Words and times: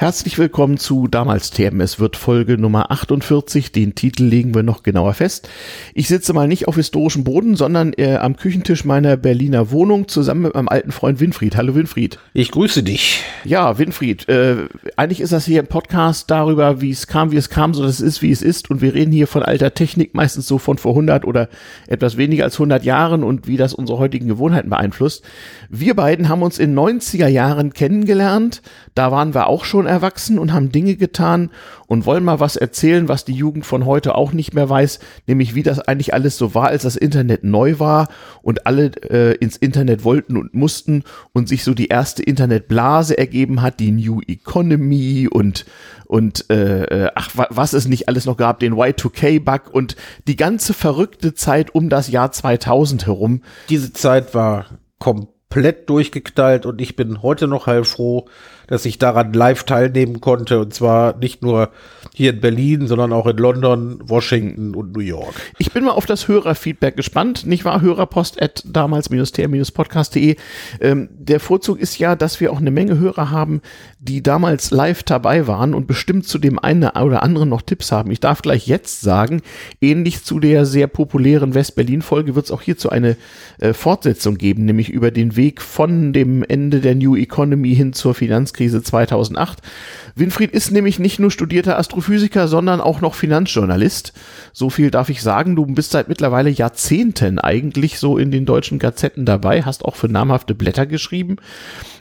Herzlich 0.00 0.38
willkommen 0.38 0.76
zu 0.76 1.08
Damals 1.08 1.50
Themen. 1.50 1.80
Es 1.80 1.98
wird 1.98 2.14
Folge 2.14 2.56
Nummer 2.56 2.92
48. 2.92 3.72
Den 3.72 3.96
Titel 3.96 4.22
legen 4.22 4.54
wir 4.54 4.62
noch 4.62 4.84
genauer 4.84 5.12
fest. 5.12 5.48
Ich 5.92 6.06
sitze 6.06 6.32
mal 6.32 6.46
nicht 6.46 6.68
auf 6.68 6.76
historischem 6.76 7.24
Boden, 7.24 7.56
sondern 7.56 7.94
äh, 7.94 8.14
am 8.14 8.36
Küchentisch 8.36 8.84
meiner 8.84 9.16
Berliner 9.16 9.72
Wohnung 9.72 10.06
zusammen 10.06 10.42
mit 10.42 10.54
meinem 10.54 10.68
alten 10.68 10.92
Freund 10.92 11.18
Winfried. 11.18 11.56
Hallo 11.56 11.74
Winfried. 11.74 12.20
Ich 12.32 12.52
grüße 12.52 12.84
dich. 12.84 13.24
Ja, 13.42 13.76
Winfried. 13.76 14.28
Äh, 14.28 14.68
eigentlich 14.94 15.20
ist 15.20 15.32
das 15.32 15.46
hier 15.46 15.60
ein 15.60 15.66
Podcast 15.66 16.30
darüber, 16.30 16.80
wie 16.80 16.92
es 16.92 17.08
kam, 17.08 17.32
wie 17.32 17.36
es 17.36 17.50
kam, 17.50 17.74
so 17.74 17.82
dass 17.82 17.94
es 17.94 18.00
ist, 18.00 18.22
wie 18.22 18.30
es 18.30 18.40
ist. 18.40 18.70
Und 18.70 18.80
wir 18.80 18.94
reden 18.94 19.10
hier 19.10 19.26
von 19.26 19.42
alter 19.42 19.74
Technik, 19.74 20.14
meistens 20.14 20.46
so 20.46 20.58
von 20.58 20.78
vor 20.78 20.92
100 20.92 21.24
oder 21.24 21.48
etwas 21.88 22.16
weniger 22.16 22.44
als 22.44 22.54
100 22.54 22.84
Jahren 22.84 23.24
und 23.24 23.48
wie 23.48 23.56
das 23.56 23.74
unsere 23.74 23.98
heutigen 23.98 24.28
Gewohnheiten 24.28 24.70
beeinflusst. 24.70 25.24
Wir 25.68 25.96
beiden 25.96 26.28
haben 26.28 26.42
uns 26.42 26.60
in 26.60 26.78
90er 26.78 27.26
Jahren 27.26 27.72
kennengelernt. 27.72 28.62
Da 28.94 29.10
waren 29.10 29.34
wir 29.34 29.48
auch 29.48 29.64
schon 29.64 29.87
erwachsen 29.88 30.38
und 30.38 30.52
haben 30.52 30.70
Dinge 30.70 30.96
getan 30.96 31.50
und 31.86 32.06
wollen 32.06 32.24
mal 32.24 32.40
was 32.40 32.56
erzählen, 32.56 33.08
was 33.08 33.24
die 33.24 33.32
Jugend 33.32 33.66
von 33.66 33.86
heute 33.86 34.14
auch 34.14 34.32
nicht 34.32 34.54
mehr 34.54 34.68
weiß, 34.68 35.00
nämlich 35.26 35.54
wie 35.54 35.62
das 35.62 35.80
eigentlich 35.80 36.14
alles 36.14 36.36
so 36.36 36.54
war, 36.54 36.68
als 36.68 36.82
das 36.82 36.96
Internet 36.96 37.44
neu 37.44 37.78
war 37.78 38.08
und 38.42 38.66
alle 38.66 38.92
äh, 39.10 39.34
ins 39.36 39.56
Internet 39.56 40.04
wollten 40.04 40.36
und 40.36 40.54
mussten 40.54 41.04
und 41.32 41.48
sich 41.48 41.64
so 41.64 41.74
die 41.74 41.88
erste 41.88 42.22
Internetblase 42.22 43.16
ergeben 43.16 43.62
hat, 43.62 43.80
die 43.80 43.90
New 43.90 44.20
Economy 44.26 45.28
und 45.28 45.64
und 46.06 46.48
äh, 46.50 46.84
äh 46.84 47.10
ach 47.14 47.30
was 47.34 47.72
es 47.72 47.88
nicht 47.88 48.08
alles 48.08 48.26
noch 48.26 48.36
gab, 48.36 48.60
den 48.60 48.74
Y2K-Bug 48.74 49.72
und 49.72 49.96
die 50.26 50.36
ganze 50.36 50.74
verrückte 50.74 51.34
Zeit 51.34 51.74
um 51.74 51.88
das 51.88 52.08
Jahr 52.08 52.32
2000 52.32 53.06
herum. 53.06 53.42
Diese 53.68 53.92
Zeit 53.92 54.34
war 54.34 54.66
komplett 54.98 55.88
durchgeknallt 55.88 56.66
und 56.66 56.80
ich 56.80 56.96
bin 56.96 57.22
heute 57.22 57.48
noch 57.48 57.66
heilfroh, 57.66 58.28
dass 58.68 58.84
ich 58.84 58.98
daran 58.98 59.32
live 59.32 59.64
teilnehmen 59.64 60.20
konnte. 60.20 60.60
Und 60.60 60.72
zwar 60.72 61.16
nicht 61.16 61.42
nur 61.42 61.70
hier 62.14 62.30
in 62.30 62.40
Berlin, 62.40 62.86
sondern 62.86 63.12
auch 63.12 63.26
in 63.26 63.36
London, 63.36 63.98
Washington 64.04 64.74
und 64.74 64.92
New 64.92 65.02
York. 65.02 65.34
Ich 65.58 65.72
bin 65.72 65.84
mal 65.84 65.92
auf 65.92 66.06
das 66.06 66.28
Hörerfeedback 66.28 66.96
gespannt. 66.96 67.46
Nicht 67.46 67.64
wahr? 67.64 67.80
Hörerpost 67.80 68.40
at 68.40 68.62
damals-tr-podcast.de. 68.66 70.36
Ähm, 70.80 71.08
der 71.12 71.40
Vorzug 71.40 71.80
ist 71.80 71.98
ja, 71.98 72.14
dass 72.14 72.40
wir 72.40 72.52
auch 72.52 72.58
eine 72.58 72.70
Menge 72.70 72.98
Hörer 72.98 73.30
haben, 73.30 73.60
die 74.08 74.22
damals 74.22 74.70
live 74.70 75.02
dabei 75.02 75.46
waren 75.46 75.74
und 75.74 75.86
bestimmt 75.86 76.26
zu 76.26 76.38
dem 76.38 76.58
einen 76.58 76.84
oder 76.84 77.22
anderen 77.22 77.50
noch 77.50 77.60
Tipps 77.60 77.92
haben. 77.92 78.10
Ich 78.10 78.20
darf 78.20 78.40
gleich 78.40 78.66
jetzt 78.66 79.02
sagen, 79.02 79.42
ähnlich 79.82 80.24
zu 80.24 80.40
der 80.40 80.64
sehr 80.64 80.86
populären 80.86 81.52
West-Berlin-Folge 81.52 82.34
wird 82.34 82.46
es 82.46 82.50
auch 82.50 82.62
hierzu 82.62 82.88
eine 82.88 83.16
äh, 83.58 83.74
Fortsetzung 83.74 84.38
geben, 84.38 84.64
nämlich 84.64 84.88
über 84.88 85.10
den 85.10 85.36
Weg 85.36 85.60
von 85.60 86.14
dem 86.14 86.42
Ende 86.42 86.80
der 86.80 86.94
New 86.94 87.16
Economy 87.16 87.74
hin 87.74 87.92
zur 87.92 88.14
Finanzkrise 88.14 88.82
2008. 88.82 89.58
Winfried 90.14 90.52
ist 90.52 90.70
nämlich 90.70 90.98
nicht 90.98 91.18
nur 91.18 91.30
studierter 91.30 91.78
Astrophysiker, 91.78 92.48
sondern 92.48 92.80
auch 92.80 93.02
noch 93.02 93.14
Finanzjournalist. 93.14 94.14
So 94.54 94.70
viel 94.70 94.90
darf 94.90 95.10
ich 95.10 95.20
sagen. 95.20 95.54
Du 95.54 95.66
bist 95.66 95.90
seit 95.90 96.08
mittlerweile 96.08 96.48
Jahrzehnten 96.48 97.38
eigentlich 97.38 97.98
so 97.98 98.16
in 98.16 98.30
den 98.30 98.46
deutschen 98.46 98.78
Gazetten 98.78 99.26
dabei, 99.26 99.64
hast 99.64 99.84
auch 99.84 99.96
für 99.96 100.08
namhafte 100.08 100.54
Blätter 100.54 100.86
geschrieben. 100.86 101.36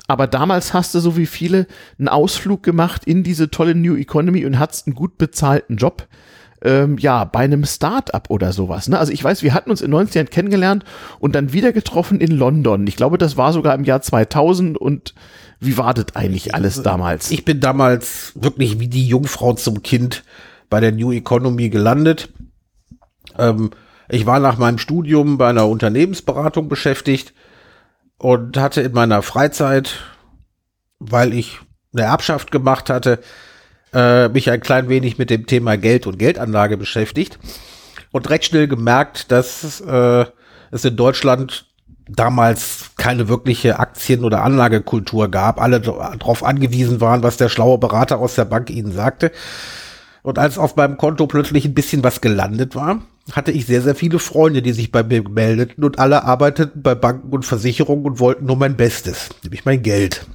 Aber 0.08 0.26
damals 0.26 0.74
hast 0.74 0.96
du, 0.96 1.00
so 1.00 1.18
wie 1.18 1.26
viele, 1.26 1.68
einen 2.00 2.08
Ausflug 2.08 2.64
gemacht 2.64 3.04
in 3.06 3.24
diese 3.24 3.52
tolle 3.52 3.76
New 3.76 3.96
Economy 3.96 4.46
und 4.46 4.58
hattest 4.58 4.88
einen 4.88 4.96
gut 4.96 5.18
bezahlten 5.18 5.76
Job. 5.76 6.08
Ähm, 6.64 6.98
ja, 6.98 7.24
bei 7.24 7.42
einem 7.42 7.66
Start-up 7.66 8.30
oder 8.30 8.52
sowas. 8.52 8.88
Ne? 8.88 8.98
Also 8.98 9.12
ich 9.12 9.24
weiß, 9.24 9.44
wir 9.44 9.54
hatten 9.54 9.70
uns 9.70 9.82
in 9.82 9.92
90 9.92 10.16
Jahren 10.16 10.30
kennengelernt 10.30 10.86
und 11.20 11.36
dann 11.36 11.54
wieder 11.54 11.72
getroffen 11.72 12.20
in 12.20 12.32
London. 12.32 12.88
Ich 12.88 12.96
glaube, 12.96 13.20
das 13.20 13.38
war 13.38 13.54
sogar 13.54 13.76
im 13.76 13.84
Jahr 13.84 14.02
2000 14.02 14.78
und 14.78 15.14
wie 15.60 15.78
war 15.78 15.94
das 15.94 16.16
eigentlich 16.16 16.56
alles 16.56 16.82
damals? 16.82 17.30
Ich 17.30 17.46
bin 17.46 17.60
damals 17.60 18.32
wirklich 18.36 18.80
wie 18.80 18.88
die 18.88 19.08
Jungfrau 19.08 19.54
zum 19.54 19.84
Kind 19.84 20.24
bei 20.70 20.80
der 20.80 20.94
New 20.94 21.12
Economy 21.12 21.70
gelandet. 21.70 22.30
Ähm, 23.38 23.70
ich 24.10 24.26
war 24.26 24.40
nach 24.40 24.58
meinem 24.58 24.80
Studium 24.80 25.38
bei 25.38 25.50
einer 25.50 25.68
Unternehmensberatung 25.68 26.70
beschäftigt 26.70 27.34
und 28.18 28.58
hatte 28.58 28.82
in 28.82 28.94
meiner 28.94 29.22
Freizeit, 29.22 30.00
weil 31.00 31.34
ich 31.34 31.60
eine 31.94 32.04
Erbschaft 32.04 32.52
gemacht 32.52 32.90
hatte, 32.90 33.20
äh, 33.94 34.30
mich 34.30 34.50
ein 34.50 34.60
klein 34.60 34.90
wenig 34.90 35.18
mit 35.18 35.30
dem 35.30 35.46
Thema 35.48 35.78
Geld 35.78 36.08
und 36.08 36.20
Geldanlage 36.20 36.78
beschäftigt 36.78 37.40
und 38.12 38.30
recht 38.30 38.46
schnell 38.46 38.68
gemerkt, 38.68 39.32
dass 39.32 39.82
äh, 39.82 40.26
es 40.72 40.86
in 40.86 40.96
Deutschland 40.98 41.66
damals 42.10 42.92
keine 42.98 43.28
wirkliche 43.28 43.80
Aktien- 43.80 44.24
oder 44.24 44.44
Anlagekultur 44.44 45.30
gab, 45.30 45.62
alle 45.62 45.82
darauf 45.82 46.44
angewiesen 46.44 47.02
waren, 47.02 47.24
was 47.24 47.38
der 47.38 47.50
schlaue 47.50 47.78
Berater 47.78 48.20
aus 48.20 48.36
der 48.36 48.46
Bank 48.46 48.70
ihnen 48.70 48.92
sagte. 48.92 49.32
Und 50.28 50.40
als 50.40 50.58
auf 50.58 50.76
meinem 50.76 50.98
Konto 50.98 51.26
plötzlich 51.26 51.64
ein 51.64 51.74
bisschen 51.74 52.04
was 52.04 52.20
gelandet 52.20 52.76
war, 52.76 53.02
hatte 53.32 53.54
ich 53.54 53.66
sehr, 53.66 53.82
sehr 53.82 53.96
viele 53.96 54.20
Freunde, 54.20 54.62
die 54.62 54.74
sich 54.74 54.92
bei 54.92 55.02
mir 55.02 55.24
meldeten 55.30 55.86
und 55.86 56.00
alle 56.00 56.26
arbeiteten 56.26 56.82
bei 56.82 56.96
Banken 56.96 57.30
und 57.30 57.46
Versicherungen 57.46 58.04
und 58.04 58.20
wollten 58.20 58.46
nur 58.46 58.58
mein 58.58 58.76
Bestes, 58.76 59.30
nämlich 59.44 59.64
mein 59.64 59.82
Geld. 59.84 60.26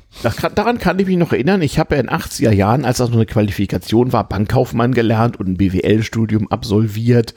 Daran 0.55 0.79
kann 0.79 0.99
ich 0.99 1.07
mich 1.07 1.17
noch 1.17 1.33
erinnern. 1.33 1.63
Ich 1.63 1.79
habe 1.79 1.95
ja 1.97 2.01
in 2.01 2.11
80er 2.11 2.53
Jahren, 2.53 2.85
als 2.85 2.99
das 2.99 3.09
noch 3.09 3.17
eine 3.17 3.27
Qualifikation 3.27 4.13
war, 4.13 4.29
Bankkaufmann 4.29 4.93
gelernt 4.93 5.41
und 5.41 5.49
ein 5.49 5.57
BWL-Studium 5.57 6.51
absolviert. 6.51 7.35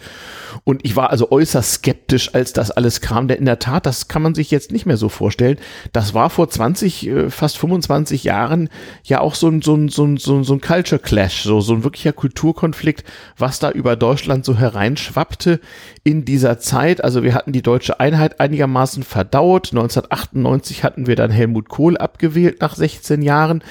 Und 0.63 0.83
ich 0.83 0.95
war 0.95 1.09
also 1.09 1.31
äußerst 1.31 1.73
skeptisch, 1.73 2.33
als 2.33 2.53
das 2.53 2.71
alles 2.71 3.01
kam. 3.01 3.27
Denn 3.27 3.39
in 3.39 3.45
der 3.45 3.59
Tat, 3.59 3.85
das 3.85 4.07
kann 4.07 4.21
man 4.21 4.35
sich 4.35 4.51
jetzt 4.51 4.71
nicht 4.71 4.85
mehr 4.85 4.97
so 4.97 5.09
vorstellen. 5.09 5.57
Das 5.93 6.13
war 6.13 6.29
vor 6.29 6.49
20, 6.49 7.07
äh, 7.07 7.29
fast 7.29 7.57
25 7.57 8.23
Jahren 8.23 8.69
ja 9.03 9.21
auch 9.21 9.35
so 9.35 9.47
ein, 9.47 9.61
so 9.61 9.75
ein, 9.75 9.89
so 9.89 10.05
ein, 10.05 10.17
so 10.17 10.35
ein, 10.35 10.43
so 10.43 10.53
ein 10.53 10.61
Culture 10.61 10.99
Clash, 10.99 11.43
so, 11.43 11.61
so 11.61 11.73
ein 11.73 11.83
wirklicher 11.83 12.13
Kulturkonflikt, 12.13 13.03
was 13.37 13.59
da 13.59 13.71
über 13.71 13.95
Deutschland 13.95 14.45
so 14.45 14.57
hereinschwappte 14.57 15.59
in 16.05 16.23
dieser 16.23 16.59
Zeit. 16.59 17.03
Also 17.03 17.23
wir 17.23 17.33
hatten 17.33 17.51
die 17.51 17.63
deutsche 17.63 17.99
Einheit 17.99 18.39
einigermaßen 18.39 19.03
verdaut. 19.03 19.71
1998 19.71 20.83
hatten 20.83 21.07
wir 21.07 21.17
dann 21.17 21.31
Helmut 21.31 21.67
Kohl 21.67 21.97
abgewählt 21.97 22.61
nach 22.61 22.75
16 22.75 23.23
Jahren. 23.23 23.63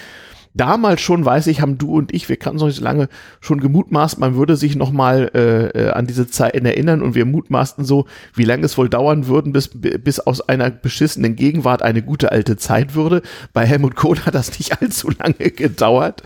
Damals 0.53 1.01
schon, 1.01 1.25
weiß 1.25 1.47
ich, 1.49 1.61
haben 1.61 1.79
du 1.79 1.97
und 1.97 2.15
ich, 2.15 2.29
wir 2.29 2.37
kannten 2.37 2.59
es 2.59 2.65
nicht 2.65 2.77
so 2.77 2.85
lange, 2.85 3.09
schon 3.41 3.61
gemutmaßt, 3.61 4.21
man 4.21 4.37
würde 4.37 4.57
sich 4.57 4.77
noch 4.77 4.93
mal 4.93 5.31
äh, 5.35 5.87
äh, 5.87 5.91
an 5.91 6.07
diese 6.07 6.29
Zeiten 6.29 6.65
erinnern 6.65 7.03
und 7.03 7.17
wir 7.17 7.25
mutmaßten 7.25 7.85
so, 7.85 8.07
wie 8.35 8.45
lange 8.45 8.65
es 8.65 8.79
wohl 8.79 8.89
dauern 8.89 9.27
würden, 9.27 9.53
bis, 9.53 9.71
bis 9.73 10.21
aus 10.21 10.49
einer 10.49 10.71
beschissenen 10.71 11.35
Gegenwart 11.35 11.83
eine 11.83 12.03
gute 12.03 12.31
alte 12.31 12.57
Zeit 12.57 12.95
würde. 12.95 13.23
Bei 13.53 13.67
Helmut 13.67 13.97
Kohl 13.97 14.21
hat 14.21 14.37
das 14.37 14.57
nicht 14.57 14.81
allzu 14.81 15.11
lange 15.19 15.51
gedauert. 15.51 16.23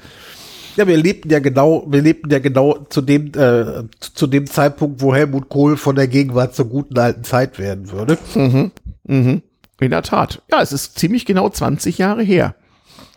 Ja, 0.78 0.86
wir 0.86 0.96
lebten 0.96 1.28
ja 1.28 1.40
genau, 1.40 1.84
wir 1.88 2.00
lebten 2.00 2.30
ja 2.30 2.38
genau 2.38 2.86
zu 2.88 3.00
dem, 3.00 3.32
äh, 3.34 3.82
zu 3.98 4.28
dem 4.28 4.46
Zeitpunkt, 4.46 5.02
wo 5.02 5.12
Helmut 5.12 5.48
Kohl 5.48 5.76
von 5.76 5.96
der 5.96 6.06
Gegenwart 6.06 6.54
zur 6.54 6.66
guten 6.66 6.96
alten 6.96 7.24
Zeit 7.24 7.58
werden 7.58 7.90
würde. 7.90 8.16
Mhm. 8.36 8.70
Mhm. 9.02 9.42
In 9.80 9.90
der 9.90 10.02
Tat. 10.02 10.40
Ja, 10.48 10.62
es 10.62 10.70
ist 10.70 10.96
ziemlich 10.96 11.26
genau 11.26 11.48
20 11.48 11.98
Jahre 11.98 12.22
her. 12.22 12.54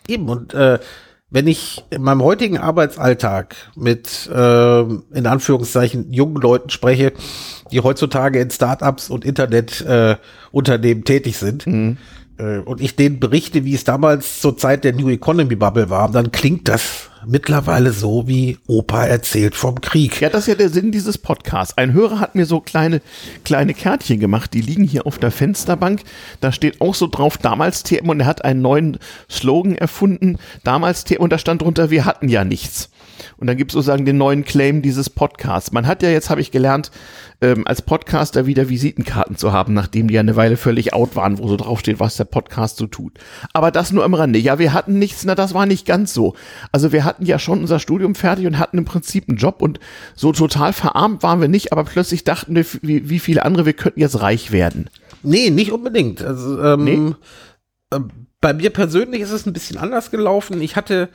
Eben, 0.07 0.27
und 0.27 0.55
äh, 0.55 0.79
wenn 1.29 1.45
ich 1.45 1.83
in 1.91 2.01
meinem 2.01 2.23
heutigen 2.23 2.57
Arbeitsalltag 2.57 3.55
mit, 3.75 4.27
äh, 4.33 4.81
in 4.81 5.27
Anführungszeichen, 5.27 6.11
jungen 6.11 6.41
Leuten 6.41 6.71
spreche, 6.71 7.13
die 7.71 7.81
heutzutage 7.81 8.39
in 8.39 8.49
Startups 8.49 9.11
und 9.11 9.23
Internetunternehmen 9.23 11.03
äh, 11.03 11.05
tätig 11.05 11.37
sind, 11.37 11.67
mhm. 11.67 11.97
Äh, 12.41 12.59
und 12.59 12.81
ich 12.81 12.95
denen 12.95 13.19
berichte, 13.19 13.63
wie 13.65 13.75
es 13.75 13.83
damals 13.83 14.41
zur 14.41 14.57
Zeit 14.57 14.83
der 14.83 14.93
New 14.93 15.09
Economy 15.09 15.55
Bubble 15.55 15.89
war, 15.89 16.11
dann 16.11 16.31
klingt 16.31 16.67
das 16.67 17.09
mittlerweile 17.25 17.91
so, 17.91 18.27
wie 18.27 18.57
Opa 18.67 19.05
erzählt 19.05 19.55
vom 19.55 19.79
Krieg. 19.79 20.21
Ja, 20.21 20.29
das 20.29 20.41
ist 20.41 20.47
ja 20.47 20.55
der 20.55 20.69
Sinn 20.69 20.91
dieses 20.91 21.17
Podcasts. 21.17 21.77
Ein 21.77 21.93
Hörer 21.93 22.19
hat 22.19 22.35
mir 22.35 22.45
so 22.45 22.59
kleine, 22.59 23.01
kleine 23.45 23.73
Kärtchen 23.73 24.19
gemacht, 24.19 24.53
die 24.53 24.61
liegen 24.61 24.83
hier 24.83 25.05
auf 25.05 25.19
der 25.19 25.31
Fensterbank. 25.31 26.01
Da 26.39 26.51
steht 26.51 26.81
auch 26.81 26.95
so 26.95 27.07
drauf, 27.07 27.37
damals 27.37 27.83
TM 27.83 28.09
und 28.09 28.21
er 28.21 28.25
hat 28.25 28.43
einen 28.43 28.61
neuen 28.61 28.97
Slogan 29.29 29.75
erfunden. 29.75 30.37
Damals 30.63 31.03
TM 31.03 31.21
und 31.21 31.31
da 31.31 31.37
stand 31.37 31.61
drunter, 31.61 31.91
wir 31.91 32.05
hatten 32.05 32.27
ja 32.27 32.43
nichts. 32.43 32.89
Und 33.37 33.47
dann 33.47 33.57
gibt 33.57 33.71
es 33.71 33.73
sozusagen 33.73 34.05
den 34.05 34.17
neuen 34.17 34.43
Claim 34.43 34.81
dieses 34.81 35.09
Podcasts. 35.09 35.71
Man 35.71 35.87
hat 35.87 36.03
ja 36.03 36.09
jetzt, 36.09 36.29
habe 36.29 36.41
ich 36.41 36.51
gelernt, 36.51 36.91
ähm, 37.41 37.65
als 37.65 37.81
Podcaster 37.81 38.45
wieder 38.45 38.69
Visitenkarten 38.69 39.35
zu 39.35 39.51
haben, 39.51 39.73
nachdem 39.73 40.07
die 40.07 40.13
ja 40.13 40.19
eine 40.19 40.35
Weile 40.35 40.57
völlig 40.57 40.93
out 40.93 41.15
waren, 41.15 41.39
wo 41.39 41.47
so 41.47 41.57
draufsteht, 41.57 41.99
was 41.99 42.17
der 42.17 42.25
Podcast 42.25 42.77
so 42.77 42.87
tut. 42.87 43.13
Aber 43.53 43.71
das 43.71 43.91
nur 43.91 44.03
am 44.03 44.13
Rande. 44.13 44.39
Ja, 44.39 44.59
wir 44.59 44.73
hatten 44.73 44.99
nichts, 44.99 45.25
na, 45.25 45.35
das 45.35 45.53
war 45.53 45.65
nicht 45.65 45.85
ganz 45.85 46.13
so. 46.13 46.35
Also 46.71 46.91
wir 46.91 47.03
hatten 47.03 47.25
ja 47.25 47.39
schon 47.39 47.59
unser 47.59 47.79
Studium 47.79 48.15
fertig 48.15 48.45
und 48.45 48.59
hatten 48.59 48.77
im 48.77 48.85
Prinzip 48.85 49.27
einen 49.27 49.37
Job 49.37 49.61
und 49.61 49.79
so 50.15 50.31
total 50.31 50.73
verarmt 50.73 51.23
waren 51.23 51.41
wir 51.41 51.47
nicht, 51.47 51.71
aber 51.71 51.83
plötzlich 51.83 52.23
dachten 52.23 52.55
wir, 52.55 52.65
wie, 52.81 53.09
wie 53.09 53.19
viele 53.19 53.43
andere, 53.43 53.65
wir 53.65 53.73
könnten 53.73 53.99
jetzt 53.99 54.21
reich 54.21 54.51
werden. 54.51 54.89
Nee, 55.23 55.49
nicht 55.49 55.71
unbedingt. 55.71 56.23
Also, 56.23 56.61
ähm, 56.61 56.83
nee? 56.83 57.15
äh, 57.91 57.99
bei 58.39 58.53
mir 58.53 58.71
persönlich 58.71 59.21
ist 59.21 59.31
es 59.31 59.45
ein 59.45 59.53
bisschen 59.53 59.77
anders 59.77 60.11
gelaufen. 60.11 60.61
Ich 60.61 60.75
hatte 60.75 61.09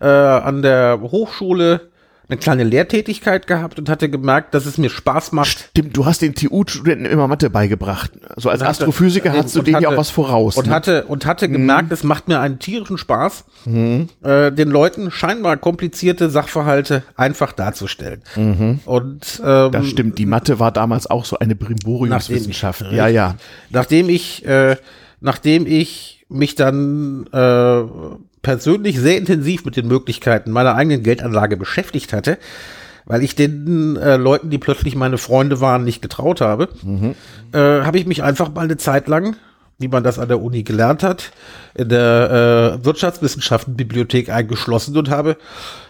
äh, 0.00 0.06
an 0.06 0.62
der 0.62 1.00
Hochschule 1.02 1.88
eine 2.30 2.36
kleine 2.36 2.62
Lehrtätigkeit 2.62 3.46
gehabt 3.46 3.78
und 3.78 3.88
hatte 3.88 4.10
gemerkt, 4.10 4.52
dass 4.52 4.66
es 4.66 4.76
mir 4.76 4.90
Spaß 4.90 5.32
macht. 5.32 5.48
Stimmt, 5.70 5.96
du 5.96 6.04
hast 6.04 6.20
den 6.20 6.34
TU-Studenten 6.34 7.06
immer 7.06 7.26
Mathe 7.26 7.48
beigebracht. 7.48 8.10
So 8.36 8.50
als 8.50 8.60
Und 8.60 8.66
hatte- 8.68 8.80
Astrophysiker 8.82 9.32
hast 9.32 9.56
du 9.56 9.62
denen 9.62 9.80
ja 9.80 9.88
auch 9.88 9.96
was 9.96 10.10
voraus. 10.10 10.58
Und 10.58 10.66
ne? 10.66 10.74
hatte, 10.74 11.04
und 11.06 11.24
hatte 11.24 11.48
gemerkt, 11.48 11.90
es 11.90 12.04
macht 12.04 12.28
mir 12.28 12.38
einen 12.40 12.58
tierischen 12.58 12.98
Spaß, 12.98 13.44
äh, 13.64 14.52
den 14.52 14.68
Leuten 14.68 15.10
scheinbar 15.10 15.56
komplizierte 15.56 16.28
Sachverhalte 16.28 17.02
einfach 17.16 17.52
darzustellen. 17.54 18.20
Und 18.84 19.40
ähm, 19.42 19.72
das 19.72 19.86
stimmt, 19.86 20.18
die 20.18 20.26
Mathe 20.26 20.58
war 20.60 20.70
damals 20.70 21.06
auch 21.08 21.24
so 21.24 21.38
eine 21.38 21.56
Brimboriumswissenschaft. 21.56 22.82
Nachdem- 22.82 22.96
Ja, 22.98 23.08
ja. 23.08 23.36
nachdem 23.70 24.10
ich, 24.10 24.44
äh, 24.44 24.76
nachdem 25.22 25.66
ich 25.66 26.26
mich 26.28 26.54
dann 26.56 27.26
äh, 27.32 27.82
persönlich 28.42 28.98
sehr 28.98 29.18
intensiv 29.18 29.64
mit 29.64 29.76
den 29.76 29.88
Möglichkeiten 29.88 30.50
meiner 30.50 30.74
eigenen 30.74 31.02
Geldanlage 31.02 31.56
beschäftigt 31.56 32.12
hatte, 32.12 32.38
weil 33.04 33.22
ich 33.22 33.34
den 33.34 33.96
äh, 33.96 34.16
Leuten, 34.16 34.50
die 34.50 34.58
plötzlich 34.58 34.94
meine 34.94 35.18
Freunde 35.18 35.60
waren, 35.60 35.84
nicht 35.84 36.02
getraut 36.02 36.40
habe, 36.40 36.68
äh, 37.52 37.58
habe 37.58 37.98
ich 37.98 38.06
mich 38.06 38.22
einfach 38.22 38.52
mal 38.52 38.62
eine 38.62 38.76
Zeit 38.76 39.08
lang, 39.08 39.36
wie 39.80 39.86
man 39.86 40.02
das 40.02 40.18
an 40.18 40.26
der 40.26 40.42
Uni 40.42 40.64
gelernt 40.64 41.04
hat, 41.04 41.30
in 41.74 41.88
der 41.88 42.78
äh, 42.80 42.84
Wirtschaftswissenschaftenbibliothek 42.84 44.28
eingeschlossen 44.28 44.96
und 44.96 45.08
habe 45.08 45.36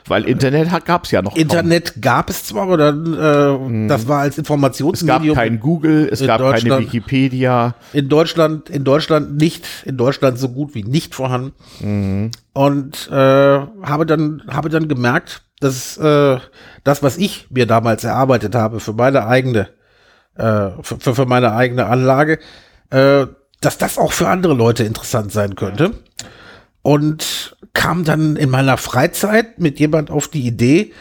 Weil 0.07 0.25
Internet 0.25 0.85
gab 0.85 1.05
es 1.07 1.11
ja 1.11 1.23
noch 1.23 1.33
kaum. 1.33 1.41
Internet 1.41 1.95
gab 2.03 2.29
es 2.29 2.45
zwar, 2.45 2.65
aber 2.65 2.77
dann, 2.77 3.15
äh, 3.15 3.89
das 3.89 4.07
war 4.07 4.21
als 4.21 4.35
Es 4.35 4.37
gab 4.37 4.41
Informationsmedium 4.45 5.35
kein 5.35 5.59
Google, 5.59 6.07
es 6.13 6.25
gab 6.25 6.39
keine 6.39 6.81
Wikipedia. 6.81 7.77
in 7.95 8.11
Deutschland, 8.11 8.69
in 8.69 8.85
Deutschland 8.85 9.37
nicht, 9.37 9.67
in 9.87 9.97
Deutschland 9.97 10.39
so 10.39 10.51
gut 10.51 10.75
wie 10.75 10.85
nicht 10.85 11.15
vorhanden. 11.15 12.31
Und 12.53 13.09
äh, 13.11 13.15
habe 13.15 14.05
dann, 14.05 14.43
habe 14.49 14.69
dann 14.69 14.89
gemerkt, 14.89 15.45
dass 15.61 15.97
äh, 15.97 16.39
das, 16.85 17.03
was 17.03 17.17
ich 17.17 17.47
mir 17.51 17.65
damals 17.65 18.05
erarbeitet 18.05 18.55
habe 18.55 18.81
für 18.81 18.93
meine 18.93 19.27
eigene, 19.27 19.69
äh, 20.37 20.73
für, 20.83 21.15
für 21.15 21.25
meine 21.25 21.55
eigene 21.55 21.87
Anlage, 21.87 22.39
äh, 22.91 23.27
dass 23.61 23.79
das 23.79 23.99
auch 23.99 24.13
für 24.13 24.29
andere 24.29 24.55
Leute 24.55 24.85
interessant 24.85 25.33
sein 25.33 25.57
könnte. 25.57 25.93
Und 26.83 27.57
kam 27.73 28.05
dann 28.05 28.37
in 28.37 28.51
meiner 28.51 28.77
Freizeit 28.77 29.59
mit 29.59 29.79
jemand 29.79 30.11
auf 30.11 30.29
die 30.29 30.47
Idee, 30.47 30.93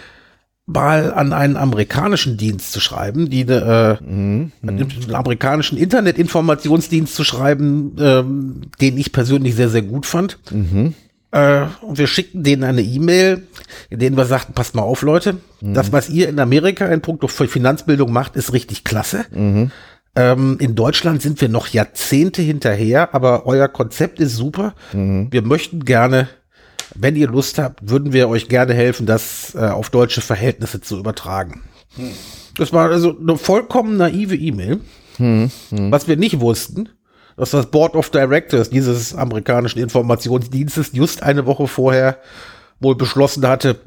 mal 0.66 1.14
an 1.14 1.32
einen 1.32 1.56
amerikanischen 1.56 2.36
Dienst 2.36 2.74
zu 2.74 2.82
schreiben, 2.82 3.30
die 3.30 3.42
äh, 3.42 3.98
einen 4.02 5.16
amerikanischen 5.16 5.78
Internetinformationsdienst 5.78 7.16
zu 7.16 7.24
schreiben, 7.24 7.96
ähm, 8.00 8.62
den 8.82 8.98
ich 8.98 9.14
persönlich 9.14 9.56
sehr, 9.56 9.70
sehr 9.70 9.82
gut 9.84 10.06
fand. 10.06 10.40
Äh, 11.32 11.66
und 11.82 11.98
wir 11.98 12.08
schickten 12.08 12.44
denen 12.44 12.64
eine 12.64 12.82
E-Mail, 12.82 13.48
in 13.90 14.00
denen 14.00 14.18
wir 14.18 14.26
sagten, 14.26 14.54
passt 14.54 14.76
mal 14.76 14.82
auf, 14.82 15.04
Leute, 15.04 15.38
das, 15.62 15.92
was 15.94 16.10
ihr 16.10 16.28
in 16.28 16.40
Amerika 16.40 16.86
in 16.88 17.02
puncto 17.02 17.28
Finanzbildung 17.28 18.12
macht, 18.12 18.36
ist 18.36 18.52
richtig 18.52 18.84
klasse. 18.84 19.26
Ähm, 20.18 20.58
in 20.60 20.74
Deutschland 20.74 21.22
sind 21.22 21.40
wir 21.42 21.48
noch 21.48 21.68
Jahrzehnte 21.68 22.42
hinterher, 22.42 23.14
aber 23.14 23.46
euer 23.46 23.68
Konzept 23.68 24.20
ist 24.20 24.36
super. 24.36 24.74
Wir 25.32 25.44
möchten 25.44 25.86
gerne, 25.86 26.28
wenn 26.96 27.16
ihr 27.16 27.28
Lust 27.28 27.60
habt, 27.60 27.88
würden 27.88 28.14
wir 28.14 28.28
euch 28.28 28.50
gerne 28.50 28.74
helfen, 28.74 29.06
das 29.06 29.54
äh, 29.54 29.60
auf 29.60 29.92
deutsche 29.92 30.22
Verhältnisse 30.22 30.82
zu 30.82 30.98
übertragen. 30.98 31.62
Das 32.58 32.74
war 32.74 32.90
also 32.90 33.16
eine 33.16 33.38
vollkommen 33.38 33.98
naive 33.98 34.36
E-Mail. 34.36 34.80
Was 35.92 36.08
wir 36.08 36.18
nicht 36.18 36.40
wussten, 36.40 36.90
dass 37.38 37.52
das 37.52 37.68
Board 37.68 37.96
of 37.96 38.10
Directors 38.10 38.72
dieses 38.72 39.14
amerikanischen 39.14 39.80
Informationsdienstes 39.80 40.92
just 40.94 41.22
eine 41.22 41.46
Woche 41.46 41.68
vorher 41.68 42.18
wohl 42.80 42.96
beschlossen 42.96 43.48
hatte, 43.48 43.80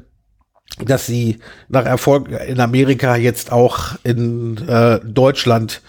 dass 0.79 1.05
sie 1.05 1.39
nach 1.67 1.85
Erfolg 1.85 2.29
in 2.47 2.61
Amerika 2.61 3.17
jetzt 3.17 3.51
auch 3.51 3.95
in 4.03 4.57
äh, 4.67 5.01
Deutschland 5.03 5.81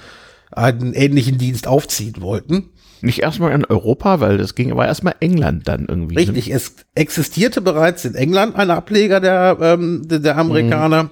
einen 0.52 0.94
ähnlichen 0.94 1.38
Dienst 1.38 1.66
aufziehen 1.66 2.20
wollten. 2.20 2.70
Nicht 3.00 3.20
erstmal 3.20 3.52
in 3.52 3.64
Europa, 3.64 4.20
weil 4.20 4.38
das 4.38 4.54
ging 4.54 4.70
aber 4.70 4.86
erstmal 4.86 5.16
England 5.18 5.66
dann 5.66 5.86
irgendwie. 5.88 6.14
ne? 6.14 6.20
Richtig, 6.20 6.52
es 6.52 6.76
existierte 6.94 7.60
bereits 7.60 8.04
in 8.04 8.14
England 8.14 8.54
ein 8.54 8.70
Ableger 8.70 9.18
der, 9.18 9.58
ähm, 9.60 10.02
der, 10.06 10.38
Amerikaner. 10.38 11.10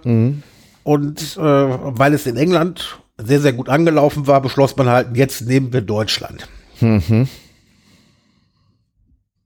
Und 0.85 1.37
äh, 1.37 1.41
weil 1.41 2.15
es 2.15 2.27
in 2.27 2.37
England 2.37 3.01
sehr, 3.19 3.41
sehr 3.41 3.53
gut 3.53 3.69
angelaufen 3.69 4.27
war, 4.29 4.41
beschloss 4.41 4.77
man 4.77 4.89
halt, 4.89 5.17
jetzt 5.17 5.47
nehmen 5.47 5.73
wir 5.73 5.81
Deutschland. 5.81 6.49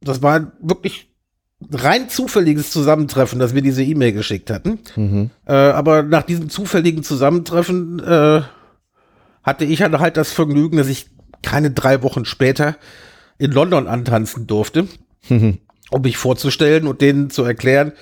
Das 0.01 0.23
war 0.23 0.53
wirklich 0.61 1.09
rein 1.73 2.09
zufälliges 2.11 2.71
Zusammentreffen, 2.71 3.39
dass 3.39 3.55
wir 3.55 3.63
diese 3.63 3.83
E-Mail 3.83 4.13
geschickt 4.13 4.51
hatten. 4.51 4.81
Äh, 5.47 5.53
aber 5.53 6.03
nach 6.03 6.23
diesem 6.23 6.51
zufälligen 6.51 7.03
Zusammentreffen 7.03 8.01
äh, 8.01 8.43
hatte 9.45 9.65
ich 9.65 9.83
halt 9.83 9.99
halt 9.99 10.17
das 10.17 10.33
Vergnügen, 10.33 10.79
dass 10.79 10.89
ich 10.89 11.07
keine 11.43 11.71
drei 11.71 12.03
Wochen 12.03 12.25
später 12.25 12.77
in 13.39 13.53
London 13.53 13.87
antanzen 13.87 14.47
durfte, 14.47 14.89
um 15.29 16.01
mich 16.03 16.17
vorzustellen 16.17 16.87
und 16.87 17.01
denen 17.01 17.31
zu 17.31 17.45
erklären, 17.45 17.93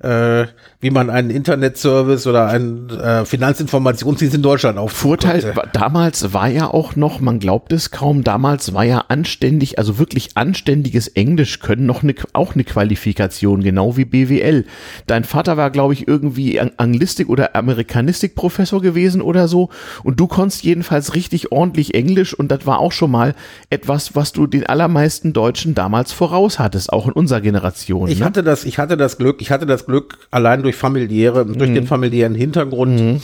äh, 0.00 0.46
wie 0.84 0.90
man 0.90 1.08
einen 1.08 1.30
Internetservice 1.30 2.26
oder 2.26 2.46
einen 2.48 2.90
äh, 2.90 3.24
Finanzinformationsdienst 3.24 4.34
in 4.34 4.42
Deutschland 4.42 4.76
aufbauen 4.76 4.94
Vorteil 4.94 5.40
konnte. 5.40 5.70
damals 5.72 6.34
war 6.34 6.48
ja 6.48 6.66
auch 6.66 6.94
noch, 6.94 7.20
man 7.20 7.38
glaubt 7.38 7.72
es 7.72 7.90
kaum, 7.90 8.22
damals 8.22 8.74
war 8.74 8.84
ja 8.84 9.04
anständig, 9.08 9.78
also 9.78 9.98
wirklich 9.98 10.36
anständiges 10.36 11.08
Englisch 11.08 11.60
können 11.60 11.86
noch 11.86 12.02
eine, 12.02 12.14
auch 12.34 12.52
eine 12.52 12.64
Qualifikation, 12.64 13.62
genau 13.62 13.96
wie 13.96 14.04
BWL. 14.04 14.66
Dein 15.06 15.24
Vater 15.24 15.56
war, 15.56 15.70
glaube 15.70 15.94
ich, 15.94 16.06
irgendwie 16.06 16.60
Ang- 16.60 16.72
Anglistik 16.76 17.30
oder 17.30 17.56
Amerikanistik-Professor 17.56 18.82
gewesen 18.82 19.22
oder 19.22 19.48
so 19.48 19.70
und 20.02 20.20
du 20.20 20.26
konntest 20.26 20.64
jedenfalls 20.64 21.14
richtig 21.14 21.50
ordentlich 21.50 21.94
Englisch 21.94 22.34
und 22.34 22.48
das 22.50 22.66
war 22.66 22.80
auch 22.80 22.92
schon 22.92 23.10
mal 23.10 23.34
etwas, 23.70 24.14
was 24.14 24.32
du 24.32 24.46
den 24.46 24.66
allermeisten 24.66 25.32
Deutschen 25.32 25.74
damals 25.74 26.12
voraus 26.12 26.58
hattest, 26.58 26.92
auch 26.92 27.06
in 27.06 27.12
unserer 27.14 27.40
Generation. 27.40 28.10
Ich 28.10 28.18
ne? 28.18 28.26
hatte 28.26 28.42
das, 28.42 28.66
ich 28.66 28.78
hatte 28.78 28.98
das 28.98 29.16
Glück, 29.16 29.40
ich 29.40 29.50
hatte 29.50 29.64
das 29.64 29.86
Glück, 29.86 30.18
allein 30.30 30.62
durch 30.62 30.73
familiäre, 30.76 31.44
durch 31.46 31.70
Mhm. 31.70 31.74
den 31.74 31.86
familiären 31.86 32.34
Hintergrund 32.34 33.20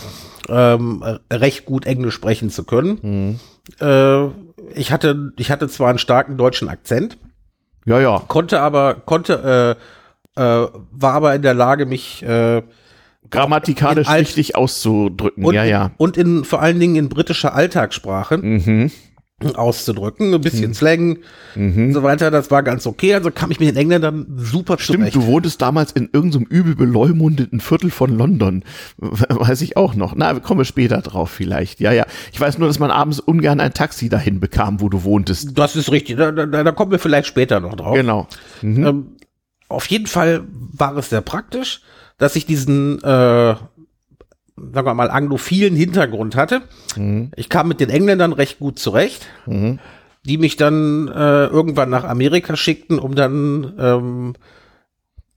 ähm, 0.49 1.05
äh, 1.05 1.35
recht 1.35 1.65
gut 1.65 1.87
Englisch 1.87 2.15
sprechen 2.15 2.51
zu 2.51 2.65
können. 2.65 2.99
Mhm. 3.03 3.41
Äh, 3.87 4.27
ich 4.75 4.91
hatte, 4.93 5.33
ich 5.37 5.51
hatte 5.51 5.69
zwar 5.69 5.89
einen 5.91 5.99
starken 5.99 6.37
deutschen 6.37 6.69
Akzent, 6.69 7.19
ja, 7.87 7.99
ja. 8.01 8.23
konnte 8.29 8.61
aber, 8.61 8.95
konnte, 8.95 9.77
äh, 10.37 10.41
äh, 10.41 10.69
war 10.93 11.15
aber 11.15 11.35
in 11.35 11.43
der 11.43 11.55
Lage, 11.55 11.87
mich 11.87 12.23
äh, 12.23 12.63
Grammatikalisch 13.31 14.09
richtig 14.11 14.57
auszudrücken. 14.57 15.45
und, 15.45 15.55
ja, 15.55 15.65
ja. 15.65 15.93
und 15.99 16.17
in 16.17 16.45
vor 16.45 16.61
allen 16.63 16.81
Dingen 16.81 16.97
in 16.97 17.09
britischer 17.09 17.55
Alltagssprache 17.55 18.39
Mhm. 18.39 18.91
Auszudrücken, 19.55 20.35
ein 20.35 20.41
bisschen 20.41 20.75
Slang 20.75 21.19
und 21.57 21.93
so 21.93 22.03
weiter. 22.03 22.31
Das 22.31 22.51
war 22.51 22.63
ganz 22.63 22.87
okay. 22.87 23.15
Also 23.15 23.31
kam 23.31 23.51
ich 23.51 23.61
mit 23.61 23.69
den 23.69 23.77
Engländern 23.77 24.27
super 24.37 24.79
Stimmt, 24.79 24.99
zurecht. 24.99 25.17
du 25.17 25.27
wohntest 25.27 25.61
damals 25.63 25.93
in 25.93 26.09
irgendeinem 26.13 26.45
übel 26.45 26.75
beleumundeten 26.77 27.61
Viertel 27.61 27.91
von 27.91 28.17
London. 28.17 28.65
Weiß 28.99 29.63
ich 29.63 29.77
auch 29.77 29.95
noch. 29.95 30.15
Na, 30.15 30.35
wir 30.35 30.41
kommen 30.41 30.65
später 30.65 31.01
drauf 31.01 31.31
vielleicht. 31.31 31.81
Ja, 31.81 31.93
ja. 31.93 32.07
Ich 32.33 32.41
weiß 32.41 32.59
nur, 32.59 32.69
dass 32.69 32.79
man 32.79 32.91
abends 32.91 33.21
ungern 33.21 33.61
ein 33.61 33.73
Taxi 33.73 34.09
dahin 34.09 34.41
bekam, 34.41 34.81
wo 34.81 34.89
du 34.89 35.05
wohntest. 35.05 35.57
Das 35.59 35.77
ist 35.77 35.91
richtig. 35.91 36.17
Da, 36.17 36.33
da, 36.33 36.47
da 36.47 36.73
kommen 36.73 36.91
wir 36.91 36.99
vielleicht 36.99 37.27
später 37.27 37.61
noch 37.61 37.75
drauf. 37.75 37.95
Genau. 37.95 38.27
Ähm, 38.63 39.17
auf 39.69 39.87
jeden 39.87 40.07
Fall 40.07 40.45
war 40.73 40.97
es 40.97 41.11
sehr 41.11 41.21
praktisch, 41.21 41.81
dass 42.19 42.37
ich 42.37 42.45
diesen, 42.45 43.03
äh, 43.03 43.55
sagen 44.73 44.87
wir 44.87 44.95
mal, 44.95 45.11
anglophilen 45.11 45.75
Hintergrund 45.77 46.37
hatte. 46.37 46.63
Ich 47.37 47.49
kam 47.49 47.69
mit 47.69 47.81
den 47.81 47.91
Engländern 47.91 48.33
recht 48.33 48.59
gut 48.59 48.79
zurecht, 48.79 49.27
die 49.47 50.39
mich 50.39 50.57
dann 50.57 51.09
äh, 51.09 51.47
irgendwann 51.47 51.91
nach 51.91 52.05
Amerika 52.05 52.57
schickten, 52.57 52.99
um 52.99 53.15
dann 53.15 53.73
ähm, 53.79 54.33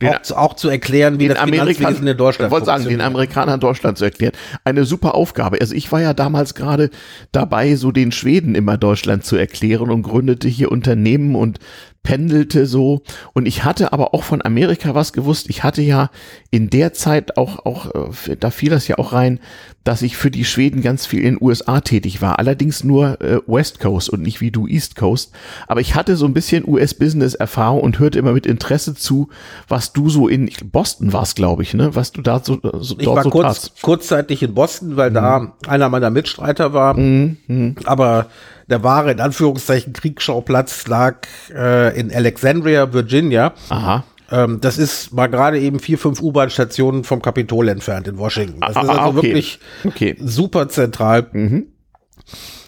Den- 0.02 0.10
auch, 0.10 0.22
zu, 0.22 0.36
auch 0.38 0.54
zu 0.56 0.68
erklären, 0.70 1.20
wie 1.20 1.28
Den 1.30 1.36
das 1.36 1.44
Finanzwesen 1.44 2.08
in 2.08 2.18
Deutschland 2.18 2.50
ich 2.50 2.52
wollte 2.52 2.66
sagen, 2.66 2.84
den. 2.84 3.00
Amerikanern 3.00 3.60
Deutschland 3.60 3.98
zu 3.98 4.04
erklären. 4.04 4.34
Eine 4.66 4.84
super 4.84 5.16
Aufgabe. 5.16 5.60
Also 5.62 5.74
ich 5.76 5.90
war 5.92 6.02
ja 6.02 6.14
damals 6.14 6.56
gerade 6.56 6.90
dabei, 7.32 7.76
so 7.76 7.92
den 7.92 8.12
Schweden 8.12 8.56
immer 8.56 8.78
Deutschland 8.78 9.24
zu 9.24 9.38
erklären 9.38 9.90
und 9.90 10.02
gründete 10.04 10.50
hier 10.50 10.72
Unternehmen 10.72 11.36
und 11.36 11.60
pendelte 12.04 12.66
so. 12.66 13.02
Und 13.34 13.46
ich 13.48 13.64
hatte 13.64 13.94
aber 13.94 14.14
auch 14.14 14.24
von 14.24 14.44
Amerika 14.44 14.94
was 14.94 15.14
gewusst. 15.14 15.50
Ich 15.50 15.64
hatte 15.64 15.82
ja 15.82 16.10
in 16.52 16.70
der 16.70 16.94
Zeit 16.94 17.38
auch, 17.38 17.66
auch, 17.66 17.88
äh, 18.28 18.36
da 18.38 18.52
fiel 18.52 18.70
das 18.70 18.88
ja 18.88 18.98
auch 18.98 19.14
rein, 19.14 19.40
dass 19.86 20.02
ich 20.02 20.16
für 20.16 20.32
die 20.32 20.46
Schweden 20.46 20.82
ganz 20.82 21.06
viel 21.06 21.20
in 21.20 21.36
den 21.36 21.38
USA 21.42 21.82
tätig 21.82 22.22
war. 22.22 22.40
Allerdings 22.40 22.84
nur 22.84 23.20
äh, 23.22 23.40
West 23.48 23.80
Coast 23.80 24.10
und 24.10 24.22
nicht 24.22 24.40
wie 24.42 24.52
du 24.52 24.68
East 24.68 24.96
Coast. 24.96 25.32
Aber 25.68 25.82
ich 25.82 25.96
hatte 25.96 26.16
so 26.16 26.26
ein 26.26 26.34
bisschen 26.34 26.68
US-Business-Erfahrung 26.68 27.82
und 27.82 28.00
hörte 28.00 28.20
immer 28.20 28.34
mit 28.34 28.46
Interesse 28.46 28.96
zu, 28.96 29.30
was 29.68 29.92
du 29.94 30.10
so 30.10 30.28
in 30.28 30.50
Boston 30.72 31.12
warst, 31.14 31.36
glaube 31.36 31.64
ich, 31.64 31.74
ne? 31.74 31.96
Was 31.96 32.12
du 32.12 32.22
da 32.22 32.42
so, 32.44 32.60
so 32.80 32.96
Ich 32.98 33.06
dort 33.06 33.18
war 33.18 33.24
so 33.24 33.30
kurz, 33.30 33.46
tatst. 33.46 33.82
kurzzeitig 33.82 34.44
in 34.44 34.54
Boston, 34.54 34.96
weil 34.96 35.12
da 35.12 35.54
einer 35.68 35.90
meiner 35.90 36.10
Mitstreiter 36.10 36.74
war. 36.74 36.94
Mhm, 36.98 37.76
Aber 37.86 38.28
der 38.68 38.84
wahre, 38.84 39.12
in 39.12 39.20
Anführungszeichen, 39.20 39.94
Kriegsschauplatz 39.94 40.88
lag 40.88 41.28
äh, 41.54 41.98
in 42.00 42.14
Alexandria, 42.14 42.94
Virginia. 42.94 43.54
Aha. 43.70 44.04
Ähm, 44.32 44.62
das 44.62 44.78
ist 44.78 45.14
mal 45.14 45.28
gerade 45.28 45.60
eben 45.60 45.80
vier, 45.80 45.98
fünf 45.98 46.22
U-Bahn-Stationen 46.22 47.04
vom 47.04 47.22
Kapitol 47.22 47.68
entfernt 47.70 48.08
in 48.08 48.18
Washington. 48.18 48.62
Das 48.62 48.76
Ah, 48.76 48.82
ist 48.84 48.90
ah, 48.90 49.06
also 49.06 49.20
okay. 49.20 49.28
wirklich 49.28 49.60
Okay. 49.84 50.16
super 50.20 50.70
zentral. 50.70 51.28
Mhm. 51.32 51.68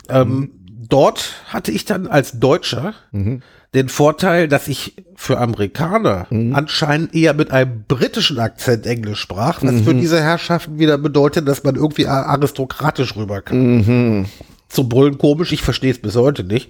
Ähm, 0.10 0.52
Dort 0.88 1.34
hatte 1.48 1.72
ich 1.72 1.86
dann 1.86 2.06
als 2.06 2.40
Deutscher 2.40 2.94
Mhm. 3.12 3.42
den 3.74 3.90
Vorteil, 3.90 4.48
dass 4.48 4.68
ich 4.68 4.96
für 5.16 5.40
Amerikaner 5.40 6.28
Mhm. 6.30 6.54
anscheinend 6.56 7.16
eher 7.16 7.34
mit 7.34 7.50
einem 7.50 7.86
britischen 7.88 8.38
Akzent 8.38 8.86
Englisch 8.86 9.20
sprach, 9.20 9.64
was 9.64 9.72
Mhm. 9.72 9.84
für 9.84 9.96
diese 9.96 10.22
Herrschaften 10.22 10.78
wieder 10.78 11.00
bedeutet, 11.00 11.48
dass 11.48 11.64
man 11.64 11.74
irgendwie 11.76 12.06
aristokratisch 12.06 13.16
rüberkam. 13.16 14.28
Mhm. 14.76 14.84
Zum 14.84 14.90
Brüllen 14.90 15.18
komisch, 15.18 15.52
ich 15.52 15.62
verstehe 15.62 15.92
es 15.92 16.02
bis 16.02 16.16
heute 16.16 16.44
nicht. 16.44 16.70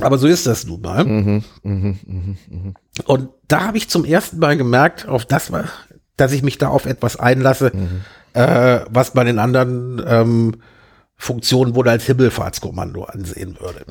Aber 0.00 0.18
so 0.18 0.26
ist 0.28 0.46
das 0.46 0.66
nun 0.66 0.80
mal. 0.80 1.04
Mhm. 1.04 1.44
Und 3.06 3.28
da 3.48 3.64
habe 3.66 3.76
ich 3.76 3.88
zum 3.88 4.04
ersten 4.04 4.38
Mal 4.38 4.56
gemerkt, 4.56 5.08
auf 5.08 5.24
das, 5.24 5.50
war- 5.52 5.64
dass 6.16 6.32
ich 6.32 6.42
mich 6.42 6.58
da 6.58 6.68
auf 6.68 6.86
etwas 6.86 7.16
einlasse, 7.16 7.72
äh, 8.34 8.80
was 8.90 9.14
man 9.14 9.26
in 9.26 9.38
anderen 9.38 10.00
ähm, 10.06 10.56
Funktionen 11.16 11.74
wohl 11.74 11.88
als 11.88 12.04
Himmelfahrtskommando 12.04 13.04
ansehen 13.04 13.58
würde. 13.60 13.84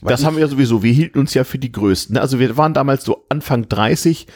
Weil 0.00 0.10
Das 0.12 0.24
haben 0.24 0.34
wir 0.36 0.40
ja 0.42 0.48
sowieso. 0.48 0.82
Wir 0.82 0.92
hielten 0.92 1.18
uns 1.20 1.34
ja 1.34 1.44
für 1.44 1.58
die 1.58 1.70
Größten. 1.70 2.14
ne? 2.14 2.20
Also 2.20 2.38
wir 2.40 2.56
waren 2.56 2.74
damals 2.74 3.04
so 3.04 3.24
Anfang 3.28 3.68
30 3.68 4.26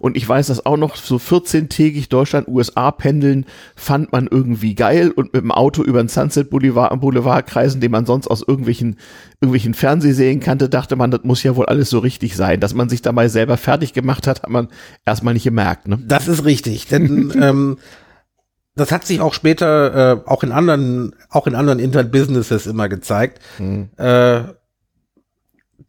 und 0.00 0.16
ich 0.16 0.28
weiß 0.28 0.48
das 0.48 0.64
auch 0.64 0.76
noch, 0.76 0.96
so 0.96 1.16
14-tägig 1.16 2.08
Deutschland, 2.08 2.48
USA 2.48 2.90
pendeln 2.90 3.44
fand 3.76 4.12
man 4.12 4.26
irgendwie 4.26 4.74
geil 4.74 5.10
und 5.10 5.32
mit 5.34 5.42
dem 5.42 5.52
Auto 5.52 5.82
über 5.82 6.02
den 6.02 6.08
Sunset 6.08 6.50
Boulevard, 6.50 6.98
Boulevard 7.00 7.46
kreisen, 7.46 7.80
den 7.80 7.92
man 7.92 8.06
sonst 8.06 8.26
aus 8.26 8.42
irgendwelchen, 8.42 8.96
irgendwelchen 9.40 9.74
Fernsehserien 9.74 10.40
kannte, 10.40 10.68
dachte 10.68 10.96
man, 10.96 11.10
das 11.10 11.22
muss 11.24 11.42
ja 11.42 11.54
wohl 11.54 11.66
alles 11.66 11.90
so 11.90 11.98
richtig 11.98 12.34
sein. 12.34 12.60
Dass 12.60 12.74
man 12.74 12.88
sich 12.88 13.02
dabei 13.02 13.28
selber 13.28 13.58
fertig 13.58 13.92
gemacht 13.92 14.26
hat, 14.26 14.42
hat 14.42 14.50
man 14.50 14.68
erstmal 15.04 15.34
nicht 15.34 15.44
gemerkt. 15.44 15.86
Ne? 15.86 15.98
Das 16.06 16.28
ist 16.28 16.44
richtig, 16.44 16.86
denn 16.86 17.32
ähm, 17.40 17.78
das 18.74 18.92
hat 18.92 19.06
sich 19.06 19.20
auch 19.20 19.34
später 19.34 20.22
äh, 20.24 20.28
auch 20.28 20.42
in 20.42 20.52
anderen, 20.52 21.14
auch 21.28 21.46
in 21.46 21.54
anderen 21.54 21.78
Internet-Businesses 21.78 22.66
immer 22.66 22.88
gezeigt. 22.88 23.40
Äh, 23.98 24.42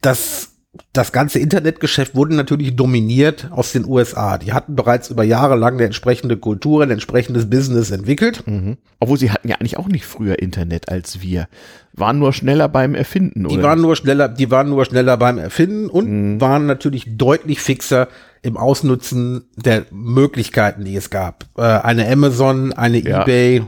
dass 0.01 0.50
das 0.93 1.11
ganze 1.11 1.39
Internetgeschäft 1.39 2.15
wurde 2.15 2.33
natürlich 2.35 2.75
dominiert 2.77 3.49
aus 3.51 3.73
den 3.73 3.85
USA. 3.85 4.37
Die 4.37 4.53
hatten 4.53 4.75
bereits 4.75 5.09
über 5.09 5.23
Jahre 5.23 5.55
lang 5.55 5.73
eine 5.73 5.83
entsprechende 5.83 6.37
Kultur, 6.37 6.83
ein 6.83 6.91
entsprechendes 6.91 7.49
Business 7.49 7.91
entwickelt. 7.91 8.43
Mhm. 8.47 8.77
Obwohl 8.99 9.17
sie 9.17 9.31
hatten 9.31 9.49
ja 9.49 9.55
eigentlich 9.57 9.77
auch 9.77 9.89
nicht 9.89 10.05
früher 10.05 10.39
Internet 10.39 10.87
als 10.87 11.21
wir. 11.21 11.47
Waren 11.93 12.19
nur 12.19 12.31
schneller 12.31 12.69
beim 12.69 12.95
Erfinden, 12.95 13.47
Die 13.49 13.55
oder? 13.55 13.63
waren 13.63 13.81
nur 13.81 13.97
schneller, 13.97 14.29
die 14.29 14.49
waren 14.49 14.69
nur 14.69 14.85
schneller 14.85 15.17
beim 15.17 15.37
Erfinden 15.37 15.89
und 15.89 16.39
waren 16.39 16.67
natürlich 16.67 17.17
deutlich 17.17 17.59
fixer 17.59 18.07
im 18.41 18.55
Ausnutzen 18.55 19.43
der 19.57 19.85
Möglichkeiten, 19.91 20.85
die 20.85 20.95
es 20.95 21.09
gab. 21.09 21.45
Äh, 21.57 21.63
eine 21.63 22.07
Amazon, 22.09 22.71
eine 22.71 22.99
Ja. 22.99 23.23
eBay, 23.23 23.63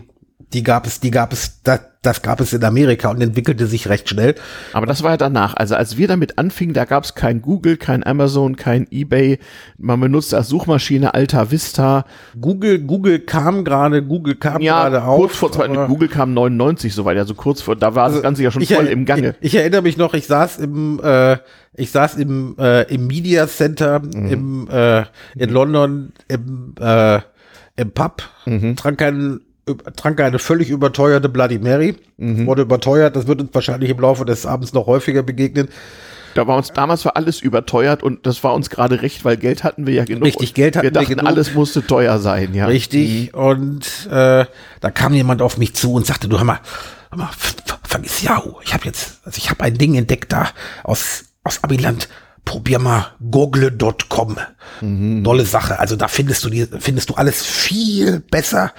die 0.52 0.64
gab 0.64 0.86
es, 0.86 1.00
die 1.00 1.12
gab 1.12 1.32
es, 1.34 1.62
das, 1.64 1.80
das 2.02 2.22
gab 2.22 2.42
es 2.42 2.52
in 2.54 2.64
Amerika 2.64 3.10
und 3.10 3.22
entwickelte 3.22 3.66
sich 3.66 3.88
recht 3.88 4.10
schnell. 4.10 4.36
Aber 4.74 4.86
das 4.86 5.02
war 5.04 5.12
ja 5.12 5.18
danach. 5.18 5.56
Also 5.56 5.76
als 5.76 5.98
wir 5.98 6.08
damit 6.08 6.38
anfingen, 6.38 6.74
da 6.74 6.84
gab 6.86 7.06
es 7.06 7.16
kein 7.16 7.42
Google, 7.42 7.78
kein 7.78 8.06
Amazon, 8.06 8.56
kein 8.58 8.86
eBay. 8.92 9.40
Man 9.78 10.00
benutzte 10.02 10.36
als 10.38 10.50
Suchmaschine 10.50 11.14
Alta 11.14 11.50
Vista. 11.50 12.06
Google, 12.40 12.80
Google 12.80 13.20
kam 13.20 13.64
gerade, 13.64 14.04
Google 14.04 14.36
kam 14.36 14.62
gerade 14.62 15.04
auf. 15.04 15.18
kurz 15.18 15.36
vor 15.38 15.52
zwei, 15.54 15.68
Google 15.88 16.10
kam 16.10 16.34
99 16.34 16.94
soweit, 16.94 17.18
also 17.18 17.36
kurz 17.36 17.62
vor, 17.62 17.76
da 17.76 17.96
war 17.96 18.10
das 18.10 18.22
Ganze 18.22 18.44
ja 18.44 18.52
schon 18.52 18.66
voll 18.66 18.88
im 18.88 19.06
Gange. 19.06 19.36
Ich, 19.40 19.54
ich 19.54 19.60
erinnere 19.60 19.82
mich 19.82 19.98
noch, 19.98 20.14
ich 20.14 20.28
saß 20.28 20.58
im, 20.60 21.00
äh, 21.04 21.38
ich 21.76 21.90
saß 21.92 22.16
im, 22.18 22.56
äh, 22.60 22.84
im 22.94 23.08
Media 23.08 23.48
Center 23.48 24.02
Mhm. 24.02 24.26
im, 24.28 24.68
äh, 24.70 25.04
in 25.36 25.50
London 25.50 26.12
im, 26.28 26.76
äh, 26.80 27.20
im 27.78 27.92
Pub, 27.92 28.22
Mhm. 28.46 28.76
trank, 28.76 29.02
ein, 29.02 29.22
üb- 29.22 29.42
trank 29.96 30.20
eine 30.22 30.40
völlig 30.40 30.70
überteuerte 30.70 31.30
Bloody 31.30 31.60
Mary. 31.60 31.96
Mhm. 32.18 32.46
Wurde 32.48 32.64
überteuert, 32.64 33.16
das 33.16 33.28
wird 33.28 33.42
uns 33.42 33.50
wahrscheinlich 33.54 33.90
im 33.90 34.00
Laufe 34.00 34.26
des 34.26 34.46
Abends 34.46 34.74
noch 34.74 34.88
häufiger 34.88 35.24
begegnen. 35.24 35.70
Da 36.36 36.48
war 36.48 36.58
uns 36.58 36.72
damals 36.74 37.06
war 37.06 37.16
alles 37.16 37.42
überteuert 37.42 38.02
und 38.02 38.26
das 38.26 38.44
war 38.44 38.56
uns 38.56 38.70
gerade 38.70 39.02
recht, 39.02 39.24
weil 39.24 39.38
Geld 39.38 39.64
hatten 39.64 39.86
wir 39.86 39.94
ja 39.94 40.04
genug. 40.04 40.26
Richtig, 40.26 40.54
Geld 40.54 40.76
hatten 40.76 40.86
wir 40.86 40.92
wir 40.92 41.02
dachten, 41.02 41.16
genug. 41.16 41.28
alles 41.28 41.54
musste 41.54 41.86
teuer 41.86 42.18
sein, 42.18 42.54
ja. 42.56 42.66
Richtig. 42.66 43.34
Und 43.34 44.08
äh, 44.10 44.46
da 44.80 44.92
kam 44.92 45.14
jemand 45.14 45.42
auf 45.42 45.58
mich 45.58 45.76
zu 45.76 45.94
und 45.94 46.06
sagte, 46.06 46.28
du 46.28 46.38
hör 46.38 46.46
mal, 46.46 46.60
hör 47.12 47.20
mal 47.20 47.30
vergiss 47.84 48.24
Yahoo. 48.24 48.56
Ich 48.64 48.74
habe 48.74 48.86
jetzt, 48.86 49.20
also 49.24 49.38
ich 49.38 49.50
habe 49.50 49.64
ein 49.64 49.78
Ding 49.78 49.94
entdeckt 49.96 50.34
da 50.34 50.50
aus, 50.84 51.26
aus 51.44 51.64
Amiland. 51.64 52.10
Probier 52.46 52.78
mal 52.78 53.14
google.com. 53.32 54.38
Tolle 55.24 55.46
Sache. 55.46 55.80
Also 55.80 55.96
da 55.96 56.10
findest 56.10 56.44
du 56.44 56.50
die, 56.50 56.68
findest 56.80 57.10
du 57.10 57.14
alles 57.14 57.42
viel 57.42 58.20
besser, 58.20 58.74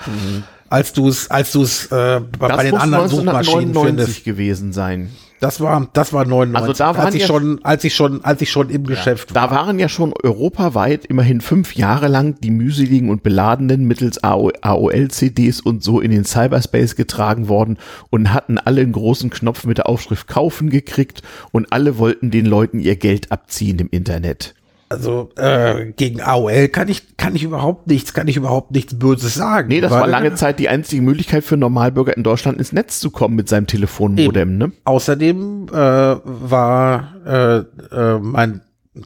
als 0.75 0.93
du 0.93 1.09
es, 1.09 1.31
als 1.31 1.53
du 1.53 1.63
es 1.63 1.87
äh, 1.93 2.21
bei, 2.37 2.65
den 2.65 2.75
anderen 2.75 3.09
Suchmaschinen 3.09 3.69
1999 3.69 3.87
findest. 3.87 4.25
gewesen 4.25 4.73
sein. 4.73 5.11
Das 5.39 5.61
war, 5.61 5.89
das 5.93 6.13
war 6.13 6.25
99. 6.25 6.57
Also 6.57 6.73
da 6.73 6.97
waren 6.97 7.07
als 7.07 7.15
ich 7.15 7.21
ja- 7.21 7.27
schon, 7.29 7.65
als 7.65 7.85
ich 7.85 7.95
schon, 7.95 8.25
als 8.25 8.41
ich 8.43 8.51
schon 8.51 8.71
im 8.71 8.85
Geschäft 8.85 9.37
Da 9.37 9.53
waren 9.53 9.79
ja 9.79 9.89
schon 9.89 10.13
europaweit 10.21 11.05
immerhin 11.05 11.41
fünf 11.41 11.77
Jahre 11.77 12.09
lang 12.09 12.41
die 12.41 12.51
mühseligen 12.51 13.09
und 13.09 13.23
beladenen 13.23 13.85
mittels 13.85 14.25
AOL-CDs 14.25 15.61
und 15.61 15.85
so 15.85 16.01
in 16.01 16.11
den 16.11 16.25
Cyberspace 16.25 16.97
getragen 16.97 17.49
worden 17.49 17.79
und 18.11 18.33
hatten 18.33 18.59
alle 18.59 18.81
einen 18.81 18.93
großen 18.93 19.31
Knopf 19.31 19.67
mit 19.67 19.79
der 19.79 19.89
Aufschrift 19.89 20.27
kaufen 20.27 20.71
gekriegt 20.71 21.23
und 21.53 21.73
alle 21.73 21.99
wollten 21.99 22.33
den 22.33 22.47
Leuten 22.47 22.81
ihr 22.81 22.97
Geld 22.97 23.31
abziehen 23.31 23.79
im 23.79 23.89
Internet. 23.91 24.55
Also 24.95 25.31
äh, 25.37 25.93
gegen 25.93 26.21
AOL 26.21 26.69
kann 26.69 26.89
ich 26.89 27.17
kann 27.17 27.35
ich 27.35 27.43
überhaupt 27.43 27.87
nichts, 27.87 28.15
kann 28.15 28.29
ich 28.29 28.37
überhaupt 28.37 28.71
nichts 28.71 28.99
Böses 28.99 29.35
sagen. 29.35 29.69
Nee, 29.69 29.81
das 29.81 29.91
war 29.91 30.07
lange 30.07 30.35
Zeit 30.35 30.59
die 30.59 30.69
einzige 30.69 31.03
Möglichkeit 31.03 31.45
für 31.45 31.57
Normalbürger 31.57 32.17
in 32.17 32.23
Deutschland 32.23 32.59
ins 32.59 32.73
Netz 32.73 33.01
zu 33.01 33.11
kommen 33.11 33.35
mit 33.35 33.49
seinem 33.49 33.67
Telefonmodem, 33.67 34.57
ne? 34.59 34.73
Außerdem 34.85 35.67
äh, 35.69 35.75
war 35.75 37.15
äh, 37.27 37.57
äh, 37.95 38.19
mein 38.21 38.61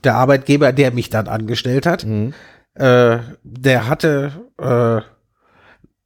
der 0.05 0.17
Arbeitgeber, 0.17 0.73
der 0.73 0.93
mich 0.93 1.09
dann 1.11 1.29
angestellt 1.29 1.87
hat, 1.87 2.05
Mhm. 2.05 2.35
äh, 2.75 3.19
der 3.43 3.89
hatte 3.89 4.33
äh, 4.59 5.01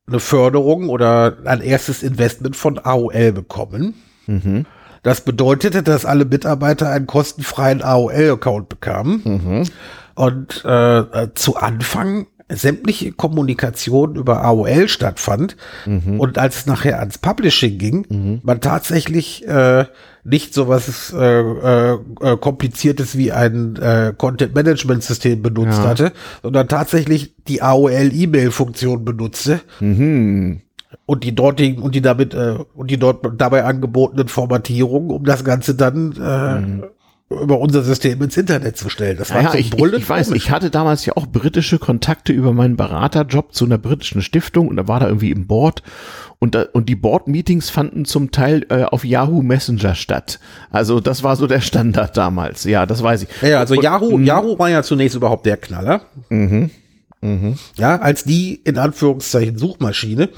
eine 0.06 0.20
Förderung 0.20 0.88
oder 0.88 1.38
ein 1.44 1.60
erstes 1.60 2.02
Investment 2.02 2.56
von 2.56 2.78
AOL 2.78 3.32
bekommen. 3.32 3.94
Mhm. 4.26 4.66
Das 5.02 5.22
bedeutete, 5.22 5.82
dass 5.82 6.04
alle 6.04 6.24
Mitarbeiter 6.24 6.88
einen 6.90 7.06
kostenfreien 7.06 7.82
AOL-Account 7.82 8.68
bekamen. 8.68 9.22
Mhm. 9.24 9.62
Und 10.14 10.64
äh, 10.64 11.28
zu 11.34 11.56
Anfang 11.56 12.26
sämtliche 12.48 13.12
Kommunikation 13.12 14.14
über 14.16 14.44
AOL 14.44 14.86
stattfand 14.88 15.56
Mhm. 15.86 16.20
und 16.20 16.36
als 16.36 16.56
es 16.58 16.66
nachher 16.66 16.98
ans 17.00 17.16
Publishing 17.16 17.78
ging, 17.78 18.40
man 18.42 18.60
tatsächlich 18.60 19.46
äh, 19.48 19.86
nicht 20.22 20.52
so 20.52 20.68
was 20.68 21.14
äh, 21.16 21.40
äh, 21.40 21.98
äh, 22.20 22.36
kompliziertes 22.36 23.16
wie 23.16 23.32
ein 23.32 23.76
äh, 23.76 24.12
Content 24.18 24.54
Management 24.54 25.02
System 25.02 25.40
benutzt 25.40 25.78
Ja. 25.78 25.88
hatte, 25.88 26.12
sondern 26.42 26.68
tatsächlich 26.68 27.34
die 27.48 27.62
AOL 27.62 28.10
E-Mail 28.12 28.50
Funktion 28.50 29.02
benutzte 29.04 29.60
Mhm. 29.80 30.60
Und 31.06 31.24
die 31.24 31.34
dortigen 31.34 31.82
und 31.82 31.94
die 31.94 32.02
damit 32.02 32.34
äh, 32.34 32.56
und 32.74 32.90
die 32.90 32.98
dort 32.98 33.24
dabei 33.40 33.64
angebotenen 33.64 34.28
Formatierungen, 34.28 35.10
um 35.10 35.24
das 35.24 35.44
Ganze 35.44 35.74
dann 35.74 36.12
äh, 36.12 37.34
über 37.34 37.58
unser 37.60 37.82
System 37.82 38.20
ins 38.22 38.36
Internet 38.36 38.76
zu 38.76 38.90
stellen. 38.90 39.16
Das 39.16 39.30
war 39.30 39.38
Naja, 39.42 39.50
zum 39.52 39.60
ich, 39.60 39.72
ich, 39.74 39.92
ich 39.94 40.08
weiß, 40.08 40.30
ich 40.32 40.50
hatte 40.50 40.68
damals 40.70 41.06
ja 41.06 41.16
auch 41.16 41.26
britische 41.26 41.78
Kontakte 41.78 42.32
über 42.32 42.52
meinen 42.52 42.76
Beraterjob 42.76 43.54
zu 43.54 43.64
einer 43.64 43.78
britischen 43.78 44.20
Stiftung 44.20 44.68
und 44.68 44.76
da 44.76 44.86
war 44.86 45.00
da 45.00 45.06
irgendwie 45.06 45.30
im 45.30 45.46
Board 45.46 45.82
und, 46.38 46.54
da, 46.54 46.66
und 46.74 46.88
die 46.90 46.94
Board-Meetings 46.96 47.70
fanden 47.70 48.04
zum 48.04 48.32
Teil 48.32 48.66
äh, 48.68 48.82
auf 48.84 49.04
Yahoo 49.04 49.40
Messenger 49.42 49.94
statt. 49.94 50.40
Also 50.70 51.00
das 51.00 51.22
war 51.22 51.36
so 51.36 51.46
der 51.46 51.60
Standard 51.62 52.16
damals. 52.18 52.64
Ja, 52.64 52.84
das 52.84 53.02
weiß 53.02 53.22
ich. 53.22 53.28
Ja, 53.48 53.60
also 53.60 53.76
Und- 53.76 53.82
Yahoo, 53.82 54.18
Yahoo 54.18 54.58
war 54.58 54.68
ja 54.68 54.82
zunächst 54.82 55.16
überhaupt 55.16 55.46
der 55.46 55.56
Knaller. 55.56 56.02
Mhm. 56.28 56.70
Ja, 57.76 58.00
als 58.00 58.24
die 58.24 58.56
in 58.64 58.76
Anführungszeichen 58.78 59.56
Suchmaschine. 59.56 60.28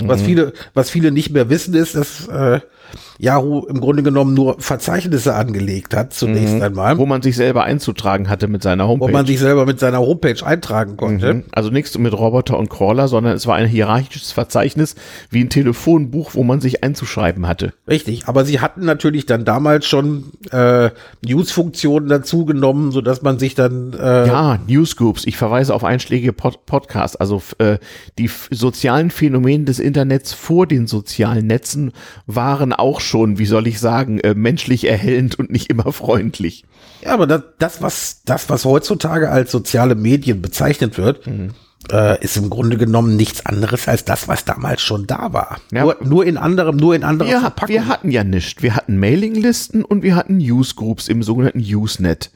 Mhm. 0.00 0.08
Was 0.08 0.22
viele, 0.22 0.52
was 0.74 0.90
viele 0.90 1.10
nicht 1.10 1.30
mehr 1.30 1.48
wissen, 1.48 1.74
ist, 1.74 1.94
dass 1.94 2.28
äh, 2.28 2.60
Yahoo 3.18 3.64
im 3.66 3.80
Grunde 3.80 4.02
genommen 4.02 4.34
nur 4.34 4.56
Verzeichnisse 4.58 5.34
angelegt 5.34 5.94
hat, 5.94 6.12
zunächst 6.12 6.60
einmal, 6.60 6.94
Mhm. 6.94 6.98
Wo 6.98 7.06
man 7.06 7.22
sich 7.22 7.36
selber 7.36 7.64
einzutragen 7.64 8.28
hatte 8.28 8.48
mit 8.48 8.62
seiner 8.62 8.84
wo 8.84 8.90
Homepage. 8.90 9.12
man 9.12 9.26
sich 9.26 9.38
selber 9.38 9.66
mit 9.66 9.78
seiner 9.80 9.98
Homepage 10.00 10.44
eintragen 10.44 10.96
konnte. 10.96 11.34
Mhm. 11.34 11.44
Also 11.52 11.70
nichts 11.70 11.96
mit 11.98 12.12
Roboter 12.12 12.58
und 12.58 12.68
Crawler, 12.70 13.08
sondern 13.08 13.34
es 13.34 13.46
war 13.46 13.56
ein 13.56 13.66
hierarchisches 13.66 14.32
Verzeichnis 14.32 14.94
wie 15.30 15.42
ein 15.44 15.50
Telefonbuch, 15.50 16.34
wo 16.34 16.42
man 16.44 16.60
sich 16.60 16.82
einzuschreiben 16.84 17.46
hatte. 17.46 17.72
Richtig, 17.88 18.26
aber 18.26 18.44
sie 18.44 18.60
hatten 18.60 18.84
natürlich 18.84 19.26
dann 19.26 19.44
damals 19.44 19.86
schon 19.86 20.24
äh, 20.50 20.90
News-Funktionen 21.24 22.08
dazu 22.08 22.44
genommen, 22.44 22.92
so 22.92 23.00
dass 23.00 23.22
man 23.22 23.38
sich 23.38 23.54
dann 23.54 23.92
äh, 23.94 24.26
Ja, 24.26 24.58
Newsgroups. 24.66 25.26
Ich 25.26 25.36
verweise 25.36 25.74
auf 25.74 25.84
einschlägige 25.84 26.32
Pod 26.32 26.66
Podcasts. 26.66 27.16
Also 27.16 27.42
äh, 27.58 27.78
die 28.18 28.30
sozialen 28.50 29.10
Phänomene 29.10 29.64
des 29.64 29.78
Internets 29.78 30.32
vor 30.32 30.66
den 30.66 30.86
sozialen 30.86 31.46
Netzen 31.46 31.92
waren 32.26 32.72
auch 32.82 33.00
schon, 33.00 33.38
wie 33.38 33.46
soll 33.46 33.66
ich 33.66 33.80
sagen, 33.80 34.20
äh, 34.20 34.34
menschlich 34.34 34.86
erhellend 34.86 35.38
und 35.38 35.50
nicht 35.50 35.70
immer 35.70 35.90
freundlich. 35.92 36.64
Ja, 37.02 37.14
aber 37.14 37.26
das, 37.26 37.42
das, 37.58 37.82
was, 37.82 38.22
das, 38.24 38.50
was 38.50 38.64
heutzutage 38.64 39.30
als 39.30 39.50
soziale 39.50 39.94
Medien 39.94 40.42
bezeichnet 40.42 40.98
wird, 40.98 41.26
mhm. 41.26 41.52
äh, 41.90 42.22
ist 42.22 42.36
im 42.36 42.50
Grunde 42.50 42.76
genommen 42.76 43.16
nichts 43.16 43.46
anderes 43.46 43.88
als 43.88 44.04
das, 44.04 44.28
was 44.28 44.44
damals 44.44 44.82
schon 44.82 45.06
da 45.06 45.32
war. 45.32 45.58
Ja. 45.72 45.84
Nur, 45.84 45.96
nur 46.02 46.26
in 46.26 46.36
anderem, 46.36 46.76
nur 46.76 46.94
in 46.94 47.04
anderer 47.04 47.30
Wir, 47.30 47.40
Verpackung. 47.40 47.74
wir 47.74 47.86
hatten 47.86 48.10
ja 48.10 48.24
nichts. 48.24 48.62
Wir 48.62 48.76
hatten 48.76 48.98
Mailinglisten 48.98 49.84
und 49.84 50.02
wir 50.02 50.14
hatten 50.14 50.36
Newsgroups 50.36 51.08
im 51.08 51.22
sogenannten 51.22 51.60
Usenet. 51.60 52.30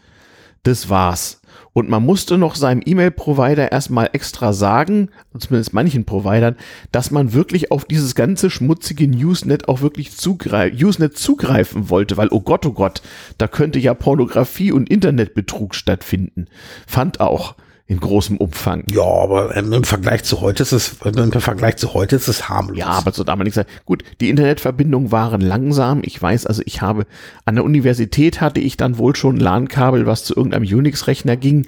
Das 0.63 0.89
war's. 0.89 1.41
Und 1.77 1.91
man 1.91 2.07
musste 2.07 2.39
noch 2.39 2.55
seinem 2.55 2.81
E-Mail-Provider 2.87 3.71
erstmal 3.71 4.09
extra 4.15 4.55
sagen, 4.55 5.11
zumindest 5.39 5.75
manchen 5.75 6.07
Providern, 6.07 6.57
dass 6.91 7.11
man 7.11 7.35
wirklich 7.35 7.71
auf 7.71 7.85
dieses 7.85 8.15
ganze 8.15 8.49
schmutzige 8.49 9.07
Newsnet 9.07 9.69
auch 9.69 9.83
wirklich 9.83 10.17
zugreifen, 10.17 10.83
Usenet 10.83 11.19
zugreifen 11.19 11.91
wollte, 11.91 12.17
weil, 12.17 12.29
oh 12.31 12.41
Gott, 12.41 12.65
oh 12.65 12.73
Gott, 12.73 13.03
da 13.37 13.47
könnte 13.47 13.79
ja 13.79 13.93
Pornografie 13.93 14.73
und 14.73 14.89
Internetbetrug 14.89 15.75
stattfinden. 15.75 16.47
Fand 16.87 17.21
auch 17.21 17.57
in 17.89 18.01
großem 18.01 18.37
Umfang. 18.37 18.83
Ja, 18.91 19.03
aber 19.03 19.57
ähm, 19.57 19.73
im 19.73 19.85
Vergleich 19.85 20.25
zu 20.25 20.41
heute 20.41 20.63
ist 20.63 20.73
es, 20.73 20.97
im 21.05 21.33
Vergleich 21.33 21.77
zu 21.77 21.95
heute 21.95 22.17
ist 22.17 22.27
es 22.27 22.49
harmlos. 22.49 22.79
Ja, 22.79 22.89
aber 22.89 23.13
zu 23.13 23.23
damaligen 23.23 23.55
Zeit. 23.55 23.69
Gut, 23.85 24.03
die 24.21 24.29
Internetverbindungen 24.29 25.13
waren 25.13 25.41
langsam. 25.41 26.01
Ich 26.05 26.21
weiß, 26.21 26.47
also 26.47 26.63
ich 26.67 26.83
habe 26.83 27.07
an 27.45 27.55
der 27.55 27.65
Universität 27.65 28.41
hatte 28.41 28.61
ich 28.61 28.77
dann 28.77 28.99
wohl 28.99 29.15
schon 29.15 29.37
LAN-Kabel, 29.37 30.07
was 30.07 30.25
zu 30.25 30.35
irgendeinem 30.35 30.65
Unix-Rechner 30.65 31.37
ging. 31.37 31.67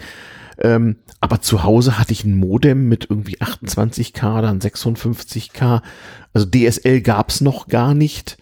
Ähm, 0.61 0.97
aber 1.21 1.41
zu 1.41 1.63
Hause 1.63 1.99
hatte 1.99 2.13
ich 2.13 2.25
ein 2.25 2.37
Modem 2.37 2.89
mit 2.89 3.07
irgendwie 3.09 3.39
28k, 3.39 4.43
dann 4.43 4.59
56k. 4.59 5.83
Also 6.33 6.47
DSL 6.47 7.01
gab's 7.01 7.41
noch 7.41 7.69
gar 7.69 7.95
nicht. 7.95 8.39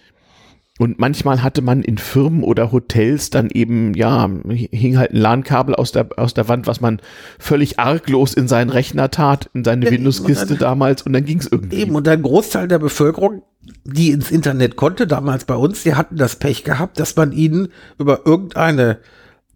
Und 0.79 0.99
manchmal 0.99 1.43
hatte 1.43 1.63
man 1.63 1.83
in 1.83 1.97
Firmen 1.97 2.43
oder 2.43 2.71
Hotels 2.71 3.31
dann 3.31 3.49
eben, 3.49 3.95
ja, 3.95 4.29
hing 4.49 4.99
halt 4.99 5.13
ein 5.13 5.17
LAN-Kabel 5.17 5.75
aus 5.75 5.91
der, 5.91 6.09
aus 6.17 6.35
der 6.35 6.49
Wand, 6.49 6.67
was 6.67 6.83
man 6.83 7.01
völlig 7.39 7.79
arglos 7.79 8.35
in 8.35 8.47
seinen 8.47 8.69
Rechner 8.69 9.11
tat, 9.11 9.49
in 9.55 9.65
seine 9.65 9.87
Ja, 9.87 9.93
Windows-Kiste 9.93 10.57
damals 10.57 11.03
und 11.03 11.15
dann 11.15 11.25
ging's 11.25 11.49
irgendwie. 11.51 11.77
Eben, 11.77 11.95
und 11.95 12.07
ein 12.07 12.21
Großteil 12.21 12.69
der 12.69 12.79
Bevölkerung, 12.79 13.43
die 13.85 14.11
ins 14.11 14.31
Internet 14.31 14.77
konnte, 14.77 15.07
damals 15.07 15.47
bei 15.47 15.55
uns, 15.55 15.83
die 15.83 15.95
hatten 15.95 16.17
das 16.17 16.37
Pech 16.37 16.63
gehabt, 16.63 17.01
dass 17.01 17.17
man 17.17 17.33
ihnen 17.33 17.69
über 17.99 18.27
irgendeine 18.27 18.99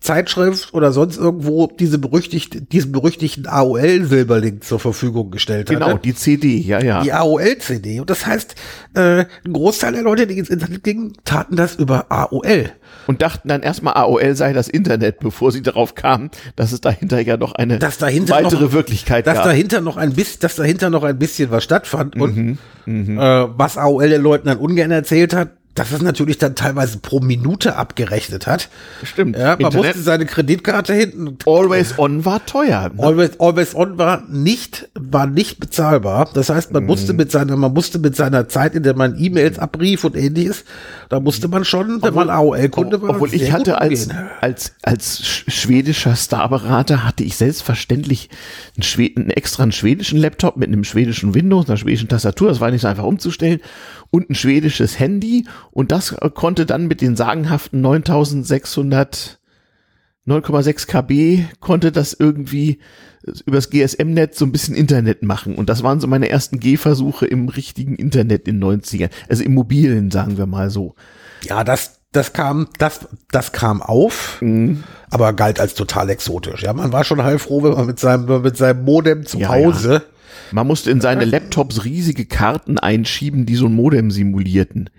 Zeitschrift 0.00 0.72
oder 0.72 0.92
sonst 0.92 1.18
irgendwo 1.18 1.66
diese 1.66 1.98
berüchtigt, 1.98 2.72
diesen 2.72 2.90
berüchtigten 2.90 3.46
AOL-Silberlink 3.46 4.64
zur 4.64 4.80
Verfügung 4.80 5.30
gestellt 5.30 5.68
Genau, 5.68 5.88
hatte. 5.88 6.00
die 6.02 6.14
CD, 6.14 6.56
ja, 6.56 6.80
ja. 6.82 7.02
Die 7.02 7.12
AOL-CD. 7.12 8.00
Und 8.00 8.08
das 8.08 8.24
heißt, 8.26 8.54
äh, 8.94 9.24
ein 9.44 9.52
Großteil 9.52 9.92
der 9.92 10.02
Leute, 10.02 10.26
die 10.26 10.38
ins 10.38 10.48
Internet 10.48 10.82
gingen, 10.84 11.12
taten 11.24 11.54
das 11.56 11.74
über 11.76 12.06
AOL. 12.10 12.70
Und 13.06 13.22
dachten 13.22 13.48
dann 13.48 13.62
erstmal, 13.62 13.94
AOL 13.94 14.34
sei 14.36 14.52
das 14.52 14.68
Internet, 14.68 15.20
bevor 15.20 15.52
sie 15.52 15.62
darauf 15.62 15.94
kamen, 15.94 16.30
dass 16.56 16.72
es 16.72 16.80
dahinter 16.80 17.20
ja 17.20 17.36
noch 17.36 17.52
eine 17.52 17.80
weitere 17.80 18.64
noch- 18.64 18.72
Wirklichkeit 18.72 19.26
dass 19.26 19.36
gab. 19.36 19.44
dahinter 19.44 19.80
noch 19.80 19.96
ein 19.96 20.14
bisschen, 20.14 20.40
dass 20.40 20.56
dahinter 20.56 20.90
noch 20.90 21.04
ein 21.04 21.18
bisschen 21.18 21.50
was 21.50 21.62
stattfand 21.64 22.16
und 22.16 22.58
Mhm, 22.86 23.18
äh, 23.18 23.46
was 23.58 23.76
AOL 23.76 24.08
den 24.08 24.22
Leuten 24.22 24.48
dann 24.48 24.56
ungern 24.58 24.90
erzählt 24.90 25.34
hat, 25.34 25.50
dass 25.80 25.92
es 25.92 26.02
natürlich 26.02 26.36
dann 26.38 26.54
teilweise 26.54 26.98
pro 26.98 27.20
Minute 27.20 27.76
abgerechnet 27.76 28.46
hat. 28.46 28.68
Stimmt. 29.02 29.36
Ja, 29.36 29.50
man 29.50 29.58
Internet- 29.60 29.76
musste 29.86 30.00
seine 30.02 30.26
Kreditkarte 30.26 30.92
hinten. 30.92 31.36
Always 31.46 31.98
on 31.98 32.24
war 32.24 32.44
teuer. 32.44 32.90
ne? 32.94 33.02
Always, 33.02 33.38
always 33.40 33.74
on 33.74 33.96
war 33.98 34.22
nicht, 34.28 34.88
war 34.94 35.26
nicht 35.26 35.58
bezahlbar. 35.60 36.28
Das 36.34 36.50
heißt, 36.50 36.72
man 36.72 36.82
Mhm. 36.82 36.86
musste 36.88 37.12
mit 37.14 37.30
seiner, 37.32 37.56
man 37.56 37.72
musste 37.72 37.98
mit 37.98 38.14
seiner 38.14 38.48
Zeit, 38.48 38.74
in 38.74 38.82
der 38.82 38.94
man 38.94 39.16
E-Mails 39.18 39.58
abrief 39.58 40.04
und 40.04 40.16
ähnliches, 40.16 40.64
da 41.08 41.18
musste 41.20 41.48
man 41.48 41.64
schon, 41.64 42.02
wenn 42.02 42.14
man 42.14 42.30
AOL-Kunde 42.30 43.00
war, 43.02 43.10
Obwohl 43.10 43.32
ich 43.34 43.50
hatte 43.52 43.80
als, 43.80 44.06
umgehen. 44.06 44.28
als, 44.40 44.72
als 44.82 45.22
sch- 45.22 45.50
schwedischer 45.50 46.14
Starberater 46.14 47.04
hatte 47.04 47.24
ich 47.24 47.36
selbstverständlich 47.36 48.28
einen, 48.76 48.82
Schwed 48.82 49.16
einen 49.16 49.30
extra 49.30 49.62
einen 49.62 49.72
schwedischen 49.72 50.18
Laptop 50.18 50.56
mit 50.56 50.68
einem 50.68 50.84
schwedischen 50.84 51.34
Windows, 51.34 51.68
einer 51.68 51.76
schwedischen 51.78 52.08
Tastatur, 52.08 52.48
das 52.48 52.60
war 52.60 52.70
nicht 52.70 52.82
so 52.82 52.88
einfach 52.88 53.04
umzustellen, 53.04 53.60
und 54.10 54.30
ein 54.30 54.34
schwedisches 54.34 54.98
Handy 54.98 55.46
und 55.70 55.92
das 55.92 56.12
äh, 56.12 56.30
konnte 56.30 56.66
dann 56.66 56.86
mit 56.86 57.00
den 57.00 57.16
sagenhaften 57.16 57.80
9600 57.80 59.38
9,6 60.26 60.86
KB 60.86 61.44
konnte 61.60 61.90
das 61.92 62.12
irgendwie 62.12 62.78
übers 63.46 63.70
GSM-Netz 63.70 64.38
so 64.38 64.44
ein 64.44 64.52
bisschen 64.52 64.74
Internet 64.74 65.22
machen. 65.22 65.54
Und 65.56 65.68
das 65.68 65.82
waren 65.82 65.98
so 65.98 66.06
meine 66.06 66.28
ersten 66.28 66.60
Gehversuche 66.60 67.26
im 67.26 67.48
richtigen 67.48 67.96
Internet 67.96 68.46
in 68.46 68.60
den 68.60 68.80
90ern. 68.82 69.10
Also 69.28 69.42
im 69.42 69.54
mobilen, 69.54 70.10
sagen 70.10 70.36
wir 70.38 70.46
mal 70.46 70.70
so. 70.70 70.94
Ja, 71.42 71.64
das, 71.64 72.00
das 72.12 72.32
kam, 72.32 72.68
das, 72.78 73.08
das 73.30 73.52
kam 73.52 73.82
auf, 73.82 74.40
Mhm. 74.42 74.84
aber 75.10 75.32
galt 75.32 75.58
als 75.58 75.74
total 75.74 76.10
exotisch. 76.10 76.62
Ja, 76.62 76.74
man 76.74 76.92
war 76.92 77.04
schon 77.04 77.22
heilfroh, 77.22 77.62
wenn 77.62 77.72
man 77.72 77.86
mit 77.86 77.98
seinem, 77.98 78.24
wenn 78.28 78.34
man 78.34 78.42
mit 78.42 78.56
seinem 78.56 78.84
Modem 78.84 79.26
zu 79.26 79.38
Ja, 79.38 79.48
Hause, 79.48 80.02
Man 80.52 80.66
musste 80.66 80.90
in 80.90 81.00
seine 81.00 81.24
Laptops 81.24 81.84
riesige 81.84 82.26
Karten 82.26 82.78
einschieben, 82.78 83.46
die 83.46 83.56
so 83.56 83.66
ein 83.66 83.74
Modem 83.74 84.10
simulierten. 84.10 84.90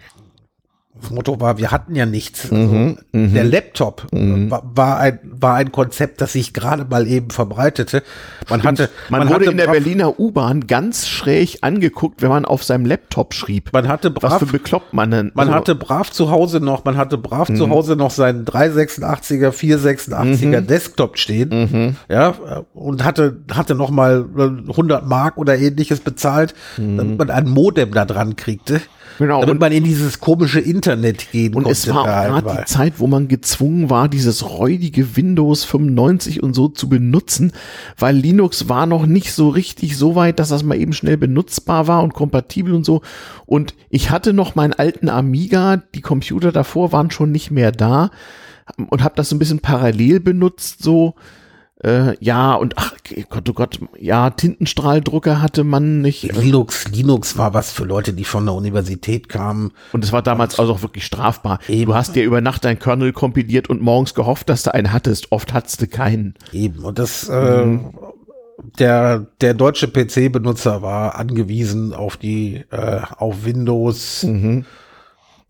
Das 1.02 1.10
Motto 1.12 1.40
war, 1.40 1.58
wir 1.58 1.72
hatten 1.72 1.96
ja 1.96 2.06
nichts. 2.06 2.52
Mhm, 2.52 2.98
Also, 3.14 3.28
der 3.34 3.44
Laptop 3.44 4.08
war, 4.12 4.64
war 4.76 4.98
ein, 5.00 5.20
war 5.24 5.56
ein 5.56 5.72
Konzept, 5.72 6.22
das 6.22 6.34
sich 6.34 6.54
gerade 6.54 6.86
mal 6.90 7.08
eben 7.08 7.30
verbreitete. 7.30 8.04
Man 8.50 8.64
hatte, 8.64 8.90
Man, 9.10 9.22
wurde 9.24 9.34
hatte 9.36 9.52
in 9.52 9.58
der 9.58 9.68
Berliner 9.68 10.20
U-Bahn 10.20 10.68
ganz 10.68 11.08
schräg 11.08 11.58
angeguckt, 11.62 12.22
wenn 12.22 12.30
man 12.30 12.46
auf 12.46 12.64
seinem 12.64 12.86
Laptop 12.86 13.34
schrieb. 13.34 13.72
man 13.74 13.88
hatte 13.88 14.14
Was 14.16 14.22
brav, 14.22 14.40
für 14.40 14.46
bekloppt 14.46 14.94
man 14.94 15.12
denn? 15.12 15.32
man 15.34 15.48
Also, 15.48 15.58
hatte 15.58 15.76
brav 15.76 16.12
zu 16.12 16.30
Hause 16.32 16.60
noch, 16.60 16.86
man 16.86 16.98
hatte 16.98 17.18
brav 17.18 17.50
Mhm. 17.50 17.56
zu 17.56 17.70
Hause 17.70 17.96
noch 17.96 18.12
seinen 18.12 18.46
386er, 18.46 19.52
486er 19.52 20.62
Desktop 20.62 21.18
stehen, 21.18 21.96
ja, 22.10 22.34
und 22.74 23.04
hatte, 23.04 23.38
hatte 23.52 23.76
noch 23.76 23.90
mal 23.90 24.26
äh, 24.38 24.70
100 24.72 25.06
Mark 25.08 25.38
oder 25.38 25.58
ähnliches 25.58 26.00
bezahlt, 26.00 26.54
damit 26.78 27.18
man 27.18 27.30
ein 27.30 27.50
Modem 27.50 27.92
da 27.94 28.06
dran 28.06 28.36
kriegte, 28.36 28.76
Mhm. 28.76 28.80
Genau, 29.18 29.40
damit 29.42 29.54
und- 29.56 29.60
man 29.62 29.72
in 29.72 29.84
dieses 29.84 30.20
komische 30.20 30.60
Internet 30.60 31.32
gehen 31.32 31.54
Und 31.54 31.64
konnte. 31.64 31.72
es 31.72 31.88
war 31.88 32.06
gerade 32.06 32.48
halt 32.48 32.60
die 32.62 32.66
Zeit, 32.66 32.94
wo 32.98 33.08
man 33.08 33.28
gezwungen 33.28 33.90
war, 33.90 34.10
dieses 34.10 34.50
räudige 34.50 35.16
Windows 35.16 35.64
95 35.66 36.42
und 36.44 36.54
so 36.56 36.68
zu 36.68 36.90
benutzen, 36.90 37.52
weil 37.98 38.16
Linux 38.16 38.70
war 38.70 38.86
noch 38.86 39.06
nicht 39.06 39.34
so 39.34 39.50
richtig 39.50 39.98
so 39.98 40.16
weit, 40.16 40.40
dass 40.40 40.50
das 40.50 40.64
mal 40.64 40.76
eben 40.78 40.94
schnell 40.94 41.18
benutzbar 41.18 41.88
war 41.88 42.04
und 42.04 42.14
kompatibel 42.14 42.74
und 42.74 42.86
so. 42.86 43.02
Und 43.46 43.74
ich 43.90 44.10
hatte 44.12 44.34
noch 44.34 44.56
meinen 44.56 44.74
alten 44.74 45.10
Amiga, 45.10 45.78
die 45.96 46.02
Computer 46.02 46.52
davor 46.52 46.92
waren 46.92 47.12
schon 47.12 47.32
nicht 47.32 47.52
mehr 47.52 47.72
da 47.72 48.12
und 48.90 49.04
habe 49.04 49.16
das 49.16 49.30
so 49.30 49.36
ein 49.36 49.40
bisschen 49.40 49.60
parallel 49.60 50.20
benutzt, 50.20 50.82
so. 50.84 51.16
Äh, 51.84 52.16
ja, 52.20 52.54
und 52.54 52.78
ach 52.78 52.94
Gott, 53.30 53.50
oh 53.50 53.54
Gott, 53.54 53.80
ja, 54.00 54.30
Tintenstrahldrucker 54.30 55.42
hatte 55.42 55.64
man 55.64 56.02
nicht. 56.02 56.36
Linux, 56.36 56.88
Linux 56.90 57.38
war 57.38 57.54
was 57.54 57.72
für 57.72 57.86
Leute, 57.86 58.14
die 58.14 58.24
von 58.24 58.46
der 58.46 58.54
Universität 58.54 59.30
kamen. 59.30 59.72
Und 59.92 60.04
es 60.04 60.12
war 60.12 60.22
damals 60.22 60.60
also 60.60 60.74
auch 60.74 60.82
wirklich 60.84 61.06
strafbar. 61.06 61.60
Eben. 61.68 61.92
Du 61.92 61.96
hast 61.96 62.16
dir 62.16 62.24
über 62.24 62.40
Nacht 62.42 62.66
dein 62.66 62.78
Kernel 62.78 63.14
kompiliert 63.14 63.70
und 63.70 63.82
morgens 63.82 64.14
gehofft, 64.14 64.50
dass 64.50 64.64
du 64.64 64.74
einen 64.74 64.94
hattest. 64.94 65.32
Oft 65.32 65.54
hattest 65.54 65.82
du 65.82 65.88
keinen. 65.88 66.36
Eben. 66.52 66.84
Und 66.84 67.00
das, 67.00 67.28
äh, 67.30 67.80
der, 68.78 69.26
der 69.42 69.54
deutsche 69.56 69.88
PC-Benutzer 69.88 70.84
war 70.84 71.16
angewiesen 71.16 71.94
auf 71.94 72.16
die, 72.18 72.64
äh, 72.70 73.02
auf 73.18 73.44
Windows, 73.44 74.24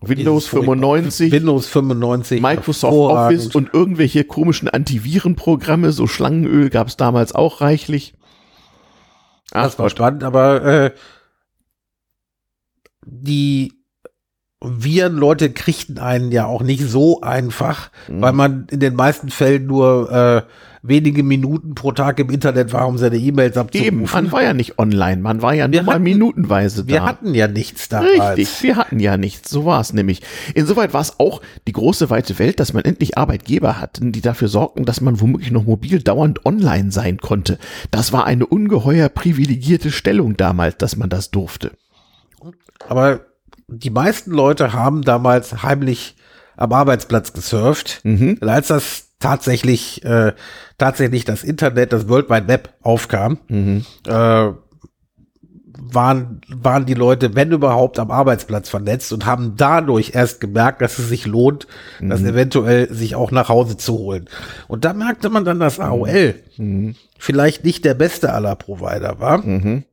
Windows 0.02 0.46
Dieses 0.46 0.66
95, 0.66 1.32
Windows 1.32 1.68
95, 1.68 2.42
Microsoft. 2.42 2.94
Office 2.94 3.56
und 3.56 3.74
irgendwelche 3.74 4.24
komischen 4.24 4.68
Antivirenprogramme, 4.68 5.92
so 5.92 6.08
Schlangenöl 6.08 6.70
gab 6.70 6.88
es 6.88 6.98
damals 6.98 7.34
auch 7.36 7.62
reichlich. 7.62 8.16
Ach 9.52 9.64
Das 9.64 9.78
war 9.78 9.86
Gott. 9.86 9.92
spannend, 9.92 10.24
aber 10.24 10.64
äh, 10.66 10.92
die 13.06 13.74
Virenleute 14.64 15.52
kriegten 15.52 15.98
einen 15.98 16.32
ja 16.32 16.46
auch 16.46 16.62
nicht 16.62 16.84
so 16.88 17.22
einfach, 17.22 17.90
Mhm. 18.08 18.22
weil 18.22 18.34
man 18.34 18.68
in 18.70 18.80
den 18.80 18.96
meisten 18.96 19.30
Fällen 19.30 19.66
nur 19.66 20.12
äh, 20.12 20.42
wenige 20.84 21.22
Minuten 21.24 21.76
pro 21.76 21.92
Tag 21.92 22.20
im 22.20 22.30
Internet 22.30 22.72
war, 22.74 22.88
um 22.88 22.98
seine 22.98 23.18
E-Mails 23.18 23.56
Eben, 23.74 23.98
man 23.98 24.06
abzurufen. 24.06 24.32
war 24.32 24.44
ja 24.44 24.54
nicht 24.54 24.80
online, 24.80 25.22
man 25.22 25.42
war 25.44 25.54
ja 25.54 25.68
nur 25.68 25.74
Wir 25.74 25.84
mal 25.84 25.94
hatten- 25.94 26.04
minutenweise 26.04 26.84
da. 26.84 26.88
Wir 26.88 27.04
hatten 27.04 27.34
ja 27.36 27.48
nichts 27.48 27.90
damals. 27.90 28.38
Richtig, 28.38 28.64
wir 28.64 28.76
hatten 28.78 29.00
ja 29.00 29.18
nichts, 29.18 29.50
so 29.50 29.66
war 29.66 29.80
es 29.82 29.94
nämlich. 29.94 30.22
Insoweit 30.56 30.94
war 30.94 31.02
es 31.02 31.20
auch 31.20 31.42
die 31.68 31.72
große 31.72 32.10
weite 32.10 32.38
Welt, 32.40 32.60
dass 32.60 32.74
man 32.74 32.84
endlich 32.84 33.18
Arbeitgeber 33.18 33.80
hatten, 33.80 34.12
die 34.12 34.22
dafür 34.22 34.48
sorgten, 34.48 34.86
dass 34.86 35.02
man 35.02 35.20
womöglich 35.22 35.52
noch 35.52 35.66
mobil 35.66 36.02
dauernd 36.02 36.46
online 36.46 36.92
sein 36.92 37.18
konnte. 37.18 37.58
Das 37.92 38.12
war 38.14 38.26
eine 38.26 38.46
ungeheuer 38.48 39.10
privilegierte 39.10 39.92
Stellung 39.92 40.36
damals, 40.38 40.78
dass 40.78 40.96
man 40.98 41.10
das 41.10 41.30
durfte. 41.32 41.72
Aber 42.90 43.22
die 43.72 43.90
meisten 43.90 44.32
Leute 44.32 44.74
haben 44.74 45.02
damals 45.02 45.64
heimlich 45.64 46.16
am 46.58 46.74
Arbeitsplatz 46.74 47.34
gesurft. 47.34 48.02
Mhm. 48.04 48.38
Als 48.42 48.68
das 48.68 49.08
tatsächlich, 49.20 50.04
äh, 50.04 50.34
tatsächlich 50.78 51.26
das 51.26 51.44
Internet, 51.44 51.94
das 51.94 52.08
World 52.10 52.30
Wide 52.30 52.48
Web 52.48 52.74
aufkam, 52.82 53.40
Mhm. 53.48 53.86
äh, 54.08 54.50
waren, 55.94 56.42
waren 56.48 56.86
die 56.86 56.94
Leute, 56.94 57.36
wenn 57.36 57.52
überhaupt, 57.52 58.00
am 58.00 58.12
Arbeitsplatz 58.12 58.70
vernetzt 58.70 59.12
und 59.14 59.26
haben 59.26 59.56
dadurch 59.58 60.12
erst 60.14 60.40
gemerkt, 60.40 60.82
dass 60.82 61.00
es 61.00 61.10
sich 61.10 61.26
lohnt, 61.26 61.68
mhm. 62.00 62.10
das 62.10 62.22
eventuell 62.22 62.94
sich 62.94 63.16
auch 63.16 63.32
nach 63.32 63.50
Hause 63.50 63.78
zu 63.78 63.98
holen. 63.98 64.30
Und 64.68 64.86
da 64.86 64.94
merkte 64.94 65.30
man 65.30 65.44
dann, 65.44 65.60
dass 65.60 65.80
AOL 65.80 66.36
mhm. 66.58 66.96
vielleicht 67.18 67.64
nicht 67.64 67.84
der 67.84 67.96
beste 67.96 68.32
aller 68.34 68.56
Provider 68.56 69.20
war. 69.20 69.40
Mhm. 69.40 69.84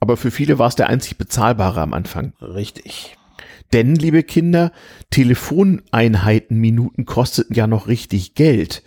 Aber 0.00 0.16
für 0.16 0.30
viele 0.30 0.58
war 0.58 0.68
es 0.68 0.76
der 0.76 0.88
einzig 0.88 1.18
bezahlbare 1.18 1.80
am 1.80 1.92
Anfang. 1.92 2.32
Richtig. 2.40 3.17
Denn, 3.72 3.94
liebe 3.94 4.22
Kinder, 4.22 4.72
Telefoneinheitenminuten 5.10 7.04
kosteten 7.04 7.54
ja 7.54 7.66
noch 7.66 7.88
richtig 7.88 8.34
Geld. 8.34 8.82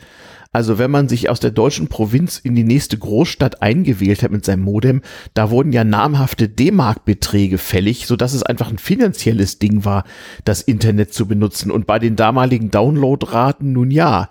Also 0.53 0.77
wenn 0.77 0.91
man 0.91 1.07
sich 1.07 1.29
aus 1.29 1.39
der 1.39 1.51
deutschen 1.51 1.87
Provinz 1.87 2.37
in 2.37 2.55
die 2.55 2.65
nächste 2.65 2.97
Großstadt 2.97 3.61
eingewählt 3.61 4.21
hat 4.21 4.31
mit 4.31 4.43
seinem 4.43 4.63
Modem, 4.63 5.01
da 5.33 5.49
wurden 5.49 5.71
ja 5.71 5.85
namhafte 5.85 6.49
D-Mark-Beträge 6.49 7.57
fällig, 7.57 8.05
so 8.05 8.17
dass 8.17 8.33
es 8.33 8.43
einfach 8.43 8.69
ein 8.69 8.77
finanzielles 8.77 9.59
Ding 9.59 9.85
war, 9.85 10.03
das 10.43 10.61
Internet 10.61 11.13
zu 11.13 11.25
benutzen. 11.25 11.71
Und 11.71 11.87
bei 11.87 11.99
den 11.99 12.17
damaligen 12.17 12.69
Downloadraten 12.69 13.71
nun 13.71 13.91
ja. 13.91 14.29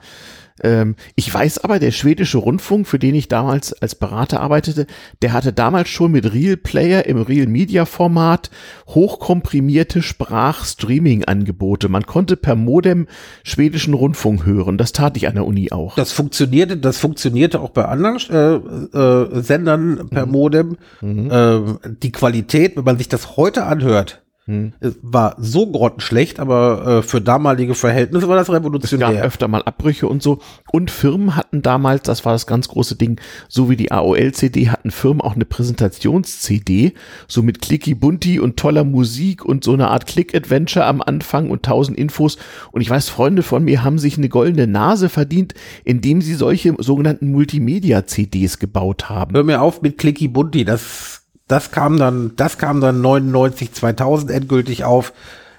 Ähm, 0.62 0.96
ich 1.14 1.32
weiß 1.32 1.58
aber, 1.64 1.78
der 1.78 1.90
schwedische 1.90 2.38
Rundfunk, 2.38 2.86
für 2.86 2.98
den 2.98 3.14
ich 3.14 3.28
damals 3.28 3.72
als 3.72 3.94
Berater 3.94 4.40
arbeitete, 4.40 4.86
der 5.22 5.32
hatte 5.32 5.52
damals 5.52 5.88
schon 5.88 6.12
mit 6.12 6.32
Real 6.32 6.56
Player 6.56 7.06
im 7.06 7.20
Real 7.20 7.46
Media 7.46 7.84
Format 7.84 8.50
hochkomprimierte 8.88 10.02
Sprachstreaming-Angebote. 10.02 11.88
Man 11.88 12.06
konnte 12.06 12.36
per 12.36 12.56
Modem 12.56 13.06
schwedischen 13.42 13.94
Rundfunk 13.94 14.44
hören. 14.46 14.78
Das 14.78 14.92
tat 14.92 15.16
ich 15.16 15.28
an 15.28 15.34
der 15.34 15.46
Uni 15.46 15.72
auch. 15.72 15.96
Das 15.96 16.12
funktionierte, 16.12 16.76
das 16.76 16.98
funktionierte 16.98 17.60
auch 17.60 17.70
bei 17.70 17.84
anderen 17.84 18.18
äh, 18.30 18.98
äh, 18.98 19.42
Sendern 19.42 20.08
per 20.10 20.26
mhm. 20.26 20.32
Modem. 20.32 20.76
Mhm. 21.00 21.30
Äh, 21.30 21.60
die 22.02 22.12
Qualität, 22.12 22.76
wenn 22.76 22.84
man 22.84 22.98
sich 22.98 23.08
das 23.08 23.36
heute 23.36 23.64
anhört, 23.64 24.22
hm. 24.50 24.72
War 25.00 25.36
so 25.38 25.70
grottenschlecht, 25.70 26.40
aber 26.40 26.98
äh, 26.98 27.02
für 27.02 27.20
damalige 27.20 27.76
Verhältnisse 27.76 28.26
war 28.28 28.34
das 28.34 28.50
revolutionär. 28.50 29.10
Es 29.10 29.14
gab 29.14 29.24
öfter 29.24 29.46
mal 29.46 29.62
Abbrüche 29.62 30.08
und 30.08 30.24
so. 30.24 30.40
Und 30.72 30.90
Firmen 30.90 31.36
hatten 31.36 31.62
damals, 31.62 32.02
das 32.02 32.24
war 32.24 32.32
das 32.32 32.48
ganz 32.48 32.66
große 32.66 32.96
Ding, 32.96 33.20
so 33.48 33.70
wie 33.70 33.76
die 33.76 33.92
AOL-CD, 33.92 34.70
hatten 34.70 34.90
Firmen 34.90 35.20
auch 35.20 35.36
eine 35.36 35.44
Präsentations-CD, 35.44 36.94
so 37.28 37.44
mit 37.44 37.62
Clicky 37.62 37.94
Bunti 37.94 38.40
und 38.40 38.56
toller 38.56 38.82
Musik 38.82 39.44
und 39.44 39.62
so 39.62 39.72
eine 39.72 39.86
Art 39.86 40.06
Click-Adventure 40.06 40.84
am 40.84 41.00
Anfang 41.00 41.48
und 41.48 41.62
tausend 41.62 41.96
Infos. 41.96 42.36
Und 42.72 42.80
ich 42.80 42.90
weiß, 42.90 43.08
Freunde 43.08 43.44
von 43.44 43.62
mir 43.62 43.84
haben 43.84 44.00
sich 44.00 44.18
eine 44.18 44.28
goldene 44.28 44.66
Nase 44.66 45.08
verdient, 45.08 45.54
indem 45.84 46.22
sie 46.22 46.34
solche 46.34 46.74
sogenannten 46.78 47.30
Multimedia-CDs 47.30 48.58
gebaut 48.58 49.08
haben. 49.08 49.36
Hör 49.36 49.44
mir 49.44 49.62
auf 49.62 49.80
mit 49.80 49.96
Clicky 49.96 50.26
Bunti, 50.26 50.64
das 50.64 51.19
das 51.50 51.72
kam 51.72 51.98
dann, 51.98 52.32
das 52.36 52.58
kam 52.58 52.80
dann 52.80 53.00
99, 53.00 53.72
2000 53.72 54.30
endgültig 54.30 54.84
auf. 54.84 55.12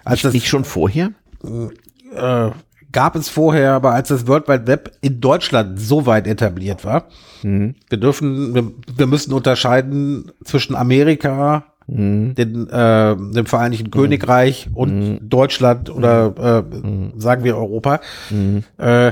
Als 0.04 0.22
das, 0.22 0.34
nicht 0.34 0.48
schon 0.48 0.64
vorher? 0.64 1.12
Äh, 2.16 2.50
gab 2.92 3.16
es 3.16 3.30
vorher, 3.30 3.74
aber 3.74 3.94
als 3.94 4.08
das 4.08 4.26
World 4.26 4.48
Wide 4.48 4.68
Web 4.68 4.98
in 5.02 5.20
Deutschland 5.20 5.80
so 5.80 6.06
weit 6.06 6.28
etabliert 6.28 6.86
war, 6.86 7.08
mhm. 7.44 7.76
wir 7.90 7.98
dürfen, 7.98 8.56
wir, 8.56 8.72
wir, 8.96 9.06
müssen 9.06 9.34
unterscheiden 9.34 10.32
zwischen 10.44 10.76
Amerika, 10.76 11.66
mhm. 11.88 12.36
den, 12.36 12.70
äh, 12.70 13.16
dem 13.16 13.46
Vereinigten 13.46 13.88
mhm. 13.88 13.92
Königreich 13.92 14.70
und 14.74 15.00
mhm. 15.00 15.30
Deutschland 15.30 15.90
oder 15.90 16.66
äh, 16.72 16.78
mhm. 16.78 17.20
sagen 17.20 17.44
wir 17.44 17.58
Europa. 17.58 18.00
Mhm. 18.30 18.64
Äh, 18.78 19.12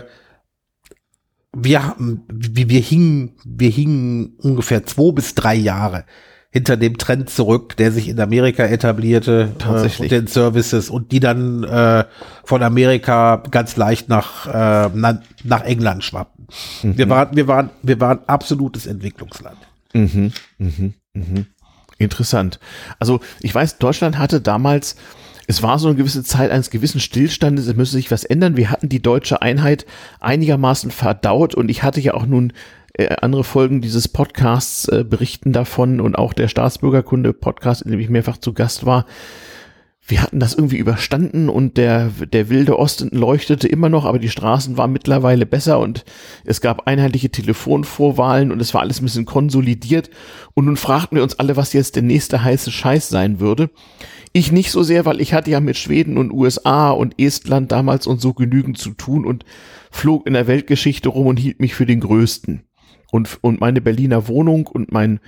wir, 1.51 1.95
wir, 1.97 2.69
wir 2.69 2.79
hingen, 2.79 3.31
wir 3.43 3.69
hingen 3.69 4.35
ungefähr 4.37 4.85
zwei 4.85 5.11
bis 5.11 5.35
drei 5.35 5.55
Jahre 5.55 6.05
hinter 6.51 6.77
dem 6.77 6.97
Trend 6.97 7.29
zurück, 7.29 7.77
der 7.77 7.91
sich 7.91 8.07
in 8.07 8.19
Amerika 8.19 8.63
etablierte, 8.65 9.51
Tatsächlich. 9.59 10.11
Äh, 10.11 10.19
den 10.21 10.27
Services 10.27 10.89
und 10.89 11.11
die 11.11 11.19
dann 11.19 11.63
äh, 11.63 12.05
von 12.43 12.63
Amerika 12.63 13.43
ganz 13.51 13.75
leicht 13.75 14.09
nach, 14.09 14.47
äh, 14.47 14.89
na, 14.93 15.21
nach 15.43 15.63
England 15.63 16.03
schwappten. 16.03 16.47
Mhm. 16.81 16.97
Wir 16.97 17.09
waren, 17.09 17.35
wir 17.35 17.47
waren, 17.47 17.69
wir 17.83 17.99
waren 17.99 18.19
absolutes 18.25 18.87
Entwicklungsland. 18.87 19.57
Mhm. 19.93 20.31
Mhm. 20.57 20.93
Mhm. 21.13 21.45
Interessant. 21.99 22.59
Also 22.97 23.19
ich 23.41 23.53
weiß, 23.53 23.77
Deutschland 23.77 24.17
hatte 24.17 24.41
damals 24.41 24.95
es 25.49 25.63
war 25.63 25.79
so 25.79 25.87
eine 25.87 25.97
gewisse 25.97 26.23
Zeit 26.23 26.51
eines 26.51 26.69
gewissen 26.69 26.99
Stillstandes, 26.99 27.65
es 27.65 27.75
müsste 27.75 27.95
sich 27.95 28.11
was 28.11 28.23
ändern. 28.23 28.55
Wir 28.55 28.69
hatten 28.69 28.87
die 28.87 29.01
deutsche 29.01 29.41
Einheit 29.41 29.87
einigermaßen 30.19 30.91
verdaut 30.91 31.55
und 31.55 31.69
ich 31.69 31.81
hatte 31.81 31.99
ja 31.99 32.13
auch 32.13 32.27
nun 32.27 32.53
äh, 32.99 33.15
andere 33.21 33.45
Folgen 33.45 33.79
dieses 33.79 34.09
Podcasts 34.09 34.87
äh, 34.89 35.05
berichten 35.07 35.53
davon 35.53 36.01
und 36.01 36.15
auch 36.15 36.33
der 36.33 36.49
Staatsbürgerkunde-Podcast, 36.49 37.81
in 37.81 37.91
dem 37.91 37.99
ich 37.99 38.09
mehrfach 38.09 38.37
zu 38.37 38.53
Gast 38.53 38.85
war. 38.85 39.05
Wir 40.05 40.21
hatten 40.21 40.39
das 40.39 40.55
irgendwie 40.55 40.79
überstanden 40.79 41.49
und 41.49 41.77
der, 41.77 42.09
der 42.33 42.49
wilde 42.49 42.77
Osten 42.77 43.09
leuchtete 43.15 43.67
immer 43.67 43.89
noch, 43.89 44.05
aber 44.05 44.19
die 44.19 44.29
Straßen 44.29 44.75
waren 44.75 44.91
mittlerweile 44.91 45.45
besser 45.45 45.79
und 45.79 46.03
es 46.43 46.61
gab 46.61 46.87
einheitliche 46.87 47.29
Telefonvorwahlen 47.29 48.51
und 48.51 48.59
es 48.59 48.73
war 48.73 48.81
alles 48.81 48.99
ein 48.99 49.05
bisschen 49.05 49.25
konsolidiert. 49.25 50.09
Und 50.55 50.65
nun 50.65 50.77
fragten 50.77 51.15
wir 51.15 51.23
uns 51.23 51.37
alle, 51.37 51.55
was 51.55 51.73
jetzt 51.73 51.95
der 51.95 52.03
nächste 52.03 52.43
heiße 52.43 52.71
Scheiß 52.71 53.07
sein 53.07 53.39
würde. 53.39 53.69
Ich 54.33 54.51
nicht 54.51 54.71
so 54.71 54.83
sehr, 54.83 55.05
weil 55.05 55.21
ich 55.21 55.33
hatte 55.33 55.51
ja 55.51 55.59
mit 55.59 55.77
Schweden 55.77 56.17
und 56.17 56.33
USA 56.33 56.89
und 56.89 57.13
Estland 57.19 57.71
damals 57.71 58.07
und 58.07 58.19
so 58.19 58.33
genügend 58.33 58.77
zu 58.77 58.91
tun 58.91 59.25
und 59.25 59.45
flog 59.91 60.25
in 60.27 60.33
der 60.33 60.47
Weltgeschichte 60.47 61.07
rum 61.09 61.27
und 61.27 61.37
hielt 61.37 61.59
mich 61.59 61.75
für 61.75 61.85
den 61.85 61.99
Größten 61.99 62.63
und, 63.11 63.39
und 63.41 63.59
meine 63.59 63.81
Berliner 63.81 64.27
Wohnung 64.27 64.67
und 64.67 64.91
mein 64.91 65.19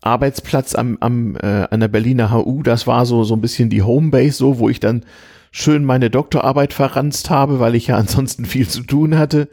Arbeitsplatz 0.00 0.74
am, 0.74 0.98
am, 1.00 1.36
äh, 1.36 1.66
an 1.70 1.80
der 1.80 1.88
Berliner 1.88 2.32
HU, 2.32 2.62
das 2.62 2.86
war 2.86 3.06
so, 3.06 3.24
so 3.24 3.34
ein 3.34 3.40
bisschen 3.40 3.70
die 3.70 3.82
Homebase, 3.82 4.36
so, 4.36 4.58
wo 4.58 4.68
ich 4.68 4.80
dann 4.80 5.04
schön 5.50 5.84
meine 5.84 6.10
Doktorarbeit 6.10 6.72
verranzt 6.72 7.30
habe, 7.30 7.60
weil 7.60 7.74
ich 7.74 7.88
ja 7.88 7.96
ansonsten 7.98 8.44
viel 8.44 8.68
zu 8.68 8.82
tun 8.82 9.18
hatte. 9.18 9.48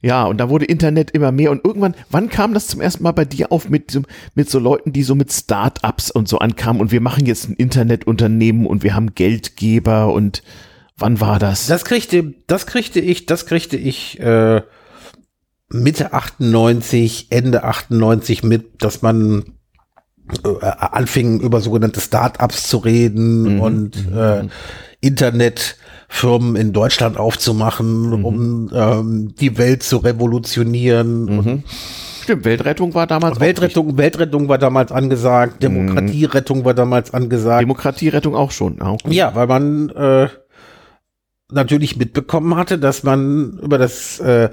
Ja, 0.00 0.24
und 0.26 0.38
da 0.38 0.48
wurde 0.48 0.64
Internet 0.64 1.10
immer 1.10 1.32
mehr 1.32 1.50
und 1.50 1.64
irgendwann, 1.64 1.96
wann 2.08 2.28
kam 2.28 2.54
das 2.54 2.68
zum 2.68 2.80
ersten 2.80 3.02
Mal 3.02 3.10
bei 3.10 3.24
dir 3.24 3.50
auf 3.50 3.68
mit, 3.68 4.00
mit 4.36 4.48
so 4.48 4.60
Leuten, 4.60 4.92
die 4.92 5.02
so 5.02 5.16
mit 5.16 5.32
Start-ups 5.32 6.12
und 6.12 6.28
so 6.28 6.38
ankamen 6.38 6.80
und 6.80 6.92
wir 6.92 7.00
machen 7.00 7.26
jetzt 7.26 7.48
ein 7.48 7.54
Internetunternehmen 7.54 8.64
und 8.64 8.84
wir 8.84 8.94
haben 8.94 9.16
Geldgeber 9.16 10.12
und 10.12 10.44
wann 10.96 11.20
war 11.20 11.40
das? 11.40 11.66
Das 11.66 11.84
kriegte, 11.84 12.34
das 12.46 12.66
kriegte 12.66 13.00
ich, 13.00 13.26
das 13.26 13.46
kriegte 13.46 13.76
ich, 13.76 14.20
äh, 14.20 14.62
Mitte 15.70 16.12
98, 16.12 17.28
Ende 17.30 17.64
98 17.64 18.42
mit, 18.42 18.82
dass 18.82 19.02
man 19.02 19.44
äh, 20.44 20.66
anfing 20.66 21.40
über 21.40 21.60
sogenannte 21.60 22.00
Start-ups 22.00 22.68
zu 22.68 22.78
reden 22.78 23.54
mhm. 23.54 23.60
und 23.60 24.10
mhm. 24.10 24.18
äh, 24.18 24.48
Internetfirmen 25.00 26.56
in 26.56 26.72
Deutschland 26.72 27.16
aufzumachen, 27.16 28.10
mhm. 28.10 28.24
um 28.24 28.70
ähm, 28.74 29.34
die 29.38 29.58
Welt 29.58 29.82
zu 29.82 29.98
revolutionieren. 29.98 31.24
Mhm. 31.24 31.62
Stimmt, 32.22 32.44
Weltrettung 32.44 32.94
war 32.94 33.06
damals 33.06 33.40
Weltrettung, 33.40 33.96
Weltrettung 33.96 34.48
war 34.48 34.58
damals 34.58 34.92
angesagt, 34.92 35.54
mhm. 35.54 35.60
Demokratierettung 35.60 36.64
war 36.64 36.74
damals 36.74 37.14
angesagt. 37.14 37.62
Demokratierettung 37.62 38.34
auch 38.34 38.50
schon. 38.50 38.82
Auch. 38.82 38.98
Ja, 39.06 39.34
weil 39.34 39.46
man 39.46 39.88
äh, 39.90 40.28
natürlich 41.50 41.96
mitbekommen 41.96 42.56
hatte, 42.56 42.78
dass 42.78 43.02
man 43.02 43.58
über 43.62 43.78
das 43.78 44.20
äh, 44.20 44.50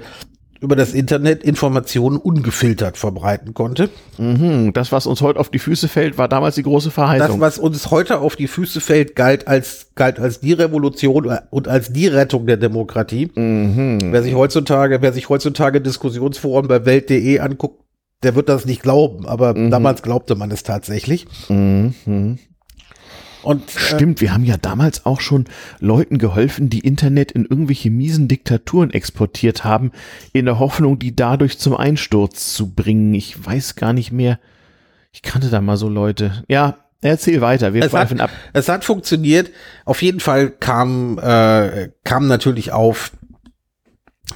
über 0.60 0.76
das 0.76 0.92
Internet 0.94 1.42
Informationen 1.42 2.16
ungefiltert 2.16 2.96
verbreiten 2.96 3.54
konnte. 3.54 3.90
Mhm, 4.18 4.72
das, 4.72 4.92
was 4.92 5.06
uns 5.06 5.20
heute 5.20 5.40
auf 5.40 5.50
die 5.50 5.58
Füße 5.58 5.88
fällt, 5.88 6.18
war 6.18 6.28
damals 6.28 6.54
die 6.54 6.62
große 6.62 6.90
Verheißung. 6.90 7.40
Das, 7.40 7.40
was 7.40 7.58
uns 7.58 7.90
heute 7.90 8.20
auf 8.20 8.36
die 8.36 8.48
Füße 8.48 8.80
fällt, 8.80 9.16
galt 9.16 9.48
als, 9.48 9.88
galt 9.94 10.18
als 10.18 10.40
die 10.40 10.52
Revolution 10.52 11.30
und 11.50 11.68
als 11.68 11.92
die 11.92 12.06
Rettung 12.06 12.46
der 12.46 12.56
Demokratie. 12.56 13.30
Mhm. 13.34 13.98
Wer 14.12 14.22
sich 14.22 14.34
heutzutage, 14.34 15.02
wer 15.02 15.12
sich 15.12 15.28
heutzutage 15.28 15.80
Diskussionsforen 15.80 16.68
bei 16.68 16.84
Welt.de 16.84 17.38
anguckt, 17.40 17.82
der 18.22 18.34
wird 18.34 18.48
das 18.48 18.64
nicht 18.64 18.82
glauben, 18.82 19.26
aber 19.26 19.54
mhm. 19.54 19.70
damals 19.70 20.02
glaubte 20.02 20.34
man 20.34 20.50
es 20.50 20.62
tatsächlich. 20.62 21.26
Mhm. 21.48 22.38
Und, 23.42 23.62
äh, 23.76 23.78
Stimmt, 23.78 24.20
wir 24.20 24.32
haben 24.32 24.44
ja 24.44 24.56
damals 24.56 25.06
auch 25.06 25.20
schon 25.20 25.44
Leuten 25.78 26.18
geholfen, 26.18 26.68
die 26.68 26.80
Internet 26.80 27.32
in 27.32 27.44
irgendwelche 27.44 27.90
miesen 27.90 28.28
Diktaturen 28.28 28.90
exportiert 28.90 29.64
haben, 29.64 29.92
in 30.32 30.46
der 30.46 30.58
Hoffnung, 30.58 30.98
die 30.98 31.14
dadurch 31.14 31.58
zum 31.58 31.76
Einsturz 31.76 32.54
zu 32.54 32.74
bringen. 32.74 33.14
Ich 33.14 33.44
weiß 33.44 33.76
gar 33.76 33.92
nicht 33.92 34.12
mehr. 34.12 34.38
Ich 35.12 35.22
kannte 35.22 35.48
da 35.48 35.60
mal 35.60 35.76
so 35.76 35.88
Leute. 35.88 36.44
Ja, 36.48 36.78
erzähl 37.00 37.40
weiter, 37.40 37.72
wir 37.72 37.88
schweifen 37.88 38.20
ab. 38.20 38.30
Es 38.52 38.68
hat 38.68 38.84
funktioniert. 38.84 39.50
Auf 39.84 40.02
jeden 40.02 40.20
Fall 40.20 40.50
kam, 40.50 41.18
äh, 41.18 41.90
kam 42.04 42.26
natürlich 42.26 42.72
auf, 42.72 43.12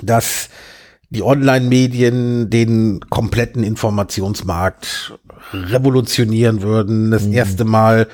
dass 0.03 0.49
die 1.11 1.23
Online-Medien 1.23 2.51
den 2.51 3.01
kompletten 3.11 3.65
Informationsmarkt 3.65 5.19
revolutionieren 5.53 6.63
würden. 6.63 7.11
Das 7.11 7.25
mhm. 7.25 7.33
erste 7.33 7.65
Mal 7.65 8.07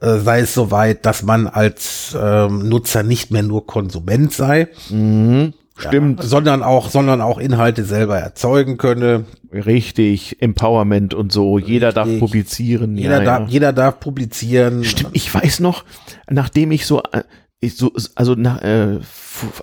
äh, 0.00 0.18
sei 0.18 0.40
es 0.40 0.54
soweit, 0.54 1.06
dass 1.06 1.22
man 1.22 1.46
als 1.46 2.16
ähm, 2.20 2.68
Nutzer 2.68 3.02
nicht 3.02 3.30
mehr 3.30 3.42
nur 3.42 3.66
Konsument 3.66 4.32
sei. 4.32 4.68
Mhm. 4.90 5.54
Stimmt. 5.76 6.22
Ja, 6.22 6.28
sondern 6.28 6.62
auch, 6.62 6.88
sondern 6.88 7.20
auch 7.20 7.38
Inhalte 7.38 7.84
selber 7.84 8.16
erzeugen 8.18 8.76
könne. 8.76 9.24
Richtig, 9.52 10.40
Empowerment 10.40 11.14
und 11.14 11.32
so. 11.32 11.58
Jeder 11.58 11.92
darf 11.92 12.08
publizieren. 12.20 12.96
Jeder, 12.96 13.18
ja, 13.18 13.24
darf, 13.24 13.40
ja. 13.40 13.46
jeder 13.48 13.72
darf 13.72 13.98
publizieren. 13.98 14.84
Stimmt, 14.84 15.10
ich 15.14 15.32
weiß 15.34 15.60
noch, 15.60 15.84
nachdem 16.30 16.70
ich 16.70 16.86
so, 16.86 17.02
äh, 17.12 17.22
ich 17.60 17.76
so 17.76 17.92
also 18.14 18.34
nach, 18.34 18.62
äh, 18.62 19.00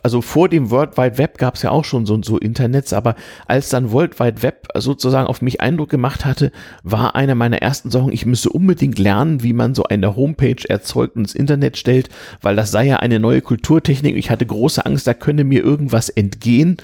also 0.04 0.22
vor 0.22 0.50
dem 0.50 0.70
World 0.70 0.98
Wide 0.98 1.18
Web 1.18 1.38
gab 1.38 1.56
es 1.56 1.62
ja 1.62 1.70
auch 1.70 1.86
schon 1.86 2.06
so 2.06 2.22
so 2.24 2.38
Internets, 2.38 2.94
aber 2.94 3.16
als 3.48 3.70
dann 3.70 3.92
World 3.92 4.20
Wide 4.20 4.42
Web 4.42 4.68
sozusagen 4.76 5.28
auf 5.28 5.42
mich 5.42 5.62
Eindruck 5.62 5.90
gemacht 5.90 6.26
hatte, 6.26 6.52
war 6.84 7.16
eine 7.16 7.36
meiner 7.36 7.62
ersten 7.62 7.92
Sorgen, 7.92 8.12
ich 8.12 8.26
müsste 8.26 8.50
unbedingt 8.50 9.00
lernen, 9.00 9.44
wie 9.44 9.54
man 9.54 9.76
so 9.76 9.84
eine 9.84 10.16
Homepage 10.16 10.68
erzeugt 10.68 11.16
und 11.16 11.24
ins 11.24 11.36
Internet 11.36 11.78
stellt, 11.78 12.10
weil 12.42 12.56
das 12.56 12.72
sei 12.72 12.88
ja 12.88 12.98
eine 12.98 13.20
neue 13.20 13.42
Kulturtechnik. 13.42 14.16
Ich 14.16 14.30
hatte 14.30 14.46
große 14.46 14.86
Angst, 14.86 15.08
da 15.08 15.14
könne 15.14 15.44
mir 15.44 15.64
irgendwas 15.64 16.10
entgehen. 16.10 16.78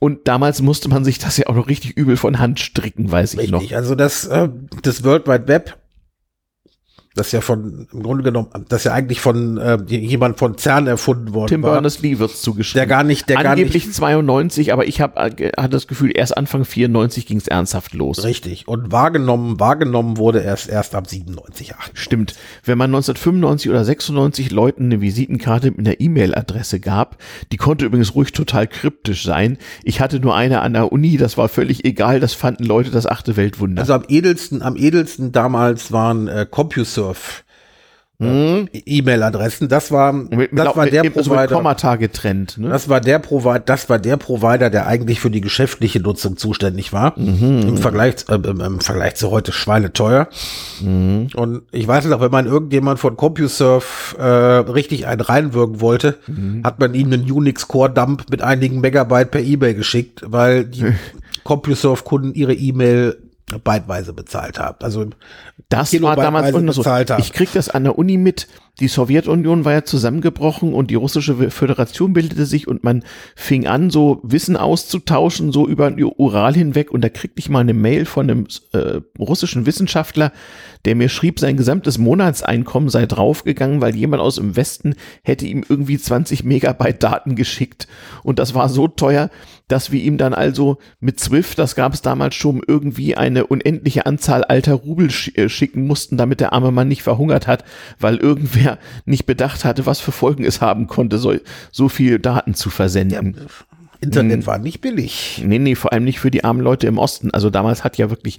Und 0.00 0.28
damals 0.28 0.62
musste 0.62 0.88
man 0.88 1.04
sich 1.04 1.18
das 1.18 1.38
ja 1.38 1.46
auch 1.46 1.54
noch 1.54 1.68
richtig 1.68 1.96
übel 1.96 2.16
von 2.16 2.38
Hand 2.38 2.60
stricken, 2.60 3.10
weiß 3.10 3.34
ich 3.34 3.50
noch. 3.50 3.60
Richtig, 3.60 3.76
also 3.76 3.94
das, 3.94 4.26
äh, 4.26 4.48
das 4.82 5.02
World 5.02 5.26
Wide 5.26 5.48
Web, 5.48 5.76
das 7.18 7.32
ja 7.32 7.40
von, 7.40 7.88
im 7.92 8.02
Grunde 8.02 8.22
genommen, 8.22 8.48
das 8.68 8.84
ja 8.84 8.92
eigentlich 8.92 9.20
von 9.20 9.58
äh, 9.58 9.78
jemand 9.86 10.38
von 10.38 10.56
CERN 10.56 10.86
erfunden 10.86 11.34
worden 11.34 11.48
Tim 11.48 11.62
war. 11.62 11.72
Berners-Lee 11.72 12.18
wird's 12.18 12.42
zugeschrieben. 12.42 12.80
Der 12.80 12.86
gar 12.86 13.04
nicht, 13.04 13.28
der 13.28 13.36
gar 13.42 13.52
Angeblich 13.52 13.86
nicht, 13.86 13.96
92, 13.96 14.72
aber 14.72 14.86
ich 14.86 15.00
habe 15.00 15.18
äh, 15.20 15.52
hatte 15.56 15.70
das 15.70 15.86
Gefühl, 15.86 16.12
erst 16.14 16.36
Anfang 16.36 16.64
94 16.64 17.26
ging 17.26 17.38
es 17.38 17.48
ernsthaft 17.48 17.94
los. 17.94 18.24
richtig. 18.24 18.68
Und 18.68 18.92
wahrgenommen, 18.92 19.58
wahrgenommen 19.60 20.16
wurde 20.16 20.40
erst, 20.40 20.68
erst 20.68 20.94
ab 20.94 21.08
97, 21.08 21.74
98. 21.74 22.02
Stimmt. 22.02 22.34
Wenn 22.64 22.78
man 22.78 22.90
1995 22.90 23.70
oder 23.70 23.84
96 23.84 24.50
Leuten 24.50 24.84
eine 24.84 25.00
Visitenkarte 25.00 25.70
mit 25.70 25.80
einer 25.80 26.00
E-Mail-Adresse 26.00 26.80
gab, 26.80 27.18
die 27.52 27.56
konnte 27.56 27.84
übrigens 27.86 28.14
ruhig 28.14 28.32
total 28.32 28.66
kryptisch 28.66 29.24
sein. 29.24 29.58
Ich 29.82 30.00
hatte 30.00 30.20
nur 30.20 30.34
eine 30.34 30.60
an 30.60 30.74
der 30.74 30.92
Uni, 30.92 31.16
das 31.16 31.36
war 31.36 31.48
völlig 31.48 31.84
egal, 31.84 32.20
das 32.20 32.34
fanden 32.34 32.64
Leute 32.64 32.90
das 32.90 33.06
achte 33.06 33.36
Weltwunder. 33.36 33.80
Also 33.80 33.94
am 33.94 34.04
edelsten, 34.08 34.62
am 34.62 34.76
edelsten 34.76 35.32
damals 35.32 35.92
waren 35.92 36.28
äh, 36.28 36.46
CompuServe. 36.48 37.07
Äh, 38.20 38.62
E-Mail-Adressen, 38.72 39.68
das 39.68 39.92
war, 39.92 40.12
mit, 40.12 40.50
das 40.52 40.74
war 40.74 40.84
mit, 40.86 40.92
der 40.92 41.04
mit 41.04 41.14
Provider. 41.14 41.46
Kommata 41.54 41.94
getrennt. 41.94 42.58
Ne? 42.58 42.68
Das 42.68 42.88
war 42.88 43.00
der 43.00 43.20
Provider, 43.20 43.60
das 43.60 43.88
war 43.88 44.00
der 44.00 44.16
Provider, 44.16 44.70
der 44.70 44.88
eigentlich 44.88 45.20
für 45.20 45.30
die 45.30 45.40
geschäftliche 45.40 46.00
Nutzung 46.00 46.36
zuständig 46.36 46.92
war. 46.92 47.16
Mhm. 47.16 47.60
Im 47.68 47.76
Vergleich, 47.76 48.14
äh, 48.28 48.34
im, 48.34 48.60
im 48.60 48.80
Vergleich 48.80 49.14
zu 49.14 49.30
heute 49.30 49.52
schweineteuer. 49.52 50.26
Mhm. 50.80 51.28
Und 51.36 51.62
ich 51.70 51.86
weiß 51.86 52.06
noch, 52.06 52.20
wenn 52.20 52.32
man 52.32 52.46
irgendjemand 52.46 52.98
von 52.98 53.16
CompuServe 53.16 54.18
äh, 54.18 54.24
richtig 54.72 55.06
einen 55.06 55.20
reinwirken 55.20 55.80
wollte, 55.80 56.18
Mhm. 56.26 56.62
hat 56.64 56.80
man 56.80 56.94
ihm 56.94 57.12
einen 57.12 57.30
Unix 57.30 57.68
Core 57.68 57.90
Dump 57.90 58.24
mit 58.32 58.42
einigen 58.42 58.80
Megabyte 58.80 59.30
per 59.30 59.42
E-Mail 59.42 59.74
geschickt, 59.74 60.22
weil 60.26 60.64
die 60.64 60.86
CompuServe 61.44 62.02
Kunden 62.02 62.34
ihre 62.34 62.52
E-Mail 62.54 63.16
byteweise 63.62 64.12
bezahlt 64.12 64.58
haben. 64.58 64.78
Also 64.82 65.06
Das 65.68 65.90
Kilobyte 65.90 66.16
war 66.16 66.24
damals 66.24 66.56
noch 66.56 66.72
so. 66.72 66.84
Ich 67.18 67.32
krieg 67.32 67.52
das 67.52 67.68
an 67.68 67.84
der 67.84 67.98
Uni 67.98 68.16
mit. 68.16 68.48
Die 68.80 68.88
Sowjetunion 68.88 69.64
war 69.64 69.72
ja 69.72 69.84
zusammengebrochen 69.84 70.72
und 70.72 70.90
die 70.90 70.94
russische 70.94 71.50
Föderation 71.50 72.12
bildete 72.12 72.46
sich 72.46 72.68
und 72.68 72.84
man 72.84 73.02
fing 73.34 73.66
an, 73.66 73.90
so 73.90 74.20
Wissen 74.22 74.56
auszutauschen, 74.56 75.50
so 75.50 75.66
über 75.66 75.90
den 75.90 76.04
Ural 76.04 76.54
hinweg. 76.54 76.92
Und 76.92 77.02
da 77.02 77.08
kriegte 77.08 77.40
ich 77.40 77.48
mal 77.48 77.60
eine 77.60 77.74
Mail 77.74 78.04
von 78.04 78.30
einem 78.30 78.46
äh, 78.72 79.00
russischen 79.18 79.66
Wissenschaftler, 79.66 80.32
der 80.84 80.94
mir 80.94 81.08
schrieb, 81.08 81.40
sein 81.40 81.56
gesamtes 81.56 81.98
Monatseinkommen 81.98 82.88
sei 82.88 83.06
draufgegangen, 83.06 83.80
weil 83.80 83.96
jemand 83.96 84.22
aus 84.22 84.36
dem 84.36 84.54
Westen 84.54 84.94
hätte 85.22 85.46
ihm 85.46 85.64
irgendwie 85.68 85.98
20 85.98 86.44
Megabyte 86.44 87.02
Daten 87.02 87.34
geschickt. 87.34 87.88
Und 88.22 88.38
das 88.38 88.54
war 88.54 88.68
so 88.68 88.86
teuer, 88.86 89.30
dass 89.66 89.92
wir 89.92 90.02
ihm 90.02 90.18
dann 90.18 90.34
also 90.34 90.78
mit 91.00 91.20
Swift, 91.20 91.58
das 91.58 91.74
gab 91.74 91.92
es 91.92 92.02
damals 92.02 92.34
schon, 92.34 92.62
irgendwie 92.66 93.16
eine 93.16 93.46
unendliche 93.46 94.06
Anzahl 94.06 94.44
alter 94.44 94.74
Rubel 94.74 95.10
sch 95.10 95.36
äh, 95.36 95.48
schicken 95.48 95.86
mussten, 95.86 96.16
damit 96.16 96.40
der 96.40 96.52
arme 96.52 96.70
Mann 96.72 96.88
nicht 96.88 97.02
verhungert 97.02 97.46
hat, 97.46 97.64
weil 97.98 98.16
irgendwer 98.16 98.67
nicht 99.06 99.24
bedacht 99.24 99.64
hatte, 99.64 99.86
was 99.86 100.00
für 100.00 100.12
Folgen 100.12 100.44
es 100.44 100.60
haben 100.60 100.86
konnte, 100.86 101.16
so, 101.16 101.34
so 101.70 101.88
viel 101.88 102.18
Daten 102.18 102.54
zu 102.54 102.68
versenden. 102.68 103.36
Internet 104.00 104.40
Mhm. 104.40 104.46
war 104.46 104.58
nicht 104.58 104.80
billig. 104.80 105.42
Nee, 105.44 105.58
nee, 105.58 105.74
vor 105.74 105.92
allem 105.92 106.04
nicht 106.04 106.20
für 106.20 106.30
die 106.30 106.44
armen 106.44 106.60
Leute 106.60 106.86
im 106.86 106.98
Osten. 106.98 107.32
Also 107.32 107.50
damals 107.50 107.82
hat 107.82 107.98
ja 107.98 108.10
wirklich, 108.10 108.38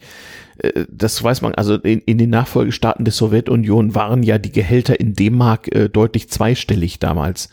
äh, 0.59 0.85
das 0.89 1.21
weiß 1.21 1.41
man, 1.41 1.53
also 1.55 1.75
in, 1.75 1.99
in 1.99 2.17
den 2.17 2.29
Nachfolgestaaten 2.29 3.03
der 3.03 3.11
Sowjetunion 3.11 3.93
waren 3.93 4.23
ja 4.23 4.37
die 4.37 4.51
Gehälter 4.51 4.99
in 4.99 5.13
D-Mark 5.15 5.73
äh, 5.75 5.89
deutlich 5.89 6.29
zweistellig 6.29 6.99
damals. 6.99 7.49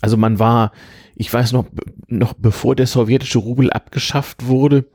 Also 0.00 0.16
man 0.16 0.38
war, 0.38 0.72
ich 1.14 1.32
weiß 1.32 1.52
noch, 1.52 1.66
noch 2.08 2.32
bevor 2.32 2.76
der 2.76 2.86
sowjetische 2.86 3.38
Rubel 3.38 3.70
abgeschafft 3.70 4.46
wurde, 4.46 4.86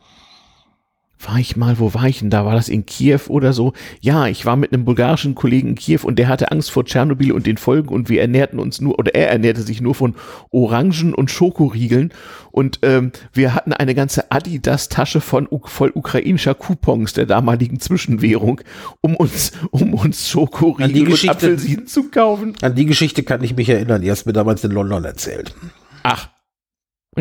war 1.20 1.40
ich 1.40 1.56
mal, 1.56 1.80
wo 1.80 1.94
war 1.94 2.08
ich 2.08 2.20
denn 2.20 2.30
da? 2.30 2.46
War 2.46 2.56
das 2.56 2.70
in 2.70 2.86
Kiew 2.86 3.22
oder 3.28 3.54
so? 3.54 3.74
Ja, 4.02 4.28
ich 4.28 4.46
war 4.46 4.56
mit 4.56 4.72
einem 4.72 4.86
bulgarischen 4.86 5.36
Kollegen 5.36 5.70
in 5.70 5.76
Kiew 5.76 6.02
und 6.04 6.20
der 6.20 6.28
hatte 6.28 6.52
Angst 6.52 6.72
vor 6.72 6.86
Tschernobyl 6.86 7.32
und 7.32 7.48
den 7.48 7.58
Folgen 7.58 7.90
und 7.90 8.10
wir 8.10 8.22
ernährten 8.22 8.60
uns 8.60 8.82
nur, 8.82 9.00
oder 9.00 9.16
er 9.16 9.30
ernährte 9.30 9.62
sich 9.62 9.82
nur 9.82 9.96
von 9.96 10.16
Orangen 10.52 11.14
und 11.14 11.32
Schokoriegeln 11.32 12.14
und 12.52 12.80
ähm, 12.82 13.12
wir 13.34 13.54
hatten 13.54 13.74
eine 13.74 13.96
ganze 13.96 14.32
Adidas-Tasche 14.32 15.22
von 15.22 15.48
voll 15.66 15.92
ukrainischer 15.94 16.56
Coupons 16.56 17.14
der 17.14 17.26
damaligen 17.26 17.80
Zwischenwährung, 17.80 18.62
um 19.02 19.16
uns, 19.16 19.52
um 19.72 19.94
uns 19.94 20.30
Schokoriegel 20.30 21.12
und 21.12 21.30
Apfelsinen 21.30 21.88
zu 21.88 22.10
kaufen. 22.10 22.56
An 22.62 22.76
die 22.76 22.86
Geschichte 22.86 23.24
kann 23.24 23.44
ich 23.44 23.56
mich 23.56 23.70
erinnern. 23.70 24.02
Die 24.02 24.10
hast 24.10 24.26
mir 24.26 24.34
damals 24.34 24.64
in 24.64 24.72
London 24.72 25.06
erzählt. 25.06 25.54
Ach. 26.04 26.30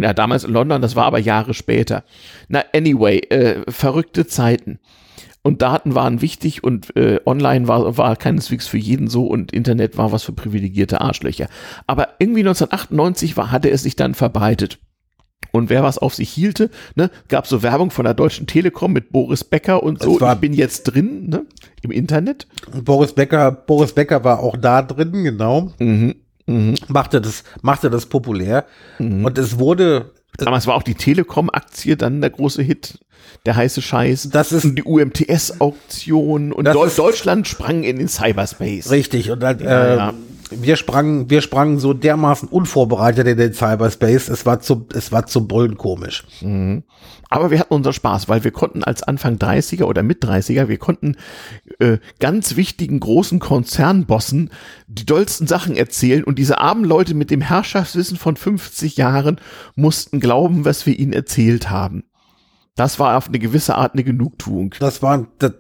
Ja, 0.01 0.13
damals 0.13 0.45
in 0.45 0.53
London, 0.53 0.83
das 0.83 0.97
war 0.97 1.05
aber 1.05 1.19
Jahre 1.19 1.55
später. 1.55 2.05
Na, 2.49 2.65
anyway, 2.75 3.19
äh, 3.31 3.63
verrückte 3.71 4.27
Zeiten. 4.27 4.79
Und 5.43 5.63
Daten 5.63 5.95
waren 5.95 6.23
wichtig 6.23 6.65
und 6.65 6.95
äh, 6.97 7.21
online 7.25 7.69
war, 7.69 7.97
war 7.97 8.17
keineswegs 8.17 8.67
für 8.67 8.79
jeden 8.79 9.07
so 9.09 9.27
und 9.27 9.53
Internet 9.53 9.97
war 9.97 10.11
was 10.11 10.25
für 10.25 10.33
privilegierte 10.33 11.01
Arschlöcher. 11.01 11.47
Aber 11.87 12.09
irgendwie 12.19 12.41
1998 12.41 13.37
war, 13.37 13.53
hatte 13.53 13.71
es 13.71 13.85
sich 13.85 13.95
dann 13.95 14.15
verbreitet. 14.15 14.79
Und 15.53 15.71
wer 15.71 15.85
was 15.85 15.99
auf 15.99 16.15
sich 16.15 16.31
hielte, 16.31 16.69
ne, 16.97 17.11
gab 17.29 17.47
so 17.47 17.63
Werbung 17.63 17.91
von 17.91 18.05
der 18.05 18.15
Deutschen 18.15 18.47
Telekom 18.49 18.93
mit 18.93 19.13
Boris 19.13 19.45
Becker 19.45 19.83
und 19.83 20.03
so. 20.03 20.21
War- 20.21 20.35
ich 20.35 20.41
bin 20.41 20.53
jetzt 20.53 20.83
drin, 20.83 21.29
ne, 21.29 21.47
im 21.83 21.93
Internet. 21.93 22.49
Und 22.73 22.85
Boris 22.85 23.13
Becker, 23.13 23.53
Boris 23.53 23.93
Becker 23.93 24.25
war 24.25 24.41
auch 24.41 24.57
da 24.57 24.83
drin, 24.83 25.13
genau. 25.23 25.73
Mhm. 25.79 26.17
Mhm. 26.47 26.75
Machte 26.89 27.21
das, 27.21 27.43
machte 27.63 27.91
das 27.91 28.07
populär. 28.07 28.65
Und 28.99 29.37
es 29.39 29.59
wurde, 29.59 30.13
Damals 30.39 30.67
war 30.67 30.75
auch 30.75 30.83
die 30.83 30.95
Telekom-Aktie 30.95 31.97
dann 31.97 32.21
der 32.21 32.29
große 32.31 32.63
Hit, 32.63 32.99
der 33.47 33.57
heiße 33.57 33.81
Scheiß. 33.81 34.29
Das 34.31 34.53
ist- 34.53 34.65
und 34.67 34.77
die 34.77 34.83
UMTS-Auktion 34.85 36.53
und 36.53 36.65
Deu 36.67 36.85
ist- 36.85 36.99
Deutschland 36.99 37.49
sprang 37.49 37.83
in 37.85 37.99
den 37.99 38.09
Cyberspace. 38.09 38.91
richtig, 38.91 39.31
und 39.31 39.41
dann, 39.41 39.59
Ja, 39.61 39.85
äh, 39.85 39.97
ja. 39.97 40.15
Wir 40.51 40.77
sprangen, 40.77 41.31
wir 41.31 41.41
sprangen 41.41 41.79
so 41.79 41.93
dermaßen 41.93 42.49
unvorbereitet 42.49 43.27
in 43.27 43.37
den 43.37 43.53
Cyberspace. 43.53 44.29
Es 44.29 44.47
war 44.47 44.61
zum, 44.61 44.87
es 44.95 45.13
war 45.13 45.27
zum 45.27 45.49
Brüllen 45.49 45.77
komisch. 45.77 46.25
Aber 47.29 47.51
wir 47.51 47.59
hatten 47.59 47.75
unseren 47.75 47.93
Spaß, 47.93 48.29
weil 48.29 48.45
wir 48.45 48.53
konnten 48.53 48.85
als 48.85 49.03
Anfang 49.03 49.37
30er 49.37 49.85
oder 49.85 50.03
mit 50.03 50.23
30er, 50.23 50.69
wir 50.69 50.79
konnten 50.79 51.17
äh, 51.81 51.99
ganz 52.21 52.57
wichtigen 52.57 53.01
großen 53.01 53.41
Konzernbossen 53.41 54.51
die 54.87 55.07
dollsten 55.07 55.47
Sachen 55.47 55.77
erzählen 55.77 56.23
und 56.23 56.39
diese 56.39 56.59
armen 56.59 56.85
Leute 56.85 57.15
mit 57.15 57.31
dem 57.31 57.41
Herrschaftswissen 57.41 58.17
von 58.17 58.37
50 58.37 58.97
Jahren 58.97 59.41
mussten 59.75 60.21
glauben, 60.21 60.65
was 60.65 60.87
wir 60.87 60.99
ihnen 60.99 61.13
erzählt 61.13 61.71
haben. 61.71 62.05
Das 62.77 62.99
war 62.99 63.17
auf 63.17 63.29
eine 63.29 63.39
gewisse 63.39 63.75
Art 63.75 63.95
eine 63.95 64.05
Genugtuung. 64.05 64.75
Das 64.79 65.03
war, 65.03 65.27
das, 65.39 65.53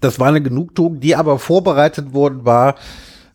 das 0.00 0.20
war 0.20 0.28
eine 0.28 0.42
Genugtuung, 0.42 1.00
die 1.00 1.16
aber 1.16 1.38
vorbereitet 1.38 2.12
worden 2.12 2.44
war 2.44 2.74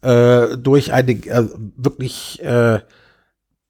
äh, 0.01 0.57
durch 0.57 0.93
eine 0.93 1.11
äh, 1.11 1.47
wirklich 1.77 2.41
äh, 2.43 2.79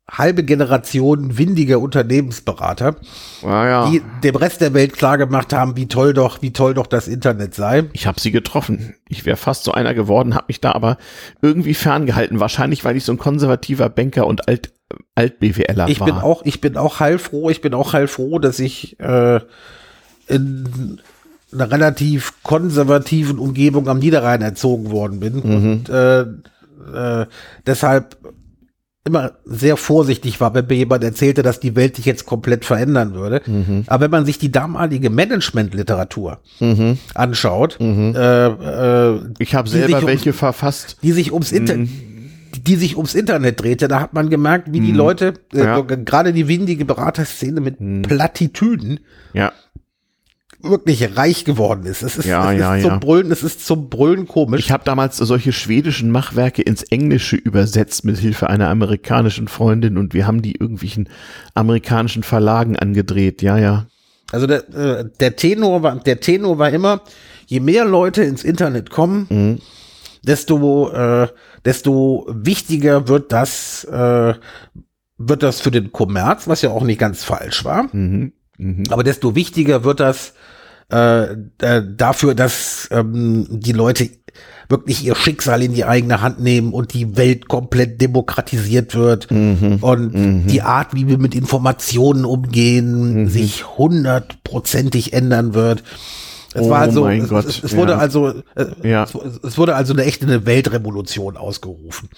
halbe 0.10 0.44
Generation 0.44 1.38
windiger 1.38 1.80
Unternehmensberater, 1.80 2.98
Ja, 3.44 3.68
ja. 3.68 3.90
die 3.90 4.02
dem 4.24 4.36
Rest 4.36 4.60
der 4.60 4.74
Welt 4.74 4.92
klargemacht 4.94 5.54
haben, 5.54 5.78
wie 5.78 5.88
toll 5.88 6.14
doch, 6.14 6.42
wie 6.42 6.52
toll 6.52 6.74
doch 6.74 6.88
das 6.88 7.08
Internet 7.08 7.56
sei. 7.56 7.86
Ich 7.94 8.08
habe 8.08 8.20
sie 8.20 8.32
getroffen. 8.32 8.94
Ich 9.08 9.26
wäre 9.26 9.38
fast 9.38 9.64
so 9.64 9.72
einer 9.72 9.94
geworden, 9.94 10.36
habe 10.36 10.46
mich 10.50 10.60
da 10.60 10.74
aber 10.74 10.98
irgendwie 11.42 11.74
ferngehalten. 11.74 12.42
Wahrscheinlich, 12.42 12.84
weil 12.84 12.98
ich 12.98 13.06
so 13.06 13.14
ein 13.14 13.18
konservativer 13.18 13.88
Banker 13.90 14.28
und 14.28 14.50
Alt, 14.50 14.74
Alt-BWLer 15.16 15.88
Ich 15.88 16.02
war. 16.02 16.08
bin 16.08 16.16
auch, 16.18 16.44
ich 16.44 16.60
bin 16.60 16.76
auch 16.76 17.00
heilfroh, 17.00 17.50
ich 17.50 17.62
bin 17.62 17.74
auch 17.74 17.94
heilfroh, 17.94 18.38
dass 18.40 18.60
ich 18.60 19.00
äh, 19.00 19.40
in 20.28 21.00
einer 21.54 21.70
relativ 21.72 22.34
konservativen 22.44 23.38
Umgebung 23.40 23.88
am 23.90 24.00
Niederrhein 24.00 24.42
erzogen 24.42 24.92
worden 24.92 25.20
bin 25.20 25.40
und 25.40 25.90
äh, 25.90 26.22
äh, 26.22 27.26
deshalb 27.66 28.18
immer 29.04 29.32
sehr 29.46 29.78
vorsichtig 29.78 30.40
war, 30.40 30.54
wenn 30.54 30.68
mir 30.68 30.76
jemand 30.76 31.04
erzählte, 31.04 31.42
dass 31.42 31.60
die 31.60 31.76
Welt 31.76 31.96
sich 31.96 32.06
jetzt 32.06 32.28
komplett 32.28 32.66
verändern 32.66 33.16
würde. 33.16 33.42
Aber 33.88 34.04
wenn 34.06 34.12
man 34.12 34.26
sich 34.28 34.38
die 34.38 34.52
damalige 34.52 35.10
Management-Literatur 35.10 36.40
anschaut, 37.16 37.80
äh, 37.82 38.46
äh, 38.48 39.20
ich 39.40 39.56
habe 39.56 39.70
selber 39.70 39.88
sich 39.88 40.04
um- 40.04 40.08
welche 40.08 40.34
verfasst. 40.34 40.98
die 41.04 41.12
sich 41.14 41.32
ums 41.34 41.52
Internet 41.52 41.90
die 42.68 42.76
sich 42.76 42.98
ums 42.98 43.16
Internet 43.16 43.62
drehte, 43.62 43.88
da 43.88 44.02
hat 44.02 44.14
man 44.14 44.30
gemerkt, 44.30 44.72
wie 44.74 44.82
die 44.82 44.92
Leute, 44.92 45.36
äh, 45.54 45.60
Ja. 45.64 45.80
gerade 45.82 46.34
die 46.34 46.50
windige 46.50 46.84
Beraterszene 46.84 47.62
mit 47.62 47.78
Plattitüden 48.04 49.00
Ja. 49.34 49.54
Wirklich 50.64 51.16
reich 51.18 51.46
geworden 51.46 51.86
ist. 51.86 52.02
Es 52.04 52.18
ist, 52.18 52.26
Ja, 52.26 52.52
es 52.54 52.60
ja, 52.60 52.76
ist 52.76 52.84
ja. 52.84 52.90
zum 52.90 53.00
Brüllen, 53.00 53.32
es 53.32 53.44
ist 53.44 53.66
zum 53.66 53.90
Brüllen 53.90 54.28
komisch. 54.28 54.60
Ich 54.66 54.72
habe 54.72 54.84
damals 54.84 55.18
solche 55.18 55.52
schwedischen 55.52 56.12
Machwerke 56.12 56.62
ins 56.62 56.84
Englische 56.84 57.36
übersetzt 57.36 58.06
mit 58.06 58.18
Hilfe 58.18 58.50
einer 58.50 58.70
amerikanischen 58.70 59.48
Freundin 59.48 59.98
und 59.98 60.14
wir 60.14 60.28
haben 60.28 60.42
die 60.42 60.56
irgendwelchen 60.56 61.10
amerikanischen 61.54 62.24
Verlagen 62.24 62.76
angedreht. 62.78 63.42
Ja, 63.42 63.58
ja. 63.58 63.88
Also 64.32 64.48
der, 64.48 64.70
äh, 64.74 65.06
der 65.20 65.36
Tenor 65.36 65.84
war, 65.84 65.96
der 66.00 66.20
Tenor 66.20 66.58
war 66.58 66.70
immer, 66.70 67.02
je 67.48 67.60
mehr 67.60 67.84
Leute 67.86 68.24
ins 68.24 68.44
Internet 68.44 68.90
kommen, 68.90 69.28
Mhm. 69.30 69.60
desto, 70.24 70.90
äh, 70.92 71.28
desto 71.66 72.26
wichtiger 72.30 73.08
wird 73.08 73.32
das, 73.32 73.84
äh, 73.86 74.34
wird 75.18 75.44
das 75.44 75.62
für 75.62 75.72
den 75.72 75.92
Kommerz, 75.92 76.48
was 76.48 76.62
ja 76.62 76.70
auch 76.72 76.84
nicht 76.84 77.00
ganz 77.00 77.24
falsch 77.24 77.66
war. 77.66 77.88
Mhm. 77.92 78.32
Mhm. 78.58 78.84
Aber 78.90 79.04
desto 79.04 79.36
wichtiger 79.36 79.84
wird 79.84 80.00
das 80.00 80.34
äh, 80.92 81.24
äh, 81.60 81.84
dafür, 81.96 82.36
dass 82.36 82.88
ähm, 82.92 83.48
die 83.50 83.72
Leute 83.72 84.10
wirklich 84.70 85.04
ihr 85.04 85.16
Schicksal 85.16 85.62
in 85.64 85.74
die 85.74 85.84
eigene 85.84 86.22
Hand 86.22 86.40
nehmen 86.40 86.72
und 86.74 86.94
die 86.94 87.18
Welt 87.18 87.48
komplett 87.50 88.00
demokratisiert 88.00 88.96
wird 88.96 89.30
Mhm. 89.30 89.80
und 89.82 90.46
die 90.48 90.62
Art, 90.62 90.94
wie 90.96 91.08
wir 91.10 91.18
mit 91.18 91.36
Informationen 91.36 92.24
umgehen, 92.24 93.28
sich 93.28 93.66
hundertprozentig 93.78 95.14
ändern 95.14 95.54
wird. 95.54 95.84
Es 96.54 96.62
Oh 96.64 96.70
war 96.70 96.80
also, 96.80 97.04
mein 97.04 97.22
es, 97.22 97.30
Gott, 97.30 97.46
es, 97.46 97.64
es 97.64 97.76
wurde 97.76 97.94
ja. 97.94 97.98
also, 97.98 98.30
äh, 98.56 98.66
Ja. 98.90 99.04
es, 99.04 99.14
es 99.44 99.58
wurde 99.58 99.76
also 99.76 99.94
eine 99.94 100.04
echte 100.04 100.26
eine 100.26 100.46
Weltrevolution 100.46 101.38
ausgerufen. 101.38 102.10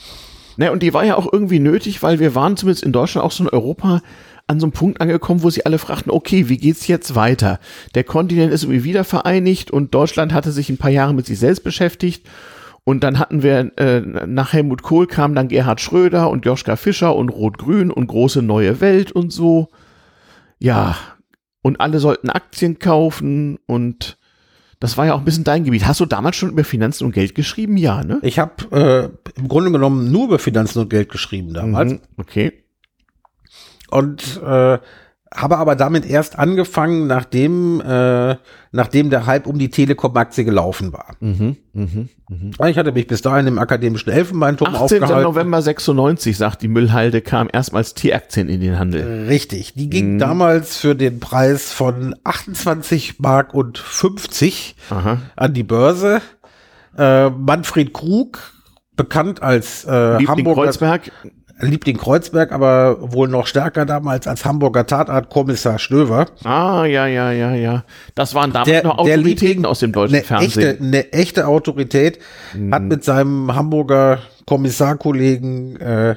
Ne, 0.57 0.71
und 0.71 0.83
die 0.83 0.93
war 0.93 1.03
ja 1.03 1.15
auch 1.15 1.27
irgendwie 1.31 1.59
nötig, 1.59 2.03
weil 2.03 2.19
wir 2.19 2.35
waren 2.35 2.57
zumindest 2.57 2.83
in 2.83 2.91
Deutschland 2.91 3.25
auch 3.25 3.31
so 3.31 3.43
in 3.43 3.49
Europa 3.49 4.01
an 4.47 4.59
so 4.59 4.65
einem 4.65 4.73
Punkt 4.73 4.99
angekommen, 5.01 5.43
wo 5.43 5.49
sie 5.49 5.65
alle 5.65 5.77
fragten, 5.79 6.11
okay, 6.11 6.49
wie 6.49 6.57
geht's 6.57 6.87
jetzt 6.87 7.15
weiter? 7.15 7.59
Der 7.95 8.03
Kontinent 8.03 8.51
ist 8.53 8.63
irgendwie 8.63 8.83
wieder 8.83 9.03
vereinigt 9.03 9.71
und 9.71 9.93
Deutschland 9.93 10.33
hatte 10.33 10.51
sich 10.51 10.69
ein 10.69 10.77
paar 10.77 10.91
Jahre 10.91 11.13
mit 11.13 11.25
sich 11.25 11.39
selbst 11.39 11.63
beschäftigt. 11.63 12.27
Und 12.85 13.03
dann 13.05 13.17
hatten 13.17 13.43
wir, 13.43 13.71
äh, 13.77 14.01
nach 14.01 14.51
Helmut 14.51 14.83
Kohl 14.83 15.07
kam 15.07 15.35
dann 15.35 15.47
Gerhard 15.47 15.79
Schröder 15.79 16.29
und 16.29 16.45
Joschka 16.45 16.75
Fischer 16.75 17.15
und 17.15 17.29
Rot-Grün 17.29 17.89
und 17.91 18.07
große 18.07 18.41
neue 18.41 18.81
Welt 18.81 19.13
und 19.13 19.31
so. 19.31 19.69
Ja, 20.59 20.97
und 21.61 21.79
alle 21.79 21.99
sollten 21.99 22.29
Aktien 22.29 22.79
kaufen 22.79 23.57
und 23.67 24.17
das 24.81 24.97
war 24.97 25.05
ja 25.05 25.13
auch 25.13 25.19
ein 25.19 25.25
bisschen 25.25 25.45
dein 25.45 25.63
Gebiet. 25.63 25.87
Hast 25.87 26.01
du 26.01 26.05
damals 26.05 26.35
schon 26.35 26.49
über 26.49 26.65
Finanzen 26.65 27.05
und 27.05 27.13
Geld 27.13 27.35
geschrieben? 27.35 27.77
Ja, 27.77 28.03
ne? 28.03 28.19
Ich 28.21 28.37
habe 28.37 28.51
äh, 28.71 29.39
im 29.39 29.47
Grunde 29.47 29.71
genommen 29.71 30.11
nur 30.11 30.25
über 30.25 30.39
Finanzen 30.39 30.79
und 30.79 30.89
Geld 30.89 31.07
geschrieben 31.09 31.53
damals. 31.53 31.93
Mhm, 31.93 31.99
Okay. 32.17 32.62
Und 33.93 34.41
äh, 34.43 34.77
habe 35.35 35.57
aber 35.57 35.75
damit 35.75 36.05
erst 36.05 36.37
angefangen, 36.37 37.07
nachdem, 37.07 37.81
äh, 37.81 38.35
nachdem 38.71 39.09
der 39.09 39.25
Hype 39.25 39.47
um 39.47 39.57
die 39.57 39.69
Telekom-Aktie 39.71 40.45
gelaufen 40.45 40.93
war. 40.93 41.15
Mhm, 41.21 41.57
mhm, 41.73 42.09
mhm. 42.29 42.51
Ich 42.67 42.77
hatte 42.77 42.91
mich 42.91 43.07
bis 43.07 43.23
dahin 43.23 43.47
im 43.47 43.57
akademischen 43.57 44.11
Elfenbeinturm 44.11 44.75
18. 44.75 45.01
aufgehalten. 45.01 45.23
November 45.23 45.59
96, 45.61 46.37
sagt 46.37 46.61
die 46.61 46.67
Müllhalde, 46.67 47.21
kam 47.21 47.49
erstmals 47.51 47.95
T-Aktien 47.95 48.47
in 48.47 48.61
den 48.61 48.77
Handel. 48.77 49.25
Richtig, 49.27 49.73
die 49.73 49.87
Mhm. 49.87 49.89
ging 49.89 50.19
damals 50.19 50.77
für 50.77 50.93
den 50.95 51.19
Preis 51.19 51.71
von 51.71 52.15
28 52.23 53.19
Mark 53.19 53.55
und 53.55 53.79
50 53.79 54.75
Aha. 54.91 55.17
an 55.35 55.53
die 55.55 55.63
Börse. 55.63 56.21
Äh, 56.95 57.31
Manfred 57.31 57.91
Krug, 57.91 58.37
bekannt 58.95 59.41
als 59.41 59.83
äh, 59.85 60.11
Liebling 60.17 60.27
Hamburger 60.27 60.63
Kreuzberg. 60.65 61.11
Liebling 61.63 61.97
Kreuzberg, 61.97 62.51
aber 62.51 62.97
wohl 63.13 63.27
noch 63.27 63.47
stärker 63.47 63.85
damals 63.85 64.27
als 64.27 64.45
Hamburger 64.45 64.85
Tatartkommissar 64.85 65.79
Stöver. 65.79 66.27
Ah, 66.43 66.85
ja, 66.85 67.07
ja, 67.07 67.31
ja, 67.31 67.53
ja. 67.55 67.83
Das 68.15 68.35
waren 68.35 68.51
damals 68.51 68.69
Der- 68.69 68.83
noch 68.83 68.97
Autoritäten 68.99 69.23
Liebling- 69.47 69.65
aus 69.65 69.79
dem 69.79 69.91
deutschen 69.91 70.15
Eine 70.15 70.23
echte, 70.23 70.61
Fernsehen. 70.61 70.77
Mhm. 70.79 70.87
eine 70.87 71.13
echte 71.13 71.47
Autorität 71.47 72.19
hat 72.71 72.83
mit 72.83 73.03
seinem 73.03 73.55
Hamburger 73.55 74.19
Kommissarkollegen 74.45 75.79
äh, 75.79 76.15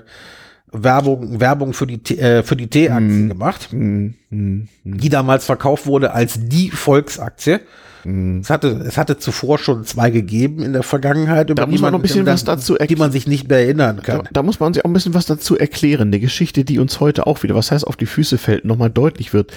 Werbung, 0.72 1.40
Werbung 1.40 1.72
für 1.72 1.86
die, 1.86 1.98
T- 1.98 2.16
äh, 2.18 2.42
für 2.42 2.56
die 2.56 2.66
T-Aktie 2.68 3.00
Mhm. 3.08 3.28
gemacht, 3.28 3.68
die 3.72 5.08
damals 5.08 5.44
verkauft 5.44 5.86
wurde 5.86 6.12
als 6.12 6.38
die 6.40 6.70
Volksaktie. 6.70 7.60
Mhm. 8.04 8.40
Es 8.40 8.50
hatte, 8.50 8.68
es 8.86 8.96
hatte 8.98 9.18
zuvor 9.18 9.58
schon 9.58 9.84
zwei 9.84 10.10
gegeben 10.10 10.62
in 10.62 10.72
der 10.72 10.82
Vergangenheit, 10.82 11.50
über 11.50 11.62
Da 11.62 11.66
muss 11.66 11.80
man 11.80 11.92
noch 11.92 11.98
ein 11.98 12.02
bisschen 12.02 12.26
was 12.26 12.44
dazu 12.44 12.76
die 12.76 12.96
man 12.96 13.10
sich 13.12 13.26
nicht 13.26 13.48
mehr 13.48 13.58
erinnern 13.58 13.96
Da, 13.96 14.02
kann. 14.02 14.28
da 14.32 14.42
muss 14.42 14.60
man 14.60 14.74
sich 14.74 14.84
auch 14.84 14.88
ein 14.90 14.92
bisschen 14.92 15.14
was 15.14 15.26
dazu 15.26 15.56
erklären. 15.58 16.08
Eine 16.08 16.20
Geschichte, 16.20 16.64
die 16.64 16.78
uns 16.78 17.00
heute 17.00 17.26
auch 17.26 17.42
wieder, 17.42 17.54
was 17.54 17.70
heißt 17.70 17.86
auf 17.86 17.96
die 17.96 18.06
Füße 18.06 18.38
fällt, 18.38 18.64
nochmal 18.64 18.90
deutlich 18.90 19.32
wird. 19.32 19.52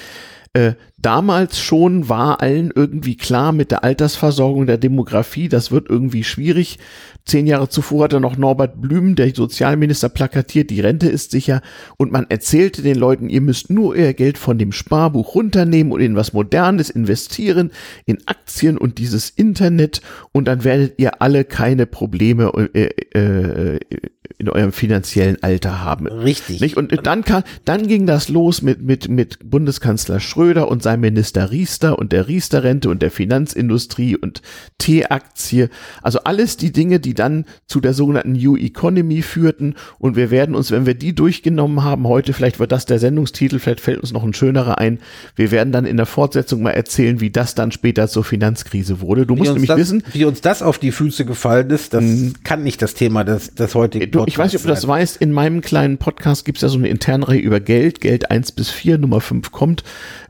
Äh, 0.54 0.74
damals 0.98 1.60
schon 1.60 2.10
war 2.10 2.42
allen 2.42 2.72
irgendwie 2.74 3.16
klar 3.16 3.52
mit 3.52 3.70
der 3.70 3.84
Altersversorgung, 3.84 4.66
der 4.66 4.80
Demografie, 4.80 5.48
das 5.48 5.70
wird 5.72 5.88
irgendwie 5.90 6.24
schwierig. 6.24 6.80
Zehn 7.30 7.46
Jahre 7.46 7.70
zuvor 7.70 8.06
hatte 8.06 8.20
noch 8.20 8.38
Norbert 8.38 8.82
Blüm, 8.82 9.14
der 9.14 9.36
Sozialminister, 9.36 10.10
plakatiert, 10.10 10.72
die 10.72 10.80
Rente 10.80 11.08
ist 11.08 11.30
sicher. 11.30 11.62
Und 11.96 12.12
man 12.12 12.26
erzählte 12.28 12.82
den 12.82 12.98
Leuten, 12.98 13.30
ihr 13.30 13.42
müsst 13.42 13.70
nur 13.70 13.94
euer 13.94 14.14
Geld 14.14 14.40
von 14.40 14.58
dem 14.58 14.72
Sparbuch 14.72 15.36
runternehmen 15.36 15.94
und 15.94 16.02
in 16.02 16.16
was 16.16 16.34
Modernes 16.34 16.90
investieren, 16.90 17.70
in 18.08 18.18
Aktien 18.26 18.80
und 18.80 18.98
dieses 18.98 19.30
Internet. 19.30 20.02
Und 20.32 20.48
dann 20.48 20.64
werdet 20.64 20.96
ihr 20.98 21.22
alle 21.22 21.46
keine 21.46 21.86
Probleme 21.86 22.52
äh, 22.74 22.90
äh, 23.14 23.80
in 24.38 24.50
eurem 24.50 24.72
finanziellen 24.72 25.42
Alter 25.42 25.82
haben. 25.82 26.08
Richtig. 26.08 26.62
Nicht? 26.62 26.78
Und 26.78 27.06
dann 27.06 27.24
kam, 27.24 27.44
dann 27.66 27.88
ging 27.88 28.06
das 28.06 28.30
los 28.30 28.62
mit, 28.62 28.82
mit, 28.82 29.10
mit 29.10 29.40
Bundeskanzler 29.44 30.20
Schröder 30.20 30.68
und 30.68 30.84
seinem 30.84 31.02
Minister 31.02 31.52
Riester 31.52 31.98
und 31.98 32.12
der 32.12 32.28
Riester-Rente 32.28 32.90
und 32.90 33.02
der 33.02 33.12
Finanzindustrie 33.12 34.16
und 34.16 34.42
T-Aktie. 34.78 35.70
Also 36.02 36.20
alles 36.20 36.58
die 36.58 36.72
Dinge, 36.72 37.00
die 37.00 37.14
dann 37.14 37.46
zu 37.68 37.82
der 37.82 37.94
sogenannten 37.94 38.34
New 38.34 38.56
Economy 38.56 39.22
führten. 39.22 39.76
Und 39.98 40.16
wir 40.16 40.32
werden 40.32 40.56
uns, 40.56 40.72
wenn 40.72 40.86
wir 40.86 40.96
die 40.96 41.14
durchgenommen 41.14 41.84
haben, 41.84 42.08
heute, 42.08 42.34
vielleicht 42.34 42.60
wird 42.60 42.72
das 42.72 42.86
der 42.86 43.00
Sendungstitel, 43.00 43.60
vielleicht 43.60 43.82
fällt 43.82 44.00
uns 44.00 44.14
noch 44.14 44.24
ein 44.24 44.34
schönerer 44.34 44.78
ein. 44.78 45.00
Wir 45.36 45.52
werden 45.52 45.72
dann 45.72 45.86
in 45.86 45.98
der 45.98 46.06
Fortsetzung 46.06 46.62
mal 46.62 46.72
erzählen, 46.72 47.20
wie 47.20 47.30
das 47.30 47.56
dann 47.56 47.72
später 47.72 48.08
zur 48.08 48.24
Finanzkrise 48.24 49.02
wurde. 49.02 49.26
Du 49.26 49.36
Wie 49.36 49.40
musst 49.40 49.52
nämlich 49.52 49.68
das, 49.68 49.78
wissen, 49.78 50.04
wie 50.14 50.26
uns 50.26 50.42
das 50.42 50.62
auf 50.62 50.78
die 50.78 50.92
Füße 50.92 51.26
gefallen 51.26 51.70
ist, 51.70 51.94
das 51.94 52.04
kann 52.44 52.64
nicht 52.64 52.82
das 52.82 52.94
Thema 52.94 53.24
des, 53.24 53.56
des 53.56 53.76
heutigen 53.76 54.12
Du, 54.26 54.26
ich 54.28 54.38
weiß 54.38 54.52
nicht, 54.52 54.62
ob 54.62 54.64
du 54.64 54.70
das 54.70 54.88
weißt, 54.88 55.18
in 55.18 55.32
meinem 55.32 55.62
kleinen 55.62 55.98
Podcast 55.98 56.46
gibt 56.46 56.58
es 56.58 56.62
ja 56.62 56.70
so 56.70 56.78
eine 56.78 56.90
Internreihe 56.90 57.40
über 57.40 57.60
Geld, 57.60 58.02
Geld 58.02 58.32
1 58.32 58.52
bis 58.52 58.70
4, 58.70 58.98
Nummer 58.98 59.22
5 59.22 59.52
kommt, 59.52 59.84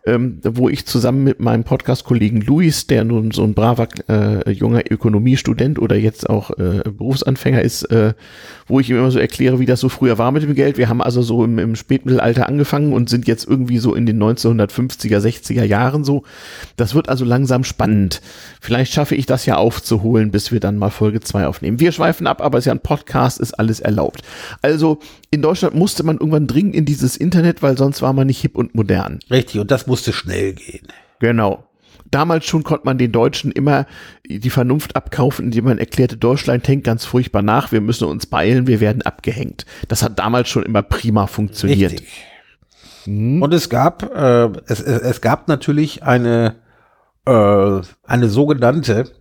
ähm, 0.10 0.40
wo 0.44 0.70
ich 0.70 0.86
zusammen 0.86 1.24
mit 1.24 1.40
meinem 1.40 1.64
Podcast-Kollegen 1.64 2.42
Luis, 2.42 2.88
der 2.88 3.04
nun 3.04 3.32
so 3.32 3.44
ein 3.44 3.54
braver 3.54 3.88
äh, 4.08 4.50
junger 4.52 4.82
Ökonomiestudent 4.90 5.78
oder 5.80 5.96
jetzt 5.96 6.30
auch 6.30 6.50
äh, 6.52 6.82
Berufsanfänger 6.84 7.62
ist, 7.62 7.84
äh, 7.92 8.14
wo 8.68 8.80
ich 8.80 8.90
ihm 8.90 8.98
immer 8.98 9.12
so 9.12 9.20
erkläre, 9.20 9.60
wie 9.60 9.66
das 9.66 9.80
so 9.80 9.90
früher 9.90 10.18
war 10.18 10.32
mit 10.32 10.44
dem 10.44 10.56
Geld. 10.56 10.78
Wir 10.78 10.90
haben 10.90 11.02
also 11.02 11.22
so 11.22 11.44
im, 11.44 11.60
im 11.60 11.76
Spätmittelalter 11.76 12.48
angefangen 12.48 12.94
und 12.94 13.10
sind 13.10 13.28
jetzt 13.28 13.48
irgendwie 13.48 13.78
so 13.78 13.94
in 13.94 14.06
den 14.06 14.22
1950er, 14.22 15.20
60er 15.20 15.64
Jahren 15.64 16.04
so. 16.04 16.24
Das 16.76 16.96
wird 16.96 17.10
also 17.10 17.24
langsam 17.24 17.64
spannend. 17.64 18.22
Vielleicht 18.60 18.94
schaffe 18.94 19.16
ich 19.16 19.28
das 19.28 19.46
ja 19.46 19.58
aufzuholen, 19.58 20.32
bis 20.32 20.52
wir 20.52 20.60
dann 20.60 20.78
mal 20.78 20.90
Folge 20.90 21.20
2 21.20 21.46
aufnehmen. 21.46 21.80
Wir 21.80 21.92
schweifen 21.92 22.26
ab, 22.26 22.42
aber 22.42 22.58
es 22.58 22.64
ist 22.64 22.68
ja 22.68 22.74
ein 22.74 22.80
Podcast, 22.80 23.40
ist 23.40 23.54
alles 23.54 23.80
erlaubt. 23.80 24.22
Also 24.62 25.00
in 25.32 25.44
Deutschland 25.44 25.76
musste 25.76 26.04
man 26.04 26.18
irgendwann 26.18 26.48
dringend 26.48 26.74
in 26.74 26.86
dieses 26.86 27.16
Internet, 27.16 27.62
weil 27.62 27.78
sonst 27.78 28.02
war 28.02 28.14
man 28.14 28.26
nicht 28.26 28.42
hip 28.42 28.56
und 28.56 28.74
modern. 28.74 29.20
Richtig, 29.30 29.62
und 29.62 29.70
das 29.70 29.86
musste 30.00 30.14
schnell 30.14 30.54
gehen. 30.54 30.88
Genau. 31.20 31.66
Damals 32.10 32.46
schon 32.46 32.64
konnte 32.64 32.86
man 32.86 32.98
den 32.98 33.12
Deutschen 33.12 33.52
immer 33.52 33.86
die 34.26 34.50
Vernunft 34.50 34.96
abkaufen, 34.96 35.46
indem 35.46 35.66
man 35.66 35.78
erklärte, 35.78 36.16
Deutschland 36.16 36.66
hängt 36.68 36.86
ganz 36.86 37.04
furchtbar 37.04 37.42
nach, 37.42 37.74
wir 37.74 37.82
müssen 37.82 38.08
uns 38.08 38.26
beeilen, 38.26 38.66
wir 38.66 38.80
werden 38.80 39.02
abgehängt. 39.02 39.66
Das 39.90 40.02
hat 40.02 40.18
damals 40.18 40.48
schon 40.48 40.64
immer 40.64 40.82
prima 40.82 41.28
funktioniert. 41.28 41.92
Richtig. 41.92 42.08
Und 43.06 43.54
es 43.54 43.70
gab, 43.70 44.04
äh, 44.16 44.46
es, 44.68 44.80
es, 44.80 45.02
es 45.02 45.22
gab 45.22 45.50
natürlich 45.50 46.02
eine, 46.04 46.56
äh, 47.26 47.82
eine 48.04 48.30
sogenannte, 48.30 49.12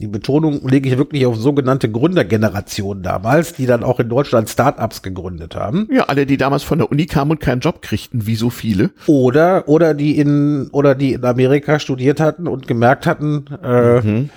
die 0.00 0.06
Betonung 0.06 0.66
lege 0.66 0.88
ich 0.88 0.96
wirklich 0.96 1.26
auf 1.26 1.36
sogenannte 1.36 1.90
Gründergeneration 1.90 3.02
damals, 3.02 3.52
die 3.52 3.66
dann 3.66 3.84
auch 3.84 4.00
in 4.00 4.08
Deutschland 4.08 4.48
Startups 4.48 5.02
gegründet 5.02 5.54
haben. 5.54 5.88
Ja, 5.92 6.04
alle, 6.04 6.24
die 6.24 6.38
damals 6.38 6.62
von 6.62 6.78
der 6.78 6.90
Uni 6.90 7.04
kamen 7.04 7.32
und 7.32 7.40
keinen 7.40 7.60
Job 7.60 7.82
kriegten, 7.82 8.26
wie 8.26 8.34
so 8.34 8.48
viele. 8.48 8.90
Oder, 9.06 9.68
oder 9.68 9.92
die 9.92 10.18
in, 10.18 10.68
oder 10.72 10.94
die 10.94 11.12
in 11.12 11.24
Amerika 11.24 11.78
studiert 11.78 12.18
hatten 12.18 12.48
und 12.48 12.66
gemerkt 12.66 13.04
hatten, 13.04 13.44
äh, 13.62 14.28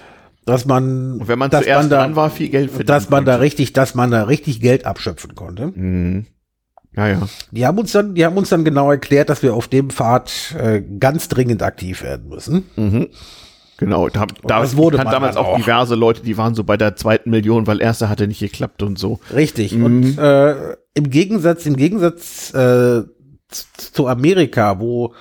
dass 0.45 0.65
man, 0.65 1.21
Und 1.21 1.27
wenn 1.29 1.39
man 1.39 1.49
dass 1.49 1.63
zuerst 1.63 1.83
man 1.83 1.89
da, 1.89 2.01
dran 2.01 2.15
war, 2.17 2.29
viel 2.29 2.49
Geld 2.49 2.69
verdienen 2.69 2.87
dass 2.87 3.09
man 3.09 3.23
da 3.23 3.33
konnte. 3.33 3.45
richtig, 3.45 3.71
dass 3.71 3.95
man 3.95 4.11
da 4.11 4.23
richtig 4.23 4.59
Geld 4.59 4.85
abschöpfen 4.85 5.33
konnte. 5.33 5.67
Mhm. 5.67 6.25
Ja, 6.95 7.07
ja. 7.07 7.21
Die 7.51 7.65
haben 7.65 7.79
uns 7.79 7.93
dann, 7.93 8.13
die 8.15 8.25
haben 8.25 8.37
uns 8.37 8.49
dann 8.49 8.65
genau 8.65 8.91
erklärt, 8.91 9.29
dass 9.29 9.41
wir 9.41 9.53
auf 9.53 9.67
dem 9.67 9.89
Pfad 9.89 10.55
äh, 10.59 10.81
ganz 10.81 11.27
dringend 11.29 11.63
aktiv 11.63 12.03
werden 12.03 12.27
müssen. 12.27 12.65
Mhm. 12.75 13.07
Genau, 13.85 14.09
da, 14.09 14.25
da 14.43 14.59
das 14.59 14.77
wurde 14.77 14.97
damals 14.97 15.37
auch 15.37 15.47
auch. 15.47 15.57
diverse 15.57 15.95
Leute, 15.95 16.23
die 16.23 16.37
waren 16.37 16.55
so 16.55 16.63
bei 16.63 16.77
der 16.77 16.95
zweiten 16.95 17.29
Million, 17.29 17.67
weil 17.67 17.81
erste 17.81 18.09
hatte 18.09 18.27
nicht 18.27 18.39
geklappt 18.39 18.83
und 18.83 18.97
so. 18.97 19.19
Richtig. 19.33 19.73
Mhm. 19.73 19.85
Und 19.85 20.17
äh, 20.17 20.75
im 20.93 21.09
Gegensatz, 21.09 21.65
im 21.65 21.75
Gegensatz 21.75 22.53
äh, 22.53 23.03
zu 23.49 24.07
Amerika, 24.07 24.79
wo 24.79 25.13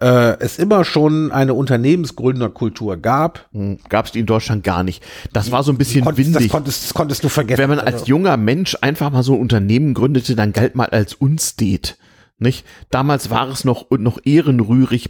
äh, 0.00 0.38
es 0.40 0.58
immer 0.58 0.84
schon 0.84 1.30
eine 1.30 1.54
Unternehmensgründerkultur 1.54 2.96
gab. 2.96 3.48
Gab 3.88 4.06
es 4.06 4.12
die 4.12 4.20
in 4.20 4.26
Deutschland 4.26 4.64
gar 4.64 4.82
nicht. 4.82 5.02
Das 5.32 5.52
war 5.52 5.62
so 5.62 5.72
ein 5.72 5.78
bisschen 5.78 6.04
Konntest, 6.04 6.28
das, 6.28 6.34
windig. 6.36 6.50
konntest, 6.50 6.84
das 6.84 6.94
konntest 6.94 7.24
du 7.24 7.28
vergessen. 7.28 7.60
Wenn 7.60 7.70
man 7.70 7.80
als 7.80 8.06
junger 8.06 8.36
Mensch 8.36 8.76
einfach 8.80 9.10
mal 9.10 9.22
so 9.22 9.34
ein 9.34 9.40
Unternehmen 9.40 9.94
gründete, 9.94 10.34
dann 10.34 10.52
galt 10.52 10.74
man 10.74 10.86
als 10.86 11.14
Unstet. 11.14 11.98
Nicht? 12.40 12.66
Damals 12.90 13.30
war 13.30 13.48
es 13.48 13.64
noch, 13.64 13.90
noch 13.90 14.18
ehrenrührig, 14.24 15.08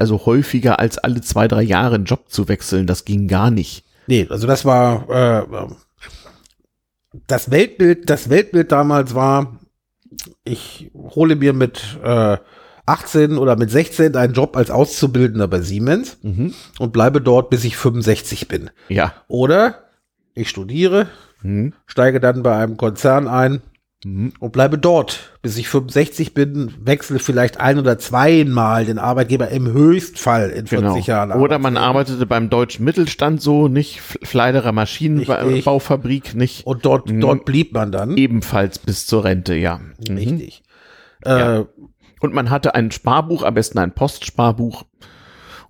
also 0.00 0.24
häufiger 0.26 0.78
als 0.78 0.96
alle 0.96 1.20
zwei, 1.20 1.48
drei 1.48 1.62
Jahre 1.62 1.96
einen 1.96 2.04
Job 2.04 2.30
zu 2.30 2.48
wechseln. 2.48 2.86
Das 2.86 3.04
ging 3.04 3.28
gar 3.28 3.50
nicht. 3.50 3.84
Nee, 4.06 4.26
also 4.30 4.46
das 4.46 4.64
war 4.64 5.08
äh, 5.10 5.66
das 7.26 7.50
Weltbild, 7.50 8.08
das 8.08 8.30
Weltbild 8.30 8.72
damals 8.72 9.14
war, 9.14 9.58
ich 10.44 10.90
hole 10.94 11.36
mir 11.36 11.52
mit 11.52 11.98
äh, 12.02 12.36
18 12.86 13.38
oder 13.38 13.56
mit 13.56 13.70
16 13.70 14.16
einen 14.16 14.32
Job 14.34 14.56
als 14.56 14.70
Auszubildender 14.70 15.48
bei 15.48 15.60
Siemens 15.60 16.18
Mhm. 16.22 16.54
und 16.78 16.92
bleibe 16.92 17.20
dort, 17.20 17.50
bis 17.50 17.64
ich 17.64 17.76
65 17.76 18.48
bin. 18.48 18.70
Ja. 18.88 19.12
Oder 19.28 19.84
ich 20.34 20.48
studiere, 20.48 21.08
Mhm. 21.42 21.74
steige 21.86 22.20
dann 22.20 22.42
bei 22.42 22.56
einem 22.56 22.76
Konzern 22.76 23.28
ein. 23.28 23.62
Und 24.04 24.52
bleibe 24.52 24.78
dort, 24.78 25.38
bis 25.42 25.56
ich 25.58 25.68
65 25.68 26.34
bin, 26.34 26.74
wechsle 26.82 27.20
vielleicht 27.20 27.60
ein 27.60 27.78
oder 27.78 27.98
zweimal 27.98 28.84
den 28.84 28.98
Arbeitgeber 28.98 29.48
im 29.50 29.72
Höchstfall 29.72 30.50
in 30.50 30.66
40 30.66 30.70
Genau. 30.70 30.96
Jahren. 30.98 31.32
Oder 31.40 31.58
man 31.60 31.76
arbeitete 31.76 32.26
beim 32.26 32.50
deutschen 32.50 32.84
Mittelstand 32.84 33.40
so, 33.40 33.68
nicht 33.68 34.00
Fleiderer. 34.00 34.72
Maschinenbaufabrik, 34.72 36.34
nicht 36.34 36.66
und 36.66 36.84
dort, 36.84 37.10
Mhm. 37.10 37.20
dort 37.20 37.44
blieb 37.44 37.72
man 37.74 37.92
dann. 37.92 38.16
ebenfalls 38.16 38.78
bis 38.78 39.06
zur 39.06 39.24
Rente, 39.24 39.54
ja. 39.54 39.80
Mhm. 40.08 40.16
Richtig. 40.16 40.62
Ja. 41.24 41.60
Äh, 41.60 41.64
Und 42.20 42.34
man 42.34 42.50
hatte 42.50 42.74
ein 42.76 42.90
Sparbuch, 42.92 43.42
am 43.42 43.54
besten 43.54 43.78
ein 43.78 43.94
Postsparbuch. 43.94 44.84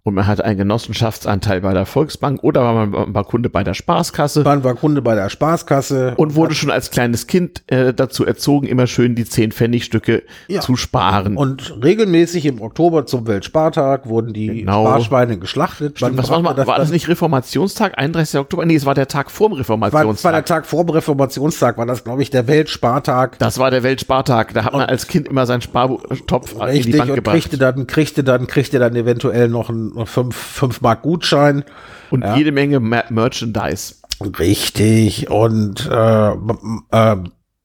Und 0.05 0.15
man 0.15 0.27
hatte 0.27 0.45
einen 0.45 0.59
Genossenschaftsanteil 0.59 1.61
bei 1.61 1.73
der 1.75 1.87
Volksbank 1.87 2.43
oder 2.43 2.63
war 2.63 2.87
man 2.87 3.15
war 3.15 3.23
Kunde 3.25 3.49
bei 3.49 3.63
der 3.63 3.75
Sparkasse 3.75 4.43
man 4.43 4.65
war 4.65 4.75
Kunde 4.75 5.01
bei 5.01 5.15
der 5.15 5.29
Spaßkasse. 5.31 6.15
und 6.17 6.35
wurde 6.35 6.57
schon 6.57 6.73
als 6.73 6.91
kleines 6.91 7.29
Kind 7.29 7.63
äh, 7.69 7.95
dazu 7.95 8.27
erzogen, 8.27 8.67
immer 8.67 8.89
schön 8.89 9.15
die 9.15 9.25
10 9.25 9.53
Pfennigstücke 9.53 10.25
Ja. 10.49 10.61
zu 10.61 10.75
sparen. 10.75 11.37
Und 11.37 11.77
regelmäßig 11.85 12.47
im 12.47 12.61
Oktober 12.61 13.07
zum 13.07 13.29
Weltspartag 13.29 14.09
wurden 14.09 14.33
die 14.33 14.63
Genau. 14.63 14.83
Sparschweine 14.87 15.39
geschlachtet. 15.39 15.99
Stimmt, 15.99 16.19
was 16.19 16.31
war, 16.31 16.43
mal, 16.43 16.57
war 16.67 16.79
das 16.79 16.91
nicht 16.91 17.07
Reformationstag, 17.07 17.97
31. 17.97 18.41
Oktober? 18.41 18.67
Nee, 18.67 18.75
es 18.75 18.85
war 18.85 18.95
der 18.97 19.07
Tag 19.07 19.31
vorm 19.31 19.53
war, 19.53 19.59
das 19.59 19.67
Reformationstag. 19.69 20.25
war 20.25 20.33
der 20.33 20.45
Tag 20.45 20.67
vor 20.67 20.85
dem 20.85 20.91
Reformationstag, 20.91 21.79
war 21.79 21.87
das, 21.87 22.03
glaube 22.03 22.23
ich, 22.23 22.31
der 22.31 22.49
Weltspartag. 22.49 23.39
Das 23.39 23.59
war 23.59 23.71
der 23.71 23.85
Weltspartag. 23.85 24.53
Da 24.53 24.65
hat 24.65 24.73
man 24.73 24.83
als 24.83 25.07
Kind 25.07 25.29
immer 25.29 25.47
seinen 25.47 25.61
Spartopf 25.61 26.55
in 26.55 26.59
die 26.59 26.65
Richtig, 26.65 26.97
Bank 26.99 27.11
und 27.11 27.15
gebracht. 27.15 27.35
kriegte 27.37 27.57
dann, 27.57 27.87
kriegte 27.87 28.25
dann, 28.25 28.49
kriegte 28.49 28.81
dann 28.81 28.97
eventuell 28.97 29.49
noch 29.49 29.71
einen 29.71 29.92
noch 29.95 30.09
fünf, 30.09 30.37
fünf 30.37 30.81
Mark 30.81 31.03
Gutschein. 31.03 31.65
Und 32.11 32.25
jede 32.37 32.53
Menge 32.53 32.81
Mer 32.81 33.05
Merchandise. 33.11 33.95
Richtig. 34.39 35.31
Und 35.31 35.89
äh, 35.91 36.31
äh, 36.31 37.17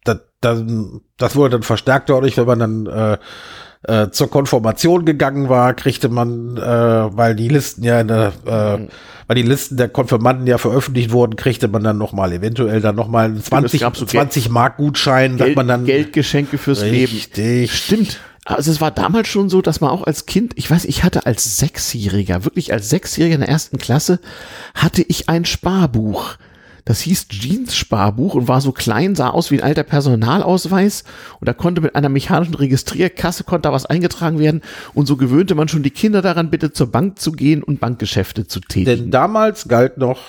das, 0.03 0.17
das, 0.41 0.63
das 1.17 1.35
wurde 1.35 1.51
dann 1.51 1.63
verstärkt 1.63 2.09
dadurch, 2.09 2.37
wenn 2.37 2.45
man 2.45 2.59
dann 2.59 2.85
äh, 2.87 3.17
äh, 3.83 4.09
zur 4.11 4.29
Konformation 4.29 5.05
gegangen 5.05 5.49
war, 5.49 5.73
kriegte 5.73 6.09
man, 6.09 6.57
äh, 6.57 6.61
weil 6.61 7.35
die 7.35 7.47
Listen 7.47 7.83
ja 7.83 7.99
in 8.01 8.07
der, 8.07 8.33
äh, 8.45 8.87
weil 9.27 9.35
die 9.35 9.43
Listen 9.43 9.77
der 9.77 9.89
Konfirmanden 9.89 10.47
ja 10.47 10.57
veröffentlicht 10.57 11.11
wurden, 11.11 11.35
kriegte 11.35 11.67
man 11.67 11.83
dann 11.83 11.97
nochmal 11.97 12.33
eventuell 12.33 12.81
dann 12.81 12.95
nochmal 12.95 13.35
20, 13.35 13.81
gab 13.81 13.95
so 13.95 14.05
Geld- 14.05 14.31
20 14.31 14.49
Mark 14.49 14.77
Gutschein, 14.77 15.33
sagt 15.37 15.45
Geld, 15.45 15.55
man 15.57 15.67
dann. 15.67 15.85
Geldgeschenke 15.85 16.57
fürs 16.57 16.81
Leben. 16.81 17.11
Richtig. 17.13 17.73
Stimmt. 17.73 18.19
Also 18.47 18.71
es 18.71 18.79
war 18.79 18.91
damals 18.91 19.27
schon 19.27 19.49
so, 19.49 19.61
dass 19.61 19.81
man 19.81 19.89
auch 19.89 20.03
als 20.03 20.25
Kind, 20.25 20.53
ich 20.55 20.71
weiß, 20.71 20.85
ich 20.85 21.03
hatte 21.03 21.25
als 21.25 21.57
Sechsjähriger, 21.57 22.45
wirklich 22.45 22.71
als 22.71 22.89
Sechsjähriger 22.89 23.35
in 23.35 23.41
der 23.41 23.49
ersten 23.49 23.77
Klasse, 23.77 24.19
hatte 24.73 25.01
ich 25.01 25.27
ein 25.27 25.43
Sparbuch. 25.43 26.37
Das 26.85 27.01
hieß 27.01 27.27
Jeans-Sparbuch 27.27 28.35
und 28.35 28.47
war 28.47 28.61
so 28.61 28.71
klein, 28.71 29.13
sah 29.13 29.31
aus 29.31 29.51
wie 29.51 29.59
ein 29.59 29.67
alter 29.67 29.83
Personalausweis 29.83 31.03
und 31.41 31.49
da 31.49 31.53
konnte 31.53 31.81
mit 31.81 31.95
einer 31.95 32.07
mechanischen 32.07 32.55
Registrierkasse 32.55 33.43
konnte 33.43 33.67
da 33.67 33.73
was 33.73 33.85
eingetragen 33.85 34.39
werden 34.39 34.61
und 34.93 35.05
so 35.05 35.17
gewöhnte 35.17 35.53
man 35.53 35.67
schon 35.67 35.83
die 35.83 35.89
Kinder 35.89 36.21
daran, 36.21 36.49
bitte 36.49 36.71
zur 36.71 36.89
Bank 36.89 37.19
zu 37.19 37.33
gehen 37.33 37.61
und 37.61 37.81
Bankgeschäfte 37.81 38.47
zu 38.47 38.61
tätigen. 38.61 39.01
Denn 39.01 39.11
damals 39.11 39.67
galt 39.67 39.97
noch. 39.97 40.19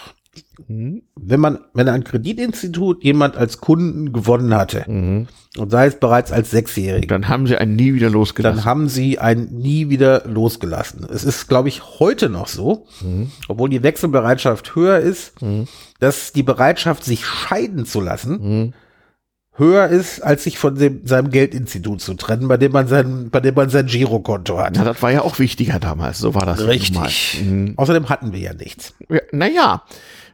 Wenn 0.66 1.40
man, 1.40 1.58
wenn 1.74 1.88
ein 1.88 2.04
Kreditinstitut 2.04 3.04
jemand 3.04 3.36
als 3.36 3.60
Kunden 3.60 4.12
gewonnen 4.12 4.54
hatte, 4.54 4.84
Mhm. 4.88 5.28
und 5.56 5.70
sei 5.70 5.86
es 5.86 5.98
bereits 6.00 6.32
als 6.32 6.50
Sechsjähriger, 6.50 7.06
Dann 7.06 7.28
haben 7.28 7.46
sie 7.46 7.56
einen 7.56 7.76
nie 7.76 7.94
wieder 7.94 8.10
losgelassen. 8.10 8.56
dann 8.58 8.64
haben 8.64 8.88
sie 8.88 9.18
einen 9.18 9.56
nie 9.58 9.88
wieder 9.88 10.24
losgelassen. 10.26 11.06
Es 11.10 11.24
ist, 11.24 11.48
glaube 11.48 11.68
ich, 11.68 11.82
heute 12.00 12.28
noch 12.28 12.48
so, 12.48 12.86
Mhm. 13.02 13.30
obwohl 13.48 13.68
die 13.70 13.82
Wechselbereitschaft 13.82 14.74
höher 14.74 14.98
ist, 14.98 15.32
dass 16.00 16.32
die 16.32 16.42
Bereitschaft, 16.42 17.04
sich 17.04 17.24
scheiden 17.24 17.86
zu 17.86 18.00
lassen, 18.00 18.38
Mhm. 18.40 18.72
höher 19.56 19.88
ist, 19.88 20.20
als 20.22 20.44
sich 20.44 20.56
von 20.56 20.76
dem, 20.76 21.04
seinem 21.04 21.30
Geldinstitut 21.30 22.00
zu 22.00 22.14
trennen, 22.14 22.46
bei 22.46 22.56
dem 22.58 22.70
man 22.70 22.86
sein, 22.86 23.28
bei 23.30 23.40
dem 23.40 23.56
man 23.56 23.68
sein 23.70 23.86
Girokonto 23.86 24.56
hat. 24.58 24.74
Na, 24.76 24.84
das 24.84 25.02
war 25.02 25.10
ja 25.10 25.22
auch 25.22 25.40
wichtiger 25.40 25.80
damals, 25.80 26.18
so 26.18 26.32
war 26.34 26.46
das. 26.46 26.64
Richtig. 26.64 27.42
Mhm. 27.44 27.72
Außerdem 27.76 28.08
hatten 28.08 28.32
wir 28.32 28.38
ja 28.38 28.54
nichts. 28.54 28.94
Ja, 29.08 29.18
naja, 29.32 29.82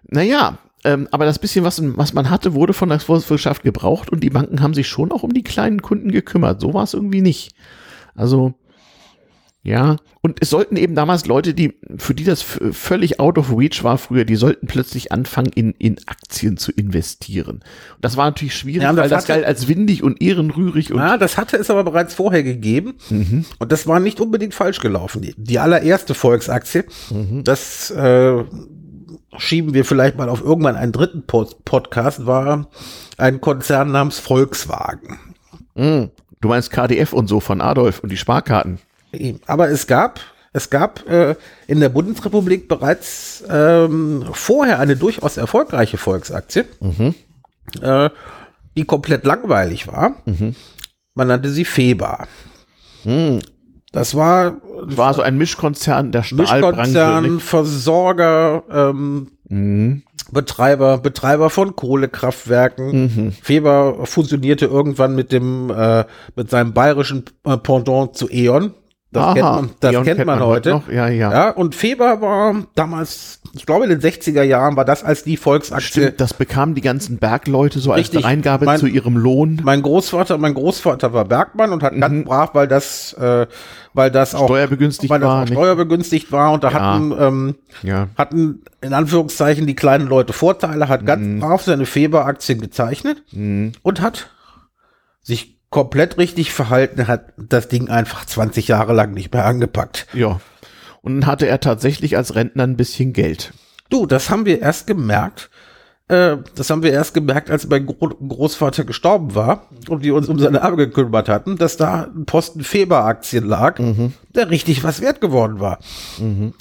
naja, 0.09 0.59
ähm, 0.85 1.09
aber 1.11 1.25
das 1.25 1.39
bisschen, 1.39 1.65
was, 1.65 1.81
was 1.97 2.13
man 2.13 2.29
hatte, 2.29 2.55
wurde 2.55 2.75
von 2.75 2.91
der 2.91 3.01
Volkswirtschaft 3.01 3.63
gebraucht 3.63 4.11
und 4.11 4.21
die 4.21 4.31
Banken 4.31 4.61
haben 4.61 4.75
sich 4.75 4.87
schon 4.87 5.13
auch 5.13 5.23
um 5.23 5.33
die 5.33 5.43
kleinen 5.43 5.81
Kunden 5.81 6.13
gekümmert. 6.13 6.61
So 6.61 6.75
war 6.75 6.85
es 6.85 6.93
irgendwie 6.95 7.23
nicht. 7.23 7.55
Also, 8.15 8.55
ja, 9.63 9.97
und 10.21 10.43
es 10.43 10.51
sollten 10.51 10.77
eben 10.77 10.95
damals 10.95 11.25
Leute, 11.25 11.55
die, 11.55 11.73
für 11.97 12.15
die 12.15 12.25
das 12.25 12.43
völlig 12.43 13.19
out 13.19 13.39
of 13.39 13.51
reach 13.57 13.83
war 13.83 13.97
früher, 13.97 14.27
die 14.27 14.37
sollten 14.37 14.67
plötzlich 14.67 15.11
anfangen, 15.11 15.51
in, 15.55 15.73
in 15.79 15.97
Aktien 16.05 16.59
zu 16.59 16.71
investieren. 16.71 17.57
Und 17.95 18.03
das 18.03 18.19
war 18.19 18.27
natürlich 18.27 18.55
schwierig, 18.55 18.83
Ja, 18.83 18.93
das 18.93 19.05
weil 19.05 19.09
das 19.09 19.27
galt 19.27 19.47
als 19.47 19.67
windig 19.67 20.03
und 20.03 20.21
ehrenrührig 20.21 20.93
und 20.93 20.99
Ja, 20.99 21.17
das 21.17 21.39
hatte 21.39 21.57
es 21.57 21.71
aber 21.71 21.83
bereits 21.83 22.13
vorher 22.13 22.43
gegeben. 22.43 22.95
Und 23.59 23.73
das 23.73 23.87
war 23.87 24.01
nicht 24.01 24.21
unbedingt 24.21 24.53
falsch 24.53 24.81
gelaufen. 24.81 25.23
Die, 25.23 25.35
die 25.39 25.59
allererste 25.59 26.13
Volksaktie, 26.13 26.85
das 27.43 27.91
äh, 27.91 28.45
schieben 29.39 29.75
wir 29.75 29.85
vielleicht 29.85 30.17
mal 30.17 30.29
auf 30.29 30.43
irgendwann 30.43 30.77
einen 30.77 30.93
dritten 30.93 31.27
Pod 31.27 31.65
Podcast, 31.65 32.27
war 32.27 32.69
ein 33.19 33.41
Konzern 33.41 33.93
namens 33.93 34.19
Volkswagen. 34.19 35.19
Mm. 35.75 36.05
du 36.41 36.49
meinst 36.49 36.71
KDF 36.71 37.13
und 37.13 37.27
so 37.27 37.41
von 37.41 37.61
Adolf 37.61 37.99
und 38.01 38.11
die 38.13 38.17
Sparkarten. 38.17 38.79
Aber 39.47 39.71
es 39.71 39.87
gab, 39.87 40.21
es 40.53 40.71
gab 40.71 41.09
äh, 41.09 41.35
in 41.67 41.81
der 41.81 41.89
Bundesrepublik 41.89 42.69
bereits 42.69 43.43
ähm, 43.49 44.25
vorher 44.33 44.79
eine 44.79 44.97
durchaus 44.97 45.37
erfolgreiche 45.37 45.97
Volksaktie, 45.97 46.65
äh, 47.81 48.11
die 48.77 48.85
komplett 48.85 49.25
langweilig 49.25 49.89
war. 49.89 50.17
Man 51.15 51.29
nannte 51.29 51.49
sie 51.51 51.65
Feber. 51.65 52.29
Das 53.95 54.15
war 54.15 54.57
War 54.83 55.15
so 55.15 55.23
ein 55.23 55.39
Mischkonzern 55.39 56.13
der 56.13 56.23
Stahlbranche. 56.25 56.91
Mischkonzern? 56.91 57.41
Versorger, 57.41 58.63
ähm, 58.71 59.29
Mhm. 59.49 60.03
Betreiber, 60.33 60.99
Betreiber 60.99 61.51
von 61.51 61.77
Kohlekraftwerken. 61.77 63.33
Feber 63.43 64.07
fusionierte 64.07 64.65
irgendwann 64.67 65.15
mit 65.15 65.33
dem, 65.33 65.71
äh, 65.71 66.05
mit 66.35 66.51
seinem 66.51 66.73
bayerischen 66.73 67.25
äh, 67.45 67.57
Pendant 67.59 68.17
zu 68.17 68.29
E.ON. 68.31 68.73
Das 69.15 69.23
Aha, 69.23 69.33
kennt 69.35 69.45
man, 69.47 69.71
das 69.81 69.93
E.ON 69.95 70.05
kennt 70.05 70.25
man 70.27 70.41
heute. 70.41 70.71
noch. 70.71 70.89
Ja, 70.91 71.09
ja. 71.09 71.33
Ja, 71.33 71.51
und 71.51 71.75
Feber 71.75 72.21
war 72.21 72.57
damals, 72.75 73.41
ich 73.55 73.65
glaube 73.65 73.85
in 73.85 73.91
den 73.91 74.01
60er 74.01 74.43
Jahren 74.43 74.77
war 74.77 74.85
das 74.85 75.05
als 75.05 75.23
die 75.23 75.37
Volksaktie. 75.37 75.87
Stimmt, 76.03 76.21
das 76.21 76.35
bekamen 76.35 76.75
die 76.75 76.81
ganzen 76.81 77.19
Bergleute 77.19 77.79
so 77.79 77.93
als 77.93 78.01
Richtig. 78.01 78.25
Reingabe 78.25 78.65
Mein- 78.65 78.81
zu 78.81 78.87
ihrem 78.87 79.17
Lohn. 79.17 79.61
Mein 79.63 79.83
Großvater, 79.83 80.37
mein 80.39 80.55
Großvater 80.55 81.13
war 81.13 81.25
Bergmann 81.25 81.73
und 81.73 81.83
hat 81.85 81.99
ganz 81.99 82.25
brav, 82.27 82.51
weil 82.55 82.67
das, 82.67 83.13
äh, 83.15 83.47
weil 83.93 84.11
das 84.11 84.35
auch 84.35 84.47
Steuerbegünstigt 84.47 85.09
weil 85.11 85.21
das 85.21 85.29
war, 85.29 85.47
steuerbegünstigt 85.47 86.33
war 86.33 86.53
und 86.53 86.65
da 86.65 86.71
Ja. 86.71 86.75
hatten 86.75 87.15
ähm, 87.19 87.55
Ja. 87.85 88.09
hatten 88.19 88.63
in 88.81 88.93
Anführungszeichen 88.93 89.67
die 89.69 89.77
kleinen 89.77 90.09
Leute 90.09 90.33
Vorteile, 90.33 90.89
hat 90.89 91.03
Mhm. 91.03 91.07
ganz 91.07 91.41
brav 91.41 91.63
seine 91.63 91.87
Feber-Aktien 91.87 92.61
gezeichnet 92.61 93.23
und 93.33 94.01
hat 94.01 94.31
sich 95.23 95.54
komplett 95.75 96.19
richtig 96.19 96.53
verhalten, 96.53 97.09
hat 97.09 97.33
das 97.37 97.67
Ding 97.67 97.89
einfach 97.89 98.25
20 98.25 98.69
Jahre 98.69 98.93
lang 98.93 99.13
nicht 99.13 99.33
mehr 99.35 99.45
angepackt. 99.45 100.07
Ja. 100.15 100.41
Und 101.03 101.21
dann 101.21 101.27
hatte 101.27 101.49
er 101.49 101.59
tatsächlich 101.59 102.17
als 102.17 102.37
Rentner 102.37 102.63
ein 102.63 102.77
bisschen 102.77 103.13
Geld. 103.13 103.53
Du, 103.91 104.07
das 104.07 104.31
haben 104.31 104.47
wir 104.47 104.63
erst 104.63 104.87
gemerkt. 104.87 105.51
Äh, 106.07 106.37
das 106.55 106.71
haben 106.71 106.85
wir 106.85 106.93
erst 106.93 107.13
gemerkt, 107.13 107.51
als 107.51 107.67
mein 107.67 107.87
Gro 107.87 108.11
Großvater 108.11 108.85
gestorben 108.85 109.35
war 109.35 109.69
und 109.89 110.05
wir 110.05 110.15
uns 110.15 110.29
um 110.29 110.39
seine 110.39 110.59
Erbe 110.59 110.77
gekümmert 110.77 111.29
hatten, 111.29 111.59
dass 111.59 111.77
da 111.77 112.05
ein 112.05 112.25
Posten 112.25 112.63
Feber-Aktien 112.63 113.45
lag, 113.45 113.81
der 114.33 114.51
richtig 114.51 114.85
was 114.85 115.01
wert 115.01 115.21
geworden 115.21 115.59
war. 115.59 115.81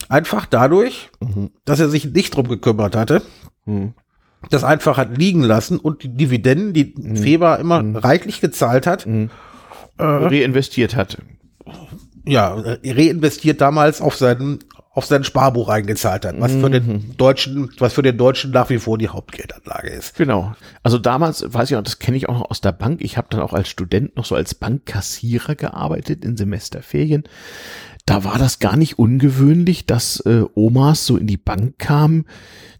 Einfach 0.10 0.48
dadurch, 0.48 1.12
dass 1.66 1.80
er 1.80 1.90
sich 1.90 2.06
nicht 2.06 2.36
drum 2.36 2.48
gekümmert 2.48 2.96
hatte, 2.96 3.22
das 4.50 4.64
einfach 4.64 4.98
hat 4.98 5.18
liegen 5.18 5.44
lassen 5.44 5.78
und 5.80 6.04
die 6.04 6.10
Dividenden, 6.10 6.74
die 6.74 6.94
Feber 7.16 7.60
immer 7.60 7.84
reichlich 8.04 8.42
gezahlt 8.42 8.88
hat, 8.88 9.08
Reinvestiert 9.98 10.96
hat. 10.96 11.18
ja, 12.26 12.56
reinvestiert 12.84 13.62
damals 13.62 14.02
auf 14.02 14.16
seinen 14.16 14.60
auf 14.96 15.06
sein 15.06 15.24
Sparbuch 15.24 15.70
eingezahlt 15.70 16.24
hat, 16.24 16.40
was 16.40 16.52
für 16.52 16.70
den 16.70 16.86
Mhm. 16.86 17.18
Deutschen, 17.18 17.72
was 17.80 17.94
für 17.94 18.04
den 18.04 18.16
Deutschen 18.16 18.52
nach 18.52 18.70
wie 18.70 18.78
vor 18.78 19.00
die 19.00 19.10
Hauptgeldanlage 19.10 19.90
ist. 19.90 20.16
Genau. 20.16 20.54
Also 20.84 21.00
damals, 21.00 21.44
weiß 21.52 21.72
ich 21.72 21.78
auch, 21.78 21.82
das 21.82 21.98
kenne 21.98 22.16
ich 22.16 22.30
auch 22.30 22.36
noch 22.38 22.52
aus 22.52 22.62
der 22.62 22.74
Bank. 22.74 23.02
Ich 23.02 23.18
habe 23.18 23.28
dann 23.32 23.40
auch 23.42 23.54
als 23.54 23.70
Student 23.70 24.16
noch 24.16 24.26
so 24.26 24.36
als 24.36 24.54
Bankkassierer 24.54 25.56
gearbeitet 25.56 26.24
in 26.24 26.38
Semesterferien. 26.38 27.24
Da 28.06 28.26
war 28.26 28.38
das 28.38 28.60
gar 28.60 28.76
nicht 28.76 29.00
ungewöhnlich, 29.00 29.86
dass 29.86 30.20
äh, 30.22 30.44
Omas 30.56 31.06
so 31.06 31.16
in 31.16 31.26
die 31.26 31.38
Bank 31.38 31.80
kamen, 31.80 32.26